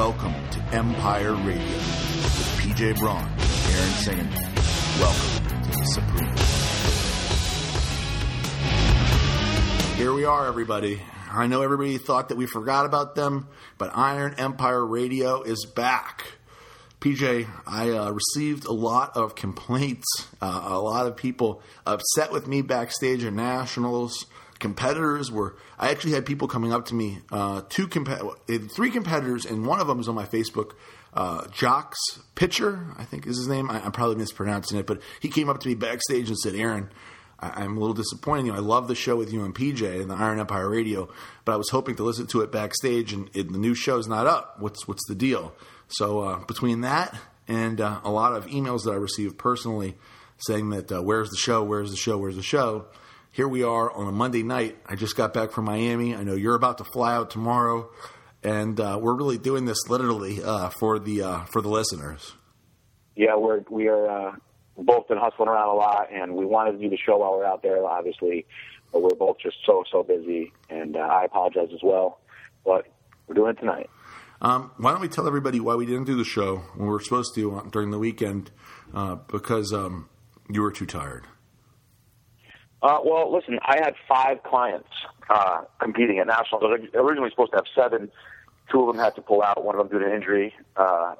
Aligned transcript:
Welcome 0.00 0.32
to 0.52 0.60
Empire 0.72 1.34
Radio 1.34 1.76
with 1.76 2.56
PJ 2.56 2.98
Braun, 2.98 3.22
and 3.22 3.40
Aaron 3.74 3.92
Singerman. 4.00 4.48
Welcome 4.98 5.62
to 5.62 5.78
the 5.78 5.84
Supreme. 5.84 6.36
Here 9.98 10.14
we 10.14 10.24
are, 10.24 10.46
everybody. 10.46 11.02
I 11.30 11.48
know 11.48 11.60
everybody 11.60 11.98
thought 11.98 12.30
that 12.30 12.38
we 12.38 12.46
forgot 12.46 12.86
about 12.86 13.14
them, 13.14 13.48
but 13.76 13.94
Iron 13.94 14.36
Empire 14.38 14.86
Radio 14.86 15.42
is 15.42 15.66
back. 15.66 16.24
PJ, 17.00 17.46
I 17.66 17.90
uh, 17.90 18.10
received 18.10 18.64
a 18.64 18.72
lot 18.72 19.18
of 19.18 19.34
complaints, 19.34 20.06
uh, 20.40 20.62
a 20.64 20.80
lot 20.80 21.08
of 21.08 21.16
people 21.18 21.60
upset 21.84 22.32
with 22.32 22.46
me 22.46 22.62
backstage 22.62 23.22
at 23.22 23.34
Nationals. 23.34 24.24
Competitors 24.60 25.32
were. 25.32 25.56
I 25.78 25.90
actually 25.90 26.12
had 26.12 26.24
people 26.24 26.46
coming 26.46 26.72
up 26.72 26.86
to 26.86 26.94
me, 26.94 27.18
uh, 27.32 27.62
two 27.68 27.88
comp- 27.88 28.46
three 28.70 28.90
competitors, 28.90 29.44
and 29.44 29.66
one 29.66 29.80
of 29.80 29.86
them 29.86 29.98
was 29.98 30.08
on 30.08 30.14
my 30.14 30.26
Facebook. 30.26 30.72
Uh, 31.12 31.48
Jocks 31.48 31.98
Pitcher, 32.36 32.94
I 32.96 33.04
think 33.04 33.26
is 33.26 33.36
his 33.36 33.48
name. 33.48 33.68
I, 33.68 33.80
I'm 33.82 33.90
probably 33.90 34.16
mispronouncing 34.16 34.78
it, 34.78 34.86
but 34.86 35.00
he 35.18 35.28
came 35.28 35.48
up 35.48 35.58
to 35.60 35.68
me 35.68 35.74
backstage 35.74 36.28
and 36.28 36.38
said, 36.38 36.54
"Aaron, 36.54 36.90
I, 37.40 37.64
am 37.64 37.76
a 37.76 37.80
little 37.80 37.94
disappointed. 37.94 38.46
You 38.46 38.52
know, 38.52 38.58
I 38.58 38.60
love 38.60 38.86
the 38.86 38.94
show 38.94 39.16
with 39.16 39.32
you 39.32 39.44
and 39.44 39.54
PJ 39.54 40.00
and 40.00 40.10
the 40.10 40.14
Iron 40.14 40.38
Empire 40.38 40.68
Radio, 40.68 41.08
but 41.44 41.52
I 41.52 41.56
was 41.56 41.70
hoping 41.70 41.96
to 41.96 42.04
listen 42.04 42.26
to 42.28 42.42
it 42.42 42.52
backstage, 42.52 43.12
and 43.12 43.28
it, 43.34 43.50
the 43.50 43.58
new 43.58 43.74
show's 43.74 44.06
not 44.06 44.26
up. 44.26 44.56
What's 44.60 44.86
what's 44.86 45.06
the 45.08 45.16
deal?" 45.16 45.52
So 45.88 46.20
uh, 46.20 46.44
between 46.44 46.82
that 46.82 47.18
and 47.48 47.80
uh, 47.80 48.00
a 48.04 48.10
lot 48.10 48.34
of 48.34 48.46
emails 48.46 48.84
that 48.84 48.92
I 48.92 48.96
received 48.96 49.36
personally 49.36 49.96
saying 50.38 50.70
that 50.70 50.92
uh, 50.92 51.02
where's 51.02 51.30
the 51.30 51.36
show, 51.36 51.62
where's 51.62 51.90
the 51.90 51.96
show, 51.96 52.16
where's 52.16 52.36
the 52.36 52.42
show, 52.42 52.86
here 53.32 53.48
we 53.48 53.62
are 53.62 53.90
on 53.90 54.08
a 54.08 54.12
Monday 54.12 54.42
night. 54.42 54.76
I 54.86 54.96
just 54.96 55.16
got 55.16 55.32
back 55.32 55.52
from 55.52 55.64
Miami. 55.64 56.14
I 56.14 56.22
know 56.24 56.34
you're 56.34 56.54
about 56.54 56.78
to 56.78 56.84
fly 56.84 57.14
out 57.14 57.30
tomorrow, 57.30 57.90
and 58.42 58.78
uh, 58.78 58.98
we're 59.00 59.14
really 59.14 59.38
doing 59.38 59.64
this 59.64 59.88
literally 59.88 60.42
uh, 60.42 60.70
for 60.70 60.98
the 60.98 61.22
uh, 61.22 61.44
for 61.44 61.62
the 61.62 61.68
listeners. 61.68 62.34
Yeah, 63.16 63.36
we're 63.36 63.62
we 63.70 63.88
are 63.88 64.38
both 64.76 65.08
been 65.08 65.18
hustling 65.18 65.48
around 65.48 65.68
a 65.68 65.74
lot, 65.74 66.08
and 66.12 66.34
we 66.34 66.44
wanted 66.44 66.72
to 66.72 66.78
do 66.78 66.88
the 66.88 66.96
show 66.96 67.18
while 67.18 67.32
we're 67.32 67.44
out 67.44 67.62
there, 67.62 67.84
obviously, 67.84 68.46
but 68.92 69.02
we're 69.02 69.10
both 69.10 69.38
just 69.38 69.56
so 69.64 69.84
so 69.90 70.02
busy, 70.02 70.52
and 70.68 70.96
I 70.96 71.24
apologize 71.24 71.68
as 71.72 71.80
well, 71.82 72.20
but 72.64 72.86
we're 73.26 73.34
doing 73.34 73.50
it 73.50 73.60
tonight. 73.60 73.90
Um, 74.42 74.70
why 74.78 74.92
don't 74.92 75.02
we 75.02 75.08
tell 75.08 75.26
everybody 75.26 75.60
why 75.60 75.74
we 75.74 75.84
didn't 75.84 76.04
do 76.04 76.16
the 76.16 76.24
show 76.24 76.58
when 76.74 76.86
we 76.86 76.92
were 76.92 77.00
supposed 77.00 77.34
to 77.34 77.68
during 77.70 77.90
the 77.90 77.98
weekend? 77.98 78.50
Uh, 78.92 79.16
because 79.16 79.72
um, 79.72 80.08
you 80.48 80.62
were 80.62 80.72
too 80.72 80.86
tired. 80.86 81.26
Uh, 82.82 82.98
well, 83.04 83.32
listen, 83.32 83.58
I 83.62 83.76
had 83.76 83.94
five 84.08 84.42
clients 84.42 84.88
uh, 85.28 85.62
competing 85.80 86.18
at 86.18 86.26
nationals. 86.26 86.62
I 86.64 86.66
was 86.66 86.80
originally 86.94 87.30
supposed 87.30 87.52
to 87.52 87.58
have 87.58 87.66
seven. 87.74 88.10
Two 88.70 88.88
of 88.88 88.94
them 88.94 89.04
had 89.04 89.14
to 89.16 89.22
pull 89.22 89.42
out. 89.42 89.64
One 89.64 89.74
of 89.74 89.88
them 89.88 89.98
due 89.98 90.04
to 90.04 90.14
injury. 90.14 90.54
Uh, 90.76 91.14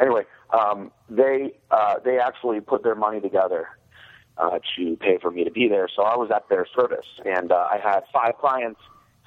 anyway, 0.00 0.22
um, 0.50 0.90
they 1.08 1.54
uh, 1.70 1.96
they 2.04 2.18
actually 2.18 2.60
put 2.60 2.82
their 2.82 2.94
money 2.94 3.20
together 3.20 3.68
uh, 4.38 4.58
to 4.76 4.96
pay 4.96 5.18
for 5.20 5.30
me 5.30 5.44
to 5.44 5.50
be 5.50 5.68
there. 5.68 5.88
So 5.94 6.02
I 6.02 6.16
was 6.16 6.30
at 6.34 6.48
their 6.48 6.66
service, 6.74 7.06
and 7.24 7.52
uh, 7.52 7.68
I 7.70 7.78
had 7.78 8.00
five 8.12 8.38
clients 8.38 8.80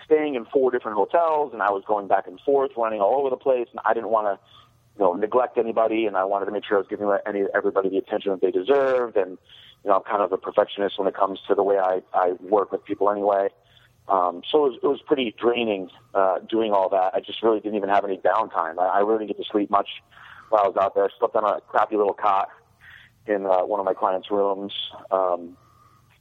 staying 0.05 0.35
in 0.35 0.45
four 0.45 0.71
different 0.71 0.97
hotels, 0.97 1.53
and 1.53 1.61
I 1.61 1.69
was 1.69 1.83
going 1.87 2.07
back 2.07 2.27
and 2.27 2.39
forth, 2.41 2.71
running 2.75 2.99
all 2.99 3.19
over 3.19 3.29
the 3.29 3.37
place, 3.37 3.67
and 3.71 3.79
I 3.85 3.93
didn't 3.93 4.09
want 4.09 4.27
to, 4.27 4.45
you 4.97 5.05
know, 5.05 5.13
neglect 5.13 5.57
anybody, 5.57 6.07
and 6.07 6.17
I 6.17 6.23
wanted 6.25 6.45
to 6.47 6.51
make 6.51 6.65
sure 6.65 6.77
I 6.77 6.79
was 6.79 6.87
giving 6.89 7.09
any 7.25 7.43
everybody 7.53 7.89
the 7.89 7.97
attention 7.97 8.31
that 8.31 8.41
they 8.41 8.51
deserved, 8.51 9.17
and 9.17 9.37
you 9.83 9.89
know, 9.89 9.97
I'm 9.97 10.03
kind 10.03 10.21
of 10.21 10.31
a 10.31 10.37
perfectionist 10.37 10.99
when 10.99 11.07
it 11.07 11.15
comes 11.15 11.39
to 11.47 11.55
the 11.55 11.63
way 11.63 11.77
I 11.77 12.01
I 12.13 12.33
work 12.41 12.71
with 12.71 12.83
people 12.85 13.09
anyway. 13.09 13.49
Um, 14.07 14.41
so 14.51 14.65
it 14.65 14.69
was, 14.69 14.79
it 14.81 14.87
was 14.87 15.01
pretty 15.05 15.35
draining 15.39 15.89
uh, 16.15 16.39
doing 16.39 16.71
all 16.71 16.89
that. 16.89 17.13
I 17.13 17.19
just 17.19 17.43
really 17.43 17.59
didn't 17.59 17.75
even 17.75 17.89
have 17.89 18.03
any 18.03 18.17
downtime. 18.17 18.79
I, 18.79 18.87
I 18.87 18.99
really 18.99 19.27
didn't 19.27 19.37
get 19.37 19.43
to 19.43 19.49
sleep 19.51 19.69
much 19.69 19.87
while 20.49 20.63
I 20.63 20.67
was 20.67 20.77
out 20.81 20.95
there. 20.95 21.03
I 21.03 21.09
slept 21.19 21.35
on 21.35 21.43
a 21.43 21.61
crappy 21.61 21.95
little 21.95 22.15
cot 22.15 22.49
in 23.27 23.45
uh, 23.45 23.65
one 23.65 23.79
of 23.79 23.85
my 23.85 23.93
clients' 23.93 24.31
rooms. 24.31 24.73
Um, 25.11 25.55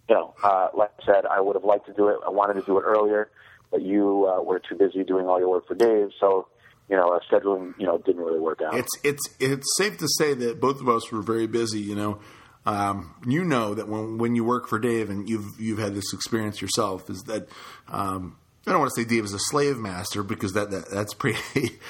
you 0.07 0.15
know, 0.15 0.35
uh, 0.43 0.69
like 0.75 0.91
I 1.01 1.07
said, 1.07 1.25
I 1.25 1.41
would 1.41 1.57
have 1.57 1.65
liked 1.65 1.87
to 1.87 1.95
do 1.95 2.09
it. 2.09 2.19
I 2.27 2.31
wanted 2.31 2.55
to 2.55 2.63
do 2.63 2.79
it 2.79 2.83
earlier 2.83 3.31
but 3.71 3.83
you 3.83 4.27
uh, 4.27 4.43
were 4.43 4.61
too 4.61 4.75
busy 4.75 5.05
doing 5.05 5.27
all 5.27 5.39
your 5.39 5.51
work 5.51 5.67
for 5.67 5.75
Dave. 5.75 6.11
So, 6.19 6.49
you 6.89 6.97
know, 6.97 7.11
uh, 7.11 7.21
scheduling, 7.31 7.75
you 7.79 7.87
know, 7.87 7.99
didn't 7.99 8.23
really 8.23 8.41
work 8.41 8.61
out. 8.63 8.75
It's 8.75 8.91
it's 9.05 9.23
it's 9.39 9.67
safe 9.77 9.99
to 9.99 10.09
say 10.17 10.35
that 10.35 10.61
both 10.61 10.81
of 10.81 10.89
us 10.89 11.13
were 11.13 11.23
very 11.23 11.47
busy. 11.47 11.81
You 11.81 11.95
know, 11.95 12.21
um, 12.69 13.15
you 13.27 13.45
know 13.45 13.73
that 13.75 13.89
when 13.89 14.19
when 14.19 14.37
you 14.37 14.45
work 14.45 14.69
for 14.69 14.79
Dave 14.79 15.09
and 15.09 15.27
you've 15.27 15.59
you've 15.59 15.79
had 15.79 15.95
this 15.95 16.13
experience 16.13 16.61
yourself, 16.61 17.09
is 17.09 17.23
that. 17.23 17.49
Um, 17.89 18.37
I 18.67 18.73
don't 18.73 18.81
want 18.81 18.93
to 18.95 19.01
say 19.01 19.09
Dave 19.09 19.25
is 19.25 19.33
a 19.33 19.39
slave 19.39 19.79
master 19.79 20.23
because 20.23 20.53
that, 20.53 20.71
that 20.73 20.91
that's 20.91 21.15
pretty 21.15 21.41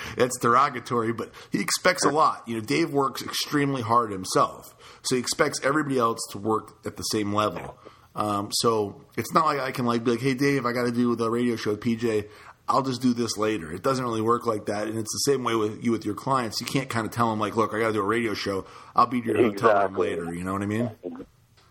that's 0.17 0.39
derogatory, 0.39 1.13
but 1.13 1.33
he 1.51 1.61
expects 1.61 2.05
a 2.05 2.11
lot. 2.11 2.45
You 2.47 2.55
know, 2.55 2.61
Dave 2.61 2.93
works 2.93 3.21
extremely 3.21 3.83
hard 3.83 4.13
himself, 4.13 4.77
so 5.03 5.17
he 5.17 5.21
expects 5.21 5.59
everybody 5.65 5.99
else 5.99 6.21
to 6.31 6.39
work 6.39 6.79
at 6.87 6.97
the 6.97 7.03
same 7.03 7.33
level. 7.33 7.77
Um, 8.15 8.51
so 8.53 9.05
it's 9.17 9.33
not 9.35 9.47
like 9.47 9.59
I 9.59 9.73
can 9.73 9.87
like 9.87 10.05
be 10.05 10.13
like, 10.13 10.21
hey 10.21 10.35
Dave, 10.35 10.67
I 10.67 10.73
got 10.73 10.85
to 10.85 10.93
do 10.93 11.17
the 11.17 11.29
radio 11.29 11.57
show 11.57 11.75
PJ. 11.75 12.29
I'll 12.69 12.83
just 12.83 13.01
do 13.01 13.15
this 13.15 13.37
later. 13.39 13.73
It 13.73 13.83
doesn't 13.83 14.05
really 14.05 14.21
work 14.21 14.47
like 14.47 14.67
that, 14.67 14.89
and 14.89 14.99
it's 14.99 15.13
the 15.13 15.33
same 15.33 15.45
way 15.45 15.55
with 15.55 15.83
you 15.83 15.91
with 15.91 16.05
your 16.05 16.15
clients. 16.15 16.61
You 16.61 16.67
can't 16.67 16.89
kind 16.89 17.07
of 17.07 17.13
tell 17.13 17.31
them 17.31 17.39
like, 17.39 17.57
look, 17.57 17.73
I 17.73 17.81
got 17.81 17.89
to 17.89 17.93
do 17.95 18.01
a 18.01 18.07
radio 18.07 18.35
show. 18.35 18.67
I'll 18.95 19.07
be 19.07 19.19
at 19.19 19.25
your 19.25 19.37
exactly. 19.37 19.69
hotel 19.69 19.89
room 19.89 19.97
later. 19.97 20.35
You 20.35 20.45
know 20.45 20.53
what 20.53 20.63
I 20.63 20.67
mean? 20.67 20.91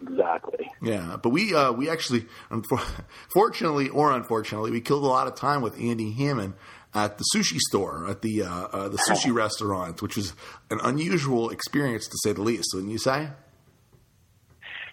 Exactly. 0.02 0.70
Yeah, 0.82 1.18
but 1.22 1.30
we 1.30 1.54
uh, 1.54 1.72
we 1.72 1.90
actually, 1.90 2.26
fortunately 3.30 3.90
or 3.90 4.12
unfortunately, 4.12 4.72
we 4.72 4.82
killed 4.82 5.04
a 5.04 5.08
lot 5.08 5.28
of 5.28 5.36
time 5.36 5.62
with 5.62 5.80
Andy 5.80 6.12
Hammond 6.12 6.54
at 6.94 7.18
the 7.18 7.26
sushi 7.36 7.58
store, 7.60 8.08
at 8.10 8.22
the 8.22 8.44
uh, 8.44 8.50
uh, 8.50 8.90
the 8.90 8.98
sushi 8.98 9.34
restaurant, 9.34 10.02
which 10.02 10.16
was 10.16 10.34
an 10.70 10.80
unusual 10.84 11.50
experience 11.50 12.08
to 12.08 12.18
say 12.24 12.34
the 12.34 12.42
least. 12.42 12.70
Wouldn't 12.74 12.92
you 12.92 13.00
say? 13.00 13.30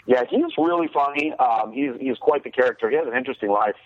Yeah, 0.06 0.24
he's 0.28 0.52
really 0.58 0.88
funny. 0.92 1.32
Um, 1.32 1.72
he's 1.72 1.92
he's 1.98 2.18
quite 2.18 2.44
the 2.44 2.50
character. 2.50 2.90
He 2.90 2.96
has 2.96 3.06
an 3.06 3.16
interesting 3.16 3.50
life. 3.50 3.76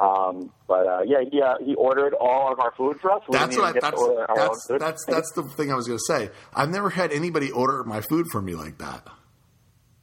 Um, 0.00 0.50
but 0.66 0.86
uh, 0.86 1.02
yeah, 1.04 1.18
he 1.30 1.42
uh, 1.42 1.56
he 1.62 1.74
ordered 1.74 2.14
all 2.14 2.50
of 2.50 2.58
our 2.58 2.72
food 2.72 2.98
for 3.00 3.12
us. 3.12 3.22
We 3.28 3.36
that's 3.36 3.54
what 3.54 3.66
I, 3.66 3.72
that's 3.72 4.66
that's, 4.66 4.78
that's 4.78 5.04
that's 5.06 5.32
the 5.32 5.42
thing 5.42 5.70
I 5.70 5.74
was 5.74 5.86
going 5.86 5.98
to 5.98 6.04
say. 6.04 6.30
I've 6.54 6.70
never 6.70 6.88
had 6.88 7.12
anybody 7.12 7.50
order 7.50 7.84
my 7.84 8.00
food 8.00 8.26
for 8.32 8.40
me 8.40 8.54
like 8.54 8.78
that. 8.78 9.06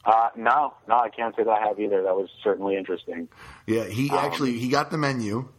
Uh, 0.06 0.30
no, 0.38 0.76
no, 0.88 0.96
I 0.96 1.10
can't 1.10 1.36
say 1.36 1.44
that 1.44 1.50
I 1.50 1.68
have 1.68 1.80
either. 1.80 2.04
That 2.04 2.16
was 2.16 2.30
certainly 2.44 2.78
interesting. 2.78 3.28
Yeah, 3.66 3.86
he 3.86 4.12
um, 4.12 4.18
actually 4.20 4.60
he 4.60 4.70
got 4.70 4.92
the 4.92 5.00
menu, 5.00 5.50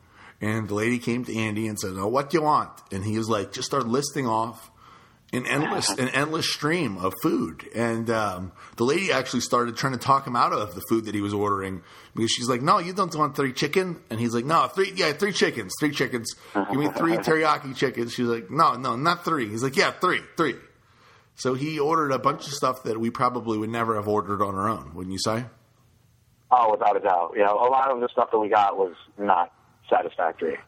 and 0.41 0.69
the 0.69 0.75
lady 0.75 1.01
came 1.01 1.25
to 1.25 1.37
Andy 1.37 1.67
and 1.67 1.77
said, 1.79 1.95
"Oh, 1.97 2.07
what 2.07 2.31
do 2.31 2.39
you 2.39 2.43
want?" 2.43 2.71
And 2.93 3.05
he 3.05 3.19
was 3.19 3.29
like, 3.29 3.53
just 3.53 3.67
started 3.67 3.89
listing 3.89 4.29
off 4.29 4.71
an 5.33 5.47
endless 5.47 5.91
an 5.91 6.09
endless 6.09 6.51
stream 6.51 6.99
of 6.99 7.13
food. 7.23 7.69
And 7.75 8.09
um, 8.11 8.53
the 8.77 8.85
lady 8.85 9.13
actually 9.13 9.41
started 9.41 9.77
trying 9.77 9.93
to 9.93 9.99
talk 9.99 10.27
him 10.27 10.37
out 10.37 10.53
of 10.53 10.75
the 10.75 10.81
food 10.89 11.05
that 11.05 11.15
he 11.15 11.21
was 11.21 11.35
ordering 11.35 11.83
because 12.15 12.31
she's 12.31 12.49
like, 12.49 12.63
"No, 12.63 12.79
you 12.79 12.93
don't 12.93 13.15
want 13.15 13.37
three 13.37 13.53
chicken." 13.53 14.01
And 14.11 14.19
he's 14.19 14.35
like, 14.35 14.45
"No, 14.45 14.69
three. 14.69 14.93
Yeah, 14.95 15.13
three 15.13 15.33
chickens. 15.33 15.73
Three 15.79 15.91
chickens. 15.91 16.35
Give 16.55 16.79
me 16.79 16.89
three 16.89 17.17
teriyaki 17.19 17.77
chickens." 17.77 18.15
She's 18.15 18.27
like, 18.27 18.51
"No, 18.51 18.75
no, 18.75 18.97
not 18.97 19.25
three. 19.25 19.49
He's 19.49 19.63
like, 19.63 19.77
"Yeah, 19.77 19.91
three, 19.91 20.21
three. 20.37 20.55
So 21.35 21.55
he 21.55 21.79
ordered 21.79 22.11
a 22.11 22.19
bunch 22.19 22.47
of 22.49 22.53
stuff 22.53 22.83
that 22.83 22.99
we 22.99 23.11
probably 23.11 23.59
would 23.59 23.71
never 23.71 23.95
have 23.95 24.09
ordered 24.09 24.43
on 24.43 24.57
our 24.57 24.69
own, 24.69 24.93
wouldn't 24.95 25.13
you 25.13 25.21
say? 25.21 25.45
Oh, 26.51 26.71
without 26.73 26.97
a 26.97 27.01
doubt. 27.01 27.35
You 27.37 27.45
know, 27.45 27.55
a 27.55 27.71
lot 27.71 27.91
of 27.93 28.01
the 28.01 28.09
stuff 28.09 28.31
that 28.33 28.39
we 28.39 28.49
got 28.49 28.77
was 28.77 28.95
not 29.19 29.53
satisfactory. 29.89 30.59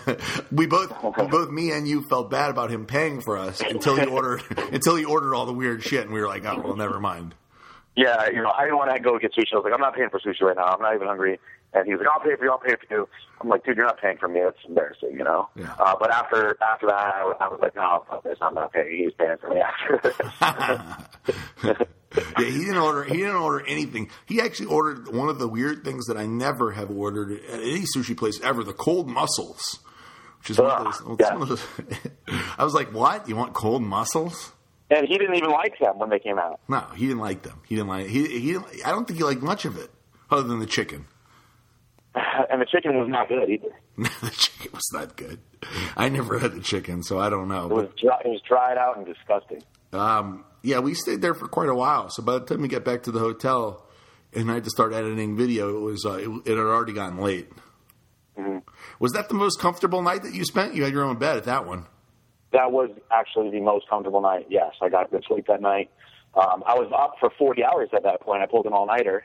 we 0.52 0.66
both, 0.66 0.92
both 1.30 1.50
me 1.50 1.72
and 1.72 1.86
you 1.86 2.02
felt 2.02 2.30
bad 2.30 2.50
about 2.50 2.70
him 2.70 2.86
paying 2.86 3.20
for 3.20 3.36
us 3.36 3.60
until 3.60 3.96
he 3.96 4.06
ordered 4.06 4.42
until 4.72 4.96
he 4.96 5.04
ordered 5.04 5.34
all 5.34 5.46
the 5.46 5.52
weird 5.52 5.82
shit, 5.82 6.02
and 6.02 6.12
we 6.12 6.20
were 6.20 6.28
like, 6.28 6.44
oh 6.44 6.60
well, 6.64 6.76
never 6.76 7.00
mind. 7.00 7.34
Yeah, 7.96 8.28
you 8.28 8.42
know, 8.42 8.52
I 8.56 8.62
didn't 8.62 8.78
want 8.78 8.94
to 8.94 9.00
go 9.00 9.18
get 9.18 9.32
sushi. 9.34 9.52
I 9.52 9.56
was 9.56 9.64
like, 9.64 9.72
I'm 9.74 9.80
not 9.80 9.94
paying 9.94 10.08
for 10.08 10.20
sushi 10.20 10.42
right 10.42 10.56
now. 10.56 10.66
I'm 10.66 10.80
not 10.80 10.94
even 10.94 11.08
hungry. 11.08 11.40
And 11.74 11.86
he 11.86 11.92
was 11.92 12.00
like, 12.00 12.08
I'll 12.08 12.20
pay 12.20 12.34
for 12.36 12.44
you. 12.44 12.50
I'll 12.50 12.58
pay 12.58 12.74
for 12.76 12.94
you. 12.94 13.08
I'm 13.40 13.48
like, 13.48 13.64
dude, 13.64 13.76
you're 13.76 13.86
not 13.86 14.00
paying 14.00 14.16
for 14.16 14.28
me. 14.28 14.40
It's 14.40 14.58
embarrassing, 14.66 15.12
you 15.12 15.22
know. 15.22 15.48
Yeah. 15.54 15.74
Uh, 15.78 15.94
but 16.00 16.10
after 16.10 16.56
after 16.62 16.86
that, 16.86 16.96
I, 16.96 17.32
I 17.40 17.48
was 17.48 17.60
like, 17.60 17.76
no, 17.76 18.04
fuck 18.08 18.24
this. 18.24 18.38
I'm 18.40 18.54
not 18.54 18.72
paying. 18.72 19.04
He's 19.04 19.12
paying 19.12 19.36
for 19.38 19.50
me 19.50 19.60
after. 19.60 21.06
yeah, 22.14 22.46
he 22.46 22.58
didn't 22.64 22.78
order. 22.78 23.04
He 23.04 23.18
didn't 23.18 23.36
order 23.36 23.64
anything. 23.66 24.10
He 24.26 24.40
actually 24.40 24.66
ordered 24.66 25.14
one 25.14 25.28
of 25.28 25.38
the 25.38 25.46
weird 25.46 25.84
things 25.84 26.06
that 26.06 26.16
I 26.16 26.26
never 26.26 26.72
have 26.72 26.90
ordered 26.90 27.32
at 27.32 27.60
any 27.60 27.84
sushi 27.94 28.16
place 28.16 28.40
ever: 28.40 28.64
the 28.64 28.72
cold 28.72 29.08
mussels, 29.08 29.78
which 30.38 30.50
is 30.50 30.58
one 30.58 30.70
of 30.70 30.84
those. 30.84 31.18
Yeah. 31.20 31.32
One 31.34 31.42
of 31.42 31.48
those 31.48 31.66
I 32.58 32.64
was 32.64 32.74
like, 32.74 32.92
"What? 32.92 33.28
You 33.28 33.36
want 33.36 33.52
cold 33.52 33.82
mussels?" 33.82 34.52
And 34.90 35.06
he 35.06 35.18
didn't 35.18 35.36
even 35.36 35.50
like 35.50 35.78
them 35.78 35.98
when 35.98 36.08
they 36.08 36.18
came 36.18 36.38
out. 36.38 36.60
No, 36.66 36.80
he 36.96 37.06
didn't 37.06 37.20
like 37.20 37.42
them. 37.42 37.60
He 37.66 37.76
didn't 37.76 37.88
like. 37.88 38.06
He 38.06 38.26
he. 38.26 38.52
Didn't, 38.54 38.86
I 38.86 38.90
don't 38.90 39.06
think 39.06 39.18
he 39.18 39.24
liked 39.24 39.42
much 39.42 39.66
of 39.66 39.76
it, 39.76 39.90
other 40.30 40.42
than 40.42 40.60
the 40.60 40.66
chicken. 40.66 41.04
And 42.50 42.62
the 42.62 42.66
chicken 42.66 42.98
was 42.98 43.08
not 43.08 43.28
good 43.28 43.50
either. 43.50 43.68
the 43.96 44.30
chicken 44.30 44.70
was 44.72 44.90
not 44.92 45.16
good. 45.16 45.40
I 45.96 46.08
never 46.08 46.38
had 46.38 46.52
the 46.52 46.60
chicken, 46.60 47.02
so 47.02 47.18
I 47.18 47.28
don't 47.28 47.48
know. 47.48 47.66
It 47.66 47.74
was, 47.74 47.88
dry, 48.00 48.20
it 48.24 48.28
was 48.28 48.40
dried 48.48 48.78
out 48.78 48.96
and 48.96 49.04
disgusting. 49.04 49.62
Um, 49.92 50.44
yeah, 50.62 50.78
we 50.78 50.94
stayed 50.94 51.20
there 51.20 51.34
for 51.34 51.48
quite 51.48 51.68
a 51.68 51.74
while. 51.74 52.08
So 52.10 52.22
by 52.22 52.34
the 52.34 52.46
time 52.46 52.62
we 52.62 52.68
got 52.68 52.84
back 52.84 53.02
to 53.04 53.10
the 53.10 53.18
hotel 53.18 53.86
and 54.32 54.50
I 54.50 54.54
had 54.54 54.64
to 54.64 54.70
start 54.70 54.92
editing 54.92 55.36
video, 55.36 55.76
it 55.76 55.80
was 55.80 56.06
uh, 56.06 56.12
it, 56.12 56.28
it, 56.46 56.56
had 56.56 56.58
already 56.58 56.92
gotten 56.92 57.18
late. 57.18 57.50
Mm-hmm. 58.38 58.58
Was 58.98 59.12
that 59.12 59.28
the 59.28 59.34
most 59.34 59.60
comfortable 59.60 60.02
night 60.02 60.22
that 60.22 60.34
you 60.34 60.44
spent? 60.44 60.74
You 60.74 60.84
had 60.84 60.92
your 60.92 61.04
own 61.04 61.18
bed 61.18 61.36
at 61.36 61.44
that 61.44 61.66
one. 61.66 61.86
that 62.52 62.72
was 62.72 62.90
actually 63.10 63.50
the 63.50 63.60
most 63.60 63.88
comfortable 63.90 64.20
night. 64.22 64.46
Yes, 64.48 64.72
I 64.80 64.88
got 64.88 65.10
good 65.10 65.24
sleep 65.26 65.46
that 65.48 65.60
night. 65.60 65.90
Um, 66.34 66.62
I 66.66 66.74
was 66.74 66.90
up 66.96 67.14
for 67.20 67.30
40 67.36 67.64
hours 67.64 67.88
at 67.94 68.04
that 68.04 68.20
point. 68.20 68.42
I 68.42 68.46
pulled 68.46 68.66
an 68.66 68.72
all 68.72 68.86
nighter 68.86 69.24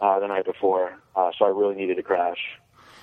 uh, 0.00 0.18
the 0.20 0.26
night 0.26 0.44
before, 0.44 0.98
uh, 1.16 1.30
so 1.38 1.44
I 1.44 1.48
really 1.48 1.74
needed 1.74 1.96
to 1.96 2.02
crash. 2.02 2.38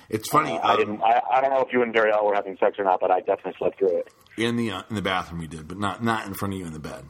It's 0.08 0.28
funny. 0.28 0.52
Uh, 0.58 0.60
I 0.62 0.76
didn't. 0.76 1.00
I, 1.02 1.20
I 1.32 1.40
don't 1.40 1.50
know 1.50 1.60
if 1.60 1.72
you 1.72 1.82
and 1.82 1.94
Darielle 1.94 2.24
were 2.26 2.34
having 2.34 2.56
sex 2.58 2.78
or 2.78 2.84
not, 2.84 3.00
but 3.00 3.10
I 3.10 3.20
definitely 3.20 3.54
slept 3.58 3.78
through 3.78 3.98
it. 4.00 4.12
in 4.36 4.56
the 4.56 4.70
uh, 4.70 4.82
in 4.90 4.96
the 4.96 5.02
bathroom 5.02 5.40
you 5.40 5.48
did, 5.48 5.66
but 5.66 5.78
not 5.78 6.04
not 6.04 6.26
in 6.26 6.34
front 6.34 6.54
of 6.54 6.60
you 6.60 6.66
in 6.66 6.72
the 6.72 6.78
bed. 6.78 7.04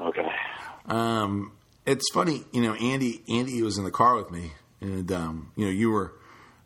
Okay. 0.00 0.28
Um, 0.86 1.52
it's 1.86 2.08
funny, 2.12 2.44
you 2.52 2.62
know. 2.62 2.74
Andy 2.74 3.22
Andy 3.28 3.62
was 3.62 3.78
in 3.78 3.84
the 3.84 3.90
car 3.90 4.16
with 4.16 4.30
me, 4.30 4.52
and 4.80 5.10
um, 5.12 5.52
you 5.56 5.64
know 5.64 5.70
you 5.72 5.90
were. 5.90 6.14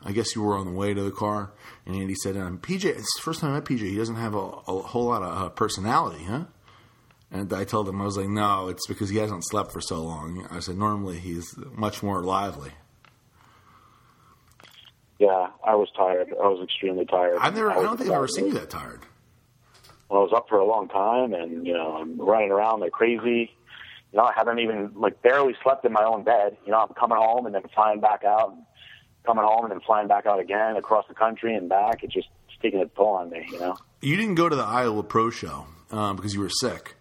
I 0.06 0.12
guess 0.12 0.37
you 0.37 0.43
were 0.43 0.55
on 0.58 0.67
the 0.67 0.73
way 0.73 0.93
to 0.93 1.02
the 1.02 1.11
car, 1.11 1.52
and 1.87 1.97
Andy 1.97 2.14
said, 2.14 2.37
um, 2.37 2.58
"PJ, 2.58 2.85
it's 2.85 3.17
the 3.17 3.23
first 3.23 3.40
time 3.40 3.52
I 3.52 3.55
met 3.55 3.64
PJ. 3.64 3.79
He 3.79 3.97
doesn't 3.97 4.17
have 4.17 4.35
a, 4.35 4.38
a 4.38 4.82
whole 4.82 5.06
lot 5.06 5.23
of 5.23 5.43
uh, 5.43 5.49
personality, 5.49 6.25
huh?" 6.25 6.44
And 7.34 7.52
I 7.52 7.64
told 7.64 7.88
him, 7.88 8.00
I 8.00 8.04
was 8.04 8.16
like, 8.16 8.28
"No, 8.28 8.69
it's 8.69 8.86
because 8.86 9.10
he 9.10 9.19
hasn't 9.19 9.44
slept 9.44 9.72
for 9.72 9.81
so 9.81 10.00
long." 10.00 10.46
I 10.52 10.60
said, 10.60 10.78
"Normally 10.78 11.19
he's 11.19 11.56
much 11.72 12.00
more 12.00 12.22
lively." 12.22 12.70
Yeah, 15.19 15.48
I 15.66 15.75
was 15.75 15.88
tired. 15.96 16.28
I 16.31 16.46
was 16.46 16.62
extremely 16.62 17.06
tired. 17.06 17.38
I've 17.40 17.56
never, 17.56 17.72
I 17.72 17.78
was 17.78 17.86
don't 17.86 17.96
think 17.96 18.10
I've 18.10 18.16
ever 18.16 18.28
seen 18.28 18.46
you 18.46 18.52
that 18.54 18.70
tired. 18.70 19.00
Well, 20.08 20.20
I 20.20 20.22
was 20.22 20.32
up 20.32 20.48
for 20.48 20.58
a 20.58 20.64
long 20.64 20.88
time, 20.88 21.34
and 21.34 21.66
you 21.66 21.72
know, 21.72 21.96
I'm 21.96 22.20
running 22.20 22.52
around 22.52 22.81
like 22.81 22.92
crazy. 22.92 23.50
You 24.12 24.19
know, 24.19 24.25
I 24.26 24.32
haven't 24.32 24.60
even 24.60 24.92
like 24.94 25.20
barely 25.20 25.56
slept 25.60 25.84
in 25.84 25.92
my 25.92 26.04
own 26.04 26.22
bed. 26.22 26.56
You 26.64 26.70
know, 26.70 26.78
I'm 26.78 26.94
coming 26.94 27.19
home 27.19 27.46
and 27.46 27.54
then 27.54 27.62
flying 27.75 27.98
back 27.98 28.22
out, 28.22 28.52
and 28.52 28.62
coming 29.26 29.44
home 29.44 29.64
and 29.64 29.72
then 29.72 29.80
flying 29.80 30.06
back 30.06 30.25
out 30.25 30.38
again 30.38 30.76
across 30.76 31.04
the 31.08 31.14
country 31.14 31.56
and 31.56 31.69
back. 31.69 32.04
It's 32.04 32.14
just 32.14 32.28
it's 32.48 32.56
taking 32.62 32.80
a 32.80 32.87
toll 32.87 33.16
on 33.16 33.30
me. 33.30 33.44
You 33.50 33.58
know. 33.58 33.76
You 34.02 34.16
didn't 34.16 34.37
go 34.37 34.48
to 34.48 34.54
the 34.54 34.62
Iowa 34.62 35.02
Pro 35.02 35.30
Show 35.30 35.66
um, 35.90 36.14
because 36.14 36.32
you 36.32 36.38
were 36.38 36.48
sick. 36.48 36.94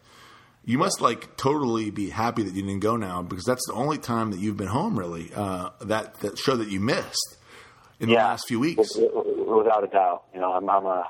You 0.65 0.77
must 0.77 1.01
like 1.01 1.35
totally 1.35 1.91
be 1.91 2.09
happy 2.09 2.43
that 2.43 2.53
you 2.53 2.61
didn't 2.61 2.79
go 2.79 2.95
now 2.95 3.21
because 3.21 3.43
that's 3.43 3.65
the 3.67 3.73
only 3.73 3.97
time 3.97 4.31
that 4.31 4.39
you've 4.39 4.57
been 4.57 4.67
home 4.67 4.97
really. 4.97 5.29
Uh, 5.35 5.71
that 5.81 6.15
that 6.21 6.37
show 6.37 6.55
that 6.55 6.69
you 6.69 6.79
missed 6.79 7.37
in 7.99 8.09
the 8.09 8.15
last 8.15 8.47
few 8.47 8.59
weeks. 8.59 8.89
without 8.95 9.83
a 9.83 9.87
doubt. 9.87 10.23
You 10.33 10.39
know, 10.39 10.53
I'm, 10.53 10.69
I'm 10.69 10.85
a, 10.85 11.09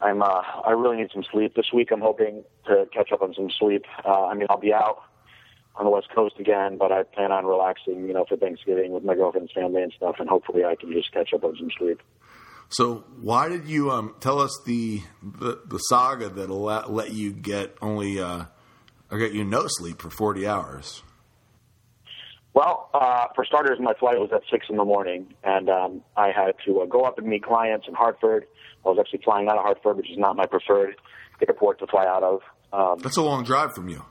I'm, 0.00 0.22
uh, 0.22 0.42
I 0.64 0.70
really 0.70 0.96
need 0.96 1.10
some 1.12 1.24
sleep 1.30 1.54
this 1.54 1.72
week. 1.72 1.90
I'm 1.92 2.00
hoping 2.00 2.44
to 2.66 2.86
catch 2.92 3.12
up 3.12 3.22
on 3.22 3.34
some 3.34 3.50
sleep. 3.50 3.84
Uh, 4.04 4.26
I 4.26 4.34
mean, 4.34 4.46
I'll 4.50 4.58
be 4.58 4.72
out 4.72 5.02
on 5.76 5.84
the 5.84 5.90
West 5.90 6.08
Coast 6.14 6.38
again, 6.38 6.76
but 6.76 6.92
I 6.92 7.02
plan 7.02 7.32
on 7.32 7.46
relaxing, 7.46 8.06
you 8.06 8.12
know, 8.12 8.24
for 8.28 8.36
Thanksgiving 8.36 8.92
with 8.92 9.04
my 9.04 9.14
girlfriend's 9.14 9.52
family 9.52 9.82
and 9.82 9.92
stuff, 9.92 10.16
and 10.18 10.28
hopefully 10.28 10.64
I 10.64 10.74
can 10.74 10.92
just 10.92 11.12
catch 11.12 11.32
up 11.32 11.44
on 11.44 11.56
some 11.56 11.70
sleep. 11.78 12.02
So 12.72 13.04
why 13.20 13.48
did 13.48 13.68
you 13.68 13.90
um, 13.90 14.14
tell 14.20 14.38
us 14.38 14.58
the, 14.64 15.02
the 15.22 15.60
the 15.66 15.78
saga 15.78 16.30
that'll 16.30 16.62
let, 16.62 16.90
let 16.90 17.12
you 17.12 17.30
get 17.32 17.76
only 17.82 18.18
uh, 18.18 18.46
or 19.10 19.18
get 19.18 19.32
you 19.32 19.44
no 19.44 19.66
sleep 19.66 20.00
for 20.00 20.08
forty 20.08 20.46
hours? 20.46 21.02
Well, 22.54 22.90
uh, 22.94 23.26
for 23.34 23.44
starters, 23.44 23.78
my 23.80 23.94
flight 23.94 24.18
was 24.18 24.30
at 24.34 24.42
six 24.50 24.66
in 24.70 24.76
the 24.76 24.84
morning, 24.84 25.34
and 25.44 25.68
um, 25.68 26.02
I 26.16 26.28
had 26.28 26.54
to 26.66 26.80
uh, 26.80 26.86
go 26.86 27.02
up 27.02 27.18
and 27.18 27.26
meet 27.26 27.42
clients 27.42 27.86
in 27.88 27.94
Hartford. 27.94 28.46
I 28.84 28.88
was 28.88 28.98
actually 28.98 29.20
flying 29.22 29.48
out 29.48 29.56
of 29.56 29.64
Hartford, 29.64 29.96
which 29.96 30.10
is 30.10 30.18
not 30.18 30.36
my 30.36 30.46
preferred 30.46 30.96
airport 31.46 31.78
to 31.80 31.86
fly 31.86 32.06
out 32.06 32.22
of. 32.22 32.40
Um, 32.72 32.98
That's 33.02 33.16
a 33.16 33.22
long 33.22 33.44
drive 33.44 33.74
from 33.74 33.88
you. 33.88 34.04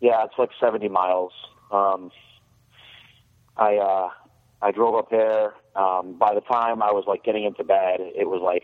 Yeah, 0.00 0.24
it's 0.24 0.34
like 0.36 0.50
70 0.60 0.88
miles. 0.88 1.32
Um, 1.70 2.10
I 3.56 3.76
uh, 3.76 4.08
I 4.62 4.70
drove 4.70 4.94
up 4.94 5.10
there. 5.10 5.54
Um, 5.74 6.16
by 6.18 6.34
the 6.34 6.40
time 6.40 6.82
I 6.82 6.92
was 6.92 7.04
like 7.06 7.24
getting 7.24 7.44
into 7.44 7.64
bed, 7.64 7.98
it 8.00 8.28
was 8.28 8.40
like 8.42 8.62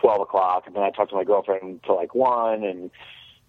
12 0.00 0.20
o'clock, 0.22 0.64
and 0.66 0.74
then 0.74 0.82
I 0.82 0.90
talked 0.90 1.10
to 1.10 1.16
my 1.16 1.24
girlfriend 1.24 1.62
until 1.62 1.96
like 1.96 2.14
one, 2.14 2.64
and 2.64 2.90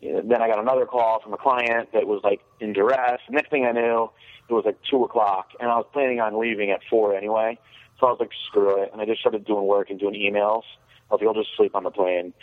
you 0.02 0.14
know, 0.14 0.22
then 0.26 0.42
I 0.42 0.48
got 0.48 0.60
another 0.60 0.86
call 0.86 1.22
from 1.22 1.34
a 1.34 1.38
client 1.38 1.90
that 1.94 2.08
was 2.08 2.22
like 2.24 2.42
in 2.60 2.74
duress. 2.74 3.22
Next 3.30 3.52
thing 3.52 3.66
I 3.66 3.72
knew, 3.72 4.10
it 4.50 4.54
was 4.54 4.66
like 4.66 4.78
two 4.90 5.04
o'clock, 5.04 5.50
and 5.60 5.70
I 5.70 5.78
was 5.78 5.86
planning 5.94 6.20
on 6.20 6.40
leaving 6.40 6.72
at 6.72 6.82
four 6.90 7.16
anyway. 7.16 7.60
So 8.00 8.08
I 8.08 8.10
was 8.10 8.20
like, 8.20 8.32
screw 8.48 8.82
it, 8.82 8.90
and 8.92 9.00
I 9.00 9.06
just 9.06 9.20
started 9.20 9.46
doing 9.46 9.66
work 9.66 9.92
and 9.92 10.00
doing 10.00 10.16
emails. 10.16 10.64
I 11.10 11.14
was 11.14 11.22
like, 11.22 11.28
I'll 11.28 11.42
just 11.44 11.56
sleep 11.56 11.76
on 11.76 11.84
the 11.84 11.92
plane. 11.92 12.34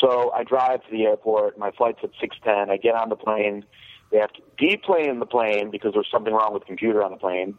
So 0.00 0.32
I 0.32 0.44
drive 0.44 0.82
to 0.84 0.90
the 0.90 1.04
airport. 1.04 1.58
My 1.58 1.70
flight's 1.72 1.98
at 2.02 2.10
6:10. 2.20 2.70
I 2.70 2.78
get 2.78 2.94
on 2.94 3.10
the 3.10 3.16
plane. 3.16 3.64
They 4.10 4.18
have 4.18 4.32
to 4.34 4.42
deplane 4.56 5.18
the 5.18 5.26
plane 5.26 5.70
because 5.70 5.92
there's 5.92 6.08
something 6.10 6.32
wrong 6.32 6.52
with 6.52 6.62
the 6.62 6.66
computer 6.66 7.02
on 7.02 7.10
the 7.10 7.16
plane. 7.16 7.58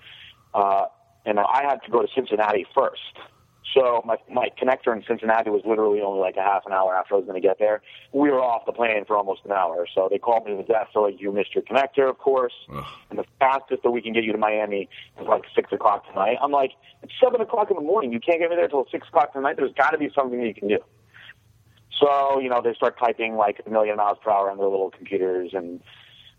Uh, 0.54 0.86
and 1.26 1.40
I 1.40 1.64
had 1.64 1.84
to 1.86 1.92
go 1.92 2.02
to 2.02 2.08
Cincinnati 2.14 2.66
first. 2.74 3.02
So 3.74 4.02
my 4.06 4.16
my 4.32 4.50
connector 4.60 4.96
in 4.96 5.04
Cincinnati 5.06 5.50
was 5.50 5.62
literally 5.66 6.02
only 6.02 6.22
like 6.22 6.38
a 6.38 6.42
half 6.42 6.66
an 6.66 6.72
hour 6.72 6.96
after 6.96 7.16
I 7.16 7.18
was 7.18 7.26
going 7.26 7.40
to 7.40 7.46
get 7.46 7.60
there. 7.60 7.82
We 8.14 8.32
were 8.32 8.42
off 8.42 8.66
the 8.66 8.72
plane 8.72 9.04
for 9.06 9.18
almost 9.18 9.42
an 9.44 9.52
hour. 9.52 9.86
So 9.94 10.08
they 10.10 10.18
called 10.18 10.46
me 10.46 10.52
to 10.52 10.58
the 10.58 10.64
desk. 10.64 10.92
So 10.94 11.02
like, 11.02 11.20
you 11.20 11.32
missed 11.34 11.54
your 11.54 11.64
connector, 11.64 12.10
of 12.10 12.18
course. 12.18 12.54
Ugh. 12.74 12.86
And 13.10 13.20
the 13.20 13.26
fastest 13.40 13.84
that 13.84 13.92
we 13.92 14.02
can 14.02 14.14
get 14.14 14.24
you 14.24 14.32
to 14.32 14.38
Miami 14.38 14.90
is 15.20 15.28
like 15.28 15.44
six 15.54 15.72
o'clock 15.74 16.08
tonight. 16.08 16.38
I'm 16.42 16.52
like, 16.52 16.72
it's 17.04 17.12
seven 17.22 17.42
o'clock 17.42 17.70
in 17.70 17.76
the 17.76 17.84
morning. 17.84 18.14
You 18.14 18.22
can't 18.22 18.40
get 18.40 18.50
me 18.50 18.56
there 18.56 18.70
till 18.70 18.88
six 18.90 19.06
o'clock 19.10 19.34
tonight. 19.34 19.58
There's 19.58 19.74
got 19.74 19.92
to 19.92 19.98
be 19.98 20.10
something 20.16 20.40
that 20.40 20.48
you 20.48 20.56
can 20.56 20.70
do. 20.70 20.80
So, 22.00 22.40
you 22.40 22.50
know, 22.50 22.62
they 22.64 22.74
start 22.74 22.98
typing 22.98 23.36
like 23.36 23.62
a 23.66 23.70
million 23.70 23.98
miles 23.98 24.18
per 24.24 24.32
hour 24.32 24.50
on 24.50 24.58
their 24.58 24.68
little 24.68 24.92
computers 24.92 25.50
and, 25.54 25.82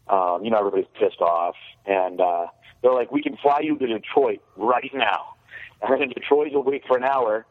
um, 0.08 0.44
you 0.44 0.50
know, 0.50 0.58
everybody's 0.58 0.86
pissed 0.98 1.20
off. 1.20 1.54
And, 1.86 2.20
uh, 2.20 2.46
they're 2.82 2.94
like, 2.94 3.10
we 3.10 3.22
can 3.22 3.36
fly 3.36 3.60
you 3.60 3.76
to 3.78 3.86
Detroit 3.86 4.40
right 4.56 4.90
now. 4.94 5.34
And 5.80 6.02
in 6.02 6.08
Detroit, 6.08 6.48
you'll 6.50 6.64
wait 6.64 6.82
for 6.88 6.96
an 6.96 7.04
hour 7.04 7.46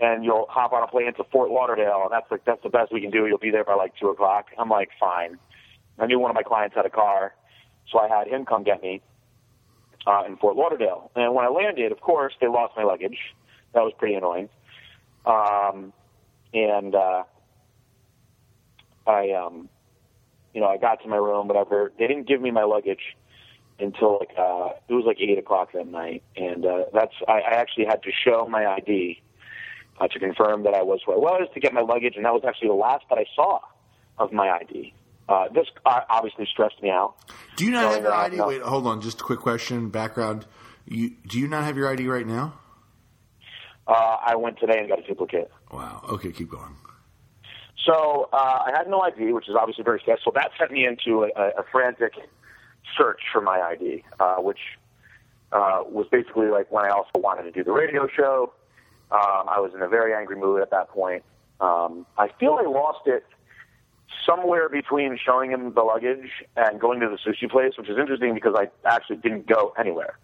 and 0.00 0.24
you'll 0.24 0.46
hop 0.48 0.72
on 0.72 0.82
a 0.82 0.88
plane 0.88 1.12
to 1.14 1.24
Fort 1.30 1.50
Lauderdale. 1.50 2.02
And 2.02 2.12
that's 2.12 2.28
like, 2.28 2.44
that's 2.44 2.62
the 2.64 2.68
best 2.68 2.92
we 2.92 3.00
can 3.00 3.10
do. 3.10 3.26
You'll 3.26 3.38
be 3.38 3.50
there 3.50 3.64
by 3.64 3.74
like 3.74 3.92
two 4.00 4.08
o'clock. 4.08 4.46
I'm 4.58 4.68
like, 4.68 4.90
fine. 4.98 5.38
I 5.98 6.06
knew 6.06 6.18
one 6.18 6.30
of 6.30 6.34
my 6.34 6.42
clients 6.42 6.74
had 6.76 6.86
a 6.86 6.90
car. 6.90 7.34
So 7.90 7.98
I 7.98 8.08
had 8.08 8.28
him 8.28 8.44
come 8.44 8.64
get 8.64 8.82
me, 8.82 9.00
uh, 10.06 10.24
in 10.26 10.36
Fort 10.36 10.56
Lauderdale. 10.56 11.10
And 11.16 11.34
when 11.34 11.44
I 11.44 11.48
landed, 11.48 11.90
of 11.90 12.00
course, 12.00 12.34
they 12.40 12.46
lost 12.46 12.74
my 12.76 12.84
luggage. 12.84 13.18
That 13.74 13.82
was 13.82 13.92
pretty 13.98 14.14
annoying. 14.14 14.48
Um, 15.24 15.92
and, 16.52 16.94
uh, 16.94 17.24
I, 19.06 19.30
um, 19.30 19.68
you 20.58 20.64
know, 20.64 20.70
I 20.70 20.76
got 20.76 21.00
to 21.04 21.08
my 21.08 21.14
room, 21.16 21.46
whatever. 21.46 21.92
They 22.00 22.08
didn't 22.08 22.26
give 22.26 22.40
me 22.42 22.50
my 22.50 22.64
luggage 22.64 23.16
until 23.78 24.18
like 24.18 24.30
uh, 24.36 24.70
it 24.88 24.92
was 24.92 25.04
like 25.06 25.18
eight 25.20 25.38
o'clock 25.38 25.70
that 25.72 25.86
night, 25.86 26.24
and 26.34 26.66
uh, 26.66 26.86
that's 26.92 27.14
I, 27.28 27.34
I 27.34 27.54
actually 27.54 27.84
had 27.84 28.02
to 28.02 28.10
show 28.10 28.48
my 28.50 28.66
ID 28.66 29.22
uh, 30.00 30.08
to 30.08 30.18
confirm 30.18 30.64
that 30.64 30.74
I 30.74 30.82
was 30.82 30.98
who 31.06 31.12
I 31.12 31.16
was 31.16 31.48
to 31.54 31.60
get 31.60 31.72
my 31.72 31.82
luggage, 31.82 32.14
and 32.16 32.24
that 32.24 32.32
was 32.32 32.42
actually 32.44 32.70
the 32.70 32.74
last 32.74 33.04
that 33.08 33.18
I 33.18 33.26
saw 33.36 33.60
of 34.18 34.32
my 34.32 34.50
ID. 34.50 34.94
Uh, 35.28 35.44
this 35.54 35.66
uh, 35.86 36.00
obviously 36.10 36.44
stressed 36.50 36.82
me 36.82 36.90
out. 36.90 37.14
Do 37.54 37.64
you 37.64 37.70
not 37.70 37.82
No, 37.82 37.90
have 37.92 38.02
your 38.02 38.14
ID? 38.14 38.40
Wait, 38.40 38.62
hold 38.62 38.88
on. 38.88 39.00
Just 39.00 39.20
a 39.20 39.24
quick 39.24 39.38
question. 39.38 39.90
Background. 39.90 40.44
You 40.86 41.10
do 41.28 41.38
you 41.38 41.46
not 41.46 41.62
have 41.62 41.76
your 41.76 41.88
ID 41.88 42.08
right 42.08 42.26
now? 42.26 42.58
Uh, 43.86 44.16
I 44.26 44.34
went 44.34 44.58
today 44.58 44.80
and 44.80 44.88
got 44.88 44.98
a 44.98 45.06
duplicate. 45.06 45.52
Wow. 45.70 46.02
Okay, 46.14 46.32
keep 46.32 46.50
going. 46.50 46.74
So 47.84 48.28
uh, 48.32 48.36
I 48.66 48.72
had 48.76 48.88
no 48.88 49.00
ID, 49.00 49.32
which 49.32 49.48
is 49.48 49.54
obviously 49.58 49.84
very 49.84 50.00
stressful. 50.00 50.32
That 50.32 50.50
sent 50.58 50.72
me 50.72 50.86
into 50.86 51.24
a, 51.24 51.60
a 51.60 51.64
frantic 51.70 52.14
search 52.96 53.20
for 53.32 53.40
my 53.40 53.60
ID, 53.60 54.04
uh, 54.18 54.36
which 54.36 54.58
uh, 55.52 55.82
was 55.86 56.06
basically 56.10 56.48
like 56.48 56.70
when 56.70 56.84
I 56.84 56.90
also 56.90 57.10
wanted 57.16 57.44
to 57.44 57.52
do 57.52 57.64
the 57.64 57.72
radio 57.72 58.08
show. 58.08 58.52
Um, 59.10 59.48
I 59.48 59.60
was 59.60 59.72
in 59.74 59.80
a 59.80 59.88
very 59.88 60.12
angry 60.14 60.36
mood 60.36 60.60
at 60.60 60.70
that 60.70 60.90
point. 60.90 61.22
Um, 61.60 62.06
I 62.18 62.28
feel 62.38 62.58
I 62.60 62.68
lost 62.68 63.06
it 63.06 63.24
somewhere 64.26 64.68
between 64.68 65.18
showing 65.24 65.50
him 65.50 65.72
the 65.74 65.82
luggage 65.82 66.30
and 66.56 66.78
going 66.78 67.00
to 67.00 67.08
the 67.08 67.16
sushi 67.16 67.50
place, 67.50 67.72
which 67.78 67.88
is 67.88 67.96
interesting 67.98 68.34
because 68.34 68.54
I 68.56 68.68
actually 68.86 69.16
didn't 69.16 69.46
go 69.46 69.72
anywhere. 69.78 70.18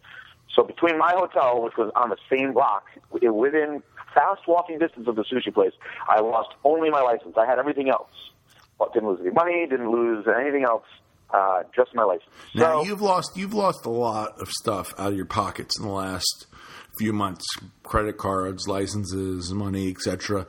So 0.54 0.62
between 0.62 0.99
my 0.99 1.12
hotel, 1.16 1.62
which 1.62 1.76
was 1.76 1.90
on 1.96 2.11
the 2.11 2.16
same 2.30 2.52
block, 2.52 2.84
wi- 3.11 3.30
within 3.32 3.82
fast 4.14 4.42
walking 4.49 4.78
distance 4.78 5.09
of 5.09 5.16
the 5.16 5.25
sushi 5.25 5.52
place, 5.52 5.73
I 6.09 6.21
lost 6.21 6.50
only 6.64 6.90
my 6.90 7.02
license. 7.02 7.35
I 7.37 7.47
had 7.47 7.59
everything 7.59 7.88
else. 7.90 8.11
Well, 8.78 8.90
didn't 8.92 9.09
lose 9.09 9.21
any 9.21 9.30
money, 9.30 9.66
didn't 9.68 9.90
lose 9.90 10.26
anything 10.26 10.64
else, 10.64 10.85
uh, 11.33 11.62
just 11.75 11.94
my 11.94 12.02
license. 12.04 12.30
Now 12.54 12.83
so, 12.83 12.88
you've 12.88 13.02
lost 13.02 13.37
you've 13.37 13.54
lost 13.54 13.85
a 13.87 13.90
lot 13.90 14.40
of 14.40 14.49
stuff 14.49 14.94
out 14.99 15.09
of 15.09 15.16
your 15.16 15.26
pockets 15.26 15.78
in 15.78 15.85
the 15.87 15.92
last 15.92 16.47
few 16.99 17.12
months: 17.12 17.44
credit 17.83 18.16
cards, 18.18 18.66
licenses, 18.66 19.52
money, 19.52 19.90
etc. 19.90 20.47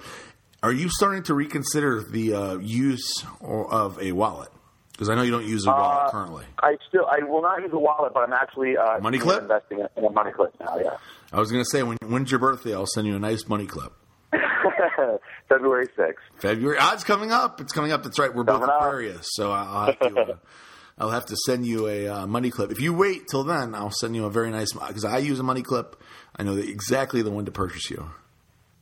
Are 0.63 0.71
you 0.73 0.89
starting 0.89 1.21
to 1.23 1.33
reconsider 1.35 2.01
the 2.01 2.33
uh, 2.33 2.57
use 2.57 3.23
or, 3.39 3.71
of 3.71 4.01
a 4.01 4.11
wallet? 4.13 4.49
Because 4.91 5.09
I 5.09 5.15
know 5.15 5.21
you 5.23 5.31
don't 5.31 5.45
use 5.45 5.65
a 5.67 5.69
wallet 5.71 6.07
Uh, 6.07 6.11
currently. 6.11 6.45
I 6.63 6.77
still 6.87 7.05
I 7.05 7.23
will 7.23 7.41
not 7.43 7.61
use 7.61 7.71
a 7.73 7.77
wallet, 7.77 8.13
but 8.13 8.21
I'm 8.21 8.33
actually 8.33 8.75
uh, 8.77 8.99
Money 8.99 9.19
clip? 9.19 9.41
investing 9.43 9.85
in 9.97 10.05
a 10.05 10.09
money 10.09 10.31
clip 10.31 10.55
now. 10.59 10.77
Yeah, 10.77 10.97
I 11.35 11.39
was 11.39 11.51
going 11.51 11.63
to 11.63 11.69
say 11.69 11.83
when 11.83 11.97
when's 12.07 12.31
your 12.31 12.39
birthday? 12.39 12.73
I'll 12.73 12.85
send 12.87 13.07
you 13.07 13.15
a 13.15 13.19
nice 13.19 13.45
money 13.49 13.65
clip. 13.65 13.91
February 15.49 15.87
sixth. 15.95 16.23
February. 16.37 16.77
Ah, 16.79 16.93
it's 16.93 17.03
coming 17.03 17.31
up. 17.33 17.59
It's 17.59 17.73
coming 17.73 17.91
up. 17.91 18.03
That's 18.03 18.17
right. 18.17 18.33
We're 18.33 18.45
both 18.45 18.61
Coming 18.61 18.69
up. 18.69 18.81
Aquarius, 18.81 19.27
so 19.33 19.51
I'll 19.51 19.85
have 19.87 19.99
to. 19.99 20.19
Uh, 20.21 20.35
I'll 20.97 21.09
have 21.11 21.25
to 21.25 21.35
send 21.45 21.65
you 21.65 21.87
a 21.89 22.07
uh, 22.07 22.25
money 22.25 22.49
clip. 22.51 22.71
If 22.71 22.79
you 22.79 22.93
wait 22.93 23.23
till 23.29 23.43
then, 23.43 23.75
I'll 23.75 23.91
send 23.91 24.15
you 24.15 24.23
a 24.23 24.29
very 24.29 24.49
nice 24.49 24.71
because 24.71 25.03
I 25.03 25.17
use 25.17 25.37
a 25.39 25.43
money 25.43 25.61
clip. 25.61 26.01
I 26.37 26.43
know 26.43 26.55
the, 26.55 26.69
exactly 26.69 27.21
the 27.21 27.31
one 27.31 27.43
to 27.45 27.51
purchase 27.51 27.89
you. 27.89 28.09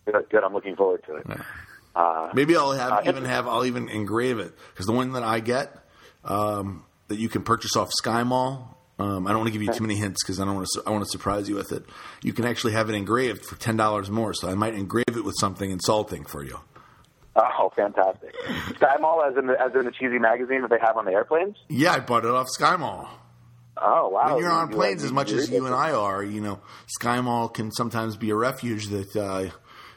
Good, 0.05 0.29
good. 0.29 0.43
I'm 0.43 0.53
looking 0.53 0.75
forward 0.75 1.03
to 1.07 1.15
it. 1.15 1.25
Yeah. 1.27 1.41
Uh, 1.95 2.29
Maybe 2.36 2.55
I'll 2.55 2.72
have 2.74 2.91
Uh, 2.91 3.01
even 3.10 3.25
have 3.25 3.48
I'll 3.48 3.65
even 3.65 3.89
engrave 3.89 4.38
it 4.38 4.53
because 4.72 4.86
the 4.86 4.91
one 4.91 5.13
that 5.13 5.24
I 5.24 5.39
get 5.39 5.75
um, 6.24 6.86
that 7.07 7.17
you 7.17 7.29
can 7.29 7.41
purchase 7.41 7.75
off 7.75 7.89
Sky 7.91 8.22
Mall. 8.22 8.77
Um, 9.00 9.25
I 9.25 9.31
don't 9.31 9.39
want 9.39 9.47
to 9.47 9.53
give 9.53 9.63
you 9.63 9.73
too 9.73 9.81
many 9.83 9.95
hints 9.95 10.23
because 10.23 10.39
I 10.39 10.45
don't 10.45 10.55
want 10.55 10.67
to. 10.73 10.83
I 10.85 10.91
want 10.91 11.03
to 11.03 11.09
surprise 11.09 11.50
you 11.50 11.55
with 11.55 11.71
it. 11.71 11.83
You 12.21 12.31
can 12.33 12.45
actually 12.45 12.73
have 12.73 12.89
it 12.89 12.95
engraved 12.95 13.43
for 13.45 13.55
ten 13.55 13.75
dollars 13.75 14.09
more. 14.12 14.33
So 14.33 14.47
I 14.50 14.53
might 14.55 14.75
engrave 14.75 15.05
it 15.09 15.25
with 15.25 15.35
something 15.39 15.71
insulting 15.71 16.25
for 16.25 16.43
you. 16.43 16.59
oh, 17.35 17.71
fantastic! 17.75 18.35
Sky 18.75 18.95
Mall, 19.00 19.23
as 19.23 19.35
in 19.35 19.47
the, 19.47 19.59
as 19.59 19.73
in 19.73 19.85
the 19.85 19.91
cheesy 19.91 20.19
magazine 20.19 20.62
that 20.62 20.69
they 20.69 20.77
have 20.79 20.95
on 20.97 21.05
the 21.05 21.12
airplanes. 21.12 21.55
Yeah, 21.69 21.93
I 21.93 22.00
bought 22.01 22.23
it 22.25 22.29
off 22.31 22.47
Sky 22.50 22.75
Mall. 22.75 23.09
Oh 23.75 24.09
wow! 24.09 24.35
When 24.35 24.43
you're 24.43 24.51
on 24.51 24.69
You- 24.69 24.75
planes 24.75 25.01
you- 25.01 25.07
as 25.07 25.12
much 25.12 25.31
as 25.31 25.50
you 25.50 25.65
and. 25.65 25.73
I 25.73 25.91
are, 25.93 26.23
you 26.23 26.41
know, 26.41 26.59
Sky 26.85 27.19
Mall 27.21 27.50
can 27.50 27.71
sometimes 27.71 28.15
be 28.15 28.29
a 28.29 28.35
refuge 28.35 28.89
that, 28.89 29.15
uh, 29.15 29.50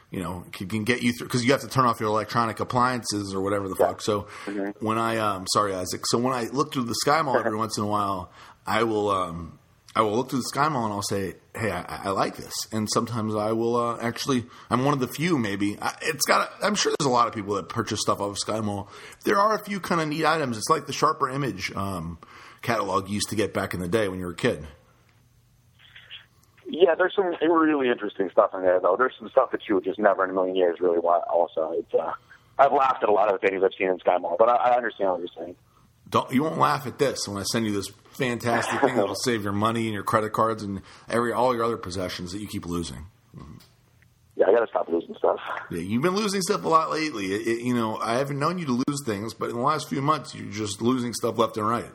you 0.09 0.23
know, 0.23 0.43
can, 0.51 0.83
get 0.83 1.03
you 1.03 1.13
through 1.13 1.27
because 1.27 1.45
you 1.45 1.51
have 1.51 1.61
to 1.61 1.67
turn 1.67 1.85
off 1.85 1.99
your 1.99 2.09
electronic 2.09 2.59
appliances 2.59 3.35
or 3.35 3.41
whatever 3.41 3.69
the 3.69 3.75
fuck. 3.75 4.01
So 4.01 4.21
Mm-hmm. 4.47 4.83
when 4.83 4.97
I, 4.97 5.17
um, 5.17 5.45
sorry, 5.53 5.75
Isaac. 5.75 6.01
So 6.07 6.17
when 6.17 6.33
I 6.33 6.45
look 6.51 6.73
through 6.73 6.85
the 6.85 6.95
Sky 6.95 7.21
Mall 7.21 7.37
every 7.37 7.55
once 7.55 7.77
in 7.77 7.83
a 7.83 7.87
while, 7.87 8.31
I 8.67 8.83
will, 8.83 9.09
um, 9.09 9.57
I 9.95 10.01
will 10.01 10.15
look 10.15 10.29
through 10.29 10.39
the 10.39 10.49
Sky 10.49 10.67
Mall 10.69 10.85
and 10.85 10.93
I'll 10.93 11.01
say, 11.01 11.35
"Hey, 11.55 11.71
I, 11.71 12.01
I 12.05 12.09
like 12.09 12.35
this." 12.35 12.53
And 12.71 12.87
sometimes 12.91 13.33
I 13.33 13.53
will 13.53 13.75
uh, 13.75 13.97
actually. 13.99 14.45
I'm 14.69 14.85
one 14.85 14.93
of 14.93 14.99
the 14.99 15.07
few, 15.07 15.37
maybe. 15.37 15.77
I, 15.81 15.95
it's 16.03 16.25
got. 16.25 16.51
I'm 16.61 16.75
sure 16.75 16.93
there's 16.99 17.07
a 17.07 17.11
lot 17.11 17.27
of 17.27 17.33
people 17.33 17.55
that 17.55 17.69
purchase 17.69 18.01
stuff 18.01 18.19
off 18.19 18.31
of 18.31 18.37
Sky 18.37 18.59
Mall. 18.59 18.89
There 19.23 19.37
are 19.39 19.55
a 19.55 19.59
few 19.59 19.79
kind 19.79 20.01
of 20.01 20.07
neat 20.09 20.25
items. 20.25 20.57
It's 20.57 20.69
like 20.69 20.85
the 20.85 20.93
Sharper 20.93 21.29
Image 21.29 21.71
um, 21.75 22.19
catalog 22.61 23.07
you 23.07 23.15
used 23.15 23.29
to 23.29 23.35
get 23.35 23.53
back 23.53 23.73
in 23.73 23.79
the 23.79 23.87
day 23.87 24.07
when 24.07 24.19
you 24.19 24.25
were 24.25 24.33
a 24.33 24.35
kid. 24.35 24.67
Yeah, 26.69 26.95
there's 26.95 27.15
some 27.15 27.33
really 27.49 27.89
interesting 27.89 28.29
stuff 28.29 28.51
in 28.53 28.61
there, 28.61 28.79
though. 28.81 28.97
There's 28.97 29.13
some 29.17 29.29
stuff 29.29 29.51
that 29.51 29.61
you 29.69 29.75
would 29.75 29.85
just 29.85 29.99
never 29.99 30.25
in 30.25 30.31
a 30.31 30.33
million 30.33 30.55
years 30.55 30.79
really 30.81 30.99
want. 30.99 31.23
Also, 31.27 31.71
it's 31.71 31.93
uh, 31.93 32.11
I've 32.59 32.73
laughed 32.73 33.03
at 33.03 33.09
a 33.09 33.11
lot 33.11 33.33
of 33.33 33.39
the 33.39 33.47
things 33.47 33.63
I've 33.63 33.71
seen 33.77 33.87
in 33.87 33.99
Sky 33.99 34.17
Mall, 34.17 34.35
but 34.37 34.49
I, 34.49 34.55
I 34.55 34.75
understand 34.75 35.11
what 35.11 35.19
you're 35.19 35.29
saying. 35.37 35.55
Don't 36.09 36.31
you 36.31 36.43
won't 36.43 36.57
laugh 36.57 36.85
at 36.85 36.99
this 36.99 37.27
when 37.27 37.37
I 37.37 37.43
send 37.43 37.65
you 37.65 37.73
this 37.73 37.89
fantastic 38.17 38.79
thing 38.81 38.95
that'll 38.95 39.15
save 39.15 39.43
your 39.43 39.53
money 39.53 39.85
and 39.85 39.93
your 39.93 40.03
credit 40.03 40.31
cards 40.33 40.63
and 40.63 40.81
every 41.09 41.31
all 41.33 41.53
your 41.55 41.63
other 41.63 41.77
possessions 41.77 42.31
that 42.31 42.39
you 42.39 42.47
keep 42.47 42.65
losing. 42.65 43.05
Yeah, 44.35 44.45
I 44.47 44.51
got 44.53 44.59
to 44.61 44.67
stop 44.67 44.87
losing 44.87 45.15
stuff. 45.15 45.39
Yeah, 45.71 45.79
you've 45.79 46.03
been 46.03 46.15
losing 46.15 46.41
stuff 46.43 46.63
a 46.63 46.67
lot 46.69 46.91
lately. 46.91 47.33
It, 47.33 47.47
it- 47.47 47.61
you 47.63 47.73
know, 47.73 47.97
I 47.97 48.15
haven't 48.17 48.37
known 48.37 48.59
you 48.59 48.65
to 48.65 48.71
lose 48.87 49.03
things, 49.05 49.33
but 49.33 49.49
in 49.49 49.55
the 49.55 49.61
last 49.61 49.89
few 49.89 50.01
months, 50.01 50.35
you're 50.35 50.51
just 50.51 50.79
losing 50.81 51.13
stuff 51.13 51.37
left 51.39 51.57
and 51.57 51.67
right. 51.67 51.91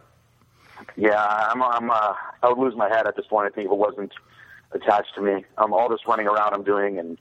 Yeah, 0.97 1.15
I'm. 1.17 1.63
I'm. 1.63 1.91
Uh, 1.91 2.15
I 2.43 2.49
would 2.49 2.59
lose 2.59 2.75
my 2.77 2.89
head 2.89 3.07
at 3.07 3.15
this 3.15 3.27
point. 3.29 3.47
I 3.47 3.55
think 3.55 3.67
if 3.67 3.73
it 3.73 3.79
wasn't 3.79 4.13
attached 4.73 5.15
to 5.15 5.21
me. 5.23 5.45
Um, 5.59 5.73
all 5.73 5.89
this 5.89 6.01
running 6.09 6.27
around 6.27 6.55
I'm 6.55 6.65
doing 6.65 6.99
and 6.99 7.17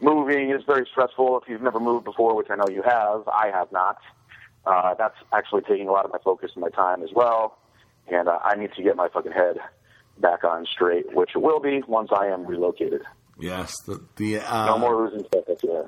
moving 0.00 0.50
is 0.50 0.62
very 0.66 0.86
stressful. 0.90 1.38
If 1.40 1.48
you've 1.48 1.62
never 1.62 1.78
moved 1.78 2.04
before, 2.04 2.34
which 2.34 2.48
I 2.50 2.56
know 2.56 2.66
you 2.68 2.82
have, 2.82 3.28
I 3.28 3.50
have 3.52 3.70
not. 3.70 3.98
Uh, 4.66 4.94
that's 4.94 5.14
actually 5.32 5.62
taking 5.62 5.86
a 5.88 5.92
lot 5.92 6.04
of 6.04 6.10
my 6.10 6.18
focus 6.24 6.50
and 6.54 6.62
my 6.62 6.70
time 6.70 7.02
as 7.04 7.10
well. 7.14 7.56
And 8.08 8.28
uh, 8.28 8.38
I 8.44 8.56
need 8.56 8.72
to 8.76 8.82
get 8.82 8.96
my 8.96 9.08
fucking 9.08 9.32
head 9.32 9.56
back 10.18 10.44
on 10.44 10.66
straight, 10.66 11.14
which 11.14 11.30
it 11.34 11.38
will 11.38 11.60
be 11.60 11.82
once 11.86 12.10
I 12.14 12.28
am 12.28 12.46
relocated. 12.46 13.02
Yes, 13.38 13.74
the, 13.86 14.00
the 14.16 14.38
uh, 14.38 14.66
No 14.66 14.78
more 14.78 15.04
losing 15.04 15.26
stuff. 15.26 15.44
Yeah. 15.62 15.82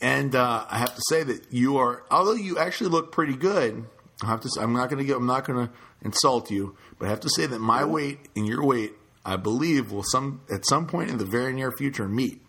And 0.00 0.34
uh, 0.34 0.64
I 0.68 0.78
have 0.78 0.94
to 0.94 1.02
say 1.08 1.22
that 1.22 1.52
you 1.52 1.76
are, 1.76 2.04
although 2.10 2.34
you 2.34 2.58
actually 2.58 2.90
look 2.90 3.12
pretty 3.12 3.36
good. 3.36 3.84
I 4.22 4.26
have 4.26 4.40
to. 4.40 4.48
Say, 4.50 4.60
I'm 4.60 4.72
not 4.72 4.90
going 4.90 4.98
to 4.98 5.04
get. 5.04 5.16
I'm 5.16 5.26
not 5.26 5.44
going 5.44 5.66
to 5.66 5.72
insult 6.02 6.50
you, 6.50 6.76
but 6.98 7.06
I 7.06 7.10
have 7.10 7.20
to 7.20 7.30
say 7.30 7.46
that 7.46 7.58
my 7.58 7.84
weight 7.84 8.18
and 8.36 8.46
your 8.46 8.64
weight, 8.64 8.92
I 9.24 9.36
believe, 9.36 9.92
will 9.92 10.04
some 10.04 10.42
at 10.50 10.66
some 10.66 10.86
point 10.86 11.10
in 11.10 11.18
the 11.18 11.24
very 11.24 11.52
near 11.52 11.70
future 11.72 12.08
meet 12.08 12.42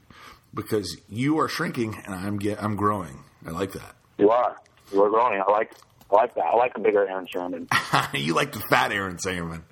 because 0.53 0.97
you 1.07 1.39
are 1.39 1.47
shrinking 1.47 2.01
and 2.05 2.13
I'm 2.15 2.39
get. 2.39 2.61
I'm 2.61 2.75
growing. 2.75 3.23
I 3.45 3.51
like 3.51 3.71
that. 3.73 3.95
You 4.17 4.29
are. 4.31 4.57
You 4.91 5.03
are 5.03 5.09
growing. 5.09 5.41
I 5.41 5.49
like. 5.51 5.71
I 6.11 6.15
like 6.15 6.35
that. 6.35 6.43
I 6.43 6.55
like 6.55 6.71
a 6.75 6.79
bigger 6.79 7.07
Aaron 7.07 7.25
Singerman. 7.33 7.67
you 8.13 8.33
like 8.33 8.51
the 8.51 8.59
fat 8.69 8.91
Aaron 8.91 9.17
Singerman. 9.17 9.63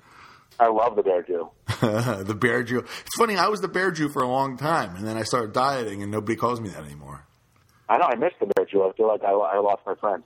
I 0.58 0.68
love 0.68 0.96
the 0.96 1.02
Bear 1.02 1.22
Jew. 1.22 1.50
the 1.80 2.36
bear 2.38 2.62
Jew. 2.62 2.80
It's 2.80 3.16
funny. 3.16 3.36
I 3.36 3.48
was 3.48 3.60
the 3.60 3.68
bear 3.68 3.90
Jew 3.90 4.10
for 4.10 4.22
a 4.22 4.28
long 4.28 4.58
time, 4.58 4.94
and 4.94 5.06
then 5.06 5.16
I 5.16 5.22
started 5.22 5.52
dieting, 5.52 6.02
and 6.02 6.12
nobody 6.12 6.36
calls 6.36 6.60
me 6.60 6.68
that 6.68 6.84
anymore. 6.84 7.24
I 7.88 7.96
know. 7.96 8.04
I 8.04 8.14
miss 8.16 8.32
the 8.38 8.46
Bear 8.46 8.66
Jew. 8.66 8.82
I 8.82 8.92
feel 8.92 9.08
like 9.08 9.22
I, 9.24 9.32
I 9.32 9.58
lost 9.58 9.82
my 9.86 9.94
friend. 9.94 10.22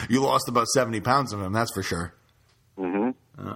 you 0.08 0.22
lost 0.22 0.48
about 0.48 0.66
seventy 0.68 1.00
pounds 1.00 1.32
of 1.32 1.42
him, 1.42 1.52
that's 1.52 1.72
for 1.74 1.82
sure. 1.82 2.14
Mm-hmm. 2.78 3.50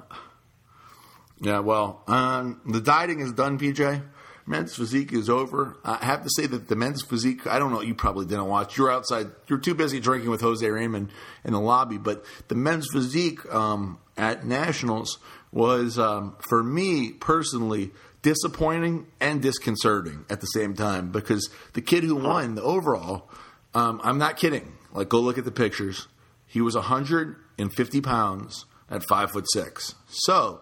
Yeah, 1.41 1.61
well, 1.61 2.03
um, 2.07 2.61
the 2.67 2.81
dieting 2.81 3.21
is 3.21 3.33
done, 3.33 3.59
PJ. 3.59 4.03
Men's 4.47 4.77
physique 4.77 5.13
is 5.13 5.29
over. 5.29 5.77
I 5.85 6.05
have 6.05 6.23
to 6.23 6.31
say 6.31 6.47
that 6.47 6.69
the 6.69 6.77
men's 6.77 7.03
physique, 7.03 7.49
I 7.49 7.59
don't 7.59 7.73
know, 7.73 7.81
you 7.81 7.95
probably 7.95 8.27
didn't 8.27 8.47
watch. 8.47 8.77
You're 8.77 8.93
outside, 8.93 9.27
you're 9.49 9.59
too 9.59 9.75
busy 9.75 9.99
drinking 9.99 10.31
with 10.31 10.41
Jose 10.41 10.69
Raymond 10.69 11.11
in 11.45 11.53
the 11.53 11.61
lobby, 11.61 11.99
but 11.99 12.25
the 12.47 12.55
men's 12.55 12.87
physique 12.93 13.45
um, 13.53 13.99
at 14.17 14.47
Nationals 14.47 15.19
was, 15.51 15.99
um, 15.99 16.37
for 16.49 16.63
me 16.63 17.11
personally, 17.13 17.91
disappointing 18.23 19.07
and 19.21 19.43
disconcerting 19.43 20.25
at 20.31 20.41
the 20.41 20.47
same 20.47 20.75
time 20.75 21.11
because 21.11 21.51
the 21.73 21.81
kid 21.81 22.05
who 22.05 22.15
won 22.15 22.55
the 22.55 22.63
overall, 22.63 23.29
um, 23.75 24.01
I'm 24.05 24.19
not 24.19 24.37
kidding. 24.37 24.75
Like, 24.93 25.09
go 25.09 25.21
look 25.21 25.39
at 25.39 25.45
the 25.45 25.51
pictures. 25.51 26.07
He 26.47 26.61
was 26.61 26.77
150 26.77 28.01
pounds 28.01 28.65
at 28.89 29.03
five 29.09 29.33
foot 29.33 29.47
six. 29.53 29.97
So, 30.09 30.61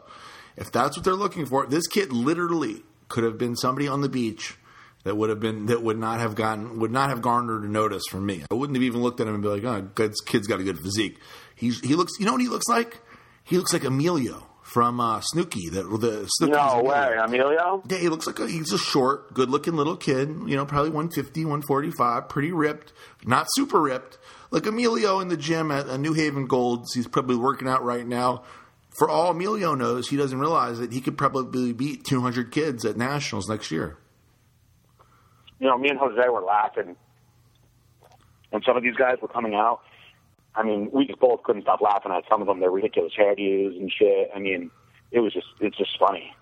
if 0.57 0.73
that's 0.73 0.97
what 0.97 1.05
they're 1.05 1.15
looking 1.15 1.47
for, 1.47 1.67
this 1.67 1.87
kid 1.87 2.13
literally 2.13 2.83
could 3.09 3.25
have 3.25 3.39
been 3.39 3.57
somebody 3.57 3.89
on 3.89 4.01
the 4.01 4.09
beach 4.09 4.57
that 5.05 5.17
would 5.17 5.31
have 5.31 5.41
been 5.41 5.67
that 5.67 5.83
would 5.83 5.99
not 5.99 6.21
have 6.21 6.35
gotten 6.35 6.81
would 6.81 6.91
not 6.91 7.11
have 7.11 7.23
garnered 7.23 7.63
a 7.63 7.69
notice 7.69 8.03
from 8.11 8.27
me. 8.27 8.43
I 8.51 8.55
wouldn't 8.55 8.77
have 8.77 8.83
even 8.83 9.03
looked 9.03 9.21
at 9.21 9.27
him 9.27 9.35
and 9.35 9.43
be 9.43 9.49
like, 9.49 9.65
"Oh, 9.65 9.89
this 9.95 10.21
kid's 10.23 10.47
got 10.47 10.61
a 10.61 10.65
good 10.65 10.79
physique." 10.79 11.19
He's 11.55 11.81
he 11.81 11.95
looks. 11.95 12.13
You 12.19 12.27
know 12.27 12.33
what 12.33 12.41
he 12.41 12.49
looks 12.49 12.69
like? 12.69 13.01
He 13.45 13.59
looks 13.59 13.73
like 13.73 13.85
Emilio 13.85 14.47
from 14.63 14.99
uh, 14.99 15.21
Snooki. 15.21 15.71
That 15.71 15.85
the 16.01 16.29
Snooki's 16.41 16.49
No 16.49 16.83
way, 16.83 17.17
Emilio. 17.23 17.83
Yeah, 17.89 17.99
he 17.99 18.09
looks 18.09 18.27
like 18.27 18.41
a, 18.41 18.49
he's 18.49 18.73
a 18.73 18.79
short, 18.79 19.35
good-looking 19.35 19.75
little 19.75 19.97
kid. 19.97 20.29
You 20.47 20.57
know, 20.57 20.65
probably 20.65 20.91
150, 20.91 21.45
145, 21.45 22.29
pretty 22.29 22.53
ripped, 22.53 22.93
not 23.25 23.47
super 23.51 23.81
ripped. 23.81 24.19
Like 24.51 24.67
Emilio 24.67 25.21
in 25.21 25.29
the 25.29 25.37
gym 25.37 25.71
at 25.71 25.89
uh, 25.89 25.97
New 25.97 26.15
Haven 26.15 26.47
Golds. 26.47 26.95
He's 26.95 27.07
probably 27.07 27.37
working 27.37 27.69
out 27.69 27.85
right 27.85 28.07
now. 28.07 28.45
For 28.95 29.09
all 29.09 29.33
Emilio 29.33 29.75
knows, 29.75 30.09
he 30.09 30.17
doesn't 30.17 30.39
realize 30.39 30.79
that 30.79 30.93
he 30.93 31.01
could 31.01 31.19
probably 31.19 31.73
beat 31.73 32.05
200 32.05 32.53
kids 32.53 32.85
at 32.85 32.97
nationals 32.97 33.49
next 33.49 33.71
year. 33.71 33.97
you 35.59 35.67
know, 35.67 35.77
me 35.77 35.89
and 35.89 35.99
Jose 35.99 36.29
were 36.29 36.43
laughing 36.43 36.97
when 38.51 38.63
some 38.63 38.77
of 38.77 38.83
these 38.83 38.95
guys 38.95 39.17
were 39.21 39.29
coming 39.29 39.55
out. 39.55 39.81
I 40.55 40.63
mean, 40.63 40.91
we 40.93 41.07
just 41.07 41.19
both 41.19 41.43
couldn't 41.43 41.63
stop 41.63 41.81
laughing 41.81 42.13
at 42.13 42.23
some 42.31 42.41
of 42.41 42.47
them, 42.47 42.61
their 42.61 42.71
ridiculous 42.71 43.13
hairdos 43.19 43.77
and 43.77 43.91
shit. 43.91 44.31
I 44.35 44.39
mean, 44.39 44.71
it 45.11 45.19
was 45.19 45.33
just, 45.33 45.47
it's 45.61 45.77
just 45.77 45.99
funny. 45.99 46.33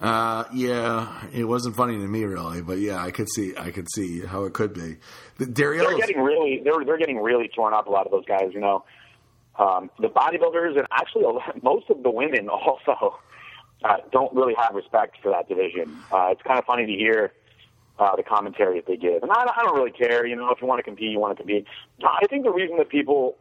Uh, 0.00 0.44
yeah, 0.52 1.24
it 1.32 1.44
wasn't 1.44 1.76
funny 1.76 1.92
to 1.92 2.06
me 2.08 2.24
really, 2.24 2.62
but 2.62 2.78
yeah, 2.78 3.04
I 3.04 3.10
could 3.10 3.28
see, 3.28 3.52
I 3.56 3.70
could 3.70 3.86
see 3.94 4.20
how 4.24 4.44
it 4.44 4.54
could 4.54 4.72
be. 4.72 4.96
The 5.36 5.44
They're 5.44 5.96
getting 5.98 6.22
really, 6.22 6.62
they're 6.64 6.84
they're 6.84 6.96
getting 6.96 7.18
really 7.18 7.48
torn 7.54 7.74
up. 7.74 7.86
A 7.86 7.90
lot 7.90 8.06
of 8.06 8.10
those 8.10 8.24
guys, 8.24 8.48
you 8.54 8.60
know, 8.60 8.82
um, 9.60 9.90
the 10.00 10.08
bodybuilders 10.08 10.78
and 10.78 10.86
actually 10.90 11.24
lot, 11.24 11.62
most 11.62 11.90
of 11.90 12.02
the 12.02 12.10
women 12.10 12.48
also 12.48 13.18
uh, 13.84 13.96
don't 14.10 14.34
really 14.34 14.54
have 14.54 14.74
respect 14.74 15.16
for 15.22 15.30
that 15.30 15.48
division. 15.48 15.96
Uh, 16.10 16.28
it's 16.30 16.42
kind 16.42 16.58
of 16.58 16.64
funny 16.64 16.86
to 16.86 16.92
hear 16.92 17.32
uh, 17.98 18.16
the 18.16 18.22
commentary 18.22 18.78
that 18.78 18.86
they 18.86 18.96
give, 18.96 19.22
and 19.22 19.30
I, 19.30 19.44
I 19.56 19.62
don't 19.62 19.76
really 19.76 19.90
care. 19.90 20.26
You 20.26 20.36
know, 20.36 20.50
if 20.50 20.60
you 20.60 20.66
want 20.66 20.78
to 20.78 20.82
compete, 20.82 21.10
you 21.10 21.20
want 21.20 21.36
to 21.36 21.42
compete. 21.42 21.66
I 22.02 22.26
think 22.28 22.44
the 22.44 22.50
reason 22.50 22.78
that 22.78 22.88
people 22.88 23.36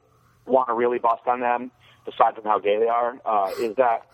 want 0.45 0.67
to 0.67 0.73
really 0.73 0.99
bust 0.99 1.21
on 1.27 1.39
them, 1.39 1.71
aside 2.05 2.35
from 2.35 2.43
how 2.43 2.59
gay 2.59 2.77
they 2.77 2.87
are, 2.87 3.17
uh, 3.25 3.51
is 3.59 3.75
that 3.77 4.05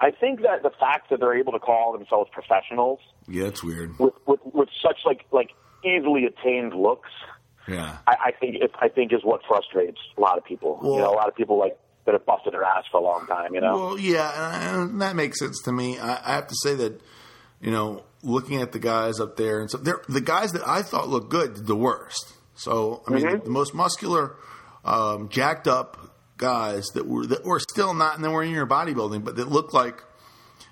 I 0.00 0.12
think 0.12 0.42
that 0.42 0.62
the 0.62 0.70
fact 0.78 1.10
that 1.10 1.18
they're 1.18 1.36
able 1.36 1.52
to 1.52 1.58
call 1.58 1.92
themselves 1.92 2.30
professionals 2.32 3.00
yeah, 3.26 3.46
it's 3.46 3.64
weird. 3.64 3.98
with 3.98 4.14
with, 4.26 4.40
with 4.44 4.68
such 4.80 4.98
like 5.04 5.24
like 5.32 5.50
easily 5.84 6.24
attained 6.24 6.74
looks. 6.74 7.10
Yeah, 7.68 7.98
I, 8.06 8.16
I 8.26 8.32
think 8.32 8.56
it, 8.56 8.70
I 8.80 8.88
think 8.88 9.12
is 9.12 9.20
what 9.22 9.40
frustrates 9.46 9.98
a 10.16 10.20
lot 10.20 10.38
of 10.38 10.44
people. 10.44 10.78
you 10.82 10.88
know, 10.96 11.10
a 11.10 11.16
lot 11.16 11.28
of 11.28 11.36
people 11.36 11.58
like 11.58 11.78
that 12.06 12.12
have 12.12 12.24
busted 12.24 12.54
their 12.54 12.64
ass 12.64 12.84
for 12.90 13.00
a 13.00 13.04
long 13.04 13.26
time. 13.26 13.54
You 13.54 13.60
know, 13.60 13.74
Well, 13.78 13.98
yeah, 13.98 14.78
and 14.80 15.00
that 15.02 15.14
makes 15.16 15.38
sense 15.38 15.60
to 15.64 15.72
me. 15.72 15.98
I, 15.98 16.14
I 16.24 16.34
have 16.36 16.46
to 16.46 16.54
say 16.62 16.74
that, 16.76 17.00
you 17.60 17.70
know, 17.70 18.04
looking 18.22 18.62
at 18.62 18.72
the 18.72 18.78
guys 18.78 19.20
up 19.20 19.36
there, 19.36 19.60
and 19.60 19.70
so 19.70 19.78
they're, 19.78 20.00
the 20.08 20.20
guys 20.22 20.52
that 20.52 20.66
I 20.66 20.82
thought 20.82 21.08
looked 21.08 21.28
good 21.30 21.54
did 21.54 21.66
the 21.66 21.76
worst. 21.76 22.32
So, 22.54 23.02
I 23.06 23.10
mean, 23.12 23.24
Mhm. 23.26 23.44
the, 23.44 23.50
most 23.50 23.74
muscular, 23.74 24.36
um, 24.84 25.28
jacked 25.28 25.68
up 25.68 25.98
guys 26.38 26.86
that 26.94 27.06
were 27.06 27.26
that 27.26 27.44
were 27.44 27.60
still 27.60 27.92
not, 27.94 28.14
and 28.16 28.24
then 28.24 28.32
were 28.32 28.42
in 28.42 28.50
your 28.52 28.66
bodybuilding, 28.66 29.24
but 29.24 29.36
that 29.36 29.48
looked 29.48 29.74
like. 29.74 30.02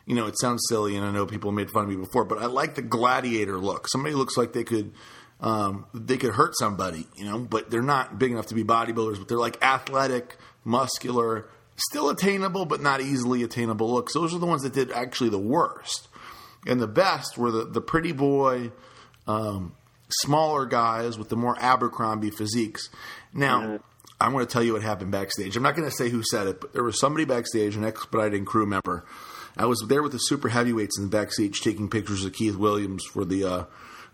You 0.08 0.14
know, 0.14 0.28
it 0.28 0.38
sounds 0.38 0.62
silly, 0.68 0.94
and 0.96 1.04
I 1.04 1.10
know 1.10 1.26
people 1.26 1.50
made 1.50 1.68
fun 1.68 1.82
of 1.82 1.88
me 1.90 1.96
before, 1.96 2.24
but 2.24 2.38
I 2.38 2.46
like 2.46 2.76
the 2.76 2.82
gladiator 2.82 3.58
look. 3.58 3.88
Somebody 3.88 4.14
looks 4.14 4.36
like 4.36 4.52
they 4.52 4.62
could, 4.62 4.92
um, 5.40 5.86
they 5.92 6.16
could 6.16 6.32
hurt 6.34 6.56
somebody, 6.56 7.06
you 7.16 7.24
know, 7.24 7.38
but 7.38 7.70
they're 7.70 7.82
not 7.82 8.18
big 8.18 8.32
enough 8.32 8.46
to 8.46 8.54
be 8.54 8.64
bodybuilders. 8.64 9.18
But 9.18 9.28
they're 9.28 9.38
like 9.38 9.62
athletic, 9.62 10.36
muscular, 10.64 11.48
still 11.76 12.08
attainable, 12.08 12.64
but 12.64 12.80
not 12.80 13.00
easily 13.00 13.42
attainable 13.42 13.92
looks. 13.92 14.14
Those 14.14 14.34
are 14.34 14.38
the 14.38 14.46
ones 14.46 14.62
that 14.62 14.72
did 14.72 14.90
actually 14.90 15.30
the 15.30 15.38
worst, 15.38 16.08
and 16.66 16.80
the 16.80 16.86
best 16.88 17.36
were 17.36 17.50
the 17.50 17.64
the 17.64 17.80
pretty 17.80 18.12
boy, 18.12 18.72
um, 19.26 19.74
smaller 20.08 20.66
guys 20.66 21.18
with 21.18 21.28
the 21.28 21.36
more 21.36 21.56
Abercrombie 21.58 22.30
physiques. 22.30 22.88
Now, 23.32 23.60
Mm-hmm. 23.60 23.76
I'm 24.18 24.32
going 24.32 24.46
to 24.46 24.50
tell 24.50 24.62
you 24.62 24.72
what 24.72 24.80
happened 24.80 25.12
backstage. 25.12 25.56
I'm 25.56 25.62
not 25.62 25.76
going 25.76 25.86
to 25.86 25.94
say 25.94 26.08
who 26.08 26.22
said 26.22 26.46
it, 26.46 26.58
but 26.58 26.72
there 26.72 26.82
was 26.82 26.98
somebody 26.98 27.26
backstage, 27.26 27.76
an 27.76 27.84
expediting 27.84 28.46
crew 28.46 28.64
member. 28.64 29.04
I 29.58 29.66
was 29.66 29.84
there 29.88 30.02
with 30.02 30.12
the 30.12 30.18
super 30.18 30.48
heavyweights 30.48 30.98
in 30.98 31.04
the 31.04 31.10
backstage 31.10 31.60
taking 31.60 31.90
pictures 31.90 32.24
of 32.24 32.32
Keith 32.32 32.56
Williams 32.56 33.04
for 33.04 33.26
the 33.26 33.44
uh, 33.44 33.64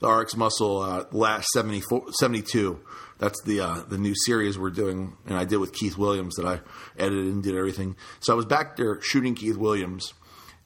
the 0.03 0.09
RX 0.13 0.37
Muscle 0.37 0.81
uh, 0.81 1.05
last 1.13 1.49
74, 1.55 2.13
72. 2.13 2.81
That's 3.19 3.41
the 3.43 3.61
uh, 3.61 3.83
the 3.89 3.99
new 3.99 4.15
series 4.27 4.59
we're 4.59 4.71
doing, 4.71 5.17
and 5.27 5.39
I 5.39 5.45
did 5.45 5.59
with 5.59 5.73
Keith 5.73 5.97
Williams 5.97 6.35
that 6.35 6.45
I 6.45 6.61
edited 6.99 7.27
and 7.27 7.43
did 7.43 7.55
everything. 7.55 7.95
So 8.21 8.33
I 8.33 8.37
was 8.37 8.47
back 8.47 8.77
there 8.77 9.01
shooting 9.01 9.37
Keith 9.37 9.57
Williams, 9.57 10.13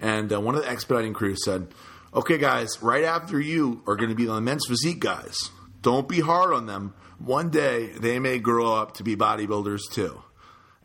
and 0.01 0.33
uh, 0.33 0.41
one 0.41 0.55
of 0.55 0.63
the 0.63 0.71
expediting 0.71 1.13
crew 1.13 1.37
said, 1.37 1.69
"Okay, 2.15 2.39
guys, 2.39 2.83
right 2.83 3.05
after 3.05 3.39
you 3.39 3.83
are 3.87 3.95
going 3.95 4.09
to 4.09 4.17
be 4.17 4.25
the 4.25 4.41
men's 4.41 4.65
physique 4.67 5.01
guys. 5.01 5.51
Don't 5.83 6.09
be 6.09 6.21
hard 6.21 6.55
on 6.55 6.65
them. 6.65 6.95
One 7.19 7.51
day 7.51 7.89
they 7.89 8.19
may 8.19 8.39
grow 8.39 8.73
up 8.75 8.95
to 8.95 9.05
be 9.05 9.17
bodybuilders 9.17 9.83
too." 9.93 10.23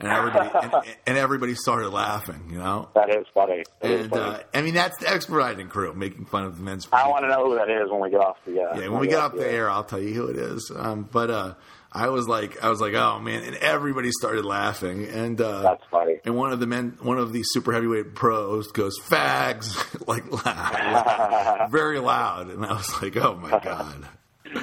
And 0.01 0.11
everybody 0.11 0.49
and, 0.63 0.95
and 1.07 1.17
everybody 1.17 1.55
started 1.55 1.89
laughing, 1.89 2.49
you 2.51 2.57
know. 2.57 2.89
That 2.95 3.09
is 3.09 3.25
funny. 3.33 3.63
That 3.81 3.91
is 3.91 4.01
And 4.01 4.09
funny. 4.11 4.35
uh, 4.35 4.39
I 4.53 4.61
mean, 4.61 4.73
that's 4.73 4.97
the 4.97 5.09
expediting 5.09 5.67
crew 5.67 5.93
making 5.93 6.25
fun 6.25 6.43
of 6.45 6.57
the 6.57 6.63
men's. 6.63 6.87
I 6.91 7.07
want 7.07 7.23
to 7.23 7.29
know 7.29 7.45
who 7.49 7.55
that 7.55 7.69
is 7.69 7.89
when 7.91 8.01
we 8.01 8.09
get 8.09 8.19
off 8.21 8.37
the. 8.45 8.61
Uh, 8.61 8.79
Yeah, 8.79 8.87
when 8.89 8.99
we 8.99 9.07
get 9.07 9.19
off 9.19 9.33
the 9.35 9.49
air, 9.49 9.69
I'll 9.69 9.83
tell 9.83 10.01
you 10.01 10.13
who 10.13 10.27
it 10.27 10.37
is. 10.37 10.71
Um, 10.75 11.07
but 11.11 11.29
uh, 11.29 11.53
I 11.93 12.09
was 12.09 12.27
like, 12.27 12.63
I 12.63 12.69
was 12.69 12.79
like, 12.81 12.93
oh 12.93 13.19
man, 13.19 13.43
and 13.43 13.55
everybody 13.57 14.11
started 14.11 14.45
laughing. 14.45 15.05
And 15.07 15.39
uh, 15.41 15.61
That's 15.61 15.83
funny. 15.91 16.15
And 16.25 16.35
one 16.35 16.51
of 16.53 16.59
the 16.59 16.67
men, 16.67 16.97
one 17.01 17.17
of 17.17 17.33
the 17.33 17.41
super 17.43 17.71
heavyweight 17.73 18.15
pros 18.15 18.71
goes, 18.71 18.99
"Fags!" 19.01 19.75
like 20.07 20.25
loud, 20.45 21.69
very 21.71 21.99
loud, 21.99 22.49
and 22.49 22.65
I 22.65 22.73
was 22.73 23.01
like, 23.01 23.15
oh 23.17 23.35
my 23.35 23.59
god. 23.59 24.07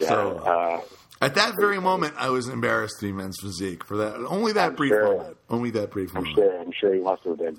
so 0.00 0.38
Uh, 0.38 0.80
at 1.20 1.34
that 1.36 1.54
very 1.58 1.80
moment, 1.80 2.14
I 2.18 2.30
was 2.30 2.48
embarrassed 2.48 2.96
to 3.00 3.06
be 3.06 3.12
men's 3.12 3.38
physique 3.40 3.84
for 3.84 3.96
that. 3.98 4.16
Only 4.16 4.52
that 4.52 4.76
brief 4.76 4.90
sure. 4.90 5.16
moment. 5.16 5.36
Only 5.48 5.70
that 5.70 5.90
brief 5.90 6.12
moment. 6.14 6.36
I'm 6.36 6.42
moment. 6.44 6.52
sure. 6.52 6.60
I'm 6.62 6.72
sure 6.72 6.94
you 6.94 7.02
must 7.04 7.24
have 7.24 7.38
been. 7.38 7.58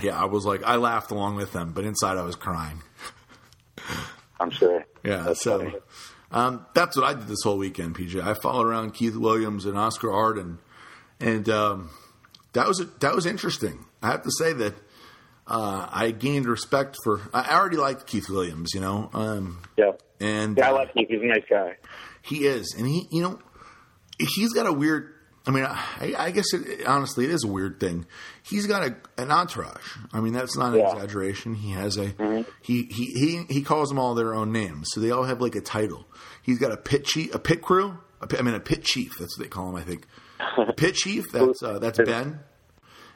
Yeah, 0.00 0.20
I 0.20 0.26
was 0.26 0.44
like, 0.44 0.62
I 0.62 0.76
laughed 0.76 1.10
along 1.10 1.36
with 1.36 1.52
them, 1.52 1.72
but 1.72 1.84
inside 1.84 2.16
I 2.16 2.22
was 2.22 2.36
crying. 2.36 2.82
I'm 4.40 4.50
sure. 4.50 4.84
Yeah, 5.04 5.22
That's 5.22 5.42
so 5.42 5.80
um, 6.30 6.66
that's 6.74 6.96
what 6.96 7.04
I 7.06 7.14
did 7.14 7.26
this 7.26 7.42
whole 7.42 7.58
weekend, 7.58 7.96
PJ. 7.96 8.20
I 8.22 8.34
followed 8.34 8.66
around 8.66 8.92
Keith 8.92 9.16
Williams 9.16 9.64
and 9.64 9.76
Oscar 9.78 10.12
Ardon, 10.12 10.58
and 11.18 11.48
um, 11.48 11.90
that 12.52 12.68
was 12.68 12.84
that 13.00 13.14
was 13.14 13.26
interesting. 13.26 13.84
I 14.02 14.08
have 14.12 14.22
to 14.22 14.30
say 14.38 14.52
that 14.52 14.74
uh, 15.46 15.88
I 15.90 16.10
gained 16.10 16.46
respect 16.46 16.96
for. 17.02 17.20
I 17.32 17.56
already 17.58 17.78
liked 17.78 18.06
Keith 18.06 18.28
Williams, 18.28 18.70
you 18.74 18.80
know, 18.80 19.10
um, 19.14 19.60
Yeah. 19.76 19.92
and 20.20 20.56
Yeah, 20.56 20.68
I 20.68 20.70
uh, 20.70 20.74
like 20.74 20.94
Keith. 20.94 21.08
He's 21.08 21.22
a 21.22 21.24
nice 21.24 21.44
guy. 21.48 21.76
He 22.28 22.46
is, 22.46 22.74
and 22.76 22.86
he, 22.86 23.08
you 23.10 23.22
know, 23.22 23.38
he's 24.18 24.52
got 24.52 24.66
a 24.66 24.72
weird. 24.72 25.14
I 25.46 25.50
mean, 25.50 25.64
I, 25.64 26.14
I 26.18 26.30
guess 26.30 26.52
it, 26.52 26.86
honestly, 26.86 27.24
it 27.24 27.30
is 27.30 27.42
a 27.42 27.46
weird 27.48 27.80
thing. 27.80 28.04
He's 28.42 28.66
got 28.66 28.82
a, 28.86 28.96
an 29.16 29.30
entourage. 29.30 29.96
I 30.12 30.20
mean, 30.20 30.34
that's 30.34 30.56
not 30.58 30.74
an 30.74 30.80
Yeah. 30.80 30.92
exaggeration. 30.92 31.54
He 31.54 31.70
has 31.70 31.96
a 31.96 32.14
he, 32.60 32.82
he 32.90 33.04
he 33.14 33.44
he 33.48 33.62
calls 33.62 33.88
them 33.88 33.98
all 33.98 34.14
their 34.14 34.34
own 34.34 34.52
names, 34.52 34.88
so 34.92 35.00
they 35.00 35.10
all 35.10 35.24
have 35.24 35.40
like 35.40 35.54
a 35.54 35.62
title. 35.62 36.06
He's 36.42 36.58
got 36.58 36.70
a 36.72 36.76
pit 36.76 37.04
chief, 37.04 37.34
a 37.34 37.38
pit 37.38 37.62
crew. 37.62 37.96
A 38.20 38.26
pit, 38.26 38.40
I 38.40 38.42
mean, 38.42 38.54
a 38.54 38.60
pit 38.60 38.82
chief. 38.82 39.16
That's 39.18 39.38
what 39.38 39.44
they 39.44 39.48
call 39.48 39.70
him. 39.70 39.76
I 39.76 39.82
think 39.82 40.04
a 40.58 40.72
pit 40.76 40.96
chief. 40.96 41.30
That's 41.32 41.62
uh, 41.62 41.78
that's 41.78 41.98
Ben. 41.98 42.40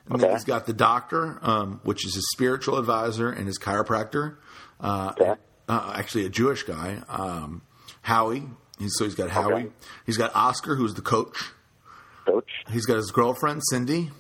And 0.07 0.19
then 0.21 0.25
Okay. 0.31 0.33
he's 0.33 0.45
got 0.45 0.65
the 0.67 0.73
doctor, 0.73 1.39
um, 1.43 1.81
which 1.85 2.07
is 2.07 2.15
his 2.15 2.29
spiritual 2.33 2.79
advisor 2.79 3.31
and 3.31 3.47
his 3.47 3.59
chiropractor. 3.59 4.37
Uh, 4.81 5.13
Okay. 5.21 5.35
uh, 5.69 5.93
actually, 5.97 6.25
a 6.27 6.29
Jewish 6.31 6.63
guy, 6.63 7.03
um, 7.09 7.63
Howie. 8.01 8.49
He's, 8.79 8.93
so 8.97 9.05
he's 9.05 9.15
got 9.15 9.31
Howie. 9.31 9.53
Okay. 9.55 9.69
He's 10.07 10.17
got 10.17 10.35
Oscar, 10.35 10.75
who's 10.75 10.95
the 10.95 11.03
coach. 11.03 11.51
Coach. 12.27 12.51
He's 12.71 12.87
got 12.87 12.97
his 12.97 13.11
girlfriend 13.11 13.63
Cindy, 13.71 14.11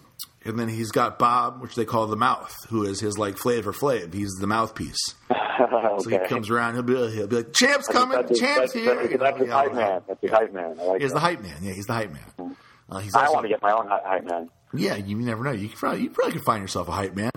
and 0.44 0.58
then 0.58 0.68
he's 0.68 0.90
got 0.90 1.18
Bob, 1.18 1.60
which 1.62 1.74
they 1.74 1.84
call 1.84 2.06
the 2.06 2.16
mouth, 2.16 2.54
who 2.68 2.84
is 2.84 3.00
his 3.00 3.18
like 3.18 3.36
Flavor 3.38 3.72
Flav. 3.72 4.12
He's 4.14 4.32
the 4.40 4.46
mouthpiece. 4.46 4.98
okay. 5.30 5.96
So 5.98 6.08
he 6.10 6.18
comes 6.28 6.50
around. 6.50 6.74
He'll 6.74 6.82
be, 6.82 6.94
he'll 7.12 7.26
be 7.26 7.36
like, 7.36 7.52
"Champ's 7.52 7.86
coming, 7.88 8.20
That's, 8.20 8.38
Champ's 8.38 8.58
that's, 8.58 8.72
here." 8.72 8.94
That's, 8.96 9.10
you 9.12 9.18
know, 9.18 9.24
that's 9.24 9.38
his 9.40 9.50
hype 9.50 9.74
man. 9.74 10.02
That's 10.08 10.20
his 10.20 10.30
hype 10.30 10.52
man. 10.52 10.76
I 10.80 10.82
like 10.84 11.00
He's 11.00 11.10
that. 11.10 11.14
the 11.14 11.20
hype 11.20 11.42
man. 11.42 11.56
Yeah, 11.62 11.72
he's 11.72 11.86
the 11.86 11.92
hype 11.94 12.12
man. 12.12 12.56
Uh, 12.90 12.98
he's 12.98 13.14
I 13.14 13.20
also- 13.22 13.34
want 13.34 13.44
to 13.44 13.48
get 13.48 13.62
my 13.62 13.72
own 13.72 13.86
hype 13.88 14.24
man. 14.24 14.50
yeah, 14.74 14.96
you 14.96 15.16
never 15.16 15.44
know. 15.44 15.52
You 15.52 15.68
can 15.68 15.76
probably, 15.78 16.02
you 16.02 16.10
probably 16.10 16.32
could 16.34 16.44
find 16.44 16.60
yourself 16.62 16.88
a 16.88 16.92
hype 16.92 17.14
man. 17.14 17.30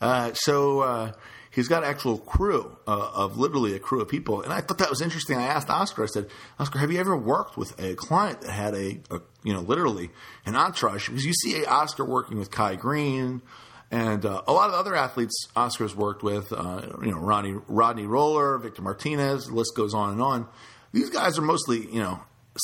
Uh, 0.00 0.32
so 0.34 0.80
uh, 0.80 1.12
he's 1.52 1.68
got 1.68 1.84
an 1.84 1.90
actual 1.90 2.18
crew 2.18 2.76
uh, 2.86 3.10
of 3.14 3.36
literally 3.38 3.74
a 3.74 3.78
crew 3.78 4.00
of 4.00 4.08
people, 4.08 4.42
and 4.42 4.52
I 4.52 4.60
thought 4.60 4.78
that 4.78 4.90
was 4.90 5.00
interesting. 5.00 5.38
I 5.38 5.44
asked 5.44 5.70
Oscar. 5.70 6.02
I 6.02 6.06
said, 6.06 6.26
Oscar, 6.58 6.78
have 6.80 6.90
you 6.90 6.98
ever 6.98 7.16
worked 7.16 7.56
with 7.56 7.78
a 7.80 7.94
client 7.94 8.40
that 8.40 8.50
had 8.50 8.74
a, 8.74 9.00
a 9.10 9.20
you 9.44 9.52
know, 9.52 9.60
literally 9.60 10.10
an 10.46 10.56
entourage? 10.56 11.08
Because 11.08 11.24
you 11.24 11.32
see 11.34 11.64
Oscar 11.64 12.04
working 12.04 12.38
with 12.38 12.50
Kai 12.50 12.74
Greene. 12.76 13.42
And 13.90 14.24
uh, 14.24 14.40
a 14.48 14.52
lot 14.54 14.70
of 14.70 14.74
other 14.74 14.94
athletes 14.94 15.48
Oscar's 15.54 15.94
worked 15.94 16.22
with, 16.22 16.50
uh, 16.50 16.80
you 17.02 17.10
know, 17.10 17.18
Rodney, 17.18 17.56
Rodney 17.68 18.06
Roller, 18.06 18.56
Victor 18.56 18.80
Martinez, 18.80 19.48
the 19.48 19.54
list 19.54 19.72
goes 19.76 19.92
on 19.92 20.12
and 20.12 20.22
on. 20.22 20.48
These 20.92 21.10
guys 21.10 21.38
are 21.38 21.42
mostly, 21.42 21.80
you 21.92 22.00
know, 22.00 22.20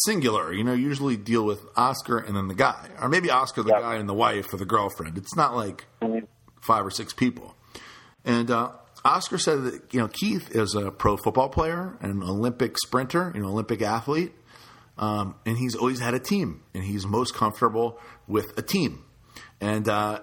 singular. 0.07 0.55
You 0.55 0.65
know, 0.65 0.73
usually 0.73 1.19
deal 1.19 1.45
with 1.45 1.61
Oscar 1.77 2.17
and 2.19 2.35
then 2.35 2.49
the 2.49 2.55
guy, 2.55 2.89
or 2.99 3.11
maybe 3.11 3.31
Oscar, 3.31 3.63
the 3.63 3.73
Yeah. 3.75 3.81
guy, 3.81 3.95
and 3.97 4.09
the 4.09 4.15
wife 4.15 4.55
or 4.55 4.57
the 4.57 4.65
girlfriend. 4.65 5.19
It's 5.19 5.37
not 5.37 5.55
like 5.55 5.85
five 6.63 6.87
or 6.87 6.91
six 6.91 7.13
people. 7.13 7.55
And 8.25 8.51
uh, 8.51 8.73
Oscar 9.05 9.39
said 9.39 9.65
that 9.65 9.95
you 9.95 10.01
know 10.01 10.09
Keith 10.09 10.55
is 10.55 10.75
a 10.75 10.91
pro 10.91 11.17
football 11.17 11.49
player, 11.49 11.97
an 12.01 12.23
Olympic 12.23 12.77
sprinter, 12.79 13.33
you 13.35 13.43
know, 13.43 13.49
Olympic 13.49 13.83
athlete, 13.83 14.33
um, 14.99 15.37
and 15.47 15.57
he's 15.57 15.75
always 15.75 16.01
had 16.01 16.15
a 16.15 16.19
team, 16.19 16.63
and 16.75 16.85
he's 16.85 17.07
most 17.07 17.35
comfortable 17.35 17.99
with 18.27 18.57
a 18.59 18.63
team. 18.63 19.05
And 19.61 19.89
uh, 19.89 20.21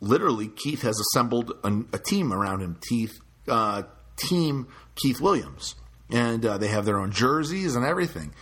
literally, 0.00 0.48
Keith 0.48 0.82
has 0.82 0.98
assembled 0.98 1.52
a, 1.62 1.82
a 1.92 1.98
team 1.98 2.32
around 2.32 2.60
him. 2.60 2.78
Keith, 2.88 3.20
uh, 3.46 3.82
team 4.16 4.68
Keith 4.94 5.20
Williams, 5.20 5.74
and 6.10 6.44
uh, 6.44 6.58
they 6.58 6.68
have 6.68 6.84
their 6.84 6.98
own 6.98 7.12
jerseys 7.12 7.76
and 7.76 7.84
everything. 7.84 8.34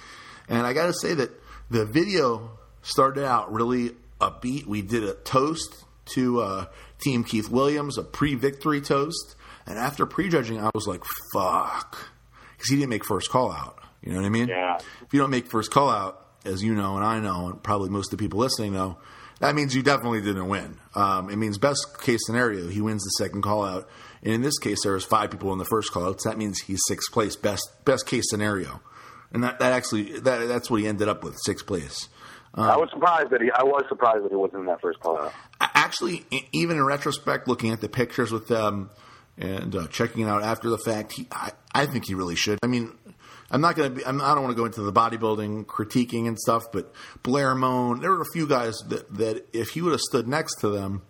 And 0.49 0.67
I 0.67 0.73
got 0.73 0.87
to 0.87 0.95
say 0.95 1.15
that 1.15 1.31
the 1.71 1.85
video 1.85 2.53
started 2.83 3.25
out 3.25 3.53
really 3.53 3.91
upbeat. 4.21 4.67
We 4.67 4.83
did 4.83 5.03
a 5.03 5.15
toast 5.15 5.85
to 6.15 6.41
uh, 6.41 6.67
Team 7.01 7.25
Keith 7.25 7.49
Williams, 7.51 7.99
a 7.99 8.03
pre-victory 8.03 8.81
toast, 8.81 9.37
and 9.67 9.79
after 9.79 10.07
prejudging, 10.07 10.61
I 10.61 10.71
was 10.75 10.87
like, 10.87 11.03
"Fuck," 11.33 12.11
because 12.57 12.71
he 12.71 12.77
didn't 12.77 12.91
make 12.91 13.05
first 13.05 13.31
call 13.31 13.53
out. 13.53 13.79
You 14.03 14.13
know 14.13 14.21
what 14.21 14.27
I 14.27 14.31
mean? 14.31 14.49
Yeah. 14.49 14.79
If 15.03 15.13
you 15.13 15.21
don't 15.21 15.31
make 15.31 15.47
first 15.49 15.71
call 15.71 15.91
out, 15.91 16.27
as 16.45 16.63
you 16.63 16.75
know 16.75 16.97
and 16.97 17.05
I 17.05 17.19
know, 17.21 17.49
and 17.49 17.63
probably 17.63 17.91
most 17.91 18.13
of 18.13 18.19
the 18.19 18.23
people 18.25 18.39
listening 18.39 18.73
know, 18.73 18.99
that 19.41 19.55
means 19.55 19.75
you 19.75 19.83
definitely 19.83 20.23
didn't 20.23 20.49
win. 20.49 20.79
Um, 20.95 21.29
it 21.29 21.37
means 21.37 21.59
best 21.59 22.01
case 22.01 22.21
scenario, 22.25 22.69
he 22.69 22.81
wins 22.81 23.03
the 23.03 23.11
second 23.11 23.43
call 23.43 23.65
out. 23.65 23.89
And 24.23 24.33
in 24.33 24.43
this 24.43 24.59
case, 24.59 24.83
there 24.83 24.93
was 24.93 25.05
five 25.05 25.31
people 25.31 25.53
in 25.53 25.59
the 25.59 25.65
first 25.65 25.93
call 25.93 26.07
out, 26.07 26.21
so 26.21 26.31
that 26.31 26.39
means 26.39 26.61
he's 26.61 26.81
sixth 26.89 27.13
place, 27.13 27.37
best 27.37 27.69
best 27.85 28.07
case 28.07 28.25
scenario. 28.29 28.81
And 29.33 29.43
that, 29.45 29.59
that 29.59 29.73
actually 29.73 30.21
that, 30.21 30.47
that's 30.47 30.71
what 30.71 30.81
he 30.81 30.87
ended 30.87 31.09
up 31.09 31.23
with, 31.23 31.37
sixth 31.45 31.67
place. 31.67 32.09
I 32.57 32.77
was 32.77 32.89
surprised 32.91 33.31
that 33.31 33.43
he. 33.43 33.51
I 33.51 33.63
was 33.63 33.85
surprised 33.89 34.25
that 34.25 34.31
he 34.31 34.37
wasn't 34.37 34.61
in 34.61 34.67
that 34.67 34.81
first 34.81 35.01
call. 35.01 35.31
Actually, 35.61 36.25
even 36.53 36.77
in 36.77 36.85
retrospect, 36.85 37.49
looking 37.49 37.71
at 37.71 37.81
the 37.81 37.89
pictures 37.89 38.33
with 38.33 38.49
them 38.49 38.91
and 39.37 39.75
uh, 39.77 39.87
checking 39.89 40.23
it 40.23 40.29
out 40.29 40.43
after 40.43 40.71
the 40.71 40.79
fact, 40.79 41.13
he, 41.13 41.27
I, 41.31 41.53
I 41.75 41.87
think 41.87 42.07
he 42.07 42.15
really 42.15 42.37
should. 42.37 42.59
I 42.63 42.67
mean, 42.67 42.93
I'm 43.51 43.61
not 43.61 43.77
going 43.77 43.91
to 43.91 43.97
be. 43.97 44.07
I'm, 44.07 44.21
I 44.21 44.35
don't 44.35 44.43
want 44.43 44.57
to 44.57 44.61
go 44.61 44.65
into 44.65 44.83
the 44.83 44.93
bodybuilding 44.93 45.67
critiquing 45.67 46.27
and 46.27 46.39
stuff, 46.39 46.65
but 46.73 46.93
Blair 47.23 47.55
Mone, 47.55 48.01
there 48.01 48.11
were 48.11 48.23
a 48.23 48.33
few 48.33 48.47
guys 48.47 48.75
that, 48.89 49.13
that 49.17 49.47
if 49.53 49.71
he 49.71 49.83
would 49.83 49.93
have 49.93 50.01
stood 50.01 50.27
next 50.27 50.61
to 50.61 50.69
them, 50.69 51.03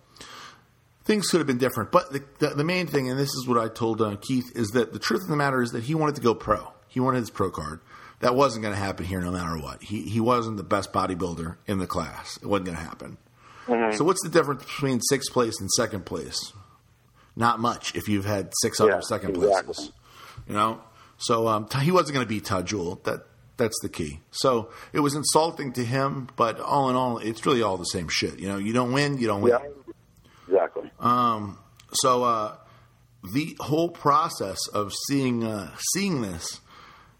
things 1.04 1.28
could 1.28 1.38
have 1.38 1.46
been 1.46 1.58
different. 1.58 1.92
But 1.92 2.12
the, 2.12 2.24
the, 2.38 2.48
the 2.48 2.64
main 2.64 2.86
thing, 2.86 3.08
and 3.08 3.18
this 3.18 3.30
is 3.30 3.46
what 3.46 3.58
I 3.58 3.68
told 3.68 4.02
uh, 4.02 4.16
Keith, 4.20 4.50
is 4.54 4.68
that 4.70 4.92
the 4.92 4.98
truth 4.98 5.22
of 5.22 5.28
the 5.28 5.36
matter 5.36 5.62
is 5.62 5.70
that 5.70 5.84
he 5.84 5.94
wanted 5.94 6.16
to 6.16 6.20
go 6.20 6.34
pro. 6.34 6.72
He 6.88 7.00
wanted 7.00 7.20
his 7.20 7.30
pro 7.30 7.50
card. 7.50 7.80
That 8.20 8.34
wasn't 8.34 8.62
going 8.62 8.74
to 8.74 8.80
happen 8.80 9.04
here, 9.04 9.20
no 9.20 9.30
matter 9.30 9.58
what. 9.58 9.82
He 9.82 10.02
he 10.02 10.20
wasn't 10.20 10.56
the 10.56 10.62
best 10.62 10.92
bodybuilder 10.92 11.56
in 11.66 11.78
the 11.78 11.86
class. 11.86 12.38
It 12.42 12.46
wasn't 12.46 12.66
going 12.66 12.78
to 12.78 12.84
happen. 12.84 13.18
So 13.96 14.04
what's 14.04 14.22
the 14.22 14.28
difference 14.28 14.64
between 14.64 15.00
sixth 15.00 15.32
place 15.32 15.60
and 15.60 15.70
second 15.72 16.06
place? 16.06 16.52
Not 17.34 17.58
much. 17.58 17.94
If 17.94 18.08
you've 18.08 18.24
had 18.24 18.52
six 18.62 18.80
other 18.80 19.02
second 19.02 19.36
exactly. 19.36 19.74
places, 19.74 19.92
you 20.48 20.54
know. 20.54 20.80
So 21.18 21.48
um, 21.48 21.68
he 21.82 21.90
wasn't 21.90 22.14
going 22.14 22.26
to 22.26 22.28
beat 22.28 22.50
Jewell. 22.64 23.00
That 23.04 23.26
that's 23.56 23.78
the 23.82 23.88
key. 23.88 24.20
So 24.30 24.70
it 24.92 25.00
was 25.00 25.14
insulting 25.14 25.72
to 25.74 25.84
him, 25.84 26.28
but 26.36 26.60
all 26.60 26.90
in 26.90 26.96
all, 26.96 27.18
it's 27.18 27.44
really 27.44 27.62
all 27.62 27.76
the 27.76 27.84
same 27.84 28.08
shit. 28.08 28.38
You 28.38 28.48
know, 28.48 28.58
you 28.58 28.72
don't 28.72 28.92
win, 28.92 29.18
you 29.18 29.26
don't 29.26 29.40
win. 29.40 29.52
Yeah. 29.52 29.68
Exactly. 30.48 30.90
So 31.92 32.24
uh, 32.24 32.56
the 33.32 33.56
whole 33.60 33.88
process 33.88 34.58
of 34.68 34.92
seeing 35.08 35.44
uh, 35.44 35.70
seeing 35.92 36.22
this 36.22 36.60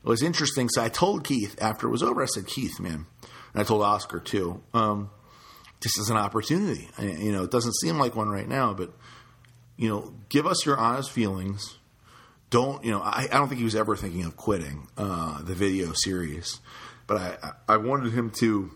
was 0.08 0.22
interesting. 0.22 0.68
So 0.68 0.82
I 0.82 0.88
told 0.88 1.24
Keith 1.24 1.56
after 1.60 1.86
it 1.86 1.90
was 1.90 2.02
over, 2.02 2.22
I 2.22 2.26
said, 2.26 2.46
Keith, 2.46 2.78
man, 2.80 3.06
and 3.52 3.62
I 3.62 3.64
told 3.64 3.82
Oscar 3.82 4.20
too. 4.20 4.62
Um, 4.72 5.10
this 5.80 5.98
is 5.98 6.10
an 6.10 6.16
opportunity. 6.16 6.88
I, 6.98 7.04
you 7.04 7.32
know, 7.32 7.44
it 7.44 7.50
doesn't 7.50 7.74
seem 7.74 7.98
like 7.98 8.16
one 8.16 8.28
right 8.28 8.48
now, 8.48 8.72
but 8.72 8.92
you 9.76 9.88
know, 9.88 10.14
give 10.28 10.46
us 10.46 10.64
your 10.64 10.76
honest 10.76 11.10
feelings. 11.10 11.78
don't 12.50 12.84
you 12.84 12.90
know? 12.90 13.00
I, 13.00 13.28
I 13.30 13.34
don't 13.34 13.48
think 13.48 13.58
he 13.58 13.64
was 13.64 13.76
ever 13.76 13.96
thinking 13.96 14.24
of 14.24 14.36
quitting 14.36 14.88
uh, 14.96 15.42
the 15.42 15.54
video 15.54 15.92
series, 15.94 16.60
but 17.06 17.18
I 17.18 17.52
I 17.68 17.76
wanted 17.76 18.12
him 18.12 18.30
to 18.40 18.70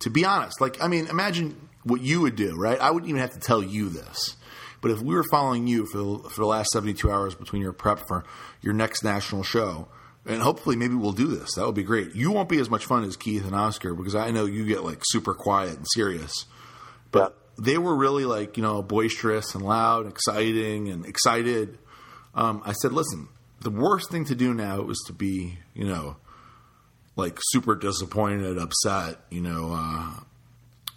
to 0.00 0.10
be 0.10 0.24
honest. 0.24 0.60
Like 0.60 0.82
I 0.82 0.88
mean, 0.88 1.06
imagine 1.06 1.68
what 1.84 2.00
you 2.00 2.22
would 2.22 2.36
do, 2.36 2.56
right? 2.56 2.80
I 2.80 2.90
wouldn't 2.90 3.08
even 3.08 3.20
have 3.20 3.34
to 3.34 3.40
tell 3.40 3.62
you 3.62 3.88
this. 3.88 4.36
But 4.80 4.90
if 4.90 5.00
we 5.00 5.14
were 5.14 5.24
following 5.30 5.66
you 5.66 5.86
for 5.86 5.96
the, 5.96 6.28
for 6.28 6.42
the 6.42 6.46
last 6.46 6.68
72 6.70 7.10
hours 7.10 7.34
between 7.34 7.62
your 7.62 7.72
prep 7.72 8.06
for 8.06 8.24
your 8.60 8.74
next 8.74 9.02
national 9.02 9.42
show, 9.42 9.88
and 10.26 10.40
hopefully 10.40 10.76
maybe 10.76 10.94
we'll 10.94 11.12
do 11.12 11.28
this. 11.28 11.54
That 11.54 11.66
would 11.66 11.74
be 11.74 11.82
great. 11.82 12.14
You 12.14 12.30
won't 12.30 12.48
be 12.48 12.58
as 12.58 12.70
much 12.70 12.86
fun 12.86 13.04
as 13.04 13.16
Keith 13.16 13.44
and 13.44 13.54
Oscar 13.54 13.94
because 13.94 14.14
I 14.14 14.30
know 14.30 14.46
you 14.46 14.64
get 14.66 14.84
like 14.84 15.00
super 15.02 15.34
quiet 15.34 15.76
and 15.76 15.86
serious. 15.94 16.46
But 17.10 17.36
they 17.58 17.78
were 17.78 17.94
really 17.94 18.24
like, 18.24 18.56
you 18.56 18.62
know, 18.62 18.82
boisterous 18.82 19.54
and 19.54 19.64
loud, 19.64 20.04
and 20.04 20.12
exciting 20.12 20.88
and 20.88 21.06
excited. 21.06 21.78
Um, 22.34 22.62
I 22.64 22.72
said, 22.72 22.92
listen, 22.92 23.28
the 23.60 23.70
worst 23.70 24.10
thing 24.10 24.24
to 24.26 24.34
do 24.34 24.52
now 24.52 24.88
is 24.88 25.02
to 25.06 25.12
be, 25.12 25.58
you 25.74 25.86
know, 25.86 26.16
like 27.16 27.38
super 27.40 27.76
disappointed, 27.76 28.58
upset, 28.58 29.18
you 29.30 29.40
know, 29.40 29.72
uh, 29.72 30.20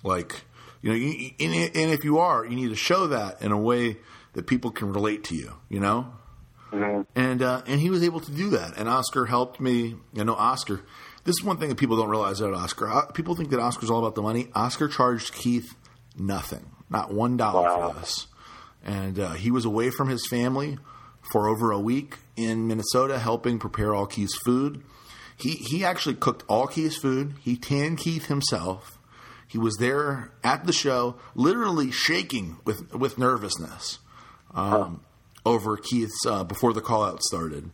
like 0.03 0.43
you 0.81 0.89
know, 0.89 0.95
you, 0.95 1.31
and, 1.39 1.53
and 1.75 1.91
if 1.91 2.03
you 2.03 2.19
are, 2.19 2.45
you 2.45 2.55
need 2.55 2.69
to 2.69 2.75
show 2.75 3.07
that 3.07 3.41
in 3.41 3.51
a 3.51 3.57
way 3.57 3.97
that 4.33 4.47
people 4.47 4.71
can 4.71 4.93
relate 4.93 5.25
to 5.25 5.35
you. 5.35 5.53
You 5.69 5.79
know, 5.79 6.13
mm-hmm. 6.71 7.01
and 7.15 7.41
uh, 7.41 7.61
and 7.65 7.79
he 7.79 7.89
was 7.89 8.03
able 8.03 8.19
to 8.21 8.31
do 8.31 8.51
that. 8.51 8.77
And 8.77 8.87
Oscar 8.89 9.25
helped 9.25 9.59
me. 9.59 9.95
You 10.13 10.25
know, 10.25 10.35
Oscar. 10.35 10.81
This 11.23 11.35
is 11.39 11.43
one 11.43 11.57
thing 11.57 11.67
that 11.69 11.77
people 11.77 11.97
don't 11.97 12.09
realize 12.09 12.39
about 12.39 12.53
Oscar. 12.53 12.89
Uh, 12.89 13.05
people 13.07 13.35
think 13.35 13.49
that 13.49 13.59
Oscar's 13.59 13.89
all 13.89 13.99
about 13.99 14.15
the 14.15 14.21
money. 14.21 14.47
Oscar 14.55 14.87
charged 14.87 15.33
Keith 15.33 15.75
nothing, 16.17 16.71
not 16.89 17.13
one 17.13 17.35
dollar 17.35 17.63
wow. 17.63 17.89
for 17.89 17.99
this, 17.99 18.27
and 18.83 19.19
uh, 19.19 19.33
he 19.33 19.51
was 19.51 19.65
away 19.65 19.89
from 19.89 20.07
his 20.07 20.25
family 20.27 20.77
for 21.31 21.49
over 21.49 21.71
a 21.71 21.79
week 21.79 22.19
in 22.37 22.67
Minnesota, 22.67 23.19
helping 23.19 23.59
prepare 23.59 23.93
all 23.93 24.05
Keith's 24.05 24.37
food. 24.37 24.83
He 25.35 25.51
he 25.51 25.83
actually 25.83 26.15
cooked 26.15 26.43
all 26.47 26.67
Keith's 26.67 26.97
food. 26.97 27.33
He 27.41 27.57
tanned 27.57 27.97
Keith 27.97 28.27
himself 28.27 28.97
he 29.47 29.57
was 29.57 29.77
there 29.77 30.31
at 30.43 30.65
the 30.65 30.73
show, 30.73 31.15
literally 31.33 31.89
shaking 31.89 32.57
with 32.65 32.93
with 32.93 33.17
nervousness 33.17 33.99
um, 34.53 35.01
over 35.47 35.77
Keith's 35.77 36.25
uh, 36.25 36.43
before 36.43 36.73
the 36.73 36.81
call 36.81 37.03
out 37.03 37.23
started. 37.23 37.71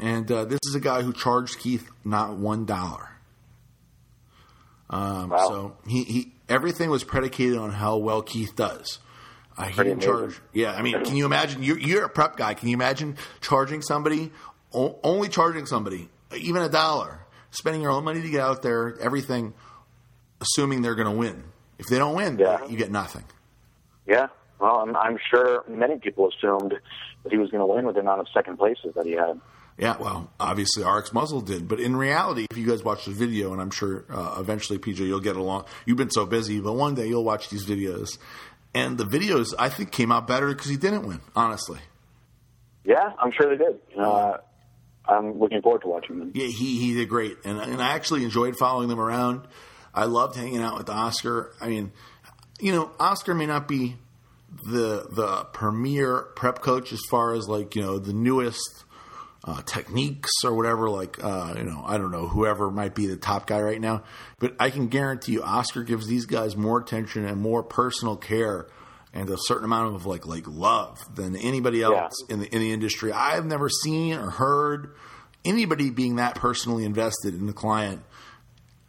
And 0.00 0.30
uh, 0.30 0.44
this 0.46 0.60
is 0.66 0.74
a 0.74 0.80
guy 0.80 1.02
who 1.02 1.12
charged 1.12 1.58
Keith 1.58 1.88
not 2.04 2.36
one 2.36 2.64
dollar. 2.64 3.10
Um, 4.88 5.30
wow. 5.30 5.48
So 5.48 5.76
he, 5.86 6.04
he 6.04 6.32
everything 6.48 6.90
was 6.90 7.04
predicated 7.04 7.56
on 7.58 7.70
how 7.70 7.96
well 7.96 8.22
Keith 8.22 8.56
does. 8.56 8.98
Uh, 9.56 9.64
he 9.64 9.82
didn't 9.82 10.00
charge. 10.00 10.40
Yeah, 10.52 10.72
I 10.72 10.82
mean, 10.82 11.04
can 11.04 11.14
you 11.14 11.26
imagine? 11.26 11.62
You're, 11.62 11.78
you're, 11.78 12.04
a 12.04 12.08
prep 12.08 12.36
guy. 12.36 12.54
Can 12.54 12.68
you 12.68 12.74
imagine 12.74 13.16
charging 13.42 13.82
somebody, 13.82 14.32
only 14.72 15.28
charging 15.28 15.66
somebody, 15.66 16.08
even 16.34 16.62
a 16.62 16.70
dollar, 16.70 17.20
spending 17.50 17.82
your 17.82 17.90
own 17.90 18.02
money 18.02 18.22
to 18.22 18.30
get 18.30 18.40
out 18.40 18.62
there, 18.62 18.96
everything, 18.98 19.52
assuming 20.40 20.80
they're 20.80 20.94
going 20.94 21.10
to 21.10 21.16
win. 21.16 21.44
If 21.78 21.86
they 21.86 21.98
don't 21.98 22.14
win, 22.14 22.38
yeah. 22.38 22.66
you 22.66 22.76
get 22.76 22.90
nothing. 22.90 23.24
Yeah. 24.06 24.28
Well, 24.62 24.76
I'm, 24.76 24.94
I'm 24.94 25.18
sure 25.28 25.64
many 25.68 25.98
people 25.98 26.28
assumed 26.28 26.74
that 27.24 27.32
he 27.32 27.36
was 27.36 27.50
going 27.50 27.66
to 27.66 27.66
win 27.66 27.84
with 27.84 27.96
the 27.96 28.00
amount 28.00 28.20
of 28.20 28.28
second 28.32 28.58
places 28.58 28.94
that 28.94 29.04
he 29.04 29.10
had. 29.12 29.40
Yeah, 29.76 29.96
well, 29.98 30.30
obviously 30.38 30.84
RX 30.84 31.12
Muscle 31.12 31.40
did, 31.40 31.66
but 31.66 31.80
in 31.80 31.96
reality, 31.96 32.46
if 32.48 32.56
you 32.56 32.64
guys 32.64 32.84
watch 32.84 33.06
the 33.06 33.10
video, 33.10 33.52
and 33.52 33.60
I'm 33.60 33.72
sure 33.72 34.04
uh, 34.08 34.36
eventually, 34.38 34.78
PJ, 34.78 34.98
you'll 34.98 35.18
get 35.18 35.34
along. 35.34 35.64
You've 35.84 35.96
been 35.96 36.12
so 36.12 36.26
busy, 36.26 36.60
but 36.60 36.74
one 36.74 36.94
day 36.94 37.08
you'll 37.08 37.24
watch 37.24 37.48
these 37.48 37.66
videos, 37.66 38.18
and 38.72 38.98
the 38.98 39.04
videos 39.04 39.48
I 39.58 39.68
think 39.68 39.90
came 39.90 40.12
out 40.12 40.28
better 40.28 40.46
because 40.46 40.68
he 40.68 40.76
didn't 40.76 41.08
win. 41.08 41.20
Honestly. 41.34 41.80
Yeah, 42.84 43.12
I'm 43.18 43.32
sure 43.32 43.56
they 43.56 43.64
did. 43.64 43.80
Uh, 43.98 44.36
I'm 45.08 45.40
looking 45.40 45.60
forward 45.60 45.82
to 45.82 45.88
watching 45.88 46.20
them. 46.20 46.30
Yeah, 46.34 46.46
he 46.46 46.78
he 46.78 46.94
did 46.94 47.08
great, 47.08 47.38
and 47.44 47.58
and 47.58 47.82
I 47.82 47.94
actually 47.94 48.22
enjoyed 48.22 48.56
following 48.56 48.88
them 48.88 49.00
around. 49.00 49.48
I 49.92 50.04
loved 50.04 50.36
hanging 50.36 50.62
out 50.62 50.78
with 50.78 50.88
Oscar. 50.88 51.52
I 51.60 51.68
mean, 51.68 51.92
you 52.60 52.72
know, 52.72 52.92
Oscar 53.00 53.34
may 53.34 53.46
not 53.46 53.66
be 53.66 53.96
the 54.64 55.06
the 55.10 55.44
premier 55.52 56.28
prep 56.36 56.60
coach 56.60 56.92
as 56.92 57.00
far 57.10 57.34
as 57.34 57.48
like 57.48 57.74
you 57.74 57.82
know 57.82 57.98
the 57.98 58.12
newest 58.12 58.84
uh, 59.44 59.62
techniques 59.62 60.30
or 60.44 60.54
whatever. 60.54 60.88
Like 60.88 61.22
uh, 61.22 61.54
you 61.56 61.64
know, 61.64 61.82
I 61.86 61.98
don't 61.98 62.10
know 62.10 62.26
whoever 62.26 62.70
might 62.70 62.94
be 62.94 63.06
the 63.06 63.16
top 63.16 63.46
guy 63.46 63.60
right 63.60 63.80
now, 63.80 64.04
but 64.38 64.54
I 64.60 64.70
can 64.70 64.88
guarantee 64.88 65.32
you, 65.32 65.42
Oscar 65.42 65.82
gives 65.82 66.06
these 66.06 66.26
guys 66.26 66.56
more 66.56 66.80
attention 66.80 67.24
and 67.24 67.40
more 67.40 67.62
personal 67.62 68.16
care 68.16 68.68
and 69.14 69.28
a 69.28 69.36
certain 69.36 69.64
amount 69.64 69.94
of 69.94 70.06
like 70.06 70.26
like 70.26 70.46
love 70.46 70.98
than 71.14 71.36
anybody 71.36 71.82
else 71.82 72.12
yeah. 72.28 72.34
in 72.34 72.40
the 72.40 72.54
in 72.54 72.60
the 72.60 72.72
industry. 72.72 73.12
I've 73.12 73.46
never 73.46 73.68
seen 73.68 74.14
or 74.14 74.30
heard 74.30 74.94
anybody 75.44 75.90
being 75.90 76.16
that 76.16 76.36
personally 76.36 76.84
invested 76.84 77.34
in 77.34 77.46
the 77.46 77.52
client. 77.52 78.02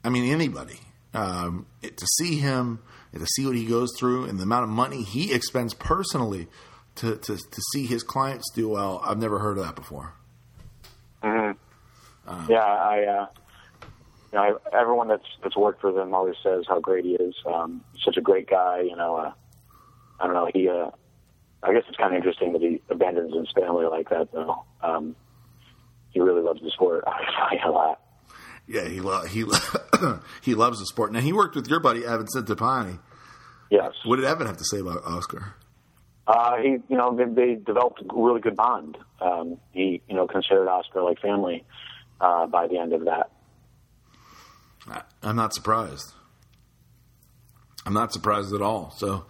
I 0.03 0.09
mean, 0.09 0.31
anybody 0.31 0.79
um, 1.13 1.65
it, 1.81 1.97
to 1.97 2.05
see 2.17 2.37
him, 2.37 2.79
to 3.19 3.27
see 3.35 3.45
what 3.45 3.55
he 3.55 3.65
goes 3.65 3.89
through, 3.97 4.25
and 4.25 4.39
the 4.39 4.43
amount 4.43 4.63
of 4.63 4.69
money 4.69 5.03
he 5.03 5.33
expends 5.33 5.73
personally 5.73 6.47
to, 6.95 7.15
to, 7.15 7.37
to 7.37 7.61
see 7.73 7.85
his 7.85 8.03
clients 8.03 8.49
do 8.53 8.69
well, 8.69 9.01
I've 9.03 9.17
never 9.17 9.39
heard 9.39 9.57
of 9.57 9.65
that 9.65 9.75
before. 9.75 10.13
Mm-hmm. 11.23 11.57
Um, 12.29 12.47
yeah, 12.49 12.59
I, 12.59 13.03
uh, 13.03 13.27
you 14.31 14.39
know, 14.39 14.59
I, 14.73 14.79
everyone 14.79 15.07
that's 15.07 15.25
that's 15.41 15.57
worked 15.57 15.81
for 15.81 15.91
them 15.91 16.13
always 16.13 16.35
says 16.43 16.65
how 16.67 16.79
great 16.79 17.05
he 17.05 17.15
is. 17.15 17.35
Um, 17.45 17.83
such 18.03 18.17
a 18.17 18.21
great 18.21 18.49
guy, 18.49 18.81
you 18.81 18.95
know. 18.95 19.15
Uh, 19.15 19.31
I 20.19 20.25
don't 20.25 20.35
know. 20.35 20.49
He, 20.53 20.69
uh, 20.69 20.91
I 21.61 21.73
guess 21.73 21.83
it's 21.87 21.97
kind 21.97 22.13
of 22.13 22.17
interesting 22.17 22.53
that 22.53 22.61
he 22.61 22.81
abandons 22.89 23.33
his 23.35 23.51
family 23.55 23.85
like 23.85 24.09
that, 24.09 24.31
though. 24.31 24.63
Um, 24.81 25.15
he 26.11 26.19
really 26.19 26.41
loves 26.41 26.61
the 26.61 26.71
sport. 26.71 27.03
I 27.07 27.23
find 27.49 27.61
a 27.65 27.71
lot. 27.71 28.01
Yeah, 28.73 28.87
he 28.87 29.01
lo- 29.01 29.23
he 29.23 29.45
he 30.41 30.55
loves 30.55 30.79
the 30.79 30.87
sport. 30.87 31.13
Now 31.13 31.19
he 31.19 31.31
worked 31.31 31.55
with 31.55 31.67
your 31.67 31.79
buddy 31.79 32.03
Evan 32.03 32.25
Centopani. 32.25 32.97
Yes. 33.69 33.93
What 34.03 34.15
did 34.15 34.25
Evan 34.25 34.47
have 34.47 34.57
to 34.57 34.65
say 34.65 34.79
about 34.79 35.03
Oscar? 35.05 35.53
Uh, 36.25 36.57
he, 36.57 36.69
you 36.69 36.97
know, 36.97 37.15
they, 37.15 37.25
they 37.25 37.55
developed 37.55 38.01
a 38.01 38.05
really 38.13 38.41
good 38.41 38.55
bond. 38.55 38.97
Um, 39.21 39.59
he, 39.73 40.01
you 40.09 40.15
know, 40.15 40.25
considered 40.25 40.67
Oscar 40.67 41.03
like 41.03 41.19
family 41.19 41.65
uh, 42.19 42.47
by 42.47 42.67
the 42.67 42.79
end 42.79 42.93
of 42.93 43.05
that. 43.05 43.29
I'm 45.21 45.35
not 45.35 45.53
surprised. 45.53 46.11
I'm 47.85 47.93
not 47.93 48.11
surprised 48.11 48.53
at 48.53 48.61
all. 48.61 48.91
So 48.97 49.25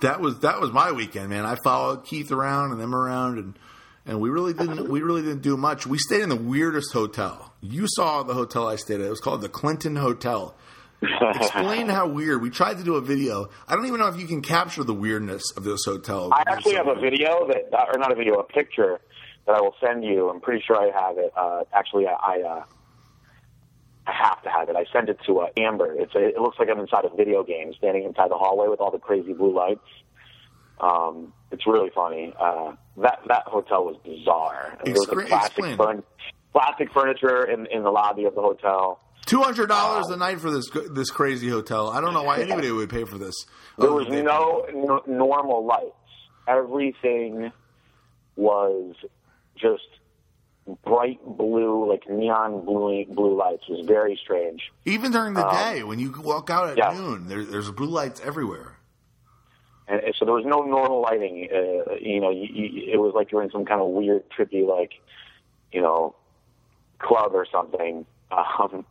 that 0.00 0.20
was 0.20 0.40
that 0.40 0.58
was 0.58 0.72
my 0.72 0.92
weekend, 0.92 1.28
man. 1.28 1.44
I 1.44 1.56
followed 1.56 2.06
Keith 2.06 2.32
around 2.32 2.72
and 2.72 2.80
them 2.80 2.94
around, 2.94 3.38
and 3.38 3.58
and 4.06 4.20
we 4.20 4.30
really 4.30 4.54
didn't 4.54 4.88
we 4.88 5.02
really 5.02 5.22
didn't 5.22 5.42
do 5.42 5.56
much. 5.56 5.86
We 5.86 5.98
stayed 5.98 6.22
in 6.22 6.28
the 6.30 6.36
weirdest 6.36 6.92
hotel. 6.92 7.52
You 7.72 7.86
saw 7.88 8.22
the 8.22 8.34
hotel 8.34 8.68
I 8.68 8.76
stayed 8.76 9.00
at. 9.00 9.06
It 9.06 9.10
was 9.10 9.20
called 9.20 9.40
the 9.40 9.48
Clinton 9.48 9.96
Hotel. 9.96 10.54
Explain 11.02 11.88
how 11.88 12.08
weird. 12.08 12.40
We 12.40 12.50
tried 12.50 12.78
to 12.78 12.84
do 12.84 12.94
a 12.94 13.00
video. 13.00 13.50
I 13.68 13.74
don't 13.76 13.86
even 13.86 14.00
know 14.00 14.08
if 14.08 14.18
you 14.18 14.26
can 14.26 14.40
capture 14.40 14.82
the 14.84 14.94
weirdness 14.94 15.50
of 15.56 15.64
this 15.64 15.84
hotel. 15.84 16.30
I 16.32 16.44
actually 16.46 16.76
have 16.76 16.88
a 16.88 16.94
video 16.94 17.46
that, 17.48 17.72
uh, 17.72 17.86
or 17.92 17.98
not 17.98 18.12
a 18.12 18.14
video, 18.14 18.34
a 18.34 18.44
picture 18.44 19.00
that 19.46 19.56
I 19.56 19.60
will 19.60 19.74
send 19.84 20.04
you. 20.04 20.30
I'm 20.30 20.40
pretty 20.40 20.64
sure 20.66 20.76
I 20.76 20.90
have 20.98 21.18
it. 21.18 21.32
Uh, 21.36 21.64
actually, 21.72 22.06
I, 22.06 22.12
I, 22.12 22.40
uh, 22.40 22.64
I 24.06 24.12
have 24.12 24.42
to 24.42 24.48
have 24.50 24.68
it. 24.68 24.76
I 24.76 24.84
sent 24.92 25.08
it 25.08 25.18
to 25.26 25.40
uh, 25.40 25.48
Amber. 25.56 25.92
It's 25.92 26.14
a, 26.14 26.28
it 26.28 26.38
looks 26.38 26.58
like 26.58 26.68
I'm 26.70 26.78
inside 26.78 27.04
a 27.04 27.14
video 27.14 27.42
game, 27.42 27.74
standing 27.76 28.04
inside 28.04 28.30
the 28.30 28.38
hallway 28.38 28.68
with 28.68 28.80
all 28.80 28.90
the 28.90 28.98
crazy 28.98 29.32
blue 29.32 29.54
lights. 29.54 29.86
Um, 30.80 31.32
it's 31.50 31.66
really 31.66 31.90
funny. 31.94 32.32
Uh, 32.38 32.72
that 32.98 33.20
that 33.28 33.44
hotel 33.44 33.84
was 33.84 33.96
bizarre. 34.04 34.78
There 34.84 34.94
was 34.94 35.08
a 35.08 35.76
furn- 35.76 36.02
plastic 36.52 36.92
furniture 36.92 37.44
in 37.44 37.66
in 37.66 37.82
the 37.82 37.90
lobby 37.90 38.24
of 38.24 38.34
the 38.34 38.40
hotel. 38.40 39.00
Two 39.26 39.42
hundred 39.42 39.68
dollars 39.68 40.08
a 40.08 40.16
night 40.16 40.40
for 40.40 40.50
this 40.50 40.68
this 40.90 41.10
crazy 41.10 41.48
hotel. 41.48 41.90
I 41.90 42.00
don't 42.00 42.14
know 42.14 42.22
why 42.22 42.40
anybody 42.40 42.70
would 42.70 42.90
pay 42.90 43.04
for 43.04 43.18
this. 43.18 43.34
There 43.78 43.92
was 43.92 44.08
no 44.08 44.66
n- 44.68 45.16
normal 45.16 45.66
lights. 45.66 45.92
Everything 46.48 47.52
was 48.36 48.94
just 49.56 49.82
bright 50.84 51.18
blue, 51.24 51.90
like 51.90 52.08
neon 52.08 52.64
blue 52.64 53.04
blue 53.06 53.36
lights. 53.36 53.64
It 53.68 53.72
was 53.72 53.86
very 53.86 54.18
strange. 54.22 54.70
Even 54.84 55.12
during 55.12 55.34
the 55.34 55.46
um, 55.46 55.54
day, 55.54 55.82
when 55.82 55.98
you 55.98 56.14
walk 56.22 56.50
out 56.50 56.70
at 56.70 56.78
yeah. 56.78 56.92
noon, 56.92 57.26
there, 57.28 57.44
there's 57.44 57.70
blue 57.72 57.88
lights 57.88 58.20
everywhere 58.24 58.76
and 59.88 60.00
so 60.18 60.24
there 60.24 60.34
was 60.34 60.44
no 60.44 60.62
normal 60.62 61.02
lighting. 61.02 61.48
Uh, 61.52 61.94
you 62.00 62.20
know, 62.20 62.30
you, 62.30 62.48
you, 62.52 62.92
it 62.92 62.96
was 62.96 63.12
like 63.14 63.30
you're 63.30 63.42
in 63.42 63.50
some 63.50 63.64
kind 63.64 63.80
of 63.80 63.88
weird, 63.88 64.24
trippy, 64.30 64.66
like, 64.66 64.92
you 65.72 65.80
know, 65.80 66.16
club 66.98 67.32
or 67.34 67.46
something. 67.50 68.06
Um, 68.30 68.84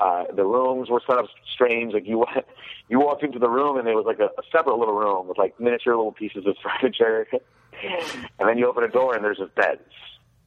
uh, 0.00 0.24
the 0.34 0.44
rooms 0.44 0.88
were 0.88 1.02
set 1.06 1.18
up 1.18 1.26
strange. 1.52 1.94
Like 1.94 2.06
you, 2.06 2.24
you 2.88 3.00
walked 3.00 3.22
into 3.22 3.38
the 3.38 3.48
room 3.48 3.78
and 3.78 3.86
it 3.86 3.94
was 3.94 4.04
like 4.06 4.18
a, 4.18 4.26
a 4.40 4.42
separate 4.50 4.76
little 4.76 4.94
room 4.94 5.28
with 5.28 5.38
like 5.38 5.58
miniature 5.60 5.96
little 5.96 6.12
pieces 6.12 6.46
of 6.46 6.56
furniture, 6.80 7.26
and 7.82 8.48
then 8.48 8.58
you 8.58 8.68
open 8.68 8.84
a 8.84 8.88
door 8.88 9.14
and 9.14 9.24
there's 9.24 9.38
just 9.38 9.54
beds. 9.54 9.80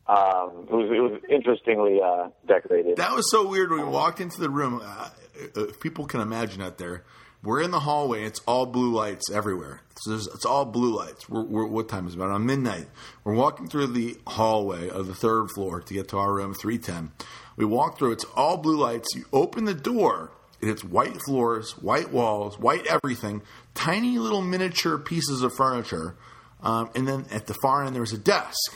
Um, 0.08 0.68
it 0.70 0.74
was 0.74 0.92
it 0.92 1.00
was 1.00 1.22
interestingly 1.30 2.00
uh, 2.00 2.30
decorated. 2.48 2.98
That 2.98 3.16
was 3.16 3.32
so 3.32 3.48
weird 3.48 3.72
when 3.72 3.82
we 3.82 3.88
walked 3.88 4.22
into 4.22 4.40
the 4.40 4.50
room. 4.50 4.82
Uh, 4.84 5.10
if 5.56 5.80
people 5.80 6.06
can 6.06 6.22
imagine 6.22 6.62
out 6.62 6.78
there, 6.78 7.04
we're 7.46 7.62
in 7.62 7.72
the 7.72 7.80
hallway. 7.82 8.24
It's 8.24 8.42
all 8.48 8.66
blue 8.66 8.92
lights 8.92 9.32
everywhere. 9.32 9.82
So 9.98 10.16
it's 10.16 10.46
all 10.46 10.66
blue 10.66 10.98
lights. 10.98 11.30
We're, 11.30 11.44
we're, 11.44 11.66
what 11.66 11.88
time 11.88 12.08
is 12.08 12.14
it? 12.14 12.18
About 12.18 12.32
on 12.32 12.46
midnight. 12.46 12.88
We're 13.24 13.36
walking 13.36 13.68
through 13.68 13.88
the 13.88 14.18
hallway 14.28 14.90
of 14.90 15.08
the 15.08 15.14
third 15.14 15.52
floor 15.52 15.80
to 15.82 15.94
get 15.94 16.10
to 16.10 16.18
our 16.18 16.34
room, 16.34 16.54
310. 16.54 17.12
We 17.56 17.66
walk 17.66 17.98
through. 17.98 18.12
It's 18.14 18.26
all 18.36 18.58
blue 18.58 18.78
lights. 18.78 19.08
You 19.16 19.26
open 19.32 19.66
the 19.66 19.74
door. 19.74 20.32
And 20.62 20.72
it's 20.72 20.84
white 20.84 21.18
floors, 21.26 21.74
white 21.78 22.12
walls, 22.12 22.58
white 22.58 22.88
everything, 22.88 23.44
tiny 23.76 24.18
little 24.18 24.42
miniature 24.42 24.98
pieces 24.98 25.44
of 25.44 25.54
furniture. 25.54 26.16
Um, 26.64 26.90
and 26.96 27.08
then 27.08 27.26
at 27.30 27.46
the 27.46 27.54
far 27.62 27.84
end, 27.84 27.96
there's 27.96 28.14
a 28.14 28.18
desk 28.18 28.74